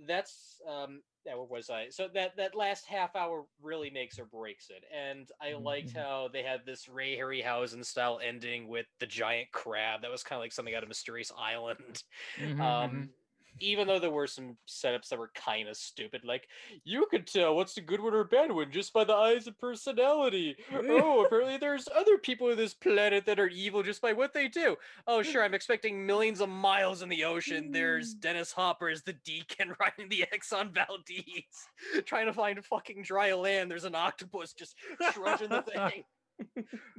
that's 0.06 0.60
um. 0.68 1.04
Yeah, 1.26 1.36
where 1.36 1.46
was 1.46 1.70
I? 1.70 1.88
So 1.90 2.10
that 2.10 2.36
that 2.36 2.54
last 2.54 2.86
half 2.86 3.16
hour 3.16 3.46
really 3.62 3.90
makes 3.90 4.20
or 4.20 4.26
breaks 4.26 4.70
it, 4.70 4.84
and 4.92 5.30
I 5.42 5.54
liked 5.54 5.94
Mhm. 5.94 5.96
how 5.96 6.28
they 6.28 6.44
had 6.44 6.66
this 6.66 6.90
Ray 6.90 7.16
Harryhausen 7.18 7.86
style 7.86 8.20
ending 8.22 8.68
with 8.68 8.88
the 9.00 9.08
giant 9.08 9.52
crab. 9.54 10.02
That 10.02 10.12
was 10.12 10.24
kind 10.24 10.38
of 10.38 10.42
like 10.42 10.52
something 10.52 10.76
out 10.76 10.84
of 10.84 10.90
Mysterious 10.90 11.32
Island. 11.38 12.04
Mhm, 12.38 12.56
Um, 12.60 13.08
mhm. 13.08 13.14
Even 13.60 13.88
though 13.88 14.00
there 14.00 14.12
were 14.12 14.28
some 14.28 14.58
setups 14.68 15.10
that 15.10 15.20
were 15.20 15.32
kind 15.36 15.68
of 15.68 15.78
stupid, 15.78 16.22
like 16.24 16.48
you 16.84 17.06
could 17.10 17.28
tell 17.28 17.56
what's 17.56 17.78
a 17.78 17.82
good 17.82 18.02
one 18.02 18.14
or 18.14 18.22
a 18.22 18.26
bad 18.26 18.52
one 18.52 18.72
just 18.72 18.94
by 18.94 19.04
the 19.04 19.14
eyes 19.14 19.48
and 19.48 19.58
personality. 19.58 20.56
oh, 20.74 21.26
apparently 21.26 21.58
there's 21.58 21.88
other 21.96 22.18
people 22.18 22.50
on 22.50 22.58
this 22.58 22.74
planet 22.74 23.26
that 23.26 23.40
are 23.40 23.48
evil 23.48 23.84
just 23.84 24.02
by 24.02 24.14
what 24.14 24.34
they 24.34 24.48
do. 24.48 24.76
Oh, 25.08 25.22
sure, 25.22 25.44
I'm 25.44 25.54
expecting 25.54 26.06
millions 26.06 26.42
of 26.42 26.50
miles 26.50 27.02
in 27.02 27.10
the 27.10 27.24
ocean. 27.24 27.72
There's 27.72 28.16
mm. 28.16 28.22
Dennis 28.22 28.52
Hopper 28.52 28.90
as 28.90 29.04
the 29.04 29.14
deacon 29.26 29.74
riding 29.80 30.10
the 30.10 30.26
Exxon 30.34 30.74
Valdez, 30.74 31.44
trying 32.06 32.26
to 32.26 32.34
find 32.34 32.64
fucking 32.66 33.04
dry 33.04 33.34
land. 33.34 33.70
There's 33.70 33.86
an 33.86 33.96
octopus 33.96 34.54
just 34.54 34.76
trudging 35.12 35.50
the 35.50 35.62
thing. 35.62 36.04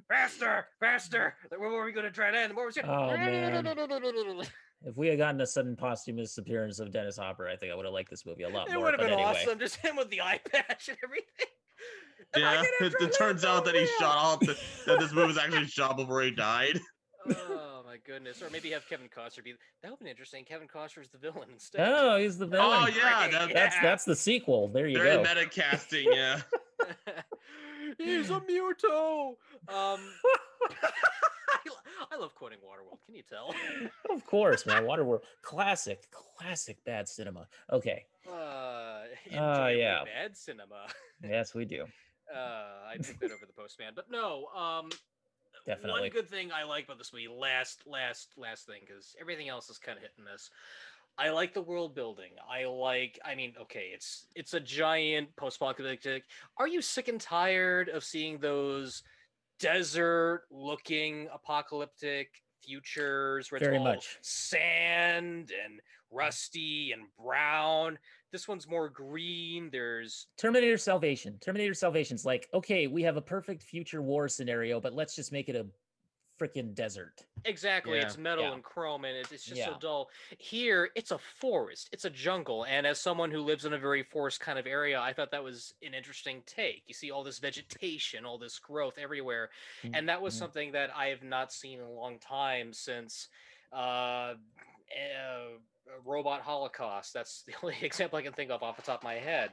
Faster, 0.09 0.67
faster! 0.81 1.35
Where 1.49 1.71
were 1.71 1.85
we 1.85 1.93
going 1.93 2.05
to 2.05 2.11
dry 2.11 2.31
land? 2.31 2.55
Where 2.55 2.67
was 2.67 2.77
it? 2.77 2.85
Oh, 2.87 3.07
man. 3.09 4.47
If 4.87 4.99
we 4.99 5.09
had 5.09 5.17
gotten 5.17 5.41
a 5.41 5.47
sudden 5.47 5.77
posthumous 5.77 6.37
appearance 6.37 6.79
of 6.79 6.91
Dennis 6.93 7.17
Hopper, 7.17 7.49
I 7.49 7.57
think 7.57 7.73
I 7.73 7.75
would 7.75 7.87
have 7.87 7.95
liked 7.95 8.11
this 8.11 8.27
movie 8.27 8.43
a 8.43 8.51
lot 8.51 8.69
It 8.69 8.75
more. 8.75 8.83
would 8.85 8.93
have 8.93 9.01
been 9.01 9.15
anyway. 9.15 9.31
awesome, 9.31 9.59
just 9.59 9.77
him 9.77 9.97
with 9.97 10.11
the 10.11 10.21
eye 10.21 10.39
patch 10.53 10.89
and 10.89 10.99
everything. 11.03 11.47
Am 12.35 12.41
Yeah, 12.43 12.63
it, 12.87 12.95
it 13.01 13.17
turns 13.17 13.47
oh, 13.47 13.49
out 13.49 13.65
that 13.65 13.75
he 13.75 13.87
shot 13.99 14.01
real? 14.01 14.09
off 14.11 14.41
the, 14.41 14.59
that 14.87 15.01
this 15.01 15.11
movie 15.13 15.29
was 15.29 15.39
actually 15.43 15.67
shot 15.69 15.97
before 15.97 16.21
he 16.23 16.31
died. 16.33 16.79
Oh 17.27 17.83
my 17.87 17.97
goodness! 18.05 18.43
Or 18.43 18.51
maybe 18.51 18.71
have 18.73 18.87
Kevin 18.87 19.09
Costner 19.09 19.43
be. 19.43 19.55
That 19.83 19.91
would 19.91 20.01
be 20.01 20.11
interesting. 20.11 20.45
Kevin 20.45 20.69
Costner's 20.69 21.09
the 21.09 21.17
villain 21.17 21.49
instead. 21.55 21.81
Oh, 21.89 22.19
he's 22.19 22.37
the 22.37 22.47
villain. 22.47 22.81
Oh 22.83 22.87
yeah, 22.87 23.29
that, 23.31 23.55
That's 23.55 23.77
yeah. 23.77 23.83
that's 23.83 24.05
the 24.05 24.15
sequel. 24.15 24.69
There 24.69 24.87
you 24.87 24.99
very 24.99 25.17
go. 25.17 25.23
meta 25.23 25.49
casting. 25.49 26.13
Yeah. 26.13 26.43
He's 27.99 28.31
a 28.31 28.41
muto. 28.41 29.37
Um, 29.69 30.01
I, 32.11 32.17
love 32.17 32.35
quoting 32.35 32.59
Waterworld. 32.59 32.99
Can 33.07 33.15
you 33.15 33.23
tell? 33.29 33.55
of 34.15 34.25
course, 34.27 34.67
man. 34.67 34.85
Waterworld, 34.85 35.21
classic, 35.43 36.09
classic 36.11 36.85
bad 36.85 37.09
cinema. 37.09 37.47
Okay, 37.73 38.05
Uh, 38.29 39.03
Ah, 39.37 39.69
yeah. 39.69 40.05
Bad 40.05 40.37
cinema. 40.37 40.87
yes, 41.23 41.55
we 41.55 41.65
do. 41.65 41.85
Uh, 42.35 42.89
I 42.91 42.97
took 42.97 43.19
that 43.21 43.31
over 43.31 43.45
the 43.47 43.53
postman, 43.53 43.93
but 43.95 44.11
no. 44.11 44.47
Um, 44.57 44.89
Definitely. 45.67 46.01
One 46.01 46.11
good 46.11 46.29
thing 46.29 46.51
I 46.53 46.65
like 46.65 46.87
about 46.87 46.97
this 46.97 47.13
movie, 47.13 47.29
last, 47.29 47.83
last, 47.87 48.29
last 48.39 48.67
thing, 48.67 48.81
because 48.81 49.15
everything 49.21 49.51
else 49.51 49.69
is 49.69 49.79
kind 49.79 49.99
of 49.99 50.03
hit 50.03 50.13
and 50.17 50.27
miss. 50.33 50.49
I 51.17 51.31
like 51.31 51.55
the 51.55 51.63
world 51.63 51.95
building. 51.95 52.31
I 52.51 52.65
like. 52.67 53.19
I 53.25 53.35
mean, 53.35 53.55
okay, 53.63 53.91
it's 53.95 54.27
it's 54.35 54.55
a 54.55 54.61
giant 54.61 55.35
post-apocalyptic. 55.37 56.25
Are 56.57 56.67
you 56.67 56.83
sick 56.83 57.09
and 57.09 57.21
tired 57.21 57.89
of 57.89 58.03
seeing 58.03 58.39
those 58.39 59.03
desert-looking 59.61 61.29
apocalyptic 61.33 62.29
futures 62.63 63.51
where 63.53 63.59
it's 63.59 63.67
Very 63.67 63.79
all 63.79 63.85
much. 63.85 64.19
sand 64.23 65.53
and 65.65 65.81
rusty 66.11 66.93
and 66.93 67.03
brown? 67.23 67.99
This 68.33 68.49
one's 68.49 68.67
more 68.69 68.89
green. 68.89 69.69
There's 69.71 70.27
Terminator 70.37 70.77
Salvation. 70.79 71.39
Terminator 71.41 71.75
Salvation's 71.75 72.25
like, 72.25 72.49
okay, 72.53 72.89
we 72.89 73.03
have 73.03 73.17
a 73.17 73.23
perfect 73.23 73.63
future 73.63 74.03
war 74.03 74.27
scenario, 74.27 74.81
but 74.81 74.95
let's 74.95 75.15
just 75.15 75.31
make 75.31 75.49
it 75.49 75.55
a 75.55 75.65
freaking 76.39 76.75
desert. 76.75 77.27
Exactly, 77.47 77.99
Yeah. 77.99 78.05
it's 78.07 78.17
metal 78.17 78.45
Yeah. 78.45 78.55
and 78.55 78.65
chrome, 78.65 79.05
and 79.05 79.17
it's, 79.19 79.31
it's 79.31 79.45
just 79.45 79.63
so 79.63 79.75
dull. 79.75 80.09
Here, 80.39 80.91
it's 80.97 81.11
a 81.11 81.19
forest, 81.19 81.91
it's 81.93 82.07
a 82.07 82.11
jungle, 82.11 82.65
and 82.65 82.87
as 82.87 82.99
someone 82.99 83.31
who 83.31 83.43
lives 83.43 83.67
in 83.67 83.75
a 83.75 83.79
very 83.79 84.03
forest 84.03 84.41
kind 84.41 84.59
of 84.59 84.67
area, 84.67 84.99
I 84.99 85.13
thought 85.13 85.31
that 85.33 85.45
was 85.45 85.75
an 85.83 85.93
interesting 85.93 86.43
take. 86.47 86.85
You 86.87 86.95
see 86.95 87.11
all 87.11 87.23
this 87.23 87.41
vegetation, 87.41 88.25
all 88.25 88.39
this 88.39 88.59
growth 88.59 88.97
everywhere, 88.97 89.51
and 89.93 90.09
that 90.09 90.23
was 90.23 90.35
Mhm. 90.35 90.39
something 90.39 90.73
that 90.73 90.97
I 90.97 91.09
have 91.09 91.23
not 91.23 91.53
seen 91.53 91.81
in 91.81 91.85
a 91.85 91.91
long 91.91 92.19
time 92.19 92.73
since 92.73 93.29
uh, 93.73 94.37
uh, 94.37 95.59
Robot 96.05 96.41
Holocaust. 96.43 97.13
That's 97.13 97.43
the 97.47 97.55
only 97.63 97.77
example 97.83 98.19
I 98.19 98.23
can 98.23 98.33
think 98.33 98.51
of 98.51 98.63
off 98.63 98.77
the 98.77 98.83
top 98.83 99.01
of 99.01 99.05
my 99.05 99.15
head. 99.15 99.51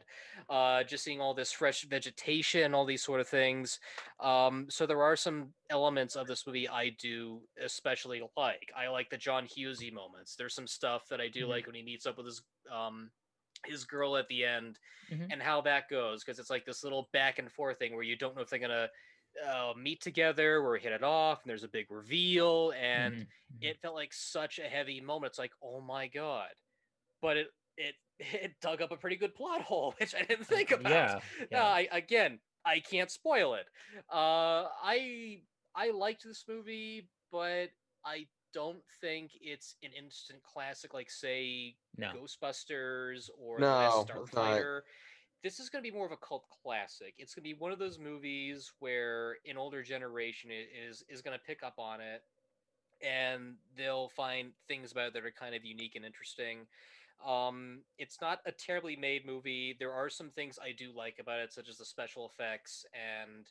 Uh, 0.50 0.84
just 0.84 1.04
seeing 1.04 1.22
all 1.22 1.34
this 1.34 1.52
fresh 1.52 1.84
vegetation, 1.84 2.74
all 2.74 2.86
these 2.86 3.04
sort 3.04 3.20
of 3.20 3.28
things. 3.28 3.80
Um, 4.20 4.68
so 4.70 4.86
there 4.86 5.04
are 5.04 5.16
some 5.16 5.54
elements 5.70 6.16
of 6.16 6.28
this 6.28 6.46
movie 6.48 6.68
I 6.70 6.90
do 7.00 7.42
especially 7.64 8.22
like. 8.38 8.72
I 8.76 8.88
like 8.88 9.10
the 9.10 9.18
John 9.18 9.46
Hughesy 9.46 9.92
moments. 9.92 10.36
There's 10.36 10.56
some 10.56 10.68
stuff 10.68 11.08
that 11.10 11.22
I 11.22 11.28
do 11.28 11.46
Mhm. 11.46 11.50
like 11.50 11.66
when 11.66 11.76
he 11.76 11.84
meets 11.84 12.06
up 12.06 12.18
with 12.18 12.26
his 12.28 12.42
um 12.72 13.12
his 13.66 13.86
girl 13.86 14.18
at 14.18 14.28
the 14.28 14.44
end 14.44 14.80
Mhm. 15.12 15.28
and 15.32 15.42
how 15.42 15.62
that 15.62 15.88
goes 15.88 16.24
because 16.24 16.40
it's 16.40 16.50
like 16.50 16.66
this 16.66 16.84
little 16.84 17.10
back 17.14 17.38
and 17.38 17.52
forth 17.52 17.78
thing 17.78 17.94
where 17.94 18.02
you 18.04 18.16
don't 18.16 18.36
know 18.36 18.42
if 18.42 18.50
they're 18.50 18.58
gonna 18.58 18.90
uh, 19.48 19.74
meet 19.78 20.02
together 20.02 20.62
where 20.62 20.74
we 20.74 20.80
hit 20.80 20.92
it 20.92 21.04
off 21.04 21.42
and 21.44 21.50
there's 21.50 21.64
a 21.64 21.68
big 21.70 21.90
reveal 21.90 22.72
and 22.72 23.14
Mhm, 23.16 23.28
mhm. 23.54 23.58
it 23.62 23.80
felt 23.82 23.96
like 23.96 24.14
such 24.14 24.60
a 24.60 24.64
heavy 24.68 25.02
moment. 25.02 25.32
It's 25.32 25.40
like, 25.40 25.54
oh 25.64 25.82
my 25.82 26.08
god, 26.08 26.50
but 27.22 27.38
it 27.38 27.48
it 27.78 27.96
it 28.20 28.60
dug 28.62 28.82
up 28.82 28.92
a 28.92 28.98
pretty 28.98 29.16
good 29.16 29.34
plot 29.36 29.62
hole, 29.62 29.94
which 30.00 30.14
I 30.16 30.24
didn't 30.24 30.46
think 30.46 30.72
about. 30.72 30.92
Yeah, 30.92 31.20
No, 31.52 31.58
yeah. 31.60 31.66
I 31.66 31.88
again, 31.92 32.40
I 32.66 32.80
can't 32.80 33.10
spoil 33.12 33.56
it. 33.56 33.68
Uh, 34.12 34.70
I 34.84 35.44
I 35.76 35.92
liked 35.92 36.24
this 36.24 36.44
movie, 36.48 37.10
but 37.32 37.70
I 38.06 38.28
don't 38.54 38.84
think 39.00 39.32
it's 39.40 39.78
an 39.82 39.92
instant 39.94 40.44
classic 40.44 40.94
like 40.94 41.10
say 41.10 41.78
no. 41.98 42.12
Ghostbusters 42.14 43.30
or 43.38 43.60
No, 43.60 43.68
Last. 43.68 44.08
Starfighter. 44.08 44.82
This 45.44 45.60
is 45.60 45.70
going 45.70 45.84
to 45.84 45.90
be 45.90 45.96
more 45.96 46.06
of 46.06 46.12
a 46.12 46.18
cult 46.18 46.46
classic. 46.64 47.16
It's 47.18 47.34
going 47.34 47.44
to 47.44 47.56
be 47.56 47.60
one 47.60 47.72
of 47.72 47.80
those 47.80 47.98
movies 47.98 48.72
where 48.80 49.38
an 49.50 49.58
older 49.58 49.82
generation 49.82 50.52
is 50.52 51.04
is 51.10 51.22
going 51.22 51.38
to 51.38 51.44
pick 51.44 51.64
up 51.64 51.80
on 51.80 52.00
it, 52.00 52.24
and 53.06 53.56
they'll 53.76 54.10
find 54.10 54.52
things 54.68 54.92
about 54.92 55.08
it 55.08 55.14
that 55.14 55.26
are 55.26 55.32
kind 55.32 55.56
of 55.56 55.66
unique 55.66 55.96
and 55.96 56.06
interesting. 56.06 56.68
Um, 57.26 57.80
it's 57.98 58.22
not 58.22 58.40
a 58.46 58.52
terribly 58.52 58.96
made 58.96 59.26
movie. 59.26 59.76
There 59.80 59.94
are 59.94 60.10
some 60.10 60.30
things 60.30 60.60
I 60.62 60.72
do 60.72 60.92
like 60.96 61.18
about 61.20 61.40
it, 61.40 61.54
such 61.54 61.70
as 61.70 61.78
the 61.78 61.86
special 61.86 62.30
effects, 62.32 62.86
and 62.94 63.46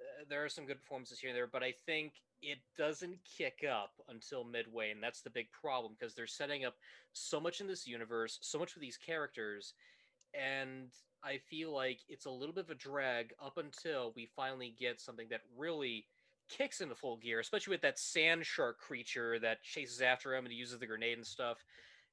uh, 0.00 0.24
there 0.28 0.44
are 0.44 0.48
some 0.48 0.66
good 0.66 0.80
performances 0.80 1.20
here 1.20 1.30
and 1.30 1.36
there. 1.36 1.46
But 1.46 1.62
I 1.62 1.72
think 1.86 2.14
it 2.42 2.58
doesn't 2.76 3.18
kick 3.24 3.64
up 3.68 3.92
until 4.08 4.44
midway, 4.44 4.90
and 4.90 5.02
that's 5.02 5.20
the 5.20 5.30
big 5.30 5.46
problem 5.52 5.94
because 5.98 6.14
they're 6.14 6.26
setting 6.26 6.64
up 6.64 6.74
so 7.12 7.40
much 7.40 7.60
in 7.60 7.66
this 7.66 7.86
universe, 7.86 8.38
so 8.40 8.58
much 8.58 8.74
with 8.74 8.82
these 8.82 8.96
characters, 8.96 9.74
and 10.38 10.88
I 11.24 11.38
feel 11.50 11.74
like 11.74 12.00
it's 12.08 12.26
a 12.26 12.30
little 12.30 12.54
bit 12.54 12.64
of 12.64 12.70
a 12.70 12.74
drag 12.74 13.32
up 13.44 13.58
until 13.58 14.12
we 14.14 14.28
finally 14.36 14.74
get 14.78 15.00
something 15.00 15.26
that 15.30 15.40
really 15.56 16.06
kicks 16.48 16.80
into 16.80 16.94
full 16.94 17.16
gear, 17.16 17.40
especially 17.40 17.72
with 17.72 17.82
that 17.82 17.98
sand 17.98 18.46
shark 18.46 18.78
creature 18.78 19.38
that 19.40 19.62
chases 19.62 20.00
after 20.00 20.34
him 20.34 20.44
and 20.44 20.52
he 20.52 20.58
uses 20.58 20.78
the 20.78 20.86
grenade 20.86 21.18
and 21.18 21.26
stuff. 21.26 21.58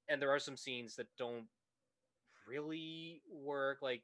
And 0.10 0.22
there 0.22 0.31
are 0.31 0.39
some 0.39 0.57
scenes 0.57 0.95
that 0.95 1.07
don't 1.18 1.45
really 2.48 3.22
work, 3.32 3.80
like 3.82 4.04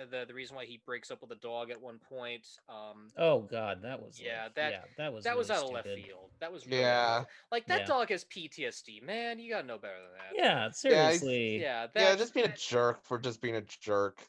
uh, 0.00 0.04
the 0.10 0.24
the 0.26 0.34
reason 0.34 0.56
why 0.56 0.64
he 0.64 0.80
breaks 0.84 1.10
up 1.10 1.20
with 1.22 1.30
a 1.32 1.36
dog 1.36 1.70
at 1.70 1.80
one 1.80 1.98
point. 2.08 2.46
Um, 2.68 3.08
Oh 3.16 3.40
God, 3.40 3.82
that 3.82 4.00
was 4.00 4.20
Yeah, 4.20 4.44
like- 4.44 4.54
that- 4.54 4.72
yeah, 4.72 4.80
that 4.98 5.12
was 5.12 5.24
that 5.24 5.36
was 5.36 5.48
really 5.48 5.60
out 5.60 5.66
of 5.66 5.72
left 5.72 5.88
field. 5.88 6.30
That 6.40 6.52
was 6.52 6.66
really 6.66 6.80
Yeah. 6.80 7.18
left- 7.18 7.30
like 7.50 7.66
that 7.66 7.80
Yeah. 7.80 7.86
dog 7.86 8.08
has 8.10 8.24
PTSD, 8.24 9.00
man. 9.02 9.38
You 9.38 9.50
gotta 9.50 9.66
know 9.66 9.78
better 9.78 10.00
than 10.00 10.12
that. 10.18 10.36
Yeah, 10.36 10.70
seriously. 10.70 11.60
yeah, 11.60 11.86
that, 11.88 12.00
Yeah, 12.00 12.16
just 12.16 12.34
being 12.34 12.46
a 12.46 12.56
jerk 12.56 13.02
for 13.04 13.18
just 13.18 13.40
being 13.40 13.56
a 13.56 13.62
jerk. 13.62 14.20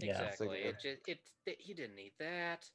Exactly. 0.00 0.48
Thinking 0.48 0.66
It 0.70 0.74
just 0.82 1.08
it, 1.08 1.18
it 1.46 1.56
he 1.60 1.74
didn't 1.74 1.96
need 1.96 2.12
that. 2.18 2.68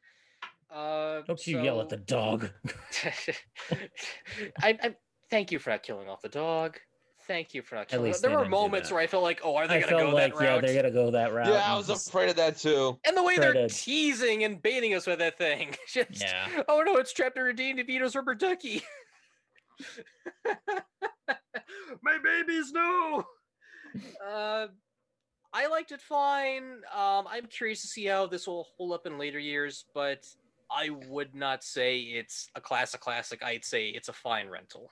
Uh, 0.69 1.21
Don't 1.21 1.45
you 1.45 1.61
yell 1.61 1.79
at 1.81 1.89
the 1.89 1.97
dog. 1.97 2.49
I, 4.61 4.77
I 4.81 4.95
thank 5.29 5.51
you 5.51 5.59
for 5.59 5.69
not 5.69 5.83
killing 5.83 6.09
off 6.09 6.21
the 6.21 6.29
dog. 6.29 6.79
Thank 7.27 7.53
you 7.53 7.61
for 7.61 7.75
not 7.75 7.87
killing. 7.87 8.05
least 8.05 8.21
there 8.21 8.37
were 8.37 8.45
moments 8.45 8.91
where 8.91 8.99
I 8.99 9.07
felt 9.07 9.23
like, 9.23 9.41
oh, 9.43 9.55
are 9.55 9.67
they 9.67 9.77
I 9.77 9.81
gonna 9.81 10.03
go 10.03 10.09
like 10.11 10.33
that 10.33 10.39
route? 10.39 10.55
yeah, 10.55 10.61
they're 10.61 10.81
gonna 10.81 10.93
go 10.93 11.11
that 11.11 11.33
route. 11.33 11.47
Yeah, 11.47 11.73
I 11.73 11.75
was 11.75 11.89
afraid 11.89 12.29
of 12.29 12.35
that 12.35 12.57
too. 12.57 12.99
and 13.05 13.17
the 13.17 13.23
way 13.23 13.37
they're 13.37 13.51
Fred, 13.51 13.69
teasing 13.71 14.43
and 14.43 14.61
baiting 14.61 14.93
us 14.93 15.07
with 15.07 15.19
that 15.19 15.37
thing. 15.37 15.75
Just, 15.91 16.21
Yeah. 16.21 16.63
Oh 16.67 16.83
no, 16.85 16.97
it's 16.97 17.13
trapped 17.13 17.37
under 17.37 17.53
Danny 17.53 17.83
DeVito's 17.83 18.15
rubber 18.15 18.35
ducky. 18.35 18.83
My 22.01 22.17
babies, 22.23 22.71
no. 22.71 23.25
Uh, 24.25 24.67
I 25.53 25.67
liked 25.67 25.91
it 25.91 26.01
fine. 26.01 26.81
Um, 26.93 27.25
I'm 27.29 27.45
curious 27.47 27.81
to 27.81 27.87
see 27.87 28.05
how 28.05 28.27
this 28.27 28.45
will 28.47 28.67
hold 28.77 28.93
up 28.93 29.05
in 29.05 29.17
later 29.17 29.39
years, 29.39 29.85
but 29.93 30.27
I 30.69 30.89
would 31.07 31.33
not 31.33 31.63
say 31.63 31.99
it's 31.99 32.49
a 32.55 32.61
classic 32.61 32.99
classic. 32.99 33.43
I'd 33.43 33.63
say 33.63 33.87
it's 33.89 34.09
a 34.09 34.13
fine 34.13 34.49
rental. 34.49 34.91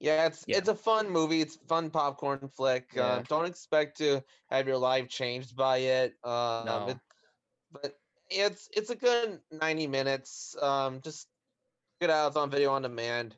Yeah, 0.00 0.26
it's 0.26 0.44
Yeah. 0.46 0.56
it's 0.58 0.68
a 0.68 0.74
fun 0.74 1.08
movie. 1.10 1.42
It's 1.42 1.56
a 1.56 1.66
fun 1.66 1.90
popcorn 1.90 2.48
flick. 2.48 2.90
Yeah. 2.94 3.02
Uh, 3.06 3.22
don't 3.28 3.44
expect 3.44 3.98
to 3.98 4.24
have 4.50 4.66
your 4.66 4.78
life 4.78 5.08
changed 5.08 5.54
by 5.54 5.78
it. 5.78 6.14
Um, 6.24 6.64
No. 6.66 6.86
it- 6.88 6.98
but 7.70 8.00
it's 8.30 8.68
it's 8.72 8.90
a 8.90 8.96
good 8.96 9.40
ninety 9.50 9.86
minutes. 9.86 10.56
Um, 10.60 11.00
just 11.02 11.28
get 12.00 12.10
out. 12.10 12.28
It's 12.28 12.36
on 12.36 12.50
video 12.50 12.72
on 12.72 12.82
demand. 12.82 13.36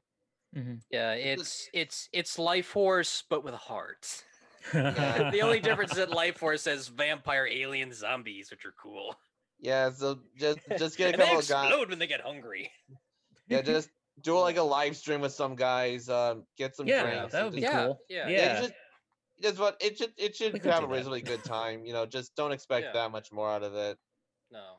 Mhm. 0.55 0.83
Yeah, 0.91 1.15
It's- 1.15 1.69
it's 1.73 2.09
it's 2.13 2.37
Lifeforce, 2.37 3.25
but 3.29 3.43
with 3.43 3.55
a 3.55 3.59
heart. 3.59 4.25
Yeah. 4.73 5.31
the 5.31 5.43
only 5.43 5.59
difference 5.89 5.91
is 5.93 5.97
that 5.99 6.11
Lifeforce 6.11 6.67
has 6.67 6.87
vampire, 6.89 7.47
alien, 7.47 7.93
zombies, 7.93 8.51
which 8.53 8.65
are 8.65 8.73
cool. 8.73 9.17
Yeah, 9.59 9.91
so 9.91 10.21
just 10.37 10.61
just 10.79 10.97
get 10.97 11.11
a 11.11 11.13
and 11.15 11.21
they 11.23 11.27
couple 11.27 11.41
of 11.41 11.49
guys. 11.49 11.67
explode 11.67 11.89
when 11.91 11.99
they 11.99 12.07
get 12.07 12.21
hungry. 12.21 12.71
Yeah, 13.49 13.63
just 13.63 13.91
do 14.23 14.39
like 14.39 14.57
a 14.57 14.63
live 14.63 14.97
stream 14.97 15.21
with 15.21 15.33
some 15.33 15.55
guys. 15.57 16.09
Um, 16.09 16.45
get 16.57 16.75
some 16.77 16.87
yeah, 16.87 17.03
drinks. 17.03 17.33
that 17.33 17.45
would 17.45 17.55
be 17.55 17.61
just- 17.61 17.73
Yeah, 17.73 17.85
cool. 17.87 18.01
yeah. 18.09 18.29
Yeah, 18.29 18.37
Yeah, 18.39 18.55
you 18.57 18.63
just 18.63 18.75
that's 19.41 19.59
what 19.59 19.77
it 19.81 19.99
should 19.99 20.13
it 20.17 20.37
should 20.37 20.65
have 20.65 20.85
a 20.85 20.87
reasonably 20.87 21.23
good 21.23 21.43
time. 21.45 21.85
You 21.85 21.93
know, 21.93 22.07
just 22.07 22.35
don't 22.37 22.53
expect 22.53 22.87
Yeah. 22.87 22.93
that 22.93 23.11
much 23.13 23.33
more 23.33 23.51
out 23.51 23.63
of 23.63 23.75
it. 23.75 23.99
No, 24.51 24.75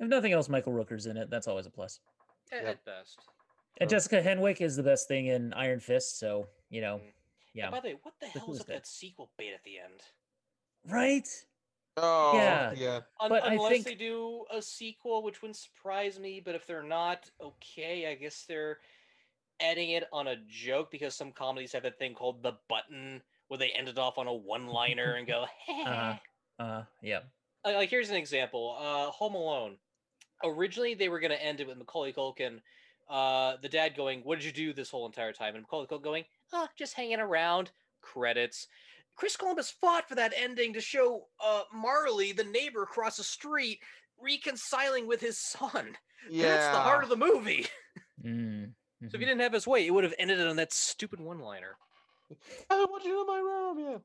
if 0.00 0.08
nothing 0.08 0.32
else, 0.32 0.48
Michael 0.48 0.72
Rooker's 0.72 1.06
in 1.06 1.16
it. 1.16 1.28
That's 1.30 1.48
always 1.48 1.66
a 1.66 1.70
plus. 1.70 2.00
a- 2.52 2.56
Yep. 2.56 2.64
at 2.66 2.84
best. 2.84 3.18
And 3.80 3.90
So- 3.90 3.96
Jessica 3.96 4.22
Henwick 4.22 4.60
is 4.62 4.74
the 4.76 4.82
best 4.82 5.06
thing 5.08 5.26
in 5.26 5.52
Iron 5.52 5.80
Fist. 5.80 6.18
So 6.18 6.48
you 6.70 6.80
know, 6.80 6.98
Mm. 6.98 7.12
yeah, 7.54 7.64
And 7.66 7.72
by 7.72 7.80
the 7.80 7.88
way, 7.88 7.98
what 8.02 8.14
the 8.20 8.26
hell 8.28 8.52
is 8.52 8.60
up 8.60 8.66
that 8.68 8.86
sequel 8.86 9.30
bait 9.36 9.52
at 9.54 9.62
the 9.64 9.78
end? 9.78 10.02
right. 10.86 11.28
Oh 12.00 12.32
Yeah. 12.34 12.72
yeah. 12.76 13.00
Un- 13.20 13.28
But 13.30 13.44
I 13.44 13.52
unless 13.54 13.72
think- 13.72 13.84
they 13.84 13.94
do 13.94 14.44
a 14.50 14.60
sequel, 14.62 15.22
which 15.22 15.42
wouldn't 15.42 15.56
surprise 15.56 16.18
me. 16.18 16.40
But 16.40 16.54
if 16.54 16.66
they're 16.66 16.82
not, 16.82 17.30
okay, 17.40 18.06
I 18.10 18.14
guess 18.14 18.44
they're 18.44 18.78
adding 19.60 19.90
it 19.90 20.04
on 20.12 20.28
a 20.28 20.36
joke 20.46 20.90
because 20.90 21.14
some 21.14 21.32
comedies 21.32 21.72
have 21.72 21.82
that 21.82 21.98
thing 21.98 22.14
called 22.14 22.42
the 22.42 22.52
button 22.68 23.20
where 23.48 23.58
they 23.58 23.70
end 23.70 23.88
it 23.88 23.98
off 23.98 24.18
on 24.18 24.26
a 24.26 24.32
one-liner 24.32 25.14
and 25.14 25.26
go, 25.26 25.46
Uh-huh. 25.68 26.14
Uh, 26.58 26.84
yeah. 27.02 27.20
Uh, 27.64 27.72
like 27.72 27.90
here's 27.90 28.08
an 28.10 28.16
example 28.16 28.76
uh 28.80 29.10
home 29.10 29.34
alone 29.34 29.76
originally 30.44 30.94
they 30.94 31.08
were 31.08 31.18
going 31.18 31.32
to 31.32 31.44
end 31.44 31.60
it 31.60 31.66
with 31.66 31.76
macaulay 31.76 32.12
culkin 32.12 32.60
uh 33.10 33.56
the 33.62 33.68
dad 33.68 33.96
going 33.96 34.20
what 34.20 34.38
did 34.38 34.44
you 34.44 34.52
do 34.52 34.72
this 34.72 34.90
whole 34.90 35.06
entire 35.06 35.32
time 35.32 35.56
and 35.56 35.64
macaulay 35.64 35.86
culkin 35.86 36.02
going 36.02 36.24
oh 36.52 36.68
just 36.76 36.94
hanging 36.94 37.18
around 37.18 37.72
credits 38.00 38.68
chris 39.18 39.36
columbus 39.36 39.70
fought 39.70 40.08
for 40.08 40.14
that 40.14 40.32
ending 40.36 40.72
to 40.72 40.80
show 40.80 41.26
uh 41.44 41.62
marley 41.74 42.32
the 42.32 42.44
neighbor 42.44 42.82
across 42.84 43.16
the 43.18 43.24
street 43.24 43.78
reconciling 44.20 45.06
with 45.06 45.20
his 45.20 45.38
son 45.38 45.96
Yeah. 46.30 46.48
that's 46.48 46.68
the 46.68 46.80
heart 46.80 47.02
of 47.02 47.10
the 47.10 47.16
movie 47.16 47.66
Mm, 48.24 48.72
so 49.02 49.14
if 49.14 49.20
he 49.20 49.26
didn't 49.26 49.40
have 49.40 49.52
his 49.52 49.66
way 49.66 49.86
it 49.86 49.90
would 49.94 50.02
have 50.04 50.14
ended 50.18 50.40
on 50.40 50.56
that 50.56 50.72
stupid 50.72 51.20
one 51.20 51.38
liner 51.38 51.76
I 52.70 52.84
want 52.84 53.04
you 53.04 53.20
in 53.20 53.26
my 53.26 53.38
room. 53.38 53.78
Yeah. 53.78 53.98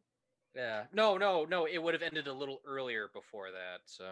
yeah 0.55 0.83
no 0.93 1.17
no 1.17 1.45
no 1.45 1.65
it 1.65 1.79
would 1.79 1.93
have 1.95 2.03
ended 2.03 2.27
a 2.27 2.33
little 2.33 2.59
earlier 2.65 3.09
before 3.13 3.49
that 3.51 3.81
so 3.85 4.05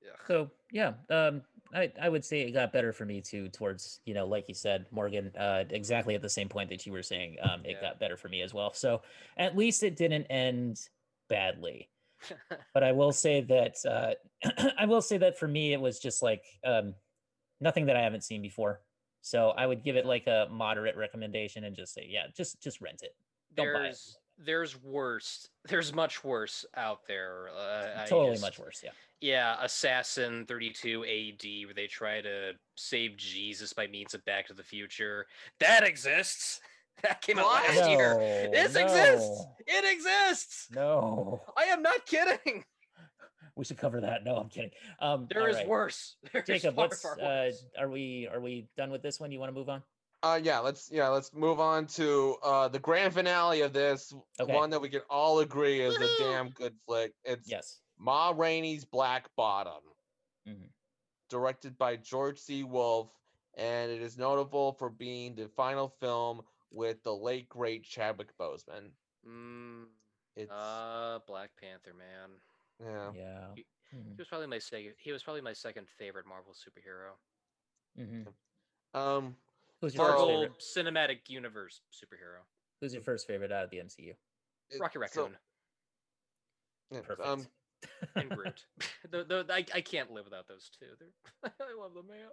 yeah 0.00 0.10
So 0.26 0.50
yeah, 0.70 0.92
um, 1.10 1.42
I 1.74 1.92
I 2.00 2.08
would 2.08 2.24
say 2.24 2.40
it 2.42 2.52
got 2.52 2.72
better 2.72 2.92
for 2.92 3.04
me 3.04 3.20
too. 3.20 3.48
Towards 3.48 4.00
you 4.04 4.14
know, 4.14 4.26
like 4.26 4.48
you 4.48 4.54
said, 4.54 4.86
Morgan, 4.90 5.30
uh, 5.38 5.64
exactly 5.70 6.14
at 6.14 6.22
the 6.22 6.28
same 6.28 6.48
point 6.48 6.70
that 6.70 6.86
you 6.86 6.92
were 6.92 7.02
saying, 7.02 7.36
um, 7.42 7.64
it 7.64 7.72
Yeah. 7.80 7.80
got 7.80 8.00
better 8.00 8.16
for 8.16 8.28
me 8.28 8.42
as 8.42 8.54
well. 8.54 8.72
So 8.72 9.02
at 9.36 9.56
least 9.56 9.82
it 9.82 9.96
didn't 9.96 10.24
end 10.26 10.80
badly. 11.28 11.90
But 12.74 12.82
I 12.84 12.92
will 12.92 13.12
say 13.12 13.40
that 13.42 13.76
uh, 13.86 14.14
I 14.78 14.86
will 14.86 15.02
say 15.02 15.18
that 15.18 15.38
for 15.38 15.48
me, 15.48 15.72
it 15.72 15.80
was 15.80 15.98
just 15.98 16.22
like 16.22 16.44
um, 16.64 16.94
nothing 17.60 17.86
that 17.86 17.96
I 17.96 18.02
haven't 18.02 18.24
seen 18.24 18.42
before. 18.42 18.80
So 19.20 19.50
I 19.50 19.66
would 19.66 19.82
give 19.82 19.96
it 19.96 20.06
like 20.06 20.26
a 20.26 20.46
moderate 20.50 20.96
recommendation 20.96 21.64
and 21.64 21.74
just 21.74 21.92
say, 21.94 22.06
yeah, 22.08 22.26
just 22.36 22.60
just 22.62 22.80
rent 22.80 23.02
it. 23.02 23.14
Don't 23.54 23.72
buy 23.72 23.80
it. 23.80 23.82
there's 23.82 24.18
there's 24.38 24.82
worse 24.82 25.48
there's 25.64 25.92
much 25.92 26.22
worse 26.22 26.64
out 26.76 27.06
there 27.06 27.48
uh, 27.56 28.02
I 28.02 28.06
Totally 28.06 28.38
much 28.38 28.58
worse. 28.58 28.80
Yeah. 28.84 28.90
Yeah 29.20 29.56
assassin 29.62 30.44
32 30.46 31.04
ad 31.04 31.44
where 31.66 31.74
they 31.74 31.86
try 31.86 32.20
to 32.20 32.52
save 32.76 33.16
jesus 33.16 33.72
by 33.72 33.86
means 33.86 34.14
of 34.14 34.24
back 34.24 34.46
to 34.46 34.54
the 34.54 34.62
future 34.62 35.26
that 35.60 35.82
exists 35.84 36.60
that 37.02 37.20
came 37.20 37.38
out 37.38 37.46
What? 37.46 37.64
last 37.68 37.88
year 37.90 38.14
No, 38.44 38.50
this 38.52 38.76
exists 38.76 39.44
it 39.66 39.84
exists 39.92 40.68
No. 40.72 41.40
i 41.56 41.64
am 41.64 41.82
not 41.82 42.06
kidding 42.06 42.64
We 43.56 43.64
should 43.64 43.78
cover 43.78 44.00
that. 44.02 44.22
No, 44.22 44.36
I'm 44.36 44.48
kidding. 44.48 44.70
Um, 45.00 45.26
There 45.28 45.42
all 45.42 45.48
is 45.48 45.56
right. 45.56 45.66
worse 45.68 46.14
There 46.32 46.42
is 46.46 46.62
Jacob, 46.62 46.76
far, 46.76 46.84
let's. 46.84 47.02
far 47.02 47.18
Uh, 47.20 47.50
are 47.76 47.88
we 47.88 48.28
are 48.32 48.40
we 48.40 48.68
done 48.76 48.92
with 48.92 49.02
this 49.02 49.18
one? 49.18 49.32
You 49.32 49.40
want 49.40 49.50
to 49.50 49.54
move 49.54 49.68
on? 49.68 49.82
Uh, 50.22 50.38
yeah. 50.40 50.60
Let's 50.60 50.88
yeah. 50.92 51.08
Let's 51.08 51.32
move 51.34 51.58
on 51.58 51.88
to 51.88 52.36
uh 52.44 52.68
the 52.68 52.78
grand 52.78 53.14
finale 53.14 53.62
of 53.62 53.72
this 53.72 54.14
Okay. 54.40 54.54
one 54.54 54.70
that 54.70 54.80
we 54.80 54.88
can 54.88 55.00
all 55.10 55.40
agree 55.40 55.80
is 55.80 55.96
a 55.96 56.08
damn 56.22 56.50
good 56.50 56.74
flick. 56.86 57.12
It's 57.24 57.48
Yes. 57.50 57.80
Ma 57.98 58.32
Rainey's 58.34 58.84
Black 58.84 59.34
Bottom, 59.36 59.82
Mhm. 60.46 60.72
directed 61.28 61.76
by 61.76 61.96
George 61.96 62.38
C. 62.38 62.62
Wolfe, 62.64 63.12
and 63.54 63.90
it 63.90 64.00
is 64.00 64.16
notable 64.16 64.72
for 64.72 64.88
being 64.88 65.34
the 65.34 65.48
final 65.48 65.88
film 65.88 66.46
with 66.70 67.02
the 67.02 67.14
late 67.14 67.48
great 67.48 67.82
Chadwick 67.84 68.36
Boseman. 68.38 68.92
Mm, 69.26 69.88
It's 70.36 70.52
uh 70.52 71.18
black 71.26 71.56
panther 71.56 71.92
man 71.92 72.40
yeah. 72.78 73.10
Yeah. 73.12 73.54
He- 73.56 73.66
Mhm, 73.92 74.10
he 74.12 74.16
was 74.18 74.28
probably 74.28 74.46
my 74.46 74.58
second 74.60 74.94
he 74.98 75.10
was 75.10 75.22
probably 75.24 75.40
my 75.40 75.52
second 75.54 75.88
favorite 75.88 76.26
marvel 76.26 76.52
superhero 76.54 77.18
mhm. 77.96 78.32
Um. 78.94 79.36
Who's 79.80 79.94
your 79.94 80.04
first 80.06 80.18
marvel 80.18 80.42
favorite? 80.42 80.58
cinematic 80.60 81.28
universe 81.28 81.80
superhero 81.90 82.46
Who's 82.80 82.92
your 82.94 83.02
first 83.02 83.26
favorite 83.26 83.50
out 83.50 83.64
of 83.64 83.70
the 83.70 83.78
MCU? 83.80 84.16
it- 84.70 84.78
rocky 84.80 84.94
so- 84.94 85.00
raccoon 85.00 85.38
yeah, 86.90 87.00
Perfect. 87.02 87.26
Um. 87.28 87.46
And 88.16 88.30
Groot. 88.36 88.64
the, 89.10 89.24
the, 89.24 89.46
I, 89.50 89.64
I 89.74 89.80
can't 89.80 90.10
live 90.10 90.24
without 90.24 90.48
those 90.48 90.70
two. 90.78 90.86
They're, 90.98 91.52
I 91.60 91.80
love 91.80 91.94
them, 91.94 92.06
man. 92.08 92.28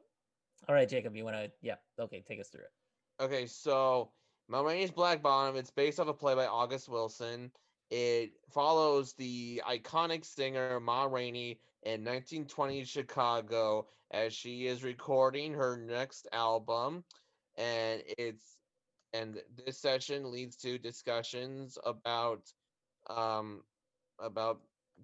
All 0.68 0.76
right, 0.76 0.90
Jacob. 0.90 1.16
You 1.16 1.26
want 1.26 1.36
to? 1.36 1.52
Yeah. 1.62 1.76
Okay. 2.00 2.24
Take 2.28 2.40
us 2.40 2.50
through 2.50 2.64
it. 2.64 3.24
Okay, 3.24 3.46
so 3.46 4.12
Ma 4.50 4.62
Rainey's 4.62 4.92
Black 4.92 5.22
Bottom. 5.22 5.56
It's 5.56 5.72
based 5.72 6.00
off 6.00 6.08
a 6.08 6.14
play 6.14 6.36
by 6.36 6.48
August 6.48 6.90
Wilson. 6.90 7.52
It 7.92 8.32
follows 8.50 9.14
the 9.14 9.62
iconic 9.68 10.26
singer 10.26 10.80
Ma 10.80 11.06
Rainey 11.06 11.60
in 11.84 12.04
1920 12.04 12.84
Chicago 12.84 13.88
as 14.12 14.34
she 14.34 14.66
is 14.66 14.84
recording 14.84 15.54
her 15.54 15.78
next 15.78 16.28
album, 16.34 17.04
and 17.58 18.02
it's 18.18 18.58
and 19.14 19.42
this 19.66 19.80
session 19.80 20.32
leads 20.32 20.56
to 20.58 20.78
discussions 20.78 21.78
about 21.86 22.42
um 23.10 23.62
about 24.20 24.62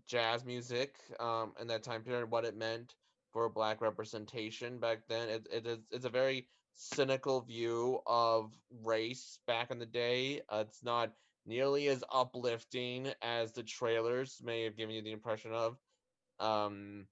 jazz 0.08 0.46
music 0.46 0.96
um 1.20 1.54
in 1.60 1.68
that 1.68 1.84
time 1.84 2.02
period 2.04 2.30
what 2.32 2.46
it 2.46 2.56
meant 2.56 2.96
for 3.32 3.50
black 3.50 3.82
representation 3.82 4.80
back 4.80 5.08
then 5.08 5.30
it, 5.30 5.48
it 5.52 5.66
is 5.66 5.80
it's 5.92 6.06
a 6.06 6.10
very 6.10 6.48
cynical 6.76 7.42
view 7.42 8.00
of 8.06 8.54
race 8.84 9.40
back 9.48 9.72
in 9.72 9.80
the 9.80 9.86
day 9.86 10.42
uh, 10.50 10.64
it's 10.68 10.84
not 10.84 11.14
nearly 11.46 11.88
as 11.88 12.04
uplifting 12.12 13.08
as 13.22 13.52
the 13.54 13.64
trailers 13.64 14.42
may 14.44 14.64
have 14.64 14.76
given 14.76 14.96
you 14.96 15.02
the 15.02 15.12
impression 15.12 15.52
of 15.54 15.78
um 16.40 17.08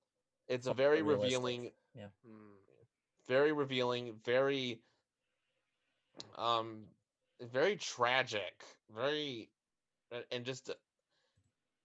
it's 0.47 0.67
a 0.67 0.73
very 0.73 1.01
realistic. 1.01 1.01
revealing 1.01 1.71
Hmm. 2.25 2.55
very 3.27 3.51
revealing, 3.51 4.15
very 4.25 4.81
um 6.37 6.85
very 7.41 7.75
tragic, 7.75 8.63
very 8.93 9.49
and 10.31 10.45
just 10.45 10.69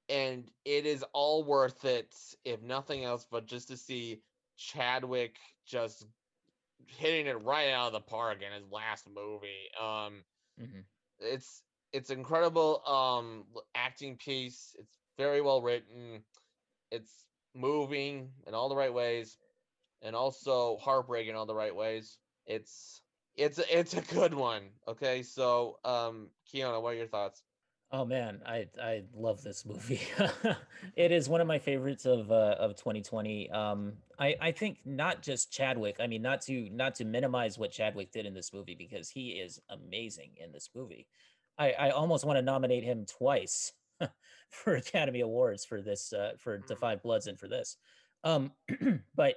and 0.08 0.50
it 0.64 0.86
is 0.86 1.04
all 1.12 1.44
worth 1.44 1.84
it 1.84 2.14
if 2.44 2.62
nothing 2.62 3.04
else 3.04 3.26
but 3.30 3.46
just 3.46 3.68
to 3.68 3.76
see 3.76 4.22
Chadwick 4.56 5.38
just 5.66 6.06
hitting 6.86 7.26
it 7.26 7.42
right 7.42 7.70
out 7.70 7.88
of 7.88 7.92
the 7.92 8.00
park 8.00 8.38
in 8.42 8.52
his 8.52 8.70
last 8.70 9.08
movie. 9.08 9.68
Um 9.80 10.24
hmm 10.58 10.84
it's 11.20 11.62
it's 11.92 12.10
incredible 12.10 12.82
um 12.86 13.44
acting 13.74 14.16
piece 14.16 14.74
it's 14.78 14.98
very 15.16 15.40
well 15.40 15.62
written 15.62 16.22
it's 16.90 17.26
moving 17.54 18.30
in 18.46 18.54
all 18.54 18.68
the 18.68 18.76
right 18.76 18.92
ways 18.92 19.38
and 20.02 20.14
also 20.14 20.76
heartbreaking 20.78 21.30
in 21.30 21.36
all 21.36 21.46
the 21.46 21.54
right 21.54 21.74
ways. 21.74 22.18
It's 22.46 23.02
it's 23.36 23.58
it's 23.70 23.94
a 23.94 24.02
good 24.02 24.34
one 24.34 24.62
okay? 24.88 25.22
So 25.22 25.78
um 25.84 26.30
kiana 26.52 26.80
what 26.82 26.94
are 26.94 26.96
your 26.96 27.06
thoughts 27.06 27.42
Oh 27.96 28.04
man, 28.04 28.42
I 28.44 28.66
I 28.82 29.04
love 29.14 29.40
this 29.44 29.64
movie. 29.64 30.00
it 30.96 31.12
is 31.12 31.28
one 31.28 31.40
of 31.40 31.46
my 31.46 31.60
favorites 31.60 32.06
of 32.06 32.32
uh, 32.32 32.56
of 32.58 32.74
2020. 32.74 33.48
Um, 33.52 33.92
I 34.18 34.34
I 34.40 34.50
think 34.50 34.78
not 34.84 35.22
just 35.22 35.52
Chadwick. 35.52 35.98
I 36.00 36.08
mean, 36.08 36.20
not 36.20 36.40
to 36.42 36.68
not 36.70 36.96
to 36.96 37.04
minimize 37.04 37.56
what 37.56 37.70
Chadwick 37.70 38.10
did 38.10 38.26
in 38.26 38.34
this 38.34 38.52
movie 38.52 38.74
because 38.74 39.08
he 39.08 39.28
is 39.34 39.60
amazing 39.68 40.32
in 40.42 40.50
this 40.50 40.70
movie. 40.74 41.06
I 41.56 41.70
I 41.70 41.90
almost 41.90 42.24
want 42.24 42.36
to 42.36 42.42
nominate 42.42 42.82
him 42.82 43.06
twice 43.06 43.72
for 44.50 44.74
Academy 44.74 45.20
Awards 45.20 45.64
for 45.64 45.80
this 45.80 46.12
uh, 46.12 46.32
for. 46.36 46.64
The 46.66 46.74
Five 46.74 47.00
Bloods 47.00 47.28
and 47.28 47.38
for 47.38 47.46
this. 47.46 47.76
Um, 48.24 48.50
but 49.14 49.36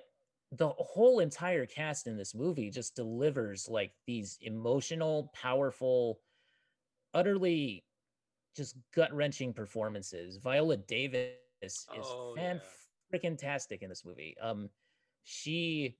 the 0.52 0.70
whole 0.70 1.20
entire 1.20 1.68
cast 1.68 2.08
in 2.08 2.18
this 2.18 2.34
movie 2.34 2.72
just 2.72 2.96
delivers 2.96 3.68
like 3.70 3.92
these 4.08 4.40
emotional, 4.42 5.32
powerful, 5.36 6.22
utterly 7.14 7.84
just 8.58 8.78
gut 8.94 9.14
wrenching 9.14 9.54
performances. 9.54 10.38
Viola 10.38 10.78
Davis 10.78 11.36
is 11.64 11.88
Oh, 11.90 12.36
fan 12.36 12.58
yeah. 12.58 13.20
freaking 13.20 13.38
tastic 13.38 13.82
in 13.82 13.90
this 13.90 14.06
movie. 14.06 14.38
Um, 14.40 14.70
she 15.24 16.00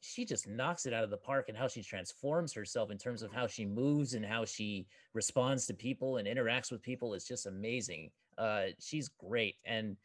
she 0.00 0.24
just 0.24 0.46
knocks 0.46 0.86
it 0.86 0.92
out 0.92 1.02
of 1.02 1.10
the 1.10 1.18
park 1.18 1.48
and 1.48 1.58
how 1.58 1.66
she 1.66 1.82
transforms 1.82 2.52
herself 2.52 2.90
in 2.92 2.98
terms 2.98 3.22
of 3.22 3.32
how 3.32 3.48
she 3.48 3.66
moves 3.66 4.14
and 4.14 4.24
how 4.24 4.44
she 4.44 4.88
responds 5.12 5.66
to 5.66 5.74
people 5.74 6.18
and 6.18 6.28
interacts 6.28 6.70
with 6.70 6.82
people 6.82 7.14
is 7.14 7.26
just 7.26 7.46
amazing. 7.46 8.12
Uh, 8.38 8.68
she's 8.78 9.08
great 9.08 9.56
and 9.64 9.96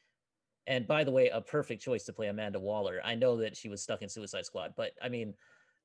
and 0.65 0.87
by 0.87 1.03
the 1.03 1.11
way, 1.11 1.29
a 1.29 1.41
perfect 1.41 1.81
choice 1.83 2.05
to 2.05 2.13
play 2.13 2.27
Amanda 2.27 2.59
Waller. 2.59 3.01
I 3.03 3.15
know 3.15 3.37
that 3.37 3.57
she 3.57 3.69
was 3.69 3.83
stuck 3.83 4.01
in 4.01 4.09
Suicide 4.09 4.45
Squad, 4.45 4.75
but 4.77 4.93
I 5.01 5.09
mean, 5.09 5.35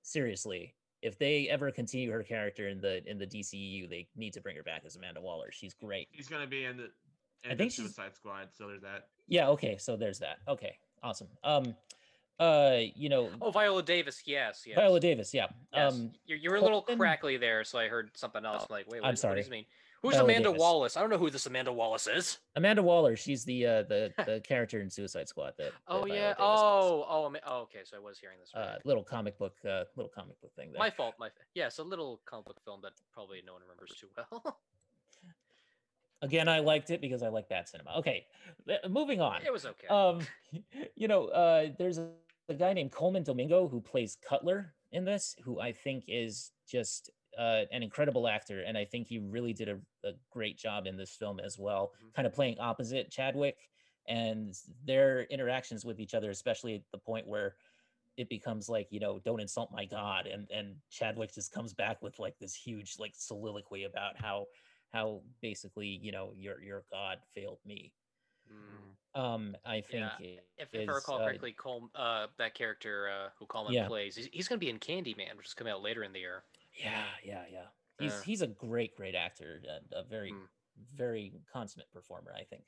seriously, 0.03 0.78
if 1.03 1.19
they 1.19 1.49
ever 1.49 1.71
continue 1.71 2.11
her 2.11 2.23
character 2.23 2.69
in 2.69 2.81
the 2.81 3.09
in 3.09 3.19
the 3.19 3.27
DCEU, 3.27 3.89
they 3.89 4.07
need 4.17 4.33
to 4.33 4.41
bring 4.41 4.57
her 4.57 4.63
back 4.63 4.83
as 4.85 4.97
Amanda 4.97 5.21
Waller. 5.21 5.51
She's 5.53 5.75
great. 5.75 6.09
She's 6.15 6.29
gonna 6.29 6.47
be 6.47 6.65
in 6.65 6.77
the. 6.77 6.91
I 7.47 7.53
In 7.53 7.59
think 7.59 7.71
the 7.71 7.77
she's- 7.77 7.95
Suicide 7.95 8.17
Squad, 8.17 8.49
so 8.53 8.67
there's 8.67 8.83
that. 8.83 9.09
Yeah, 9.29 9.49
okay, 9.51 9.77
so 9.79 9.97
there's 9.97 10.19
that. 10.19 10.39
Okay, 10.49 10.77
awesome. 11.03 11.29
Um 11.45 11.75
uh, 12.41 12.79
you 12.95 13.09
know, 13.09 13.31
Oh, 13.43 13.51
Viola 13.51 13.83
Davis. 13.83 14.23
Yes, 14.25 14.63
yes. 14.65 14.77
Viola 14.77 15.01
Davis, 15.01 15.35
yeah. 15.35 15.47
Yes. 15.75 15.93
Um 15.93 16.13
you're, 16.27 16.39
you're 16.39 16.55
a 16.57 16.61
little 16.61 16.83
Colton- 16.83 16.99
crackly 16.99 17.37
there, 17.37 17.65
so 17.65 17.79
I 17.79 17.89
heard 17.89 18.11
something 18.17 18.45
else. 18.45 18.63
I'm 18.69 18.75
like, 18.75 18.89
wait, 18.91 18.99
I'm 18.99 19.15
what, 19.15 19.25
what 19.25 19.35
does 19.37 19.47
he 19.47 19.51
mean? 19.51 19.65
Who's 20.03 20.15
Viola 20.15 20.25
Amanda 20.25 20.49
Davis. 20.51 20.61
Wallace? 20.61 20.97
I 20.97 21.01
don't 21.01 21.11
know 21.11 21.19
who 21.19 21.31
this 21.31 21.47
Amanda 21.47 21.73
Wallace 21.73 22.07
is. 22.07 22.39
Amanda 22.57 22.83
Waller, 22.83 23.17
she's 23.17 23.45
the 23.45 23.67
uh 23.67 23.83
the 23.83 24.13
the 24.27 24.41
character 24.41 24.81
in 24.81 24.91
Suicide 24.91 25.29
Squad 25.29 25.55
that, 25.59 25.65
that 25.65 25.73
Oh 25.89 26.05
Viola 26.05 26.15
yeah. 26.15 26.35
Oh, 26.39 27.07
oh, 27.09 27.37
oh, 27.47 27.61
okay. 27.63 27.81
So 27.85 27.97
I 27.97 28.01
was 28.01 28.19
hearing 28.19 28.39
this. 28.41 28.53
Right. 28.55 28.63
uh 28.63 28.77
little 28.85 29.03
comic 29.03 29.39
book 29.39 29.57
uh 29.65 29.85
little 29.97 30.11
comic 30.15 30.41
book 30.41 30.55
thing 30.55 30.73
there. 30.73 30.79
my 30.79 30.91
fault. 30.91 31.15
My 31.19 31.31
yes, 31.55 31.79
a 31.79 31.83
little 31.83 32.21
comic 32.27 32.47
book 32.47 32.61
film 32.65 32.81
that 32.83 32.93
probably 33.13 33.43
no 33.45 33.55
one 33.55 33.63
remembers 33.63 33.95
too 33.99 34.09
well. 34.17 34.59
Again, 36.23 36.49
I 36.49 36.59
liked 36.59 36.91
it 36.91 37.01
because 37.01 37.23
I 37.23 37.29
like 37.29 37.49
bad 37.49 37.69
cinema. 37.69 37.91
Okay, 37.99 38.27
uh, 38.69 38.89
moving 38.89 39.21
on. 39.21 39.41
it 39.45 39.53
was 39.53 39.67
okay. 39.67 39.87
Um, 39.87 40.21
you 40.97 41.07
know, 41.07 41.27
uh, 41.27 41.69
there's 41.79 41.99
a, 41.99 42.09
a 42.49 42.55
guy 42.55 42.73
named 42.73 42.91
Colman 42.91 43.23
Domingo 43.23 43.69
who 43.69 43.81
plays 43.81 44.19
Cutler 44.29 44.75
in 44.91 45.05
this, 45.05 45.37
who 45.45 45.61
I 45.61 45.73
think 45.73 46.05
is 46.09 46.51
just 46.69 47.11
uh, 47.37 47.65
an 47.73 47.83
incredible 47.83 48.29
actor, 48.29 48.63
and 48.63 48.77
I 48.79 48.85
think 48.85 49.07
he 49.07 49.19
really 49.19 49.53
did 49.53 49.69
a, 49.69 49.81
a 50.05 50.13
great 50.31 50.59
job 50.59 50.87
in 50.87 50.97
this 50.97 51.15
film 51.17 51.41
as 51.41 51.59
well, 51.59 51.93
Mhm. 52.03 52.15
kind 52.15 52.27
of 52.27 52.33
playing 52.33 52.59
opposite 52.61 53.11
Chadwick 53.11 53.71
and 54.07 54.55
their 54.85 55.23
interactions 55.25 55.85
with 55.85 56.01
each 56.01 56.15
other, 56.15 56.31
especially 56.31 56.75
at 56.77 56.83
the 56.93 56.99
point 56.99 57.27
where 57.27 57.57
it 58.17 58.29
becomes 58.29 58.69
like 58.69 58.89
you 58.91 59.01
know 59.01 59.19
don't 59.21 59.41
insult 59.41 59.71
my 59.73 59.85
god 59.85 60.27
and 60.27 60.51
and 60.51 60.77
chadwick 60.91 61.33
just 61.33 61.53
comes 61.53 61.73
back 61.73 62.03
with 62.03 62.19
like 62.19 62.37
this 62.39 62.55
huge 62.55 62.99
like 62.99 63.13
soliloquy 63.15 63.85
about 63.85 64.17
how 64.17 64.47
how 64.91 65.23
basically 65.41 65.87
you 65.87 66.11
know 66.11 66.33
your 66.35 66.61
your 66.61 66.85
god 66.91 67.19
failed 67.35 67.61
me 67.65 67.93
Mm. 68.51 68.97
um 69.15 69.57
i 69.65 69.81
think 69.81 70.19
Yeah, 70.19 70.19
it 70.19 70.45
If, 70.57 70.75
if 70.75 70.89
I 70.89 70.93
recall 70.93 71.17
uh, 71.17 71.25
correctly, 71.25 71.53
Col- 71.53 71.91
uh, 71.95 72.29
that 72.39 72.55
character 72.55 73.09
uh, 73.09 73.31
who 73.39 73.47
Colman 73.47 73.75
Yeah. 73.75 73.87
plays, 73.87 74.17
he's, 74.17 74.29
he's 74.33 74.49
going 74.49 74.59
to 74.59 74.65
be 74.65 74.71
in 74.71 74.79
Candyman, 74.79 75.37
which 75.37 75.47
is 75.47 75.55
coming 75.55 75.73
out 75.73 75.83
later 75.83 76.03
in 76.03 76.13
the 76.13 76.21
year. 76.21 76.45
Yeah, 76.79 77.05
yeah, 77.25 77.45
yeah. 77.51 77.67
He's 77.99 78.13
Uh, 78.13 78.23
he's 78.25 78.43
a 78.43 78.47
great, 78.47 78.95
great 78.97 79.15
actor, 79.15 79.61
and 79.69 79.93
a 79.93 80.05
very, 80.05 80.33
Mm. 80.33 80.49
very 80.95 81.33
consummate 81.53 81.91
performer. 81.91 82.33
I 82.37 82.45
think. 82.45 82.65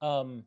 Um, 0.00 0.46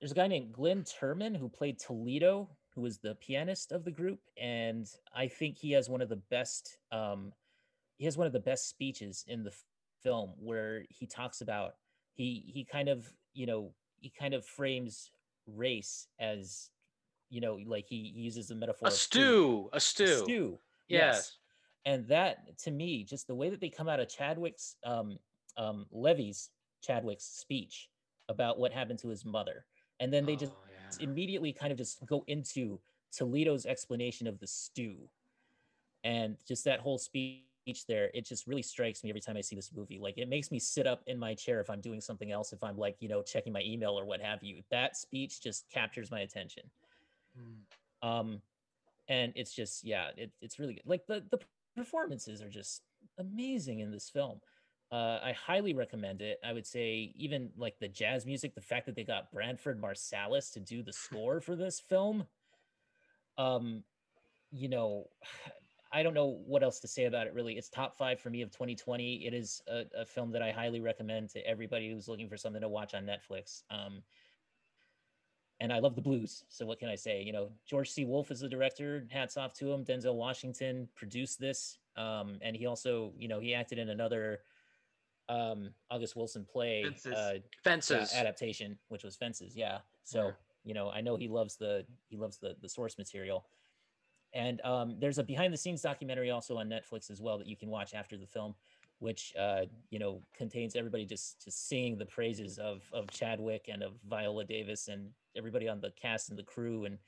there's 0.00 0.12
a 0.12 0.14
guy 0.14 0.28
named 0.28 0.52
Glynn 0.52 0.84
Turman 0.84 1.36
who 1.36 1.48
played 1.48 1.78
Toledo, 1.78 2.56
who 2.70 2.80
was 2.82 2.98
the 2.98 3.16
pianist 3.16 3.72
of 3.72 3.84
the 3.84 3.90
group, 3.90 4.20
and 4.36 4.88
I 5.12 5.28
think 5.28 5.58
he 5.58 5.72
has 5.72 5.88
one 5.90 6.00
of 6.00 6.08
the 6.08 6.16
best. 6.16 6.78
Um, 6.92 7.32
he 7.96 8.04
has 8.04 8.16
one 8.16 8.26
of 8.26 8.32
the 8.32 8.40
best 8.40 8.68
speeches 8.68 9.24
in 9.26 9.42
the 9.42 9.50
f- 9.50 9.64
film 10.02 10.34
where 10.38 10.84
he 10.88 11.06
talks 11.06 11.40
about 11.40 11.76
he 12.14 12.44
he 12.46 12.64
kind 12.64 12.88
of 12.88 13.12
you 13.34 13.44
know 13.46 13.74
he 13.96 14.08
kind 14.10 14.34
of 14.34 14.46
frames 14.46 15.10
race 15.46 16.06
as 16.20 16.70
you 17.28 17.40
know 17.40 17.56
like 17.66 17.86
he, 17.88 18.12
he 18.14 18.20
uses 18.20 18.48
the 18.48 18.54
metaphor 18.54 18.86
A 18.86 18.92
of 18.92 18.94
food. 18.94 19.00
stew, 19.00 19.68
a 19.72 19.76
A 19.76 19.80
stew. 19.80 20.18
stew 20.24 20.60
Yes. 20.86 21.38
And 21.88 22.06
that 22.08 22.58
to 22.64 22.70
me 22.70 23.02
just 23.02 23.26
the 23.26 23.34
way 23.34 23.48
that 23.48 23.60
they 23.60 23.70
come 23.70 23.88
out 23.88 23.98
of 24.00 24.08
chadwick's 24.08 24.76
um 24.84 25.18
um 25.56 25.86
levee's 25.90 26.50
chadwick's 26.82 27.24
speech 27.24 27.88
about 28.28 28.58
what 28.58 28.72
happened 28.72 28.98
to 29.00 29.08
his 29.08 29.24
mother 29.24 29.64
and 30.00 30.12
then 30.12 30.26
they 30.26 30.36
just 30.36 30.52
Oh, 30.52 30.70
yeah. 30.70 31.04
immediately 31.04 31.52
kind 31.52 31.72
of 31.72 31.78
just 31.78 32.04
go 32.06 32.24
into 32.26 32.78
toledo's 33.10 33.66
explanation 33.66 34.26
of 34.28 34.38
the 34.38 34.46
stew 34.46 35.08
and 36.04 36.36
just 36.46 36.64
that 36.64 36.80
whole 36.80 36.98
speech 36.98 37.46
there 37.88 38.10
it 38.14 38.26
just 38.26 38.46
really 38.46 38.62
strikes 38.62 39.02
me 39.02 39.10
every 39.10 39.20
time 39.20 39.36
i 39.36 39.40
see 39.40 39.56
this 39.56 39.72
movie 39.74 39.98
like 39.98 40.18
it 40.18 40.28
makes 40.28 40.50
me 40.52 40.58
sit 40.58 40.86
up 40.86 41.02
in 41.06 41.18
my 41.18 41.34
chair 41.34 41.60
if 41.60 41.70
i'm 41.70 41.80
doing 41.80 42.00
something 42.00 42.30
else 42.32 42.52
if 42.52 42.62
i'm 42.62 42.76
like 42.76 42.96
you 43.00 43.08
know 43.08 43.22
checking 43.22 43.52
my 43.52 43.62
email 43.64 43.98
or 43.98 44.04
what 44.04 44.20
have 44.20 44.42
you 44.42 44.62
that 44.70 44.96
speech 44.96 45.40
just 45.42 45.68
captures 45.70 46.10
my 46.10 46.20
attention 46.20 46.64
Mm. 47.38 47.64
um 48.02 48.42
and 49.08 49.32
it's 49.36 49.54
just 49.54 49.84
yeah 49.84 50.10
it, 50.16 50.30
it's 50.40 50.58
really 50.58 50.74
good 50.74 50.82
like 50.86 51.06
the 51.06 51.24
the 51.30 51.38
performances 51.78 52.42
are 52.42 52.50
just 52.50 52.82
amazing 53.18 53.80
in 53.80 53.90
this 53.90 54.10
film. 54.10 54.40
Uh 54.90 55.18
i 55.22 55.32
highly 55.32 55.74
recommend 55.74 56.22
it. 56.22 56.38
I 56.44 56.52
would 56.52 56.66
say 56.66 57.12
even 57.16 57.50
like 57.56 57.78
the 57.78 57.88
jazz 57.88 58.26
music 58.26 58.54
the 58.54 58.60
fact 58.60 58.86
that 58.86 58.96
they 58.96 59.04
got 59.04 59.30
branford 59.32 59.80
marsalis 59.80 60.52
to 60.52 60.60
do 60.60 60.82
the 60.82 60.92
score 60.92 61.40
for 61.40 61.56
this 61.56 61.80
film 61.80 62.26
um 63.36 63.82
you 64.50 64.68
know 64.68 65.04
i 65.92 66.02
don't 66.02 66.14
know 66.14 66.40
what 66.46 66.62
else 66.62 66.80
to 66.80 66.88
say 66.88 67.04
about 67.04 67.26
it 67.26 67.34
really. 67.34 67.56
It's 67.56 67.68
top 67.68 67.96
five 67.96 68.18
for 68.20 68.30
me 68.30 68.42
of 68.42 68.50
2020 68.50 69.26
it 69.26 69.34
is 69.34 69.62
a, 69.68 69.84
a 69.96 70.04
film 70.04 70.32
that 70.32 70.42
i 70.42 70.50
highly 70.50 70.80
recommend 70.80 71.30
to 71.30 71.46
everybody 71.46 71.90
who's 71.90 72.08
looking 72.08 72.28
for 72.28 72.36
something 72.36 72.62
to 72.62 72.68
watch 72.68 72.94
on 72.94 73.04
netflix. 73.04 73.62
Um 73.70 74.02
and 75.60 75.72
I 75.72 75.78
love 75.80 75.94
the 75.94 76.00
blues. 76.02 76.44
So 76.48 76.66
what 76.66 76.78
can 76.78 76.88
I 76.88 76.94
say? 76.94 77.22
You 77.22 77.32
know, 77.32 77.50
George 77.66 77.90
C. 77.90 78.04
Wolfe 78.04 78.30
is 78.30 78.40
the 78.40 78.48
director. 78.48 79.06
Hats 79.10 79.36
off 79.36 79.52
to 79.54 79.72
him. 79.72 79.84
Denzel 79.84 80.14
Washington 80.14 80.88
produced 80.94 81.40
this, 81.40 81.78
um, 81.96 82.38
and 82.42 82.56
he 82.56 82.66
also, 82.66 83.12
you 83.18 83.28
know, 83.28 83.40
he 83.40 83.54
acted 83.54 83.78
in 83.78 83.88
another 83.90 84.40
um, 85.28 85.70
August 85.90 86.16
Wilson 86.16 86.46
play 86.50 86.84
Fences. 86.84 87.12
uh, 87.12 87.34
Fences. 87.64 88.12
adaptation, 88.14 88.78
which 88.88 89.04
was 89.04 89.16
Fences. 89.16 89.56
Yeah. 89.56 89.78
So 90.04 90.26
Yeah. 90.26 90.32
you 90.64 90.74
know, 90.74 90.90
I 90.90 91.00
know 91.00 91.16
he 91.16 91.28
loves 91.28 91.56
the 91.56 91.84
he 92.08 92.16
loves 92.16 92.38
the 92.38 92.56
the 92.62 92.68
source 92.68 92.96
material. 92.98 93.46
And 94.34 94.60
um, 94.62 94.96
there's 95.00 95.16
a 95.18 95.22
behind 95.24 95.52
the 95.54 95.56
scenes 95.56 95.80
documentary 95.80 96.30
also 96.30 96.58
on 96.58 96.68
Netflix 96.68 97.10
as 97.10 97.20
well 97.20 97.38
that 97.38 97.46
you 97.46 97.56
can 97.56 97.70
watch 97.70 97.94
after 97.94 98.16
the 98.18 98.26
film, 98.26 98.54
which 99.00 99.32
uh, 99.38 99.62
you 99.90 99.98
know 99.98 100.20
contains 100.36 100.76
everybody 100.76 101.04
just 101.04 101.42
just 101.44 101.68
singing 101.68 101.98
the 101.98 102.06
praises 102.06 102.58
of 102.58 102.82
of 102.92 103.10
Chadwick 103.10 103.68
and 103.72 103.82
of 103.82 103.92
Viola 104.08 104.44
Davis 104.44 104.88
and 104.88 105.10
everybody 105.36 105.68
on 105.68 105.80
the 105.80 105.92
cast 106.00 106.30
and 106.30 106.38
the 106.38 106.42
crew 106.42 106.84
and 106.84 106.98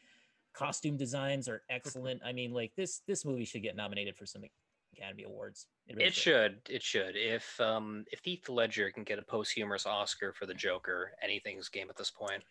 costume 0.52 0.96
designs 0.96 1.48
are 1.48 1.62
excellent. 1.70 2.20
I 2.24 2.32
mean, 2.32 2.52
like 2.52 2.74
this 2.76 3.00
this 3.06 3.24
movie 3.24 3.44
should 3.44 3.62
get 3.62 3.76
nominated 3.76 4.16
for 4.16 4.26
some 4.26 4.42
Academy 4.96 5.24
Awards. 5.24 5.66
really 5.88 6.04
It 6.04 6.14
should. 6.14 6.58
It 6.68 6.82
should. 6.82 7.16
If 7.16 7.60
um 7.60 8.04
if 8.12 8.20
Heath 8.22 8.48
Ledger 8.48 8.90
can 8.90 9.04
get 9.04 9.18
a 9.18 9.22
posthumous 9.22 9.86
Oscar 9.86 10.32
for 10.32 10.46
the 10.46 10.54
Joker, 10.54 11.12
anything's 11.22 11.68
game 11.68 11.88
at 11.90 11.96
this 11.96 12.10
point. 12.10 12.42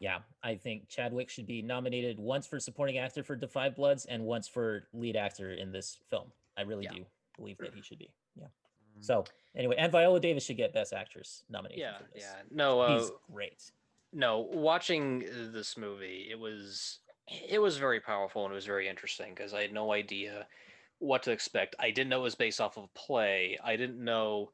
Yeah, 0.00 0.18
I 0.44 0.54
think 0.54 0.88
Chadwick 0.88 1.28
should 1.28 1.46
be 1.46 1.60
nominated 1.60 2.20
once 2.20 2.46
for 2.46 2.60
supporting 2.60 2.98
actor 2.98 3.24
for 3.24 3.36
Five 3.48 3.74
Bloods 3.74 4.04
and 4.04 4.24
once 4.24 4.46
for 4.46 4.84
lead 4.92 5.16
actor 5.16 5.52
in 5.52 5.72
this 5.72 5.98
film. 6.08 6.30
I 6.56 6.62
really 6.62 6.84
Yeah. 6.84 6.92
do 6.92 7.06
believe 7.36 7.58
that 7.58 7.74
he 7.74 7.82
should 7.82 7.98
be. 7.98 8.12
Mm-hmm. 8.98 9.04
So 9.04 9.24
anyway, 9.56 9.76
and 9.78 9.90
Viola 9.92 10.20
Davis 10.20 10.44
should 10.44 10.56
get 10.56 10.72
Best 10.74 10.92
Actress 10.92 11.44
nomination. 11.48 11.80
Yeah, 11.80 11.98
for 11.98 12.04
this. 12.14 12.22
yeah. 12.24 12.42
No, 12.50 12.80
uh, 12.80 12.98
He's 12.98 13.10
great. 13.32 13.70
no. 14.12 14.40
Watching 14.52 15.24
uh, 15.26 15.52
this 15.52 15.76
movie, 15.76 16.28
it 16.30 16.38
was 16.38 16.98
it 17.50 17.60
was 17.60 17.76
very 17.76 18.00
powerful 18.00 18.44
and 18.44 18.52
it 18.52 18.54
was 18.54 18.66
very 18.66 18.88
interesting 18.88 19.34
because 19.34 19.52
I 19.54 19.60
had 19.62 19.72
no 19.72 19.92
idea 19.92 20.46
what 20.98 21.22
to 21.24 21.30
expect. 21.30 21.76
I 21.78 21.90
didn't 21.90 22.08
know 22.10 22.20
it 22.20 22.22
was 22.24 22.34
based 22.34 22.60
off 22.60 22.76
of 22.76 22.84
a 22.84 22.98
play. 22.98 23.58
I 23.62 23.76
didn't 23.76 24.02
know 24.02 24.50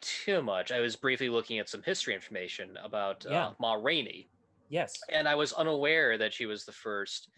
too 0.00 0.42
much. 0.42 0.72
I 0.72 0.80
was 0.80 0.96
briefly 0.96 1.28
looking 1.28 1.58
at 1.58 1.68
some 1.68 1.82
history 1.82 2.14
information 2.14 2.76
about 2.82 3.24
Yeah. 3.28 3.46
uh, 3.48 3.52
Ma 3.60 3.74
Rainey, 3.74 4.28
Yes. 4.68 4.94
and 5.10 5.28
I 5.28 5.34
was 5.34 5.52
unaware 5.52 6.18
that 6.18 6.32
she 6.34 6.46
was 6.46 6.64
the 6.64 6.72
first 6.72 7.28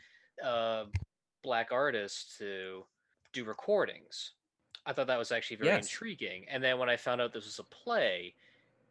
uh, 0.44 0.84
black 1.42 1.68
artist 1.72 2.36
to 2.38 2.84
do 3.32 3.44
recordings. 3.44 4.32
I 4.88 4.94
thought 4.94 5.06
that 5.08 5.18
was 5.18 5.30
actually 5.32 5.56
very 5.56 5.68
Yes. 5.68 5.84
intriguing. 5.84 6.46
And 6.48 6.64
then 6.64 6.78
when 6.78 6.88
I 6.88 6.96
found 6.96 7.20
out 7.20 7.34
this 7.34 7.44
was 7.44 7.58
a 7.58 7.64
play, 7.64 8.34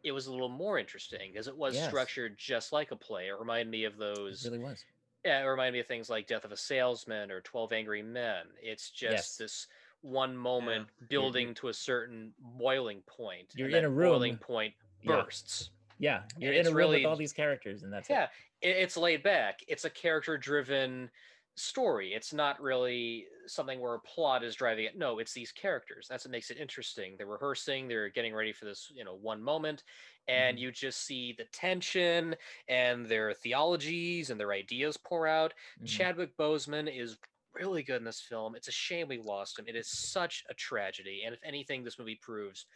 it 0.04 0.12
was 0.12 0.28
a 0.28 0.30
little 0.30 0.48
more 0.48 0.78
interesting 0.78 1.32
because 1.32 1.48
it 1.48 1.56
was 1.56 1.74
Yes. 1.74 1.88
structured 1.88 2.38
just 2.38 2.72
like 2.72 2.92
a 2.92 2.96
play. 2.96 3.26
It 3.26 3.32
reminded 3.32 3.68
me 3.68 3.82
of 3.82 3.94
It 3.94 3.98
those. 3.98 4.44
really 4.44 4.58
was. 4.60 4.84
Yeah, 5.24 5.40
it 5.42 5.44
reminded 5.46 5.72
me 5.72 5.80
of 5.80 5.88
things 5.88 6.08
like 6.08 6.28
Death 6.28 6.44
of 6.44 6.52
a 6.52 6.56
Salesman 6.56 7.32
or 7.32 7.40
Twelve 7.40 7.72
Angry 7.72 8.00
Men. 8.02 8.46
It's 8.62 8.90
just 8.90 9.12
Yes. 9.12 9.36
this 9.38 9.66
one 10.02 10.36
moment 10.36 10.88
you're- 11.00 11.08
building 11.08 11.52
to 11.54 11.66
a 11.68 11.74
certain 11.74 12.32
boiling 12.38 13.02
point. 13.02 13.52
you're 13.56 13.66
and 13.66 13.76
in 13.78 13.84
a 13.84 13.90
room- 13.90 14.10
boiling 14.12 14.38
point 14.38 14.76
bursts. 15.04 15.70
Yeah, 15.98 16.22
you're 16.38 16.52
it's 16.52 16.68
in 16.68 16.72
a 16.72 16.76
room 16.76 16.76
really- 16.76 16.96
with 16.98 17.06
all 17.06 17.16
these 17.16 17.32
characters, 17.32 17.82
and 17.82 17.92
that's 17.92 18.08
yeah, 18.08 18.28
it. 18.62 18.68
it, 18.70 18.76
it's 18.76 18.96
laid 18.96 19.24
back. 19.24 19.64
It's 19.66 19.84
a 19.84 19.90
character-driven 19.90 21.10
story. 21.58 22.14
It's 22.14 22.32
not 22.32 22.60
really 22.60 23.26
something 23.46 23.80
where 23.80 23.94
a 23.94 24.00
plot 24.00 24.44
is 24.44 24.54
driving 24.56 24.84
it. 24.86 24.96
No, 24.96 25.18
it's 25.18 25.32
these 25.34 25.52
characters. 25.52 26.06
That's 26.08 26.24
what 26.24 26.32
makes 26.32 26.50
it 26.50 26.58
interesting. 26.58 27.16
They're 27.16 27.26
rehearsing. 27.26 27.88
They're 27.88 28.08
getting 28.10 28.34
ready 28.34 28.52
for 28.52 28.64
this, 28.64 28.90
you 28.94 29.04
know, 29.04 29.14
one 29.14 29.42
moment, 29.42 29.84
and 30.26 30.58
Mhm. 30.58 30.58
you 30.58 30.70
just 30.72 31.04
see 31.04 31.32
the 31.32 31.46
tension 31.46 32.36
and 32.68 33.06
their 33.06 33.34
theologies 33.34 34.30
and 34.30 34.38
their 34.40 34.52
ideas 34.52 34.96
pour 34.96 35.26
out. 35.26 35.54
Mhm. 35.76 36.08
Chadwick 36.08 36.36
Boseman 36.36 36.94
is 36.94 37.18
really 37.52 37.82
good 37.82 37.96
in 37.96 38.04
this 38.04 38.20
film. 38.20 38.54
It's 38.54 38.68
a 38.68 38.72
shame 38.72 39.08
we 39.08 39.18
lost 39.18 39.58
him. 39.58 39.66
It 39.66 39.76
is 39.76 39.88
such 39.90 40.44
a 40.48 40.54
tragedy. 40.54 41.22
And 41.24 41.34
if 41.34 41.40
anything, 41.42 41.82
this 41.84 41.98
movie 41.98 42.16
proves 42.16 42.66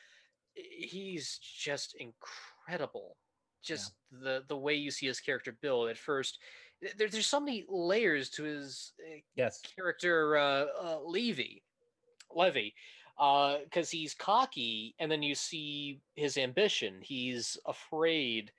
he's 0.54 1.38
just 1.38 1.94
incredible. 1.94 3.18
Just 3.62 3.94
the 4.10 4.44
the 4.48 4.56
way 4.58 4.74
you 4.74 4.90
see 4.90 5.06
his 5.06 5.20
character 5.20 5.52
build 5.52 5.88
at 5.88 5.98
first. 5.98 6.40
Th- 6.82 6.96
There, 6.96 7.08
there's 7.08 7.26
so 7.26 7.40
many 7.40 7.64
layers 7.68 8.30
to 8.30 8.44
his 8.44 8.92
uh, 9.00 9.20
Yes. 9.36 9.60
character, 9.62 10.36
uh, 10.36 10.66
uh, 10.80 11.00
Levee, 11.04 11.62
Levee, 12.30 12.74
because 13.16 13.90
he's 13.90 14.14
cocky, 14.14 14.94
and 14.98 15.10
then 15.10 15.22
you 15.22 15.34
see 15.34 16.02
his 16.14 16.36
ambition. 16.36 17.02
He's 17.02 17.56
afraid 17.66 18.52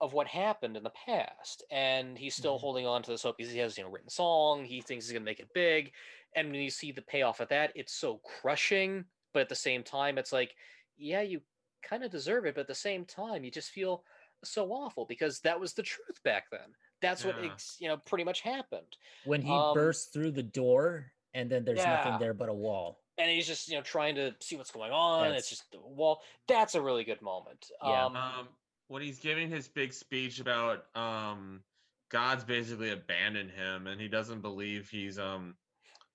of 0.00 0.12
what 0.12 0.28
happened 0.28 0.76
in 0.76 0.84
the 0.84 0.90
past, 0.90 1.64
and 1.70 2.16
he's 2.16 2.36
still 2.36 2.56
Mhm. 2.56 2.60
holding 2.60 2.86
on 2.86 3.02
to 3.02 3.10
this 3.10 3.22
hope 3.24 3.36
because 3.38 3.52
he 3.52 3.58
has 3.58 3.76
you 3.76 3.84
know 3.84 3.90
written 3.90 4.08
song. 4.10 4.64
He 4.64 4.80
thinks 4.80 5.06
he's 5.06 5.12
gonna 5.12 5.24
make 5.24 5.40
it 5.40 5.52
big, 5.52 5.94
and 6.34 6.50
when 6.52 6.60
you 6.60 6.70
see 6.70 6.92
the 6.92 7.02
payoff 7.02 7.40
of 7.40 7.48
that, 7.48 7.72
it's 7.74 7.92
so 7.94 8.18
crushing. 8.18 9.10
But 9.32 9.42
at 9.42 9.48
the 9.48 9.54
same 9.56 9.82
time, 9.84 10.18
it's 10.18 10.32
like, 10.32 10.56
yeah, 10.96 11.20
you 11.22 11.42
kind 11.82 12.04
of 12.04 12.10
deserve 12.10 12.46
it, 12.46 12.54
but 12.54 12.62
at 12.62 12.66
the 12.68 12.74
same 12.74 13.04
time, 13.06 13.44
you 13.44 13.50
just 13.50 13.70
feel 13.70 14.04
so 14.44 14.72
awful 14.72 15.04
because 15.06 15.40
that 15.40 15.58
was 15.58 15.74
the 15.74 15.82
truth 15.82 16.22
back 16.22 16.48
then. 16.50 16.76
That's 17.00 17.24
what 17.24 17.42
Yeah. 17.42 17.52
ex- 17.52 17.76
you 17.80 17.88
know 17.88 17.96
pretty 17.98 18.24
much 18.24 18.40
happened. 18.40 18.96
When 19.24 19.42
he 19.42 19.52
Um, 19.52 19.74
bursts 19.74 20.10
through 20.12 20.32
the 20.32 20.42
door, 20.42 21.12
and 21.34 21.50
then 21.50 21.64
there's 21.64 21.78
Yeah. 21.78 21.96
nothing 21.96 22.18
there 22.18 22.34
but 22.34 22.48
a 22.48 22.54
wall. 22.54 23.00
and 23.20 23.28
he's 23.28 23.48
just 23.48 23.68
you 23.68 23.74
know 23.76 23.82
trying 23.82 24.14
to 24.14 24.32
see 24.40 24.54
what's 24.56 24.70
going 24.70 24.92
on. 24.92 25.22
That's- 25.24 25.40
It's 25.40 25.50
just 25.50 25.70
the 25.72 25.80
wall. 25.80 26.22
That's 26.46 26.76
a 26.76 26.80
really 26.80 27.02
good 27.02 27.20
moment. 27.20 27.68
Yeah. 27.82 28.04
Um, 28.06 28.14
Um, 28.16 28.48
when 28.86 29.02
he's 29.02 29.18
giving 29.18 29.50
his 29.50 29.66
big 29.68 29.92
speech 29.92 30.38
about 30.38 30.86
um, 30.96 31.64
God's 32.10 32.44
basically 32.44 32.90
abandoned 32.90 33.50
him, 33.50 33.88
and 33.88 34.00
he 34.00 34.06
doesn't 34.06 34.40
believe 34.40 34.88
he's 34.88 35.18
um 35.18 35.56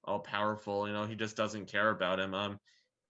all 0.06 0.20
powerful. 0.22 0.88
You 0.88 0.94
know, 0.94 1.06
he 1.06 1.16
just 1.16 1.36
doesn't 1.36 1.66
care 1.66 1.90
about 1.90 2.20
him. 2.22 2.34
Um, 2.34 2.60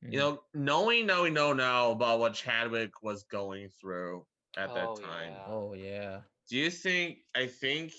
you 0.01 0.17
know, 0.17 0.43
knowing 0.55 1.05
now 1.05 1.21
we 1.23 1.29
know 1.29 1.53
now 1.53 1.91
about 1.91 2.17
what 2.19 2.33
Chadwick 2.33 3.03
was 3.03 3.23
going 3.25 3.69
through 3.69 4.25
at 4.57 4.73
that 4.73 4.87
Oh, 4.87 4.95
time. 4.95 5.31
yeah. 5.33 5.45
Oh 5.47 5.73
yeah. 5.73 6.21
Do 6.53 6.59
you 6.59 6.69
think? 6.69 7.17
I 7.35 7.47
think 7.47 7.93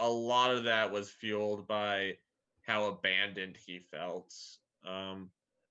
a 0.00 0.08
lot 0.08 0.50
of 0.50 0.64
that 0.64 0.90
was 0.90 1.10
fueled 1.10 1.68
by 1.68 2.16
how 2.62 2.86
abandoned 2.86 3.58
he 3.66 3.80
felt. 3.80 4.32
Um, 4.82 5.28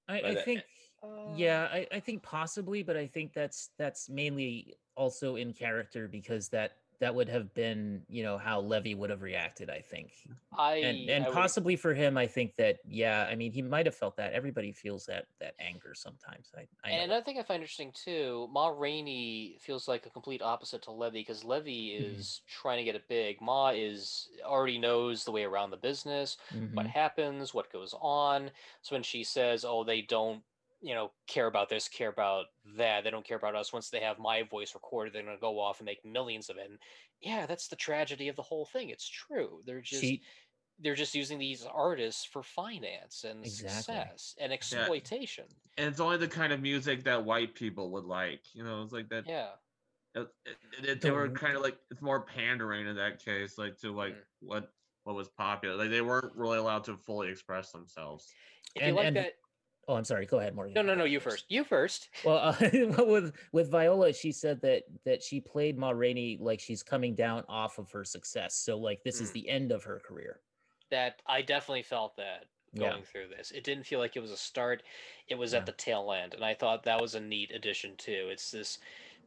I, 0.07 0.21
I 0.21 0.35
think 0.35 0.61
uh, 1.01 1.33
yeah, 1.35 1.67
I, 1.71 1.87
I 1.91 1.99
think 1.99 2.21
possibly, 2.21 2.83
but 2.83 2.95
I 2.95 3.07
think 3.07 3.33
that's 3.33 3.71
that's 3.79 4.07
mainly 4.07 4.75
also 4.95 5.35
in 5.35 5.51
character 5.51 6.07
because 6.07 6.47
that 6.49 6.73
that 7.01 7.13
would 7.15 7.27
have 7.29 7.53
been 7.53 8.05
you 8.07 8.23
know 8.23 8.37
how 8.37 8.61
Levee 8.61 8.95
would 8.95 9.09
have 9.09 9.21
reacted. 9.21 9.69
I 9.69 9.81
think, 9.81 10.13
I 10.57 10.75
and 10.75 11.09
and 11.09 11.25
I 11.25 11.27
would- 11.29 11.35
possibly 11.35 11.75
for 11.75 11.93
him, 11.93 12.17
I 12.17 12.27
think 12.27 12.55
that 12.55 12.79
yeah, 12.85 13.27
I 13.29 13.35
mean 13.35 13.51
he 13.51 13.61
might 13.61 13.85
have 13.85 13.95
felt 13.95 14.15
that. 14.17 14.33
Everybody 14.33 14.71
feels 14.71 15.05
that 15.07 15.25
that 15.39 15.55
anger 15.59 15.93
sometimes. 15.95 16.51
I 16.55 16.67
I 16.83 16.91
And 16.91 17.11
another 17.11 17.23
thing 17.25 17.39
I 17.39 17.43
find 17.43 17.61
interesting 17.61 17.91
too, 17.91 18.47
Ma 18.51 18.69
Rainey 18.69 19.57
feels 19.59 19.87
like 19.87 20.05
a 20.05 20.09
complete 20.09 20.41
opposite 20.41 20.81
to 20.83 20.91
Levee 20.91 21.21
because 21.21 21.43
Levee 21.43 21.91
Mhm. 21.99 22.19
is 22.19 22.41
trying 22.47 22.77
to 22.77 22.83
get 22.83 22.95
it 22.95 23.07
big. 23.07 23.41
Ma 23.41 23.69
is 23.69 24.29
already 24.43 24.77
knows 24.77 25.23
the 25.25 25.31
way 25.31 25.43
around 25.43 25.71
the 25.71 25.77
business, 25.77 26.37
what 26.73 26.85
Mhm. 26.85 26.89
happens, 26.89 27.53
what 27.53 27.71
goes 27.71 27.93
on. 27.99 28.51
So 28.81 28.95
when 28.95 29.03
she 29.03 29.23
says, 29.23 29.65
"Oh, 29.65 29.83
they 29.83 30.01
don't, 30.01 30.43
you 30.81 30.93
know, 30.95 31.11
care 31.27 31.47
about 31.47 31.69
this, 31.69 31.87
care 31.87 32.09
about 32.09 32.45
that. 32.77 33.03
They 33.03 33.11
don't 33.11 33.25
care 33.25 33.37
about 33.37 33.55
us. 33.55 33.71
Once 33.71 33.89
they 33.89 33.99
have 33.99 34.17
my 34.19 34.43
voice 34.43 34.73
recorded, 34.73 35.13
they're 35.13 35.23
gonna 35.23 35.37
go 35.39 35.59
off 35.59 35.79
and 35.79 35.85
make 35.85 36.03
millions 36.03 36.49
of 36.49 36.57
it." 36.57 36.69
And 36.69 36.79
yeah, 37.21 37.45
that's 37.45 37.67
the 37.67 37.75
tragedy 37.75 38.27
of 38.29 38.35
the 38.35 38.41
whole 38.41 38.65
thing. 38.65 38.89
It's 38.89 39.07
true. 39.07 39.61
They're 39.65 39.81
just 39.81 40.01
She 40.01 40.23
they're 40.79 40.95
just 40.95 41.13
using 41.13 41.37
these 41.37 41.63
artists 41.63 42.25
for 42.25 42.41
finance 42.41 43.23
and 43.23 43.45
Exactly. 43.45 43.69
success 43.75 44.35
and 44.39 44.51
exploitation. 44.51 45.45
and 45.77 45.87
it's 45.87 45.99
only 45.99 46.17
the 46.17 46.27
kind 46.27 46.51
of 46.51 46.59
music 46.59 47.03
that 47.03 47.23
white 47.23 47.53
people 47.53 47.91
would 47.91 48.05
like. 48.05 48.41
You 48.55 48.63
know, 48.63 48.81
it's 48.81 48.91
like 48.93 49.07
that. 49.09 49.27
Yeah. 49.27 49.51
it, 50.15 50.27
it, 50.45 50.85
it- 50.89 51.01
they 51.01 51.11
were 51.11 51.29
kind 51.29 51.55
of 51.55 51.61
like 51.61 51.77
it's 51.91 52.01
more 52.01 52.21
pandering 52.21 52.87
in 52.87 52.95
that 52.95 53.23
case, 53.23 53.57
like 53.59 53.77
to 53.81 53.91
like 53.95 54.15
Mm. 54.15 54.23
what 54.41 54.73
what 55.03 55.15
was 55.15 55.29
popular. 55.29 55.75
Like 55.75 55.89
they 55.91 56.01
weren't 56.01 56.35
really 56.35 56.57
allowed 56.57 56.83
to 56.85 56.97
fully 56.97 57.29
express 57.29 57.71
themselves. 57.71 58.31
If 58.75 58.81
And- 58.81 58.89
you 58.89 58.95
like 58.95 59.05
and- 59.07 59.15
that, 59.17 59.33
oh 59.87 59.95
I'm 59.95 60.03
sorry. 60.05 60.25
Go 60.25 60.39
ahead, 60.39 60.55
Morgan. 60.55 60.73
no, 60.73 60.81
no, 60.81 60.95
no, 60.95 61.03
you 61.05 61.19
first. 61.19 61.45
You 61.49 61.63
first. 61.63 62.09
Well, 62.25 62.37
uh, 62.37 62.55
with 63.05 63.33
with 63.51 63.69
Viola, 63.71 64.13
she 64.13 64.31
said 64.31 64.61
that 64.61 64.83
that 65.05 65.23
she 65.23 65.39
played 65.41 65.77
Ma 65.77 65.89
Rainey 65.91 66.37
like 66.39 66.59
she's 66.59 66.83
coming 66.83 67.15
down 67.15 67.43
off 67.49 67.79
of 67.79 67.91
her 67.91 68.03
success. 68.03 68.55
So 68.55 68.77
like 68.77 69.03
this 69.03 69.19
is 69.21 69.29
Mm. 69.29 69.33
the 69.33 69.49
end 69.49 69.71
of 69.71 69.83
her 69.83 69.99
career. 69.99 70.39
That 70.89 71.21
I 71.25 71.41
definitely 71.41 71.83
felt 71.83 72.15
that 72.17 72.45
Yeah. 72.73 72.89
going 72.91 73.03
through 73.03 73.29
this. 73.29 73.51
It 73.51 73.63
didn't 73.63 73.85
feel 73.85 73.99
like 73.99 74.15
it 74.15 74.19
was 74.21 74.31
a 74.31 74.37
start. 74.37 74.83
It 75.27 75.35
was 75.35 75.53
Yeah. 75.53 75.59
at 75.59 75.65
the 75.65 75.71
tail 75.71 76.11
end, 76.11 76.33
and 76.33 76.43
I 76.43 76.53
thought 76.53 76.83
that 76.83 77.01
was 77.01 77.15
a 77.15 77.19
neat 77.19 77.51
addition 77.51 77.95
too. 77.97 78.29
It's 78.31 78.51
this 78.51 78.79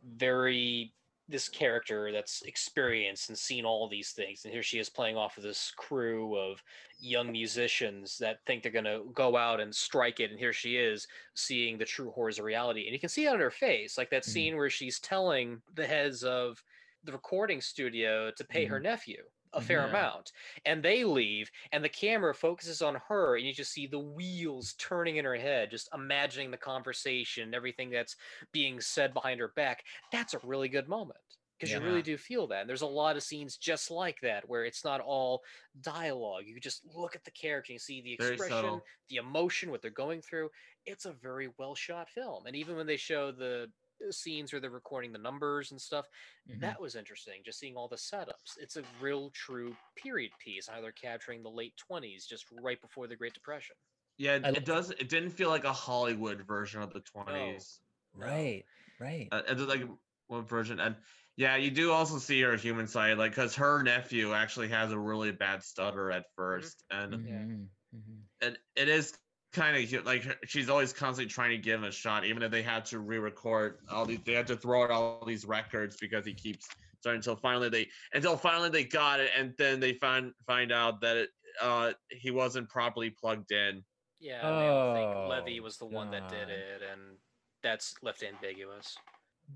very 0.03 0.93
this 1.29 1.49
character 1.49 2.13
that's 2.13 2.43
experienced 2.43 3.29
and 3.31 3.39
seen 3.39 3.65
all 3.65 3.89
these 3.89 4.13
things, 4.13 4.45
and 4.45 4.53
here 4.53 4.63
she 4.63 4.79
is 4.79 4.91
playing 4.91 5.17
off 5.17 5.37
of 5.39 5.43
this 5.43 5.71
crew 5.73 6.37
of 6.39 6.63
young 6.99 7.33
musicians 7.33 8.19
that 8.19 8.45
think 8.47 8.63
they're 8.63 8.73
gonna 8.73 9.03
go 9.13 9.37
out 9.37 9.61
and 9.61 9.75
strike 9.75 10.21
it, 10.21 10.31
and 10.31 10.39
here 10.39 10.53
she 10.53 10.77
is 10.77 11.07
seeing 11.35 11.79
the 11.79 11.85
true 11.85 12.11
horrors 12.11 12.39
of 12.39 12.45
reality, 12.45 12.85
and 12.87 12.93
you 12.93 13.01
can 13.01 13.09
see 13.09 13.25
it 13.27 13.33
on 13.33 13.41
her 13.41 13.51
face, 13.51 13.97
like 13.99 14.11
that 14.11 14.25
Mhm. 14.27 14.27
scene 14.27 14.57
where 14.57 14.71
she's 14.71 15.01
telling 15.01 15.63
the 15.73 15.87
heads 15.87 16.25
of 16.25 16.63
the 17.03 17.13
recording 17.13 17.61
studio 17.61 18.31
to 18.31 18.45
pay 18.45 18.65
her 18.67 18.81
nephew 18.81 19.25
a 19.55 19.61
fair 19.61 19.85
Mhm. 19.85 19.85
amount 19.85 20.33
and 20.65 20.83
they 20.85 21.05
leave 21.05 21.51
and 21.73 21.85
the 21.85 21.89
camera 21.89 22.35
focuses 22.35 22.83
on 22.83 22.95
her 23.09 23.37
and 23.37 23.47
you 23.47 23.53
just 23.53 23.73
see 23.73 23.87
the 23.87 23.99
wheels 23.99 24.75
turning 24.75 25.17
in 25.17 25.25
her 25.25 25.37
head 25.37 25.71
just 25.71 25.89
imagining 25.95 26.51
the 26.51 26.57
conversation 26.59 27.55
everything 27.55 27.91
that's 27.91 28.17
being 28.53 28.81
said 28.81 29.15
behind 29.15 29.41
her 29.41 29.49
back. 29.49 29.85
That's 30.11 30.35
a 30.35 30.39
really 30.41 30.69
good 30.69 30.89
moment 30.89 31.21
because 31.59 31.73
you 31.73 31.81
really 31.81 32.03
do 32.03 32.17
feel 32.19 32.47
that 32.49 32.63
and 32.63 32.69
there's 32.69 32.83
a 32.83 32.87
lot 32.87 33.17
of 33.17 33.23
scenes 33.23 33.57
just 33.57 33.91
like 33.91 34.21
that 34.21 34.49
where 34.49 34.65
it's 34.65 34.85
not 34.85 35.01
all 35.01 35.43
dialogue. 35.81 36.45
You 36.47 36.59
just 36.61 36.85
look 36.85 37.15
at 37.15 37.25
the 37.25 37.31
character 37.31 37.71
and 37.73 37.75
you 37.75 37.79
see 37.79 38.01
the 38.03 38.13
expression 38.13 38.81
the 39.09 39.17
emotion 39.17 39.71
what 39.71 39.83
they're 39.83 39.91
going 39.91 40.23
through. 40.23 40.51
It's 40.85 41.05
a 41.05 41.13
very 41.13 41.49
well 41.59 41.75
shot 41.75 42.11
film 42.11 42.47
and 42.47 42.57
even 42.57 42.77
when 42.77 42.87
they 42.87 42.97
show 42.97 43.33
the 43.33 43.73
scenes 44.13 44.53
where 44.53 44.61
they're 44.61 44.71
recording 44.71 45.13
the 45.13 45.19
numbers 45.19 45.71
and 45.71 45.81
stuff 45.81 46.07
Mhm. 46.47 46.75
that 46.75 46.81
was 46.81 46.95
interesting 46.97 47.43
just 47.45 47.59
seeing 47.59 47.77
all 47.77 47.89
the 47.89 47.97
setups 47.97 48.57
it's 48.57 48.77
a 48.77 48.85
real 48.99 49.31
true 49.31 49.79
period 49.97 50.33
piece 50.39 50.69
how 50.69 50.81
they're 50.81 50.93
capturing 50.93 51.43
the 51.43 51.51
late 51.51 51.77
20s 51.77 52.27
just 52.27 52.47
right 52.51 52.81
before 52.81 53.07
the 53.09 53.17
great 53.17 53.35
depression 53.35 53.77
Yeah, 54.19 54.37
it, 54.37 54.57
it 54.57 54.65
does. 54.65 54.91
It 54.91 55.09
didn't 55.09 55.31
feel 55.31 55.49
like 55.49 55.65
a 55.65 55.73
Hollywood 55.73 56.47
version 56.47 56.83
of 56.83 56.93
the 56.93 57.01
twenties. 57.01 57.81
no. 58.17 58.53
Right. 58.53 58.67
Right. 58.99 59.33
Uh, 59.33 59.43
it's 59.49 59.63
like 59.63 59.83
one 60.29 60.47
version, 60.47 60.81
and 60.81 60.97
yeah, 61.37 61.57
you 61.57 61.71
do 61.71 61.93
also 61.93 62.19
see 62.19 62.41
her 62.43 62.57
human 62.57 62.87
side, 62.89 63.19
like 63.19 63.33
because 63.33 63.57
her 63.57 63.83
nephew 63.83 64.35
actually 64.35 64.69
has 64.69 64.93
a 64.93 64.99
really 64.99 65.33
bad 65.33 65.63
stutter 65.65 66.11
at 66.13 66.27
1st 66.37 66.85
and 66.91 67.15
Yeah. 67.23 67.47
Mhm, 67.47 67.71
mhm. 67.93 68.29
and 68.41 68.59
it 68.77 68.89
is 68.89 69.19
kind 69.55 69.77
of 69.77 70.05
like 70.05 70.27
she's 70.47 70.69
always 70.69 70.93
constantly 70.93 71.33
trying 71.33 71.51
to 71.51 71.59
give 71.59 71.81
him 71.81 71.85
a 71.85 71.93
shot, 71.93 72.25
even 72.27 72.43
if 72.43 72.51
they 72.51 72.63
had 72.63 72.85
to 72.87 72.99
re-record 72.99 73.79
all 73.91 74.05
these, 74.05 74.19
they 74.27 74.33
had 74.35 74.47
to 74.49 74.57
throw 74.57 74.83
out 74.85 74.91
all 74.91 75.25
these 75.27 75.45
records 75.47 75.97
because 76.01 76.27
he 76.27 76.35
keeps 76.35 76.67
starting 77.01 77.19
until 77.19 77.37
finally 77.37 77.69
they 77.69 77.89
until 78.13 78.37
finally 78.37 78.69
they 78.69 78.85
got 78.85 79.21
it, 79.21 79.31
and 79.39 79.55
then 79.57 79.81
they 79.81 79.95
find 79.95 80.33
find 80.47 80.73
out 80.73 81.01
that 81.01 81.17
it, 81.17 81.31
uh 81.63 81.93
he 82.11 82.31
wasn't 82.31 82.69
properly 82.69 83.11
plugged 83.11 83.53
in. 83.53 83.83
yeah 84.21 84.43
they 84.43 84.69
all 84.69 84.95
think 84.95 85.29
levee 85.31 85.61
Oh, 85.61 85.63
was 85.63 85.79
the 85.79 85.87
one 85.87 86.11
that 86.11 86.29
did 86.29 86.49
it 86.49 86.83
and 86.93 87.17
that's 87.63 87.95
left 88.03 88.23
ambiguous 88.23 88.97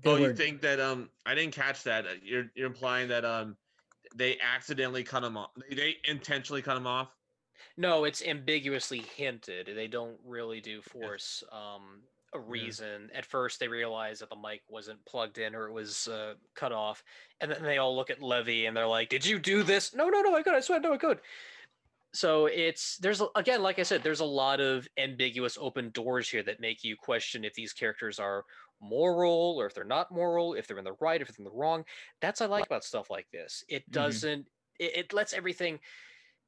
They 0.03 0.09
oh, 0.09 0.15
you 0.15 0.33
think 0.33 0.61
that 0.61 0.79
um 0.79 1.09
I 1.25 1.35
didn't 1.35 1.53
catch 1.53 1.83
that. 1.83 2.05
Uh, 2.05 2.09
You're 2.23 2.45
you're 2.55 2.67
implying 2.67 3.07
that 3.09 3.25
um 3.25 3.57
they 4.15 4.37
accidentally 4.39 5.03
cut 5.03 5.23
him 5.23 5.37
off. 5.37 5.51
They, 5.69 5.75
they 5.75 5.95
intentionally 6.05 6.61
cut 6.61 6.77
him 6.77 6.87
off. 6.87 7.09
No 7.77 8.03
it's 8.05 8.21
ambiguously 8.23 8.99
hinted 8.99 9.67
they 9.75 9.87
don't 9.87 10.19
really 10.23 10.61
do 10.61 10.81
force 10.81 11.43
um 11.51 12.03
a 12.31 12.39
reason. 12.39 13.09
At 13.11 13.25
first 13.25 13.59
they 13.59 13.67
realize 13.67 14.19
that 14.19 14.29
the 14.29 14.35
mic 14.35 14.61
wasn't 14.67 15.03
plugged 15.05 15.39
in 15.39 15.55
or 15.55 15.67
it 15.67 15.73
was 15.73 16.07
uh, 16.07 16.35
cut 16.53 16.71
off 16.71 17.03
and 17.41 17.49
then 17.51 17.63
they 17.63 17.79
all 17.79 17.95
look 17.95 18.11
at 18.11 18.21
levee 18.21 18.67
and 18.67 18.77
they're 18.77 18.85
like 18.87 19.09
did 19.09 19.25
you 19.25 19.39
do 19.39 19.63
this? 19.63 19.95
No 19.95 20.09
no 20.09 20.21
no 20.21 20.35
i 20.35 20.43
could 20.43 20.53
i 20.53 20.59
swear 20.59 20.79
no 20.79 20.93
i 20.93 20.97
could. 20.97 21.21
So 22.13 22.47
it's 22.47 22.97
there's 22.97 23.21
again 23.35 23.61
like 23.61 23.79
i 23.79 23.83
said 23.83 24.01
there's 24.03 24.19
a 24.19 24.25
lot 24.25 24.59
of 24.59 24.87
ambiguous 24.97 25.57
open 25.59 25.89
doors 25.91 26.29
here 26.29 26.43
that 26.43 26.59
make 26.59 26.83
you 26.83 26.95
question 26.95 27.43
if 27.43 27.53
these 27.53 27.73
characters 27.73 28.19
are 28.19 28.45
moral 28.79 29.55
or 29.59 29.65
if 29.65 29.73
they're 29.73 29.83
not 29.83 30.11
moral 30.11 30.53
if 30.53 30.65
they're 30.65 30.77
in 30.77 30.85
the 30.85 30.93
right 31.01 31.21
if 31.21 31.27
they're 31.27 31.35
in 31.37 31.43
the 31.43 31.51
wrong. 31.51 31.83
That's 32.21 32.39
what 32.41 32.47
i 32.47 32.49
like 32.49 32.65
about 32.65 32.83
stuff 32.83 33.09
like 33.09 33.29
this. 33.31 33.63
It 33.67 33.87
Mhm. 33.89 33.91
doesn't 33.91 34.47
it, 34.79 34.97
it 34.97 35.13
lets 35.13 35.33
everything 35.33 35.79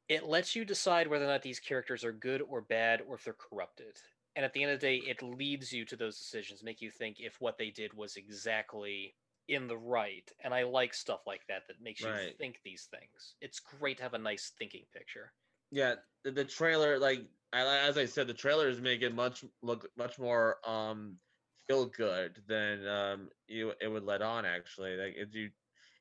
it 0.07 0.23
lets 0.25 0.55
you 0.55 0.65
decide 0.65 1.07
whether 1.07 1.25
or 1.25 1.27
not 1.27 1.41
these 1.41 1.59
characters 1.59 2.03
are 2.03 2.11
good 2.13 2.41
or 2.41 2.61
bad 2.61 3.01
or 3.01 3.15
if 3.15 3.23
they're 3.23 3.33
corrupted 3.33 4.01
and 4.35 4.45
at 4.45 4.53
the 4.53 4.63
end 4.63 4.71
of 4.71 4.79
the 4.79 4.85
day 4.87 4.97
it 4.97 5.21
leads 5.21 5.71
you 5.73 5.85
to 5.85 5.95
those 5.95 6.17
decisions 6.17 6.63
make 6.63 6.81
you 6.81 6.91
think 6.91 7.19
if 7.19 7.39
what 7.41 7.57
they 7.57 7.69
did 7.71 7.93
was 7.93 8.15
exactly 8.15 9.15
in 9.47 9.67
the 9.67 9.77
right 9.77 10.31
and 10.39 10.53
i 10.53 10.63
like 10.63 10.93
stuff 10.93 11.25
like 11.27 11.45
that 11.47 11.63
that 11.67 11.81
makes 11.81 12.05
you 12.05 12.13
think 12.37 12.61
these 12.63 12.85
things. 12.85 13.35
It's 13.41 13.59
great 13.59 13.97
to 13.97 14.03
have 14.03 14.13
a 14.13 14.19
nice 14.19 14.51
thinking 14.57 14.85
picture. 14.93 15.33
Yeah 15.71 15.95
the, 16.23 16.31
the 16.31 16.45
trailer 16.45 16.99
like 16.99 17.29
I, 17.53 17.79
as 17.79 17.97
i 17.97 18.05
said 18.05 18.27
the 18.27 18.33
trailers 18.33 18.79
make 18.79 19.01
it 19.01 19.13
much 19.13 19.43
look 19.61 19.89
much 19.97 20.19
more 20.19 20.57
um 20.69 21.19
feel 21.67 21.85
good 21.85 22.43
than 22.47 22.85
um 22.87 23.29
you 23.47 23.73
it 23.81 23.87
would 23.87 24.03
let 24.03 24.21
on 24.21 24.45
actually. 24.45 24.95
Like 24.97 25.15
it 25.15 25.33
you 25.33 25.51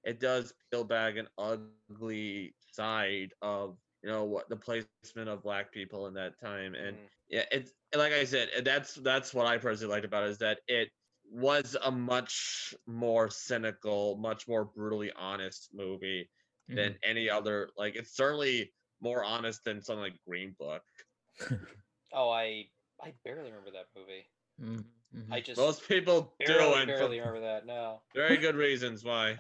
it 0.05 0.19
does 0.21 0.53
peel 0.71 0.85
back 0.85 1.17
an 1.17 1.29
ugly 1.39 2.57
side 2.73 3.35
of 3.43 3.79
you 4.03 4.09
know 4.11 4.25
what 4.25 4.49
the 4.49 4.57
placement 4.57 5.29
of 5.29 5.43
black 5.43 5.73
people 5.73 6.07
in 6.07 6.15
that 6.15 6.39
time 6.39 6.75
and 6.75 6.97
Mm. 6.97 7.09
yeah 7.29 7.45
it's 7.53 7.75
like 7.95 8.13
i 8.13 8.25
said 8.25 8.49
that's 8.65 8.95
that's 8.97 9.35
what 9.35 9.47
i 9.47 9.59
personally 9.59 9.93
liked 9.93 10.05
about 10.05 10.25
it 10.25 10.31
is 10.31 10.39
that 10.39 10.61
it 10.69 10.91
was 11.25 11.77
a 11.83 11.91
much 11.91 12.75
more 12.87 13.31
cynical 13.31 14.17
much 14.17 14.49
more 14.49 14.65
brutally 14.65 15.13
honest 15.13 15.71
movie 15.73 16.31
Mm-hmm. 16.71 16.77
than 16.77 16.99
any 17.03 17.29
other 17.29 17.71
like 17.77 17.97
it's 17.97 18.15
certainly 18.17 18.73
more 19.01 19.25
honest 19.25 19.65
than 19.65 19.81
something 19.83 20.03
like 20.03 20.21
green 20.27 20.55
book 20.59 20.83
Oh, 22.13 22.31
I 22.31 22.71
I 23.01 23.13
barely 23.25 23.51
remember 23.51 23.71
that 23.73 23.87
movie. 23.97 24.27
Mhm, 24.61 24.85
mhm. 25.15 25.27
I 25.31 25.41
just 25.41 25.59
most 25.59 25.89
people 25.89 26.37
do 26.45 26.53
barely, 26.57 26.75
and 26.75 26.87
barely 26.87 27.19
for 27.19 27.21
remember 27.21 27.41
that. 27.41 27.67
No. 27.67 28.03
very 28.15 28.37
good 28.39 28.57
reasons 28.57 29.05
why 29.05 29.39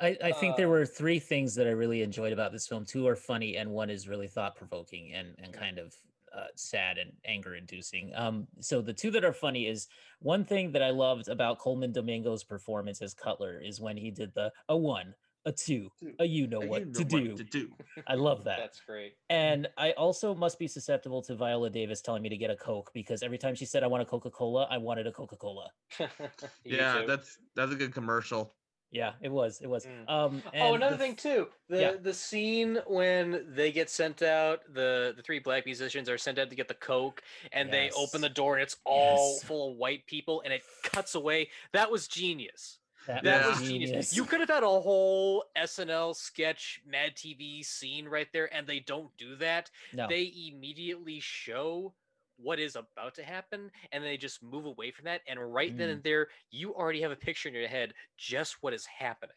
I, 0.00 0.16
I 0.22 0.32
think 0.32 0.56
there 0.56 0.66
Uh, 0.68 0.70
were 0.70 0.86
three 0.86 1.18
things 1.18 1.54
that 1.54 1.66
I 1.66 1.70
really 1.70 2.02
enjoyed 2.02 2.32
about 2.32 2.52
this 2.52 2.66
film. 2.66 2.84
Two 2.84 3.06
are 3.06 3.16
funny, 3.16 3.56
and 3.56 3.70
one 3.70 3.90
is 3.90 4.08
really 4.08 4.28
thought 4.28 4.56
provoking 4.56 5.12
and 5.14 5.34
and 5.38 5.52
kind 5.52 5.78
of 5.78 5.94
uh, 6.32 6.46
sad 6.54 6.98
and 6.98 7.12
anger 7.24 7.54
inducing. 7.54 8.12
Um, 8.14 8.46
so 8.60 8.82
the 8.82 8.92
two 8.92 9.10
that 9.12 9.24
are 9.24 9.32
funny 9.32 9.66
is 9.68 9.88
one 10.20 10.44
thing 10.44 10.72
that 10.72 10.82
I 10.82 10.90
loved 10.90 11.28
about 11.28 11.58
Colman 11.58 11.92
Domingo's 11.92 12.44
performance 12.44 13.00
as 13.00 13.14
Cutler 13.14 13.58
is 13.60 13.80
when 13.80 13.96
he 13.96 14.10
did 14.10 14.34
the 14.34 14.52
a 14.68 14.76
one, 14.76 15.14
a 15.46 15.52
two, 15.52 15.88
Two, 15.98 16.12
a 16.18 16.26
you 16.26 16.46
know 16.46 16.60
what 16.60 16.86
you 16.86 16.92
to 16.92 17.02
know 17.04 17.08
do. 17.08 17.28
what 17.28 17.36
to 17.38 17.44
do 17.44 17.72
I 18.06 18.16
love 18.16 18.44
that. 18.44 18.58
That's 18.58 18.80
great. 18.80 19.14
And 19.30 19.66
I 19.78 19.92
also 19.92 20.34
must 20.34 20.58
be 20.58 20.68
susceptible 20.68 21.22
to 21.22 21.34
Viola 21.36 21.70
Davis 21.70 22.02
telling 22.02 22.20
me 22.22 22.28
to 22.28 22.36
get 22.36 22.50
a 22.50 22.56
Coke 22.56 22.90
because 22.92 23.22
every 23.22 23.38
time 23.38 23.54
she 23.54 23.64
said 23.64 23.82
I 23.82 23.86
want 23.86 24.02
a 24.02 24.06
Coca 24.06 24.30
Cola, 24.30 24.66
I 24.70 24.76
wanted 24.76 25.06
a 25.06 25.12
Coca 25.12 25.36
Cola. 25.36 25.70
Yeah 26.64 27.00
too? 27.00 27.06
that's 27.06 27.38
that's 27.54 27.72
a 27.72 27.76
good 27.76 27.94
commercial 27.94 28.54
Yeah, 28.96 29.12
it 29.20 29.30
was. 29.30 29.60
It 29.60 29.68
was. 29.68 29.84
Mm. 29.86 30.10
Um, 30.10 30.42
Oh, 30.54 30.74
another 30.74 30.96
the 30.96 31.02
thing 31.04 31.16
too. 31.16 31.48
The 31.68 31.80
yeah. 31.80 31.92
the 32.00 32.14
scene 32.14 32.78
when 32.86 33.44
they 33.54 33.70
get 33.72 33.90
sent 33.90 34.22
out, 34.22 34.60
the 34.72 35.12
the 35.16 35.22
three 35.22 35.38
black 35.38 35.66
musicians 35.66 36.08
are 36.08 36.18
sent 36.18 36.38
out 36.38 36.48
to 36.50 36.56
get 36.56 36.68
the 36.68 36.74
coke, 36.74 37.22
and 37.52 37.70
they 37.72 37.90
open 37.96 38.20
the 38.22 38.28
door 38.30 38.54
and 38.54 38.62
it's 38.62 38.76
all 38.84 39.34
Yes. 39.34 39.44
full 39.44 39.70
of 39.72 39.76
white 39.76 40.06
people, 40.06 40.40
and 40.44 40.52
it 40.52 40.62
cuts 40.82 41.14
away. 41.14 41.50
That 41.72 41.90
was 41.90 42.08
genius. 42.08 42.78
That, 43.06 43.22
That 43.22 43.46
was 43.48 43.62
genius. 43.62 44.16
You 44.16 44.24
could 44.24 44.40
have 44.40 44.48
had 44.48 44.64
a 44.64 44.80
whole 44.80 45.44
SNL 45.56 46.16
sketch, 46.16 46.80
Mad 46.84 47.14
TV 47.14 47.64
scene 47.64 48.08
right 48.08 48.26
there, 48.32 48.52
and 48.52 48.66
they 48.66 48.80
don't 48.80 49.16
do 49.16 49.36
that. 49.36 49.70
no. 49.92 50.08
They 50.08 50.32
immediately 50.52 51.20
show 51.20 51.92
what 52.36 52.58
is 52.60 52.76
about 52.76 53.14
to 53.16 53.24
happen, 53.24 53.70
and 53.92 54.04
they 54.04 54.16
just 54.16 54.42
move 54.42 54.66
away 54.66 54.90
from 54.90 55.04
that. 55.06 55.22
And 55.26 55.52
right 55.52 55.74
then 55.76 55.88
Mm. 55.88 55.96
and 55.96 56.02
there, 56.02 56.28
you 56.50 56.74
already 56.74 57.00
have 57.02 57.10
a 57.12 57.16
picture 57.16 57.48
in 57.48 57.54
your 57.54 57.68
head 57.68 57.94
just 58.16 58.62
what 58.62 58.74
is 58.74 58.86
happening. 58.86 59.36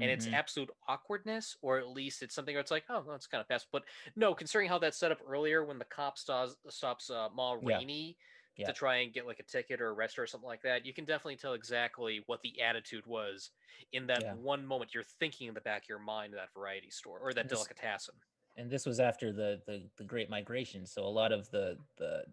And 0.00 0.10
it's 0.10 0.28
Mhm. 0.28 0.32
absolute 0.32 0.70
awkwardness, 0.86 1.56
or 1.62 1.78
at 1.78 1.88
least 1.88 2.22
it's 2.22 2.34
something 2.34 2.54
where 2.54 2.60
it's 2.60 2.70
like, 2.70 2.84
oh, 2.88 3.00
well, 3.06 3.16
it's 3.16 3.26
kind 3.26 3.40
of 3.40 3.46
fast. 3.48 3.68
But 3.72 3.84
no, 4.16 4.34
considering 4.34 4.68
how 4.68 4.78
that's 4.78 4.98
set 4.98 5.12
up 5.12 5.20
earlier 5.26 5.64
when 5.64 5.78
the 5.78 5.84
cop 5.84 6.18
stops 6.18 6.56
stops 6.68 7.10
uh, 7.10 7.28
Ma 7.30 7.56
Rainey 7.62 8.18
Yeah. 8.56 8.64
to 8.64 8.72
try 8.72 8.96
and 8.96 9.12
get 9.12 9.26
like 9.26 9.38
a 9.40 9.44
ticket 9.44 9.80
or 9.80 9.90
arrest 9.90 10.16
her 10.16 10.24
or 10.24 10.26
something 10.26 10.46
like 10.48 10.62
that, 10.62 10.84
you 10.84 10.92
can 10.92 11.04
definitely 11.04 11.36
tell 11.36 11.54
exactly 11.54 12.22
what 12.26 12.42
the 12.42 12.60
attitude 12.60 13.06
was 13.06 13.50
in 13.92 14.06
that 14.08 14.24
Yeah. 14.24 14.34
one 14.34 14.66
moment 14.66 14.94
you're 14.94 15.04
thinking 15.04 15.48
in 15.48 15.54
the 15.54 15.60
back 15.60 15.84
of 15.84 15.88
your 15.88 15.98
mind 15.98 16.34
that 16.34 16.52
variety 16.52 16.90
store 16.90 17.20
or 17.20 17.32
that 17.34 17.48
delicatessen. 17.48 18.14
And 18.58 18.68
this 18.68 18.84
was 18.84 19.00
after 19.00 19.32
the 19.32 19.60
the, 19.66 19.82
the 19.96 20.04
Great 20.04 20.28
Migration. 20.28 20.84
So 20.84 21.04
a 21.04 21.08
lot 21.08 21.32
of 21.32 21.50
the 21.50 21.78
the 21.96 22.24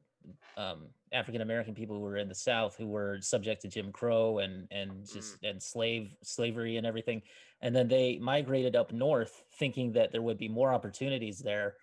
um, 0.57 0.87
African 1.13 1.41
American 1.41 1.75
people 1.75 1.95
who 1.95 2.01
were 2.01 2.17
in 2.17 2.27
the 2.27 2.35
South 2.35 2.75
who 2.75 2.87
were 2.87 3.19
subject 3.21 3.61
to 3.61 3.67
Jim 3.67 3.91
Crow 3.91 4.39
and 4.39 4.67
and 4.71 5.05
just 5.05 5.37
and 5.43 5.61
slave 5.61 6.15
slavery 6.23 6.77
and 6.77 6.85
everything, 6.85 7.21
and 7.61 7.75
then 7.75 7.87
they 7.87 8.17
migrated 8.17 8.75
up 8.75 8.91
north, 8.91 9.43
thinking 9.57 9.93
that 9.93 10.11
there 10.11 10.23
would 10.23 10.37
be 10.37 10.49
more 10.49 10.73
opportunities 10.73 11.39
there, 11.39 11.75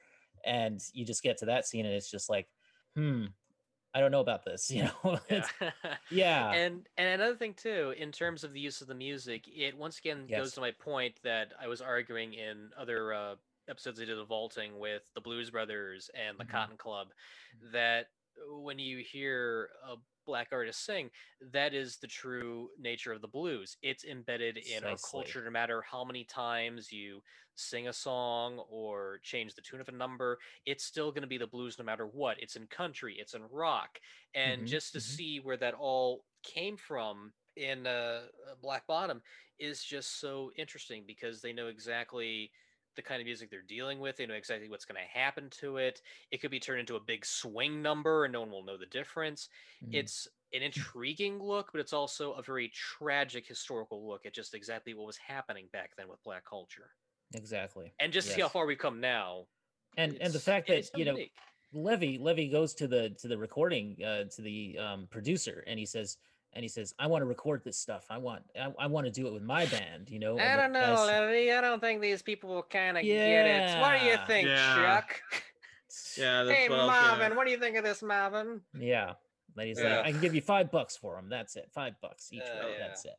and 0.45 0.83
you 0.93 1.05
just 1.05 1.23
get 1.23 1.39
to 1.39 1.47
that 1.47 1.67
scene 1.67 1.87
and 1.87 1.95
it's 1.95 2.11
just 2.11 2.29
like, 2.29 2.49
hmm, 2.97 3.27
I 3.95 4.01
don't 4.01 4.11
know 4.11 4.21
about 4.21 4.45
this, 4.45 4.71
you 4.73 4.85
know? 4.85 5.21
Yeah. 5.31 5.47
Yeah. 6.11 6.51
and 6.53 6.89
and 6.97 7.21
another 7.21 7.37
thing 7.37 7.55
too, 7.55 7.95
in 7.97 8.11
terms 8.11 8.43
of 8.43 8.53
the 8.53 8.61
use 8.61 8.81
of 8.81 8.89
the 8.89 8.95
music, 8.95 9.47
it 9.49 9.77
once 9.77 9.99
again 9.99 10.27
goes 10.27 10.53
to 10.55 10.61
my 10.61 10.73
point 10.73 11.15
that 11.23 11.53
I 11.61 11.69
was 11.69 11.81
arguing 11.81 12.35
in 12.35 12.71
other 12.77 13.15
uh, 13.15 13.35
episodes 13.69 13.99
they 13.99 14.05
did 14.05 14.19
of 14.19 14.29
vaulting 14.29 14.79
with 14.79 15.11
the 15.15 15.21
Blues 15.21 15.51
Brothers 15.51 16.11
and 16.15 16.39
the 16.39 16.45
Mhm. 16.45 16.53
Cotton 16.53 16.77
Club, 16.77 17.09
that 17.73 18.07
when 18.49 18.79
you 18.79 18.99
hear 18.99 19.71
a 19.87 19.97
black 20.25 20.49
artist 20.53 20.85
sing, 20.85 21.11
that 21.41 21.75
is 21.75 21.99
the 21.99 22.07
true 22.07 22.71
nature 22.79 23.13
of 23.13 23.21
the 23.21 23.29
blues. 23.29 23.77
It's 23.83 24.05
embedded 24.05 24.57
in 24.57 24.85
our 24.85 24.99
culture, 24.99 25.45
no 25.45 25.51
matter 25.51 25.83
how 25.83 26.05
many 26.05 26.25
times 26.25 26.93
you 26.93 27.23
sing 27.55 27.89
a 27.89 27.93
song 27.93 28.59
or 28.71 29.19
change 29.23 29.55
the 29.55 29.63
tune 29.63 29.81
of 29.81 29.89
a 29.89 29.93
number, 29.93 30.39
it's 30.65 30.85
still 30.85 31.11
going 31.11 31.23
to 31.23 31.29
be 31.29 31.39
the 31.39 31.47
blues 31.47 31.79
no 31.79 31.85
matter 31.85 32.07
what. 32.07 32.41
It's 32.41 32.57
in 32.57 32.67
country, 32.69 33.17
it's 33.19 33.35
in 33.35 33.43
rock. 33.51 33.99
And 34.35 34.65
Mhm, 34.65 34.67
just 34.67 34.93
to 34.95 35.01
mhm. 35.01 35.01
see 35.01 35.41
where 35.41 35.57
that 35.59 35.75
all 35.75 36.25
came 36.43 36.77
from 36.77 37.33
in 37.57 37.87
uh, 37.87 38.29
Black 38.63 38.87
Bottom 38.87 39.23
is 39.59 39.85
just 39.85 40.19
so 40.21 40.51
interesting 40.57 41.05
because 41.07 41.43
they 41.43 41.53
know 41.53 41.67
exactly 41.69 42.51
the 42.97 43.03
kind 43.03 43.21
of 43.21 43.27
music 43.27 43.51
they're 43.51 43.63
dealing 43.63 43.99
with. 44.01 44.17
They 44.17 44.27
know 44.27 44.35
exactly 44.35 44.69
what's 44.69 44.85
going 44.85 45.01
to 45.01 45.19
happen 45.19 45.49
to 45.61 45.79
it. 45.79 46.03
It 46.31 46.41
could 46.41 46.51
be 46.51 46.61
turned 46.61 46.81
into 46.81 46.97
a 46.97 47.01
big 47.01 47.25
swing 47.25 47.83
number 47.83 48.25
and 48.25 48.33
no 48.33 48.41
one 48.41 48.51
will 48.51 48.65
know 48.65 48.77
the 48.77 48.87
difference. 48.87 49.49
Mhm. 49.83 49.95
It's 49.95 50.29
an 50.53 50.63
intriguing 50.63 51.39
look, 51.43 51.73
but 51.73 51.81
it's 51.81 51.93
also 51.93 52.33
a 52.35 52.43
very 52.43 52.69
tragic 52.69 53.47
historical 53.47 54.07
look 54.07 54.27
at 54.27 54.35
just 54.35 54.55
exactly 54.55 54.95
what 54.95 55.07
was 55.07 55.17
happening 55.17 55.69
back 55.73 55.97
then 55.97 56.09
with 56.09 56.23
black 56.23 56.45
culture. 56.45 56.95
exactly. 57.35 57.95
And 57.99 58.13
just 58.13 58.29
to 58.29 58.35
see 58.35 58.41
how 58.41 58.49
far 58.49 58.67
we've 58.67 58.79
come 58.79 59.01
now. 59.01 59.47
And 59.97 60.17
and 60.21 60.33
the 60.33 60.41
fact 60.41 60.69
that 60.69 60.91
you 60.95 61.05
know 61.05 61.15
unique. 61.15 61.33
Levee 61.73 62.19
Levee 62.19 62.49
goes 62.49 62.75
to 62.75 62.89
the 62.89 63.11
to 63.21 63.29
the 63.29 63.39
recording 63.39 63.97
uh, 64.05 64.25
to 64.25 64.43
the 64.43 64.79
um, 64.79 65.07
producer 65.09 65.65
and 65.67 65.79
he 65.79 65.87
says 65.87 66.19
and 66.55 66.63
he 66.63 66.69
says 66.69 66.95
I 66.99 67.07
want 67.07 67.23
to 67.23 67.27
record 67.27 67.63
this 67.65 67.79
stuff. 67.79 68.07
I 68.11 68.19
want 68.19 68.43
I, 68.61 68.73
I 68.79 68.87
want 68.87 69.07
to 69.07 69.11
do 69.13 69.27
it 69.27 69.33
with 69.33 69.43
my 69.43 69.67
band. 69.67 70.09
You 70.11 70.19
know. 70.19 70.39
I 70.39 70.57
don't 70.57 70.73
know, 70.73 70.81
guys- 70.97 71.07
Levee. 71.09 71.53
I 71.53 71.61
don't 71.61 71.81
think 71.81 72.01
these 72.01 72.23
people 72.23 72.51
will 72.51 72.63
kind 72.63 72.97
of 72.99 73.05
get 73.05 73.47
it. 73.47 73.81
What 73.81 74.01
do 74.01 74.07
you 74.07 74.17
think, 74.27 74.49
Yeah. 74.49 74.75
Chuck? 74.77 75.21
yeah 76.17 76.43
that's 76.45 76.59
hey, 76.59 76.69
what 76.69 76.81
I 76.81 76.87
was 76.87 76.95
gonna- 76.95 77.09
Marvin, 77.19 77.37
what 77.37 77.45
do 77.47 77.51
you 77.53 77.59
think 77.59 77.77
of 77.77 77.85
this, 77.85 78.03
Marvin? 78.03 78.61
Yeah. 78.79 79.15
Then 79.55 79.67
he's 79.67 79.79
Yeah. 79.81 79.97
like, 79.99 80.07
I 80.07 80.13
can 80.13 80.21
give 80.21 80.35
you 80.35 80.41
five 80.41 80.71
bucks 80.71 80.97
for 80.97 81.17
them. 81.17 81.29
That's 81.29 81.57
it. 81.57 81.71
Five 81.73 81.95
bucks 82.01 82.31
each 82.33 82.41
Uh, 82.41 82.65
way. 82.67 82.73
yeah. 82.79 82.87
That's 82.87 83.05
it. 83.05 83.17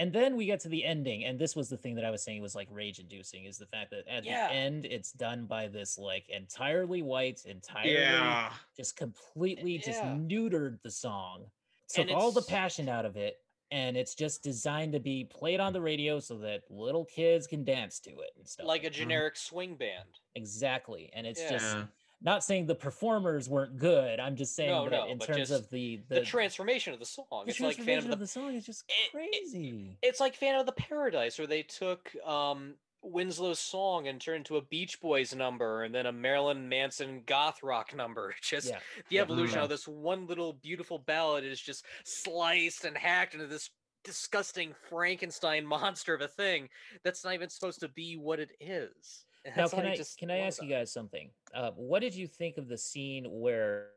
And 0.00 0.12
then 0.12 0.34
we 0.36 0.44
get 0.46 0.58
to 0.60 0.68
the 0.68 0.84
ending, 0.84 1.24
and 1.24 1.38
this 1.38 1.54
was 1.54 1.68
the 1.68 1.76
thing 1.76 1.94
that 1.94 2.04
I 2.04 2.10
was 2.10 2.20
saying 2.20 2.42
was 2.42 2.56
like 2.56 2.66
rage 2.72 2.98
inducing 2.98 3.44
is 3.44 3.58
the 3.58 3.66
fact 3.66 3.90
that 3.92 4.08
at 4.08 4.24
Yeah. 4.24 4.48
the 4.48 4.54
end 4.54 4.84
it's 4.86 5.12
done 5.12 5.46
by 5.46 5.68
this 5.68 5.96
like 5.96 6.28
entirely 6.28 7.00
white, 7.02 7.44
entirely 7.44 7.92
yeah 7.92 8.52
just 8.76 8.96
completely 8.96 9.78
just 9.78 10.02
neutered 10.02 10.82
the 10.82 10.90
song, 10.90 11.44
took 11.88 12.10
all 12.10 12.32
the 12.32 12.42
passion 12.42 12.88
out 12.88 13.04
of 13.04 13.16
it, 13.16 13.36
and 13.70 13.96
it's 13.96 14.14
just 14.14 14.42
designed 14.42 14.92
to 14.92 15.00
be 15.00 15.24
played 15.24 15.60
on 15.60 15.72
the 15.72 15.80
radio 15.80 16.20
so 16.20 16.38
that 16.38 16.62
little 16.70 17.04
kids 17.04 17.46
can 17.46 17.64
dance 17.64 17.98
to 18.00 18.10
it 18.10 18.30
and 18.36 18.46
stuff. 18.48 18.66
Like 18.66 18.82
a 18.82 18.84
that. 18.84 18.92
generic 18.92 19.36
swing 19.36 19.74
band. 19.76 20.08
exactly, 20.34 21.10
and 21.14 21.26
it's 21.26 21.40
Yeah. 21.40 21.50
just 21.50 21.76
not 22.20 22.42
saying 22.42 22.64
the 22.66 22.74
performers 22.74 23.48
weren't 23.50 23.76
good. 23.76 24.18
I'm 24.18 24.34
just 24.36 24.54
saying 24.56 24.70
No, 24.70 24.84
that 24.88 24.90
no, 25.04 25.06
in 25.08 25.18
terms 25.18 25.50
of 25.50 25.68
the 25.70 26.00
The, 26.08 26.22
transformation 26.22 26.94
of 26.94 26.98
the 26.98 27.04
song. 27.04 27.26
the 27.44 27.50
It's 27.50 27.60
like 27.60 27.76
Phantom 27.76 27.84
transformation 27.84 28.06
of 28.06 28.12
of 28.14 28.18
the 28.18 28.24
the 28.24 28.28
song 28.28 28.54
is 28.54 28.64
just 28.64 28.84
It- 28.88 28.92
it- 29.06 29.10
crazy. 29.10 29.98
It's 30.02 30.20
like 30.20 30.34
Phantom 30.34 30.60
of 30.60 30.66
the 30.66 30.72
Paradise, 30.72 31.38
where 31.38 31.46
they 31.46 31.62
took 31.62 32.14
um, 32.24 32.76
Winslow's 33.04 33.58
song 33.60 34.08
and 34.08 34.20
turned 34.20 34.38
into 34.38 34.56
a 34.56 34.62
Beach 34.62 35.00
Boys 35.00 35.34
number, 35.34 35.82
and 35.84 35.94
then 35.94 36.06
a 36.06 36.12
Marilyn 36.12 36.68
Manson 36.68 37.22
goth 37.26 37.62
rock 37.62 37.94
number. 37.94 38.34
Just 38.42 38.68
yeah, 38.70 38.78
the 39.08 39.16
yeah, 39.16 39.22
evolution 39.22 39.56
yeah. 39.58 39.64
of 39.64 39.68
this 39.68 39.86
one 39.86 40.26
little 40.26 40.54
beautiful 40.54 40.98
ballad 40.98 41.44
is 41.44 41.60
just 41.60 41.84
sliced 42.04 42.84
and 42.84 42.96
hacked 42.96 43.34
into 43.34 43.46
this 43.46 43.70
disgusting 44.04 44.74
Frankenstein 44.88 45.64
monster 45.66 46.14
of 46.14 46.20
a 46.20 46.28
thing 46.28 46.68
that's 47.04 47.24
not 47.24 47.34
even 47.34 47.48
supposed 47.48 47.80
to 47.80 47.88
be 47.88 48.16
what 48.16 48.40
it 48.40 48.50
is. 48.60 49.24
Now, 49.56 49.68
can 49.68 49.84
why 49.84 49.90
I 49.90 49.96
just 49.96 50.16
can 50.16 50.30
I 50.30 50.38
ask 50.38 50.58
that. 50.58 50.64
you 50.64 50.70
guys 50.70 50.90
something? 50.90 51.28
Uh, 51.54 51.70
what 51.76 52.00
did 52.00 52.14
you 52.14 52.26
think 52.26 52.56
of 52.56 52.66
the 52.66 52.78
scene 52.78 53.26
where 53.30 53.88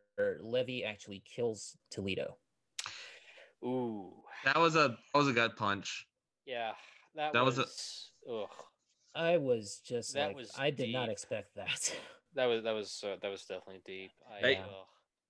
Levee 0.41 0.83
actually 0.83 1.23
kills 1.25 1.77
Toledo? 1.89 2.35
Ooh, 3.63 4.11
That 4.43 4.57
was 4.59 4.75
a 4.75 4.97
that 5.13 5.17
was 5.17 5.29
a 5.29 5.33
gut 5.33 5.55
punch. 5.55 6.05
yeah, 6.45 6.71
that, 7.15 7.31
That 7.31 7.45
was 7.45 7.57
was. 7.57 8.11
a- 8.27 8.31
ugh, 8.33 8.49
I 9.15 9.37
was 9.37 9.81
just 9.85 10.13
That 10.13 10.27
like, 10.27 10.35
was 10.35 10.51
I 10.57 10.69
did 10.69 10.91
not 10.93 11.09
expect 11.09 11.55
that. 11.55 11.93
that 12.35 12.45
was 12.45 12.63
that 12.63 12.71
was 12.71 13.03
uh, 13.05 13.15
that 13.21 13.29
was 13.29 13.43
definitely 13.45 13.81
deep. 13.85 14.11
I, 14.29 14.39
Hey, 14.39 14.51
Yeah. 14.53 14.65
ugh. 14.65 14.85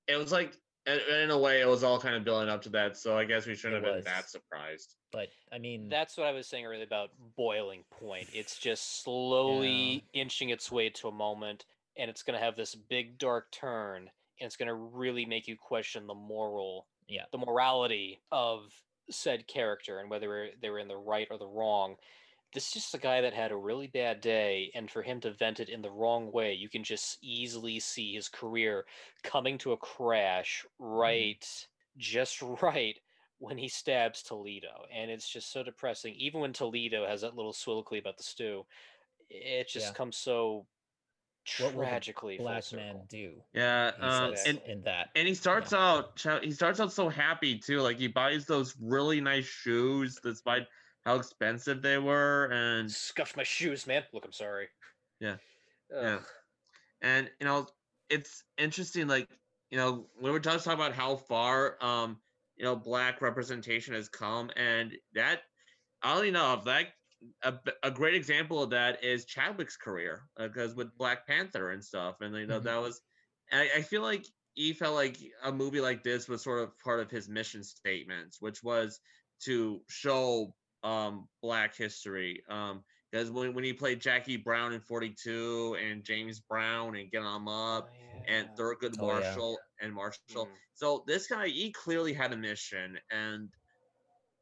It 0.08 0.18
was 0.18 0.32
like, 0.32 0.54
in, 0.86 0.99
in 1.24 1.32
a 1.32 1.38
way, 1.38 1.60
it 1.60 1.68
was 1.68 1.84
all 1.84 1.99
kind 1.99 2.16
of 2.16 2.24
building 2.24 2.48
up 2.49 2.62
to 2.62 2.70
that. 2.70 2.95
So 2.98 3.18
I 3.18 3.26
guess 3.26 3.45
we 3.45 3.56
shouldn't 3.56 3.84
It 3.84 3.86
have 3.86 3.94
been 3.94 3.95
was. 3.98 4.06
that 4.06 4.30
surprised. 4.30 4.95
but 5.12 5.28
I 5.52 5.58
mean, 5.58 5.90
That's 5.90 6.18
what 6.18 6.28
I 6.28 6.32
was 6.32 6.48
saying 6.48 6.66
earlier 6.66 6.84
about 6.84 7.10
boiling 7.36 7.84
point. 7.91 8.30
It's 8.34 8.58
just 8.58 9.04
slowly 9.04 10.06
inching 10.14 10.49
its 10.49 10.72
way 10.72 10.90
to 10.91 11.10
a 11.10 11.12
moment, 11.12 11.66
and 11.98 12.10
it's 12.10 12.24
going 12.24 12.40
to 12.40 12.44
have 12.44 12.56
this 12.56 12.74
big 12.76 13.18
dark 13.18 13.52
turn, 13.52 14.04
and 14.40 14.45
it's 14.48 14.56
going 14.56 14.68
to 14.70 14.76
really 14.76 15.26
make 15.26 15.48
you 15.48 15.58
question 15.58 16.08
the 16.08 16.14
moral, 16.16 16.88
Yeah. 17.10 17.26
the 17.34 17.38
morality 17.38 18.22
of 18.32 18.74
said 19.10 19.45
character 19.48 19.99
and 19.99 20.10
whether 20.10 20.49
they 20.62 20.70
were 20.70 20.80
in 20.80 20.88
the 20.88 20.95
right 20.98 21.28
or 21.32 21.38
the 21.38 21.48
wrong. 21.48 21.95
This 22.58 22.70
is 22.70 22.74
just 22.74 22.96
a 22.96 22.98
guy 22.98 23.22
that 23.22 23.36
had 23.36 23.52
a 23.52 23.56
really 23.56 23.86
bad 23.86 24.20
day, 24.20 24.72
and 24.74 24.90
for 24.90 25.04
him 25.04 25.22
to 25.22 25.32
vent 25.32 25.60
it 25.60 25.70
in 25.70 25.84
the 25.84 25.92
wrong 25.92 26.32
way, 26.32 26.56
you 26.56 26.70
can 26.70 26.84
just 26.84 27.20
easily 27.22 27.80
see 27.80 28.16
his 28.16 28.30
career 28.30 28.88
coming 29.22 29.60
to 29.60 29.74
a 29.74 29.78
crash 29.78 30.66
right, 30.80 31.68
just 31.98 32.42
right 32.64 33.00
when 33.38 33.60
he 33.60 33.68
stabs 33.68 34.24
Toledo, 34.24 34.88
and 34.92 35.12
it's 35.12 35.30
just 35.30 35.52
so 35.52 35.62
depressing. 35.62 36.16
Even 36.16 36.42
when 36.42 36.52
Toledo 36.52 37.06
has 37.06 37.22
that 37.22 37.36
little 37.36 37.54
soliloquy 37.54 38.00
about 38.00 38.18
the 38.18 38.24
stew, 38.24 38.66
it 39.30 39.68
just 39.68 39.90
Yeah. 39.90 39.94
comes 39.94 40.18
so 40.18 40.66
What 41.60 41.76
will 41.76 41.82
the 41.82 41.90
tragically 41.90 42.38
full 42.38 42.46
black 42.48 42.64
circle. 42.64 42.88
man 42.88 43.06
do? 43.08 43.44
Yeah, 43.54 43.92
He 43.98 44.02
um, 44.02 44.34
and 44.48 44.62
in 44.66 44.82
that. 44.82 45.10
and 45.14 45.28
he 45.28 45.36
starts 45.36 45.74
out 45.74 46.20
he 46.42 46.50
starts 46.50 46.80
out 46.80 46.92
so 46.92 47.08
happy 47.08 47.60
too. 47.60 47.82
Like 47.82 48.00
he 48.00 48.08
buys 48.08 48.48
those 48.48 48.76
really 48.82 49.22
nice 49.22 49.46
shoes 49.46 50.20
despite 50.24 50.66
how 51.08 51.16
expensive 51.16 51.82
they 51.82 51.98
were, 51.98 52.50
and 52.52 52.92
Scuffed 52.92 53.38
my 53.38 53.44
shoes, 53.44 53.88
man. 53.88 54.04
Look, 54.12 54.26
I'm 54.26 54.34
sorry. 54.34 54.68
Yeah. 55.22 55.38
Ugh. 55.96 56.04
Yeah. 56.04 56.20
and 57.02 57.32
you 57.40 57.46
know 57.48 57.66
it's 58.10 58.44
interesting 58.58 59.08
like 59.08 59.30
you 59.72 59.78
know 59.78 60.10
when 60.20 60.34
we're 60.34 60.40
just 60.40 60.66
talking 60.66 60.80
about 60.80 60.94
how 60.94 61.16
far 61.16 61.82
um 61.82 62.22
you 62.58 62.66
know 62.66 62.76
black 62.76 63.22
representation 63.22 63.94
has 63.94 64.10
come 64.10 64.52
and 64.58 64.98
that 65.14 65.44
oddly 66.04 66.28
enough 66.28 66.66
that 66.66 66.88
a 67.84 67.90
great 67.92 68.14
example 68.16 68.62
of 68.62 68.70
that 68.72 69.02
is 69.04 69.26
chadwick's 69.26 69.78
career 69.78 70.30
because 70.38 70.76
with 70.76 70.96
black 70.98 71.26
panther 71.26 71.72
and 71.72 71.84
stuff 71.84 72.18
and 72.20 72.36
you 72.36 72.46
know 72.46 72.60
Mhm. 72.60 72.64
that 72.64 72.82
was 72.82 73.02
I, 73.52 73.70
I 73.78 73.82
feel 73.82 74.02
like 74.02 74.26
he 74.56 74.74
felt 74.74 74.96
like 74.96 75.18
a 75.44 75.52
movie 75.54 75.80
like 75.82 76.04
this 76.04 76.28
was 76.28 76.44
sort 76.44 76.62
of 76.64 76.78
part 76.80 77.00
of 77.00 77.10
his 77.10 77.30
mission 77.30 77.64
statements 77.64 78.42
which 78.42 78.62
was 78.62 79.00
to 79.46 79.82
show 79.88 80.54
um 80.88 81.30
black 81.41 81.76
history 81.77 82.43
um 82.49 82.84
because 83.11 83.31
when, 83.31 83.53
when 83.53 83.64
he 83.65 83.73
played 83.73 84.01
Jackie 84.01 84.38
Brown 84.38 84.73
in 84.73 84.81
42 84.81 85.77
and 85.81 86.03
James 86.05 86.41
Brown 86.41 86.95
and 86.95 87.11
Get 87.11 87.23
on 87.23 87.47
Up 87.47 87.89
Oh, 88.01 88.23
and. 88.27 88.49
Thurgood 88.57 88.97
Oh, 88.99 89.11
yeah. 89.14 89.41
Marshall 89.41 89.59
and 89.81 89.93
Marshall. 89.93 90.39
Mm. 90.43 90.59
So 90.73 91.03
this 91.07 91.27
guy 91.27 91.47
he 91.47 91.72
clearly 91.72 92.14
had 92.14 92.22
a 92.34 92.38
mission 92.38 92.99
and 93.11 93.51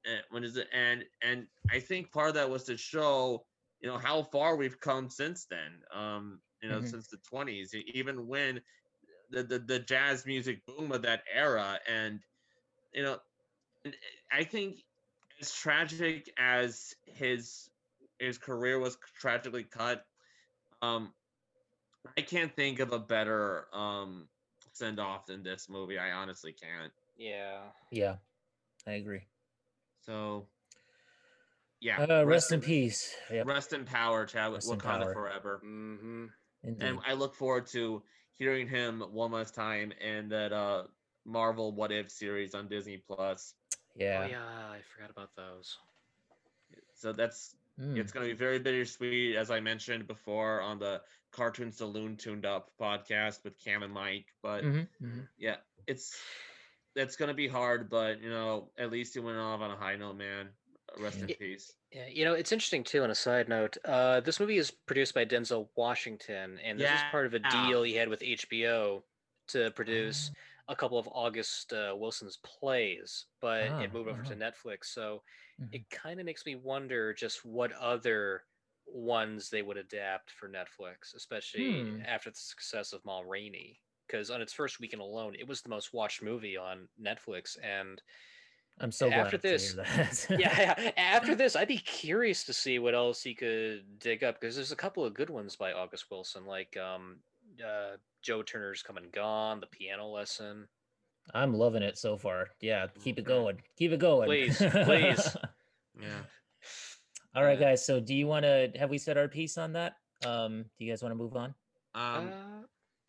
and 0.05 0.23
when 0.29 0.43
is 0.43 0.57
it 0.57 0.67
and 0.71 1.05
and 1.21 1.47
I 1.69 1.79
think 1.79 2.11
part 2.11 2.29
of 2.29 2.35
that 2.35 2.49
was 2.49 2.65
to 2.65 2.77
show 2.77 3.45
you 3.79 3.89
know 3.89 3.97
how 3.97 4.23
far 4.23 4.55
we've 4.55 4.79
come 4.79 5.09
since 5.09 5.45
then. 5.47 5.81
Um 5.93 6.41
you 6.61 6.69
know 6.69 6.81
Mhm. 6.81 6.81
since 6.81 7.09
the 7.09 7.17
20s 7.19 7.73
e- 7.73 7.91
even 7.93 8.27
when 8.27 8.61
the, 9.29 9.43
the 9.43 9.59
the 9.59 9.79
jazz 9.79 10.25
music 10.25 10.65
boom 10.65 10.91
of 10.91 11.03
that 11.03 11.23
era 11.31 11.79
and 11.87 12.21
you 12.93 13.03
know 13.03 13.19
I 14.31 14.43
think 14.43 14.79
as 15.41 15.51
tragic 15.53 16.31
as 16.37 16.95
his 17.05 17.69
his 18.19 18.37
career 18.37 18.79
was 18.79 18.97
tragically 19.19 19.63
cut 19.63 20.05
um 20.81 21.11
I 22.17 22.21
can't 22.21 22.55
think 22.55 22.79
of 22.79 22.93
a 22.93 22.99
better 22.99 23.65
um 23.73 24.27
send 24.73 24.99
off 24.99 25.25
than 25.25 25.41
this 25.43 25.69
movie. 25.69 25.97
I 25.97 26.11
honestly 26.11 26.51
can't. 26.51 26.91
Yeah. 27.17 27.59
Yeah, 27.91 28.15
I 28.85 28.93
agree. 28.93 29.25
So 30.05 30.47
yeah. 31.81 32.01
Uh, 32.03 32.25
rest 32.25 32.51
in 32.51 32.61
peace. 32.61 33.13
Yep. 33.31 33.47
Rest 33.47 33.73
in 33.73 33.85
power, 33.85 34.25
Chadwick 34.25 34.63
Rest 34.65 34.69
Wakanda 34.69 35.03
power. 35.03 35.13
forever. 35.13 35.61
Mm-hmm. 35.65 36.25
And 36.79 36.99
I 37.05 37.13
look 37.13 37.35
forward 37.35 37.67
to 37.67 38.01
hearing 38.37 38.67
him 38.67 39.01
one 39.11 39.31
last 39.31 39.55
time 39.55 39.93
in 40.01 40.29
that 40.29 40.51
uh 40.51 40.83
Marvel 41.25 41.71
What 41.71 41.91
If 41.91 42.11
series 42.11 42.53
on 42.53 42.67
Disney 42.67 42.97
Plus. 42.97 43.53
Yeah. 43.95 44.23
Oh 44.23 44.29
yeah, 44.29 44.43
I 44.71 44.81
forgot 44.93 45.09
about 45.09 45.35
those. 45.35 45.77
So 46.93 47.13
that's 47.13 47.55
Mm. 47.79 47.97
it's 47.97 48.13
gonna 48.13 48.27
be 48.27 48.33
very 48.33 48.57
bittersweet, 48.57 49.35
as 49.35 49.51
I 49.51 49.59
mentioned 49.59 50.07
before 50.07 50.61
on 50.61 50.79
the 50.79 51.01
Cartoon 51.31 51.73
Saloon 51.73 52.15
Tuned 52.15 52.45
Up 52.45 52.71
podcast 52.79 53.43
with 53.43 53.59
Cam 53.59 53.83
and 53.83 53.93
Mike. 53.93 54.27
But 54.41 54.63
Mhm, 54.63 54.87
mhm. 55.01 55.27
yeah, 55.37 55.57
it's 55.85 56.17
it's 56.95 57.17
gonna 57.17 57.33
be 57.33 57.49
hard, 57.49 57.89
but 57.89 58.21
you 58.21 58.29
know, 58.29 58.71
at 58.77 58.91
least 58.91 59.13
he 59.15 59.19
went 59.19 59.37
off 59.37 59.59
on 59.59 59.71
a 59.71 59.75
high 59.75 59.97
note, 59.97 60.15
man. 60.15 60.55
Rest 60.97 61.19
in 61.19 61.27
Yeah. 61.27 61.35
peace. 61.35 61.75
Yeah, 61.91 62.07
you 62.07 62.23
know, 62.23 62.33
it's 62.33 62.53
interesting 62.53 62.85
too. 62.85 63.03
On 63.03 63.09
a 63.11 63.15
side 63.15 63.49
note, 63.49 63.75
uh, 63.83 64.21
this 64.21 64.39
movie 64.39 64.57
is 64.57 64.71
produced 64.71 65.13
by 65.13 65.25
Denzel 65.25 65.67
Washington, 65.75 66.57
and 66.59 66.79
this 66.79 66.89
is 66.89 67.01
part 67.11 67.25
of 67.25 67.33
a 67.33 67.39
deal 67.39 67.83
he 67.83 67.95
had 67.95 68.07
with 68.07 68.21
HBO 68.21 69.03
to 69.47 69.71
produce 69.71 70.31
a 70.67 70.75
couple 70.75 70.97
of 70.97 71.07
August 71.11 71.73
uh, 71.73 71.95
Wilson's 71.97 72.37
plays, 72.37 73.27
but 73.41 73.71
Ah, 73.71 73.79
it 73.79 73.93
moved 73.93 74.09
over 74.09 74.23
to 74.23 74.33
uh-huh. 74.33 74.35
Netflix. 74.35 74.85
So 74.85 75.23
Mhm. 75.59 75.69
it 75.71 75.89
kind 75.89 76.19
of 76.19 76.25
makes 76.25 76.45
me 76.45 76.55
wonder 76.55 77.13
just 77.13 77.45
what 77.45 77.71
other 77.73 78.45
ones 78.85 79.49
they 79.49 79.61
would 79.61 79.77
adapt 79.77 80.31
for 80.31 80.49
Netflix, 80.49 81.15
especially 81.15 81.95
Hmm. 81.95 82.01
after 82.03 82.29
the 82.31 82.35
success 82.37 82.93
of 82.93 83.03
Ma 83.05 83.21
Rainey. 83.21 83.81
Because 84.07 84.29
on 84.29 84.41
its 84.41 84.53
first 84.53 84.79
weekend 84.79 85.01
alone, 85.01 85.35
it 85.35 85.47
was 85.47 85.61
the 85.63 85.69
most 85.69 85.91
watched 85.93 86.21
movie 86.21 86.57
on 86.57 86.89
Netflix, 86.99 87.57
and 87.63 88.01
I'm 88.79 88.91
so 88.91 89.11
glad 89.11 89.23
after 89.23 89.37
to 89.49 89.57
hear 89.57 89.73
this- 89.73 89.73
that. 89.73 90.27
yeah, 90.33 90.59
yeah. 90.79 90.91
After 90.97 91.35
this, 91.35 91.55
I'd 91.55 91.67
be 91.67 91.77
curious 91.77 92.43
to 92.45 92.53
see 92.53 92.79
what 92.79 92.95
else 92.95 93.23
he 93.23 93.35
could 93.35 93.99
dig 93.99 94.23
up 94.23 94.39
because 94.39 94.55
there's 94.55 94.71
a 94.71 94.75
couple 94.75 95.05
of 95.05 95.13
good 95.13 95.29
ones 95.29 95.55
by 95.55 95.71
August 95.73 96.09
Wilson, 96.11 96.45
like 96.45 96.75
um, 96.77 97.23
uh, 97.63 97.97
Joe 98.23 98.41
Turner's 98.43 98.81
Come 98.81 98.97
and 98.97 99.11
Gone, 99.11 99.59
The 99.59 99.67
Piano 99.67 100.07
Lesson. 100.07 100.67
I'm 101.33 101.53
loving 101.53 101.83
it 101.83 101.97
so 101.97 102.17
far. 102.17 102.47
Yeah, 102.61 102.87
keep 103.03 103.17
it 103.17 103.25
going. 103.25 103.57
Keep 103.77 103.93
it 103.93 103.99
going. 103.99 104.27
Please, 104.27 104.57
please. 104.83 105.37
Yeah. 105.99 106.07
All 107.35 107.43
right, 107.43 107.59
guys. 107.59 107.85
So, 107.85 107.99
do 107.99 108.13
you 108.13 108.27
want 108.27 108.43
to 108.43 108.71
have 108.77 108.89
we 108.89 108.97
said 108.97 109.17
our 109.17 109.27
piece 109.27 109.57
on 109.57 109.73
that? 109.73 109.93
Um, 110.25 110.63
do 110.77 110.85
you 110.85 110.91
guys 110.91 111.01
want 111.01 111.11
to 111.11 111.17
move 111.17 111.35
on 111.35 111.53
Um 111.93 112.27
Uh, 112.29 112.61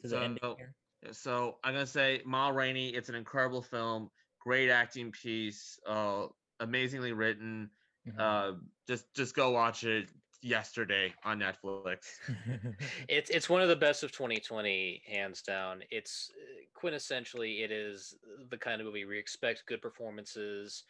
to 0.02 0.08
the 0.08 0.16
ending 0.22 0.38
so- 0.42 0.56
here? 0.56 0.74
so 1.12 1.56
I'm 1.62 1.72
gonna 1.74 1.86
say 1.86 2.20
Ma 2.24 2.48
Rainey, 2.48 2.88
it's 2.88 3.08
an 3.08 3.14
incredible 3.14 3.62
film, 3.62 4.10
great 4.40 4.70
acting 4.70 5.12
piece, 5.12 5.78
uh 5.86 6.26
amazingly 6.60 7.12
written. 7.12 7.70
Mhm. 8.08 8.18
Uh 8.18 8.56
just 8.88 9.12
just 9.14 9.34
go 9.36 9.50
watch 9.50 9.84
it 9.84 10.08
yesterday 10.42 11.12
on 11.24 11.40
Netflix. 11.40 11.98
it's 13.08 13.30
it's 13.30 13.48
one 13.48 13.62
of 13.62 13.68
the 13.68 13.76
best 13.76 14.02
of 14.02 14.12
2020, 14.12 15.02
hands 15.06 15.42
down. 15.42 15.82
It's 15.90 16.30
uh, 16.34 16.86
quintessentially 16.86 17.64
it 17.64 17.70
is 17.70 18.14
the 18.50 18.58
kind 18.58 18.80
of 18.80 18.86
movie 18.86 19.04
we 19.04 19.18
expect 19.18 19.66
good 19.66 19.82
performances, 19.82 20.84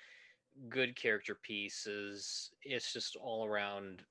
good 0.68 0.96
character 0.96 1.36
pieces. 1.42 2.50
It's 2.62 2.92
just 2.92 3.16
all 3.16 3.46
around 3.46 4.02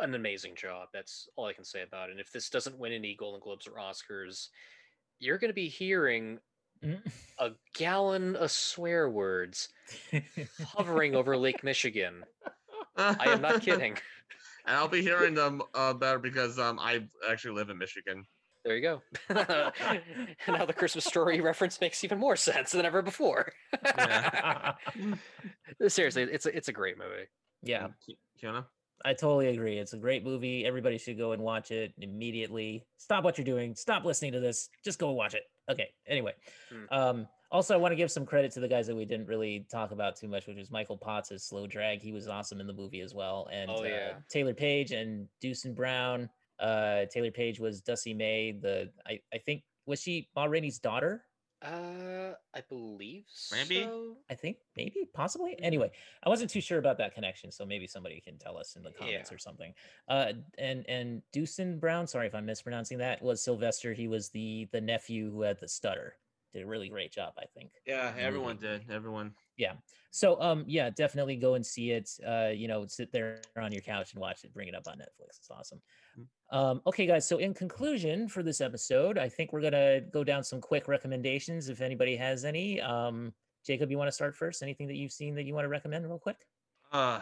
an 0.00 0.14
amazing 0.14 0.54
job. 0.54 0.88
That's 0.92 1.28
all 1.36 1.46
I 1.46 1.52
can 1.52 1.64
say 1.64 1.82
about 1.82 2.08
it. 2.08 2.12
And 2.12 2.20
if 2.20 2.32
this 2.32 2.48
doesn't 2.48 2.78
win 2.78 2.92
any 2.92 3.14
Golden 3.14 3.40
Globes 3.40 3.66
or 3.66 3.72
Oscars, 3.72 4.48
you're 5.18 5.38
going 5.38 5.50
to 5.50 5.54
be 5.54 5.68
hearing 5.68 6.38
a 7.38 7.50
gallon 7.74 8.36
of 8.36 8.50
swear 8.50 9.08
words 9.08 9.68
hovering 10.64 11.14
over 11.14 11.36
Lake 11.36 11.62
Michigan. 11.62 12.24
I 12.96 13.30
am 13.30 13.40
not 13.40 13.62
kidding. 13.62 13.96
And 14.66 14.76
I'll 14.76 14.88
be 14.88 15.02
hearing 15.02 15.34
them 15.34 15.62
uh, 15.74 15.92
better 15.94 16.18
because 16.18 16.58
um 16.58 16.78
I 16.78 17.06
actually 17.28 17.54
live 17.54 17.70
in 17.70 17.78
Michigan. 17.78 18.24
There 18.64 18.76
you 18.76 18.82
go. 18.82 19.02
now 20.48 20.64
the 20.64 20.72
Christmas 20.76 21.04
story 21.04 21.40
reference 21.50 21.80
makes 21.80 22.04
even 22.04 22.18
more 22.18 22.36
sense 22.36 22.70
than 22.70 22.86
ever 22.86 23.02
before. 23.02 23.52
Yeah. 23.84 24.74
Seriously, 25.88 26.22
it's 26.22 26.46
a, 26.46 26.56
it's 26.56 26.68
a 26.68 26.72
great 26.72 26.96
movie. 26.98 27.26
yeah, 27.62 27.88
Ki- 28.06 28.18
Kiana? 28.40 28.66
I 29.04 29.14
totally 29.14 29.48
agree. 29.48 29.78
It's 29.78 29.94
a 29.94 29.98
great 29.98 30.22
movie. 30.22 30.64
Everybody 30.64 30.96
should 30.96 31.18
go 31.18 31.32
and 31.32 31.42
watch 31.42 31.72
it 31.72 31.92
immediately. 31.98 32.86
Stop 32.98 33.24
what 33.24 33.36
you're 33.36 33.44
doing. 33.44 33.74
Stop 33.74 34.04
listening 34.04 34.30
to 34.32 34.38
this. 34.40 34.68
Just 34.84 35.00
go 35.00 35.10
watch 35.10 35.34
it. 35.34 35.42
Okay. 35.68 35.88
Anyway, 36.06 36.34
Hmm. 36.70 36.84
um, 36.92 37.28
also 37.52 37.74
I 37.74 37.76
want 37.76 37.92
to 37.92 37.96
give 37.96 38.10
some 38.10 38.26
credit 38.26 38.50
to 38.52 38.60
the 38.60 38.66
guys 38.66 38.86
that 38.88 38.96
we 38.96 39.04
didn't 39.04 39.26
really 39.28 39.66
talk 39.70 39.92
about 39.92 40.16
too 40.16 40.26
much, 40.26 40.46
which 40.48 40.56
is 40.58 40.70
Michael 40.70 40.96
Potts 40.98 41.30
as 41.30 41.44
Slow 41.44 41.66
Drag. 41.68 42.00
He 42.00 42.10
was 42.12 42.26
awesome 42.26 42.60
in 42.60 42.66
the 42.66 42.72
movie 42.72 43.00
as 43.00 43.14
well, 43.14 43.48
and 43.52 43.70
Oh, 43.70 43.84
yeah. 43.84 44.14
uh, 44.16 44.20
Taylour 44.34 44.56
Paige 44.56 44.90
and 44.92 45.28
Dusan 45.40 45.74
Brown. 45.74 46.28
Uh, 46.58 47.06
Taylour 47.14 47.32
Paige 47.34 47.60
was 47.60 47.80
Dusty 47.80 48.14
May. 48.14 48.52
The 48.52 48.90
I 49.06 49.20
I 49.32 49.38
think 49.38 49.62
was 49.86 50.00
she 50.02 50.28
Ma 50.34 50.44
Rainey's 50.44 50.78
daughter. 50.80 51.24
Uh, 51.64 52.34
I 52.54 52.60
believe 52.68 53.24
Maybe. 53.52 53.84
so. 53.84 54.16
I 54.28 54.34
think 54.34 54.56
maybe 54.76 55.08
possibly. 55.14 55.54
Anyway, 55.62 55.92
I 56.24 56.28
wasn't 56.28 56.50
too 56.50 56.60
sure 56.60 56.78
about 56.78 56.98
that 56.98 57.14
connection, 57.14 57.52
so 57.52 57.64
maybe 57.64 57.86
somebody 57.86 58.20
can 58.20 58.36
tell 58.36 58.58
us 58.58 58.74
in 58.74 58.82
the 58.82 58.90
comments 58.90 59.30
Yeah. 59.30 59.34
or 59.34 59.38
something. 59.38 59.72
Uh, 60.08 60.32
and 60.58 60.84
and 60.88 61.22
Dusan 61.32 61.78
Brown, 61.78 62.08
sorry 62.08 62.26
if 62.26 62.34
I'm 62.34 62.46
mispronouncing 62.46 62.98
that, 62.98 63.22
was 63.22 63.44
Sylvester. 63.44 63.92
He 63.92 64.08
was 64.08 64.28
the 64.30 64.68
the 64.72 64.80
nephew 64.80 65.30
who 65.30 65.42
had 65.42 65.60
the 65.60 65.68
stutter. 65.68 66.16
Did 66.52 66.64
a 66.64 66.66
really 66.66 66.88
great 66.88 67.12
job, 67.12 67.32
I 67.38 67.44
think. 67.54 67.70
Yeah, 67.86 68.10
movie. 68.10 68.22
everyone 68.22 68.56
did. 68.58 68.84
Everyone. 68.90 69.32
Yeah. 69.56 69.72
So 70.10 70.40
um 70.40 70.64
yeah, 70.66 70.90
definitely 70.90 71.36
go 71.36 71.54
and 71.54 71.64
see 71.64 71.92
it. 71.92 72.10
Uh, 72.26 72.50
you 72.54 72.68
know, 72.68 72.86
sit 72.86 73.10
there 73.12 73.40
on 73.56 73.72
your 73.72 73.80
couch 73.80 74.12
and 74.12 74.20
watch 74.20 74.44
it. 74.44 74.52
Bring 74.52 74.68
it 74.68 74.74
up 74.74 74.86
on 74.86 74.98
Netflix. 74.98 75.38
It's 75.38 75.50
awesome. 75.50 75.80
Um, 76.50 76.82
okay, 76.86 77.06
guys. 77.06 77.26
So 77.26 77.38
in 77.38 77.54
conclusion 77.54 78.28
for 78.28 78.42
this 78.42 78.60
episode, 78.60 79.16
I 79.16 79.28
think 79.28 79.52
we're 79.52 79.62
gonna 79.62 80.02
go 80.02 80.22
down 80.22 80.44
some 80.44 80.60
quick 80.60 80.88
recommendations. 80.88 81.70
If 81.70 81.80
anybody 81.80 82.16
has 82.16 82.44
any, 82.44 82.80
um, 82.80 83.32
Jacob, 83.64 83.90
you 83.90 83.96
want 83.96 84.08
to 84.08 84.12
start 84.12 84.36
first? 84.36 84.62
Anything 84.62 84.88
that 84.88 84.96
you've 84.96 85.12
seen 85.12 85.34
that 85.36 85.44
you 85.44 85.54
want 85.54 85.64
to 85.64 85.70
recommend, 85.70 86.06
real 86.06 86.18
quick? 86.18 86.36
Uh, 86.92 87.20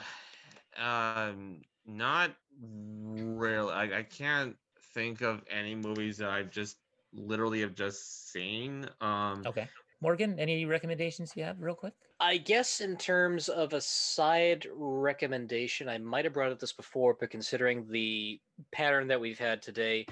um, 0.76 1.60
not 1.86 2.32
really. 2.60 3.72
I, 3.72 3.98
I 3.98 4.02
can't 4.02 4.56
think 4.94 5.20
of 5.20 5.42
any 5.48 5.76
movies 5.76 6.18
that 6.18 6.30
I've 6.30 6.50
just 6.50 6.76
literally 7.12 7.60
have 7.60 7.74
just 7.74 8.32
seen. 8.32 8.88
Um, 9.00 9.42
Okay, 9.46 9.68
Morgan, 10.00 10.38
any 10.38 10.64
recommendations 10.64 11.32
you 11.36 11.44
have, 11.44 11.60
real 11.60 11.74
quick? 11.74 11.92
I 12.20 12.36
guess 12.36 12.80
in 12.80 12.96
terms 12.96 13.48
of 13.48 13.72
a 13.72 13.80
side 13.80 14.66
recommendation, 14.74 15.88
I 15.88 15.98
might 15.98 16.24
have 16.24 16.34
brought 16.34 16.52
up 16.52 16.58
this 16.58 16.72
before, 16.72 17.16
but 17.18 17.30
considering 17.30 17.86
the 17.90 18.40
pattern 18.72 19.08
that 19.08 19.20
we've 19.20 19.38
had 19.38 19.62
today, 19.62 20.06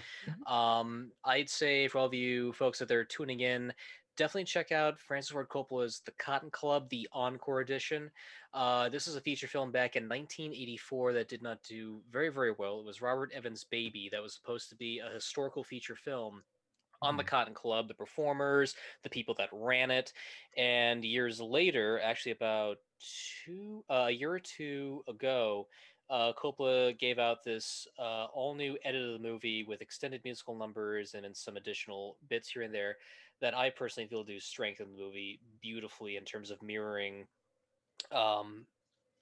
um, 0.46 1.10
I'd 1.24 1.50
say 1.50 1.88
for 1.88 1.98
all 1.98 2.06
of 2.06 2.14
you 2.14 2.52
folks 2.54 2.78
that 2.78 2.90
are 2.90 3.04
tuning 3.04 3.40
in, 3.40 3.72
definitely 4.16 4.44
check 4.44 4.72
out 4.72 4.98
Francis 4.98 5.30
Ford 5.30 5.48
Coppola's 5.48 6.02
The 6.04 6.12
Cotton 6.12 6.50
Club, 6.50 6.88
the 6.88 7.08
Encore 7.12 7.60
Edition. 7.60 8.10
Uh, 8.52 8.88
this 8.88 9.06
is 9.06 9.16
a 9.16 9.20
feature 9.20 9.46
film 9.46 9.70
back 9.70 9.96
in 9.96 10.08
1984 10.08 11.12
that 11.12 11.28
did 11.28 11.42
not 11.42 11.62
do 11.62 12.00
very, 12.10 12.30
very 12.30 12.52
well. 12.58 12.80
It 12.80 12.86
was 12.86 13.00
Robert 13.00 13.30
Evans' 13.34 13.64
Baby 13.64 14.08
that 14.12 14.22
was 14.22 14.34
supposed 14.34 14.68
to 14.70 14.76
be 14.76 14.98
a 14.98 15.14
historical 15.14 15.62
feature 15.62 15.96
film 15.96 16.42
on 17.02 17.16
the 17.16 17.24
Mhm. 17.24 17.28
Cotton 17.28 17.54
Club, 17.54 17.88
the 17.88 17.94
performers, 17.94 18.74
the 19.02 19.10
people 19.10 19.34
that 19.34 19.50
ran 19.52 19.90
it. 19.90 20.12
And 20.56 21.04
years 21.04 21.40
later, 21.40 22.00
actually 22.00 22.32
about 22.32 22.78
two, 23.44 23.84
uh, 23.88 24.06
a 24.08 24.10
year 24.10 24.32
or 24.32 24.40
two 24.40 25.04
ago, 25.08 25.68
uh, 26.10 26.32
Coppola 26.32 26.98
gave 26.98 27.18
out 27.18 27.44
this 27.44 27.86
uh, 27.98 28.26
all 28.26 28.54
new 28.54 28.78
edit 28.84 29.02
of 29.04 29.12
the 29.12 29.28
movie 29.28 29.64
with 29.64 29.82
extended 29.82 30.22
musical 30.24 30.56
numbers 30.56 31.14
and 31.14 31.24
then 31.24 31.34
some 31.34 31.56
additional 31.56 32.18
bits 32.28 32.50
here 32.50 32.62
and 32.62 32.74
there 32.74 32.98
that 33.40 33.54
I 33.54 33.70
personally 33.70 34.08
feel 34.08 34.24
do 34.24 34.40
strengthen 34.40 34.90
the 34.90 35.02
movie 35.02 35.40
beautifully 35.60 36.16
in 36.16 36.24
terms 36.24 36.50
of 36.50 36.62
mirroring 36.62 37.28
um, 38.10 38.66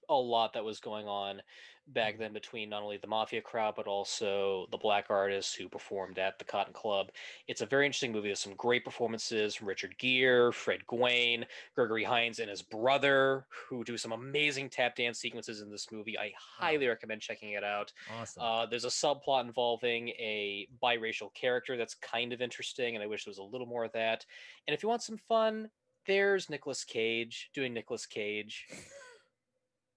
a 0.09 0.15
lot 0.15 0.53
that 0.55 0.65
was 0.65 0.81
going 0.81 1.07
on 1.07 1.43
back 1.89 2.19
then 2.19 2.33
between 2.33 2.69
not 2.69 2.83
only 2.83 2.97
the 2.97 3.07
mafia 3.07 3.41
crowd 3.41 3.75
but 3.77 3.87
also 3.87 4.67
the 4.71 4.77
black 4.77 5.07
artists 5.09 5.55
who 5.55 5.69
performed 5.69 6.19
at 6.19 6.39
the 6.39 6.45
Cotton 6.45 6.73
Club. 6.73 7.11
It's 7.47 7.61
a 7.61 7.67
very 7.67 7.87
interesting 7.87 8.13
movie. 8.13 8.29
There's 8.29 8.41
some 8.41 8.55
great 8.55 8.85
performances 8.85 9.55
from 9.55 9.69
Richard 9.69 9.97
Gere, 9.99 10.53
Fred 10.53 10.85
Gwynne, 10.87 11.47
Gregory 11.75 12.03
Hines, 12.03 12.41
and 12.41 12.51
his 12.51 12.63
brother, 12.63 13.47
who 13.69 13.85
do 13.85 13.97
some 13.97 14.13
amazing 14.13 14.69
tap 14.69 14.97
dance 14.97 15.21
sequences 15.21 15.61
in 15.61 15.71
this 15.71 15.87
movie. 15.93 16.19
I 16.19 16.33
highly 16.39 16.89
recommend 16.89 17.21
checking 17.21 17.53
it 17.53 17.63
out. 17.63 17.93
Awesome. 18.19 18.43
Uh, 18.43 18.67
there's 18.67 18.85
a 18.85 18.89
subplot 18.89 19.45
involving 19.45 20.09
a 20.09 20.67
biracial 20.83 21.33
character 21.35 21.77
that's 21.77 21.95
kind 21.95 22.33
of 22.33 22.41
interesting, 22.41 22.97
and 22.97 23.03
I 23.03 23.07
wish 23.07 23.25
there 23.25 23.31
was 23.31 23.39
a 23.39 23.45
little 23.45 23.67
more 23.67 23.85
of 23.85 23.93
that. 23.93 24.27
And 24.67 24.75
if 24.75 24.83
you 24.83 24.89
want 24.89 25.03
some 25.03 25.19
fun, 25.29 25.71
there's 26.07 26.51
Nicolas 26.51 26.85
Cage 26.85 27.51
doing 27.55 27.75
Nicolas 27.75 28.07
Cage. 28.07 28.67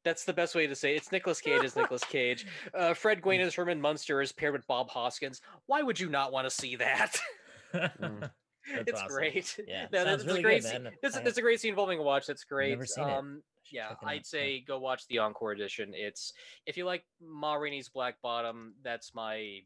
That's 0.04 0.24
the 0.26 0.34
best 0.34 0.56
way 0.56 0.66
to 0.68 0.76
say 0.76 0.94
it. 0.94 0.98
it's 0.98 1.12
Nicolas 1.12 1.42
Cage 1.42 1.64
as 1.64 1.76
Nicolas 1.76 2.04
Cage. 2.04 2.46
Uh, 2.74 2.94
Fred 2.94 3.22
Gwynne 3.22 3.42
as 3.42 3.54
Herman 3.56 3.82
Munster 3.82 4.22
is 4.22 4.32
paired 4.32 4.54
with 4.54 4.66
Bob 4.68 4.90
Hoskins. 4.90 5.42
Why 5.66 5.82
would 5.82 6.00
you 6.00 6.10
not 6.10 6.32
want 6.32 6.46
to 6.46 6.50
see 6.52 6.76
that? 6.78 7.20
mm, 7.74 8.30
it's 8.68 8.94
awesome. 8.94 9.08
great. 9.08 9.60
Yeah, 9.68 9.88
No, 9.92 10.06
that's 10.06 10.24
really 10.26 10.40
a 10.40 10.44
great. 10.44 10.62
good, 10.64 10.72
scene. 10.72 10.84
man. 10.84 10.94
It's, 11.04 11.18
I- 11.18 11.22
it's 11.22 11.38
a 11.38 11.42
great 11.42 11.60
scene 11.60 11.72
involving 11.72 12.00
a 12.00 12.04
watch. 12.04 12.26
That's 12.28 12.44
great. 12.46 12.70
never 12.72 12.86
seen 12.86 13.04
um, 13.04 13.42
should 13.64 13.76
yeah, 13.76 13.90
check 13.90 13.98
it 14.02 14.06
out, 14.06 14.10
I'd 14.12 14.16
yeah. 14.18 14.22
say 14.24 14.64
go 14.66 14.80
watch 14.80 15.06
the 15.08 15.18
encore 15.20 15.52
edition. 15.52 15.92
It's 15.94 16.34
if 16.66 16.78
you 16.78 16.86
like 16.86 17.04
Ma 17.22 17.56
Rainey's 17.56 17.90
Black 17.90 18.16
Bottom, 18.22 18.74
that's 18.84 19.14
my 19.14 19.60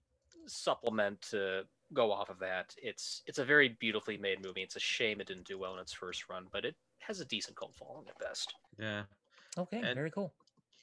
supplement 0.47 1.21
to 1.31 1.63
go 1.93 2.11
off 2.11 2.29
of 2.29 2.39
that. 2.39 2.73
It's 2.81 3.21
it's 3.27 3.37
a 3.39 3.45
very 3.45 3.69
beautifully 3.79 4.17
made 4.17 4.43
movie. 4.43 4.61
It's 4.63 4.75
a 4.75 4.79
shame 4.79 5.21
it 5.21 5.27
didn't 5.27 5.45
do 5.47 5.57
well 5.59 5.73
in 5.73 5.79
its 5.79 5.93
first 5.93 6.27
run, 6.29 6.47
but 6.51 6.65
it 6.65 6.75
has 6.99 7.19
a 7.19 7.25
decent 7.25 7.55
cult 7.57 7.75
following 7.75 8.05
at 8.07 8.17
best. 8.19 8.53
yeah. 8.79 9.03
Okay, 9.57 9.77
And- 9.77 9.95
very 9.95 10.11
cool. 10.11 10.33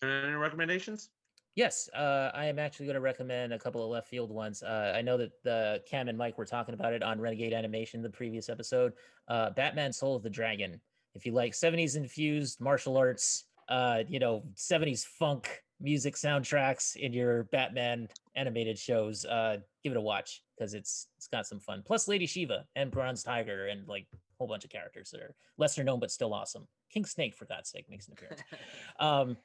Any 0.02 0.32
recommendations? 0.32 1.10
Yes, 1.56 1.90
uh, 1.94 2.30
I 2.32 2.46
am 2.46 2.58
actually 2.58 2.86
going 2.86 2.94
to 2.94 3.00
recommend 3.00 3.52
a 3.52 3.58
couple 3.58 3.82
of 3.84 3.90
left 3.90 4.08
field 4.08 4.30
ones. 4.30 4.62
Uh, 4.62 4.92
I 4.94 5.02
know 5.02 5.16
that 5.18 5.32
the 5.42 5.82
Cam 5.84 6.08
and 6.08 6.16
Mike 6.16 6.38
were 6.38 6.46
talking 6.46 6.74
about 6.74 6.92
it 6.92 7.02
on 7.02 7.20
Renegade 7.20 7.52
Animation, 7.52 8.02
the 8.02 8.08
previous 8.08 8.48
episode. 8.48 8.92
Uh, 9.26 9.50
Batman: 9.50 9.92
Soul 9.92 10.14
of 10.16 10.22
the 10.22 10.30
Dragon. 10.30 10.80
If 11.14 11.26
you 11.26 11.32
like 11.32 11.52
'70s 11.52 11.96
infused 11.96 12.60
martial 12.60 12.96
arts, 12.96 13.44
uh, 13.68 14.04
you 14.08 14.20
know 14.20 14.44
'70s 14.54 15.04
funk 15.04 15.62
music 15.80 16.14
soundtracks 16.14 16.96
in 16.96 17.12
your 17.12 17.44
Batman 17.44 18.08
animated 18.36 18.78
shows, 18.78 19.24
uh, 19.24 19.56
give 19.82 19.92
it 19.92 19.96
a 19.96 20.00
watch 20.00 20.42
because 20.56 20.74
it's 20.74 21.08
it's 21.16 21.26
got 21.28 21.46
some 21.46 21.58
fun. 21.60 21.82
Plus 21.84 22.06
Lady 22.08 22.26
Shiva 22.26 22.64
and 22.76 22.90
Bronze 22.90 23.22
Tiger 23.22 23.68
and 23.68 23.86
like 23.88 24.06
a 24.12 24.16
whole 24.38 24.46
bunch 24.48 24.64
of 24.64 24.70
characters 24.70 25.10
that 25.10 25.20
are 25.20 25.34
lesser 25.58 25.82
known 25.84 26.00
but 26.00 26.10
still 26.10 26.34
awesome. 26.34 26.66
King 26.92 27.04
Snake, 27.04 27.34
for 27.34 27.44
God's 27.46 27.70
sake, 27.70 27.86
makes 27.88 28.06
an 28.08 28.14
appearance. 28.14 28.42
Um, 29.00 29.36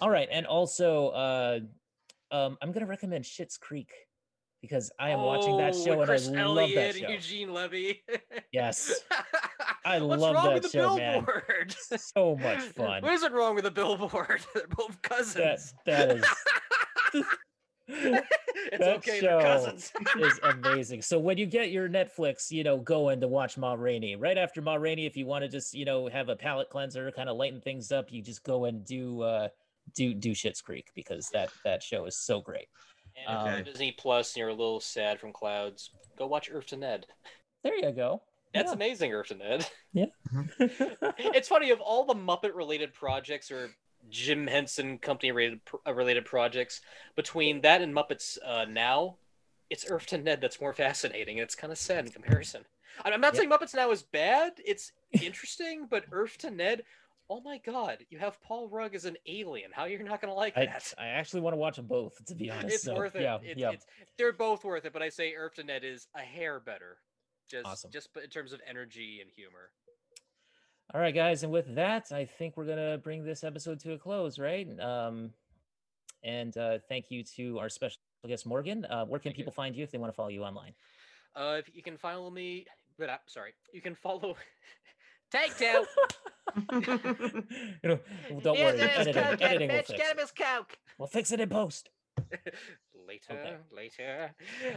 all 0.00 0.10
right, 0.10 0.28
and 0.30 0.46
also 0.46 1.08
uh, 1.08 1.60
um, 2.30 2.58
I'm 2.60 2.72
gonna 2.72 2.86
recommend 2.86 3.24
Schitt's 3.24 3.56
Creek 3.56 3.90
because 4.60 4.90
I 4.98 5.10
am 5.10 5.20
watching 5.20 5.56
that 5.58 5.74
Oh, 5.74 5.84
show 5.84 6.02
and 6.02 6.10
I 6.10 6.16
love 6.44 6.58
Elliott 6.58 6.74
that 6.74 7.00
show. 7.00 7.08
Eugene 7.08 7.54
Levy. 7.54 8.02
Yes. 8.52 9.00
I 9.88 10.00
What's 10.00 10.20
love 10.20 10.34
wrong 10.34 10.44
that 10.44 10.54
with 10.54 10.62
the 10.64 10.68
show, 10.68 10.96
man. 10.96 11.24
billboard? 11.24 11.76
So 11.98 12.36
much 12.36 12.60
fun. 12.76 13.02
What 13.02 13.12
is 13.14 13.22
it 13.22 13.32
wrong 13.32 13.54
with 13.54 13.64
the 13.64 13.70
billboard? 13.70 14.40
They're 14.54 14.66
both 14.68 15.00
cousins. 15.02 15.74
that 15.86 16.10
is 16.10 16.24
it's 17.88 18.78
that 18.78 18.96
okay, 18.96 19.20
show 19.20 19.40
cousins. 19.40 19.92
is 20.18 20.40
amazing. 20.42 21.00
So 21.02 21.18
when 21.18 21.38
you 21.38 21.46
get 21.46 21.70
your 21.70 21.88
Netflix, 21.88 22.50
you 22.50 22.62
know, 22.64 22.76
going 22.76 23.20
to 23.22 23.28
watch 23.28 23.56
Ma 23.56 23.72
Rainey, 23.74 24.16
right 24.16 24.36
after 24.36 24.60
Ma 24.60 24.74
Rainey, 24.74 25.06
if 25.06 25.16
you 25.16 25.24
want 25.26 25.42
to 25.42 25.48
just, 25.48 25.72
you 25.72 25.84
know, 25.86 26.08
have 26.08 26.28
a 26.28 26.36
palate 26.36 26.68
cleanser, 26.68 27.10
kind 27.10 27.28
of 27.30 27.36
lighten 27.36 27.60
things 27.60 27.90
up, 27.90 28.12
you 28.12 28.22
just 28.22 28.44
go 28.44 28.66
and 28.66 28.84
do 28.84 29.22
uh 29.22 29.48
do 29.94 30.12
do 30.12 30.32
Schitt's 30.32 30.60
Creek 30.60 30.90
because 30.94 31.30
that 31.32 31.48
that 31.64 31.82
show 31.82 32.04
is 32.04 32.18
so 32.18 32.40
great. 32.40 32.66
And 33.26 33.48
if 33.48 33.54
you're. 33.54 33.64
Disney 33.64 33.92
Plus 33.92 34.34
and 34.34 34.40
you're 34.40 34.50
a 34.50 34.54
little 34.54 34.80
sad 34.80 35.18
from 35.18 35.32
clouds, 35.32 35.90
go 36.18 36.26
watch 36.26 36.50
Earth 36.52 36.66
to 36.66 36.76
Ned. 36.76 37.06
There 37.64 37.74
you 37.74 37.90
go. 37.92 38.22
That's 38.54 38.68
Yeah. 38.70 38.74
amazing, 38.74 39.12
Earth 39.12 39.28
to 39.28 39.34
Ned. 39.34 39.68
Yeah. 39.92 40.06
it's 40.60 41.48
funny 41.48 41.70
of 41.70 41.80
all 41.80 42.04
the 42.04 42.14
Muppet 42.14 42.54
related 42.54 42.92
projects 42.94 43.50
or 43.50 43.70
Jim 44.10 44.46
Henson 44.46 44.98
company 44.98 45.32
related 45.32 45.60
uh, 45.86 45.92
related 45.92 46.24
projects 46.24 46.80
between 47.16 47.60
that 47.62 47.82
and 47.82 47.94
Muppets 47.94 48.38
uh, 48.44 48.64
now, 48.64 49.16
it's 49.70 49.84
Earth 49.90 50.06
to 50.06 50.18
Ned 50.18 50.40
that's 50.40 50.60
more 50.60 50.72
fascinating. 50.72 51.38
and 51.38 51.44
It's 51.44 51.54
kind 51.54 51.72
of 51.72 51.78
sad 51.78 52.06
in 52.06 52.12
comparison. 52.12 52.64
I'm 53.04 53.20
not 53.20 53.36
saying 53.36 53.50
Muppets 53.50 53.74
now 53.74 53.90
is 53.90 54.02
bad. 54.02 54.54
It's 54.64 54.92
interesting, 55.12 55.86
but 55.90 56.04
Earth 56.10 56.38
to 56.38 56.50
Ned. 56.50 56.82
Oh 57.30 57.42
my 57.42 57.58
God! 57.58 57.98
You 58.08 58.18
have 58.18 58.40
Paul 58.40 58.68
Rugg 58.68 58.94
as 58.94 59.04
an 59.04 59.16
alien. 59.26 59.70
How 59.72 59.84
you're 59.84 60.02
not 60.02 60.22
gonna 60.22 60.32
like 60.34 60.56
I, 60.56 60.64
that? 60.64 60.94
I 60.98 61.08
actually 61.08 61.42
want 61.42 61.52
to 61.52 61.58
watch 61.58 61.76
them 61.76 61.86
both, 61.86 62.24
to 62.24 62.34
be 62.34 62.50
honest. 62.50 62.76
it's 62.76 62.84
so, 62.84 62.94
worth 62.96 63.14
it. 63.16 63.22
Yeah, 63.22 63.38
It's, 63.42 63.60
yeah. 63.60 63.70
it's 63.72 63.84
they're 64.16 64.32
both 64.32 64.64
worth 64.64 64.86
it, 64.86 64.94
but 64.94 65.02
I 65.02 65.10
say 65.10 65.34
Earth 65.34 65.54
to 65.56 65.64
Ned 65.64 65.84
is 65.84 66.08
a 66.16 66.20
hair 66.20 66.58
better, 66.58 66.96
just 67.48 67.66
Awesome. 67.66 67.90
just 67.90 68.08
in 68.22 68.30
terms 68.30 68.52
of 68.52 68.60
energy 68.68 69.18
and 69.20 69.30
humor. 69.34 69.70
All 70.94 71.00
right, 71.00 71.14
guys, 71.14 71.42
and 71.42 71.52
with 71.52 71.74
that, 71.74 72.12
I 72.12 72.24
think 72.24 72.56
we're 72.56 72.64
gonna 72.64 72.98
bring 72.98 73.24
this 73.24 73.44
episode 73.44 73.80
to 73.80 73.92
a 73.92 73.98
close, 73.98 74.38
right? 74.38 74.66
Um, 74.80 75.30
and 76.24 76.56
uh, 76.56 76.78
thank 76.88 77.10
you 77.10 77.22
to 77.36 77.58
our 77.58 77.68
special 77.68 77.98
guest 78.26 78.46
Morgan. 78.46 78.84
Uh, 78.84 79.04
where 79.04 79.20
can 79.20 79.30
Thank 79.30 79.38
you. 79.38 79.44
people 79.44 79.52
find 79.52 79.76
you 79.76 79.84
if 79.84 79.90
they 79.90 79.98
want 79.98 80.12
to 80.12 80.16
follow 80.16 80.28
you 80.28 80.44
online? 80.44 80.72
Uh, 81.36 81.56
if 81.58 81.70
you 81.74 81.82
can 81.82 81.96
follow 81.96 82.30
me, 82.30 82.66
but 82.98 83.08
uh, 83.08 83.18
sorry, 83.26 83.54
you 83.72 83.80
can 83.80 83.94
follow. 83.94 84.36
Take 85.30 85.56
two. 85.56 85.84
you 86.72 87.88
know, 87.88 87.98
don't 88.42 88.58
worry, 88.58 88.80
editing, 88.80 89.12
coke, 89.12 89.42
editing 89.42 89.68
will 89.68 89.76
fix 89.76 89.90
Get 89.90 90.12
him 90.12 90.18
his 90.18 90.32
coke. 90.32 90.78
We'll 90.96 91.08
fix 91.08 91.30
it 91.30 91.40
in 91.40 91.48
post. 91.50 91.90
later, 93.08 93.58
later. 93.74 94.34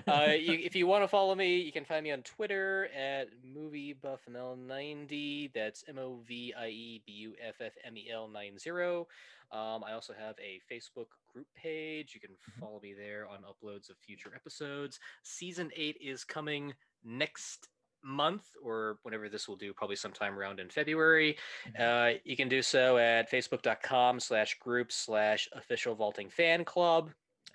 Uh, 0.07 0.31
you, 0.31 0.53
if 0.53 0.75
you 0.75 0.87
want 0.87 1.03
to 1.03 1.07
follow 1.07 1.35
me, 1.35 1.59
you 1.59 1.71
can 1.71 1.85
find 1.85 2.03
me 2.03 2.11
on 2.11 2.21
Twitter 2.21 2.87
at 2.97 3.27
moviebuffmel90. 3.45 5.51
That's 5.53 5.83
M 5.87 5.97
O 5.97 6.21
V 6.27 6.53
I 6.59 6.67
E 6.67 7.01
B 7.05 7.11
U 7.13 7.33
F 7.45 7.55
F 7.61 7.73
M 7.85 7.97
E 7.97 8.09
L 8.11 8.27
90. 8.27 9.05
Um, 9.51 9.83
I 9.83 9.93
also 9.93 10.13
have 10.17 10.35
a 10.39 10.61
Facebook 10.71 11.07
group 11.31 11.47
page. 11.55 12.13
You 12.13 12.21
can 12.21 12.35
follow 12.59 12.79
me 12.81 12.93
there 12.93 13.27
on 13.27 13.39
uploads 13.39 13.89
of 13.89 13.97
future 13.97 14.31
episodes. 14.33 14.99
Season 15.23 15.69
8 15.75 15.97
is 16.01 16.23
coming 16.23 16.73
next 17.03 17.67
month 18.03 18.49
or 18.63 18.97
whenever 19.03 19.29
this 19.29 19.47
will 19.47 19.55
do 19.55 19.73
probably 19.73 19.95
sometime 19.95 20.37
around 20.37 20.59
in 20.59 20.69
february 20.69 21.37
uh, 21.79 22.11
you 22.23 22.35
can 22.35 22.49
do 22.49 22.61
so 22.61 22.97
at 22.97 23.29
facebook.com 23.29 24.19
slash 24.19 24.57
group 24.59 24.91
slash 24.91 25.47
official 25.53 25.93
vaulting 25.93 26.29
fan 26.29 26.65
club 26.65 27.11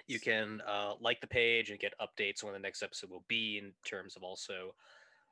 you 0.06 0.20
can 0.20 0.62
uh, 0.68 0.92
like 1.00 1.20
the 1.20 1.26
page 1.26 1.70
and 1.70 1.78
get 1.78 1.94
updates 2.00 2.42
when 2.42 2.52
the 2.52 2.58
next 2.58 2.82
episode 2.82 3.10
will 3.10 3.24
be 3.28 3.58
in 3.58 3.72
terms 3.84 4.16
of 4.16 4.22
also 4.22 4.74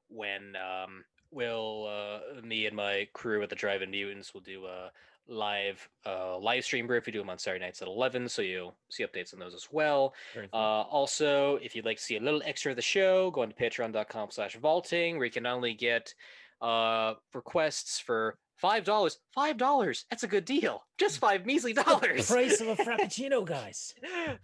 when 0.09 0.55
um, 0.57 1.05
will 1.31 1.89
uh, 1.89 2.41
me 2.43 2.67
and 2.67 2.77
my 2.77 3.07
crew 3.13 3.43
at 3.43 3.51
the 3.51 3.57
drive-in 3.57 3.91
mutants 3.91 4.35
will 4.35 4.41
do 4.41 4.67
a 4.67 4.91
live 5.27 5.89
uh, 6.07 6.37
live 6.39 6.65
stream 6.65 6.87
brief 6.87 7.07
we 7.07 7.13
do 7.13 7.19
them 7.19 7.31
on 7.31 7.39
saturday 7.39 7.65
nights 7.65 7.81
at 7.81 7.89
11 7.89 8.29
so 8.29 8.43
you'll 8.43 8.77
see 8.91 9.05
updates 9.05 9.33
on 9.33 9.41
those 9.41 9.55
as 9.55 9.69
well. 9.73 10.13
Uh, 10.53 10.57
also, 10.57 11.57
if 11.63 11.75
you'd 11.75 11.87
like 11.87 11.97
to 11.97 12.03
see 12.03 12.17
a 12.17 12.21
little 12.21 12.43
extra 12.45 12.71
of 12.71 12.77
the 12.77 12.83
show, 12.83 13.31
go 13.31 13.43
on 13.43 13.49
to 13.49 13.55
patreon.com 13.55 14.31
slash 14.31 14.57
vaulting, 14.57 15.17
where 15.17 15.25
you 15.25 15.31
can 15.31 15.45
not 15.45 15.55
only 15.55 15.73
get 15.75 16.15
uh, 16.61 17.15
requests 17.33 17.99
for 17.99 18.37
five 18.57 18.85
dollars. 18.85 19.19
Five 19.35 19.57
dollars. 19.57 20.05
That's 20.11 20.23
a 20.23 20.29
good 20.29 20.45
deal. 20.45 20.83
Just 20.99 21.19
five 21.19 21.45
measly 21.47 21.73
the 21.75 21.83
dollars. 21.83 22.31
price 22.31 22.61
of 22.61 22.69
a 22.69 22.77
frappuccino, 22.85 23.45
guys. 23.45 23.95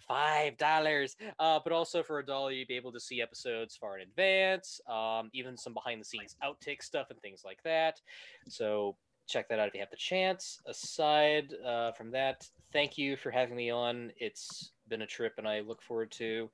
five 0.07 0.57
dollars. 0.57 1.17
Uh, 1.39 1.61
but 1.63 1.73
also 1.73 2.03
for 2.03 2.19
a 2.19 2.27
dollar, 2.27 2.53
you'd 2.53 2.69
be 2.69 2.77
able 2.77 2.93
to 2.93 3.01
see 3.01 3.21
episodes 3.23 3.77
far 3.77 3.97
in 3.99 4.03
advance, 4.03 4.81
um, 4.89 5.31
even 5.33 5.57
some 5.57 5.75
behind 5.75 6.01
the 6.01 6.05
scenes 6.05 6.37
outtake 6.45 6.83
stuff 6.83 7.07
and 7.11 7.21
things 7.21 7.43
like 7.45 7.63
that. 7.65 8.01
So 8.49 8.97
check 9.29 9.49
that 9.49 9.59
out 9.61 9.69
if 9.69 9.75
you 9.75 9.81
have 9.81 9.91
the 9.91 9.97
chance. 9.97 10.59
Aside 10.67 11.55
uh, 11.65 11.93
from 11.93 12.11
that, 12.13 12.47
thank 12.73 12.99
you 12.99 13.17
for 13.17 13.31
having 13.31 13.57
me 13.57 13.71
on. 13.71 14.11
It's 14.17 14.73
been 14.89 15.03
a 15.03 15.07
trip, 15.07 15.35
and 15.39 15.47
I 15.47 15.61
look 15.61 15.83
forward 15.83 16.11
to 16.13 16.51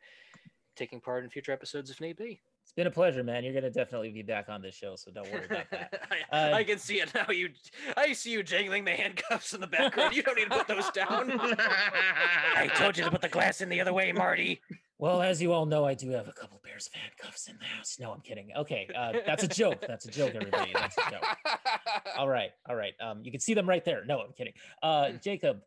taking 0.76 1.00
part 1.00 1.24
in 1.24 1.30
future 1.30 1.52
episodes 1.52 1.90
if 1.90 2.00
need 2.02 2.18
be. 2.18 2.40
It's 2.76 2.82
been 2.82 2.88
a 2.88 2.90
pleasure, 2.94 3.24
man. 3.24 3.42
You're 3.42 3.54
gonna 3.54 3.70
definitely 3.70 4.10
be 4.10 4.20
back 4.20 4.50
on 4.50 4.60
this 4.60 4.74
show, 4.74 4.96
so 4.96 5.10
don't 5.10 5.32
worry 5.32 5.46
about 5.46 5.70
that. 5.70 6.08
I, 6.30 6.50
Uh, 6.50 6.56
I 6.56 6.62
can 6.62 6.76
see 6.78 7.00
it 7.00 7.08
now. 7.14 7.24
You, 7.30 7.48
I 7.96 8.12
see 8.12 8.32
you 8.32 8.42
jangling 8.42 8.84
the 8.84 8.90
handcuffs 8.90 9.54
in 9.54 9.62
the 9.62 9.66
background. 9.66 10.14
You 10.14 10.22
don't 10.22 10.36
need 10.36 10.50
to 10.50 10.58
put 10.58 10.68
those 10.68 10.90
down. 10.90 11.40
I 11.40 12.70
told 12.76 12.98
you 12.98 13.04
to 13.04 13.10
put 13.10 13.22
the 13.22 13.30
glass 13.30 13.62
in 13.62 13.70
the 13.70 13.80
other 13.80 13.94
way, 13.94 14.12
Marty. 14.12 14.60
Well, 14.98 15.22
as 15.22 15.40
you 15.40 15.54
all 15.54 15.64
know, 15.64 15.86
I 15.86 15.94
do 15.94 16.10
have 16.10 16.28
a 16.28 16.32
couple 16.32 16.60
pairs 16.62 16.86
of 16.88 17.00
handcuffs 17.00 17.48
in 17.48 17.56
the 17.58 17.64
house. 17.64 17.96
No, 17.98 18.12
I'm 18.12 18.20
kidding. 18.20 18.50
Okay, 18.54 18.90
uh, 18.94 19.12
that's 19.24 19.42
a 19.44 19.48
joke. 19.48 19.82
That's 19.88 20.04
a 20.04 20.10
joke, 20.10 20.34
everybody. 20.34 20.72
That's 20.74 20.98
a 20.98 21.10
joke. 21.12 21.24
All 22.18 22.28
right, 22.28 22.50
all 22.68 22.76
right. 22.76 22.92
Um, 23.00 23.20
you 23.22 23.30
can 23.30 23.40
see 23.40 23.52
them 23.54 23.66
right 23.68 23.84
there. 23.86 24.04
No, 24.06 24.20
I'm 24.20 24.32
kidding. 24.32 24.52
Uh, 24.82 25.12
Jacob, 25.22 25.60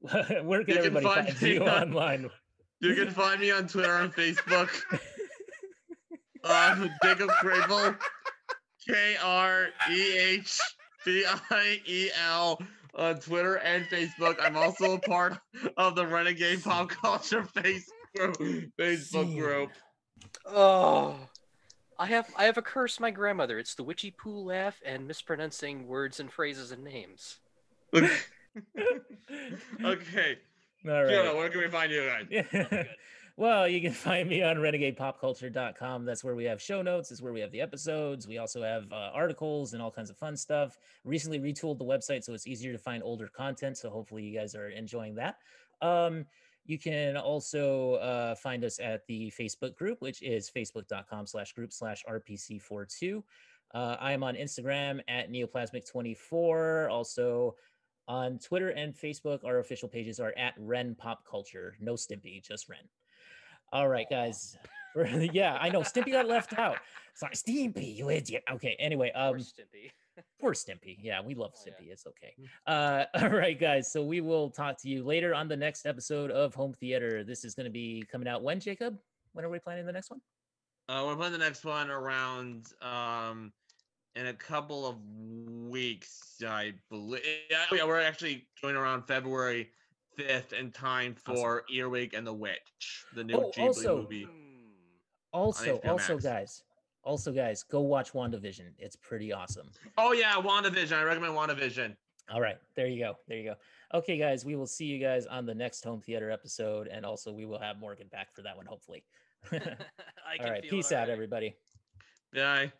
where 0.00 0.20
can 0.28 0.44
You 0.44 0.64
can 0.64 0.76
everybody 0.78 1.04
find 1.06 1.28
find 1.28 1.42
you 1.42 1.62
on- 1.62 1.68
online? 1.94 2.30
You 2.80 2.94
can 2.94 3.10
find 3.10 3.38
me 3.40 3.50
on 3.50 3.66
Twitter 3.68 3.96
and 3.96 4.10
Facebook. 4.14 4.70
Um, 6.44 6.90
Jacob 7.02 7.30
Krehbiel, 7.42 7.96
K 8.86 9.16
R 9.22 9.68
E 9.90 10.18
H 10.18 10.58
B 11.04 11.24
I 11.50 11.80
E 11.86 12.10
L 12.28 12.60
on 12.94 13.20
Twitter 13.20 13.56
and 13.56 13.84
Facebook. 13.86 14.36
I'm 14.40 14.56
also 14.56 14.94
a 14.94 14.98
part 14.98 15.38
of 15.76 15.94
the 15.94 16.06
Renegade 16.06 16.62
Pop 16.62 16.88
Culture 16.88 17.42
Facebook 17.54 18.70
Facebook 18.78 19.36
group. 19.36 19.70
Oh, 20.46 21.16
I 21.98 22.06
have 22.06 22.28
I 22.36 22.44
have 22.44 22.58
a 22.58 22.62
curse. 22.62 22.98
My 23.00 23.10
grandmother. 23.10 23.58
It's 23.58 23.74
the 23.74 23.84
witchy 23.84 24.10
poo 24.10 24.38
laugh 24.38 24.80
and 24.84 25.06
mispronouncing 25.06 25.86
words 25.86 26.18
and 26.20 26.32
phrases 26.32 26.72
and 26.72 26.82
names. 26.82 27.38
okay, 27.94 28.08
All 30.88 31.06
Fiona, 31.06 31.36
where 31.36 31.50
can 31.50 31.60
we 31.60 31.68
find 31.68 31.92
you 31.92 32.06
guys? 32.06 32.26
Yeah. 32.52 32.84
Well, 33.40 33.66
you 33.66 33.80
can 33.80 33.92
find 33.94 34.28
me 34.28 34.42
on 34.42 34.56
renegadepopculture.com. 34.56 36.04
That's 36.04 36.22
where 36.22 36.34
we 36.34 36.44
have 36.44 36.60
show 36.60 36.82
notes. 36.82 37.08
That's 37.08 37.22
where 37.22 37.32
we 37.32 37.40
have 37.40 37.50
the 37.50 37.62
episodes. 37.62 38.28
We 38.28 38.36
also 38.36 38.62
have 38.62 38.92
uh, 38.92 39.12
articles 39.14 39.72
and 39.72 39.80
all 39.80 39.90
kinds 39.90 40.10
of 40.10 40.18
fun 40.18 40.36
stuff. 40.36 40.76
Recently 41.06 41.40
retooled 41.40 41.78
the 41.78 41.84
website 41.86 42.22
so 42.22 42.34
it's 42.34 42.46
easier 42.46 42.70
to 42.70 42.78
find 42.78 43.02
older 43.02 43.28
content. 43.34 43.78
So 43.78 43.88
hopefully 43.88 44.24
you 44.24 44.38
guys 44.38 44.54
are 44.54 44.68
enjoying 44.68 45.14
that. 45.14 45.36
Um, 45.80 46.26
you 46.66 46.78
can 46.78 47.16
also 47.16 47.94
uh, 47.94 48.34
find 48.34 48.62
us 48.62 48.78
at 48.78 49.06
the 49.06 49.32
Facebook 49.40 49.74
group, 49.74 50.02
which 50.02 50.22
is 50.22 50.50
facebook.com 50.54 51.26
slash 51.26 51.54
group 51.54 51.72
slash 51.72 52.04
RPC42. 52.06 53.22
Uh, 53.72 53.96
I 53.98 54.12
am 54.12 54.22
on 54.22 54.34
Instagram 54.34 55.00
at 55.08 55.32
neoplasmic24. 55.32 56.90
Also, 56.90 57.54
on 58.06 58.38
Twitter 58.38 58.68
and 58.68 58.94
Facebook, 58.94 59.46
our 59.46 59.60
official 59.60 59.88
pages 59.88 60.20
are 60.20 60.34
at 60.36 60.52
Ren 60.58 60.94
Pop 60.94 61.24
Culture. 61.24 61.74
No 61.80 61.94
Stimpy, 61.94 62.46
just 62.46 62.68
Ren. 62.68 62.80
All 63.72 63.88
right, 63.88 64.06
guys. 64.08 64.56
For- 64.92 65.06
yeah, 65.06 65.56
I 65.60 65.68
know 65.68 65.80
Stimpy 65.80 66.12
got 66.12 66.26
left 66.26 66.58
out. 66.58 66.78
Sorry, 67.14 67.34
Stimpy, 67.34 67.96
you 67.96 68.10
idiot. 68.10 68.42
Okay, 68.50 68.76
anyway, 68.80 69.12
um, 69.12 69.34
Poor 69.34 69.38
Stimpy. 69.38 69.90
poor 70.40 70.52
Stimpy. 70.52 70.96
Yeah, 71.00 71.20
we 71.22 71.34
love 71.34 71.52
Oh, 71.54 71.62
yeah. 71.66 71.72
Stimpy. 71.72 71.92
It's 71.92 72.06
okay. 72.06 72.34
Uh, 72.66 73.04
all 73.22 73.28
right, 73.30 73.58
guys. 73.58 73.92
So 73.92 74.02
we 74.02 74.20
will 74.20 74.50
talk 74.50 74.80
to 74.82 74.88
you 74.88 75.04
later 75.04 75.34
on 75.34 75.46
the 75.46 75.56
next 75.56 75.86
episode 75.86 76.30
of 76.30 76.54
Home 76.54 76.72
Theater. 76.74 77.22
This 77.22 77.44
is 77.44 77.54
going 77.54 77.64
to 77.64 77.70
be 77.70 78.04
coming 78.10 78.26
out 78.26 78.42
when, 78.42 78.58
Jacob? 78.58 78.98
When 79.32 79.44
are 79.44 79.48
we 79.48 79.60
planning 79.60 79.86
the 79.86 79.92
next 79.92 80.10
one? 80.10 80.20
Uh, 80.88 81.04
we're 81.06 81.14
planning 81.14 81.38
the 81.38 81.44
next 81.44 81.64
one 81.64 81.88
around 81.88 82.72
um 82.82 83.52
in 84.16 84.26
a 84.26 84.34
couple 84.34 84.84
of 84.88 84.96
weeks, 85.70 86.42
I 86.44 86.72
believe. 86.90 87.22
Yeah, 87.48 87.64
yeah, 87.70 87.84
we're 87.84 88.00
actually 88.00 88.48
going 88.60 88.74
around 88.74 89.04
February 89.06 89.70
fifth 90.22 90.52
in 90.52 90.70
time 90.72 91.16
Awesome. 91.26 91.36
for 91.42 91.64
Earwig 91.72 92.14
and 92.14 92.26
the 92.26 92.32
Witch, 92.32 93.04
the 93.14 93.24
new 93.24 93.34
Oh, 93.34 93.50
Ghibli 93.56 93.66
also- 93.66 93.96
movie. 94.02 94.24
Hmm. 94.24 94.36
Also, 95.32 95.76
also, 95.86 96.14
Max. 96.14 96.24
guys, 96.24 96.62
also, 97.04 97.30
guys, 97.32 97.62
go 97.62 97.80
watch 97.80 98.12
WandaVision. 98.12 98.72
It's 98.78 98.96
pretty 98.96 99.32
awesome. 99.32 99.70
Oh 99.96 100.12
yeah, 100.12 100.34
WandaVision. 100.34 100.92
I 100.92 101.02
recommend 101.04 101.34
WandaVision. 101.34 101.96
All 102.32 102.40
right, 102.40 102.58
there 102.74 102.86
you 102.88 102.98
go. 102.98 103.16
There 103.28 103.36
you 103.38 103.44
go. 103.44 103.54
Okay, 103.96 104.16
guys, 104.18 104.44
we 104.44 104.54
will 104.56 104.66
see 104.66 104.84
you 104.86 104.98
guys 104.98 105.26
on 105.26 105.46
the 105.46 105.54
next 105.54 105.84
home 105.84 106.00
theater 106.00 106.30
episode, 106.30 106.88
and 106.88 107.04
also 107.06 107.32
we 107.32 107.44
will 107.46 107.58
have 107.60 107.78
Morgan 107.78 108.08
back 108.08 108.32
for 108.34 108.42
that 108.42 108.56
one, 108.56 108.66
hopefully. 108.66 109.04
I 109.52 109.56
All 109.56 109.62
can 110.38 110.50
right, 110.50 110.62
feel 110.62 110.70
peace 110.70 110.90
out, 110.92 110.96
already. 111.08 111.12
everybody. 111.12 111.56
Bye. 112.34 112.72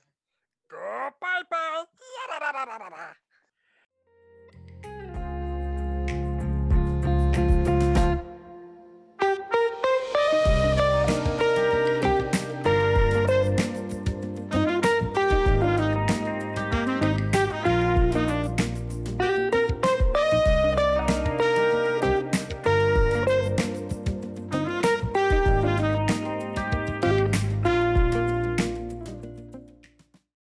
Bye 0.71 1.43
bye. 1.51 1.85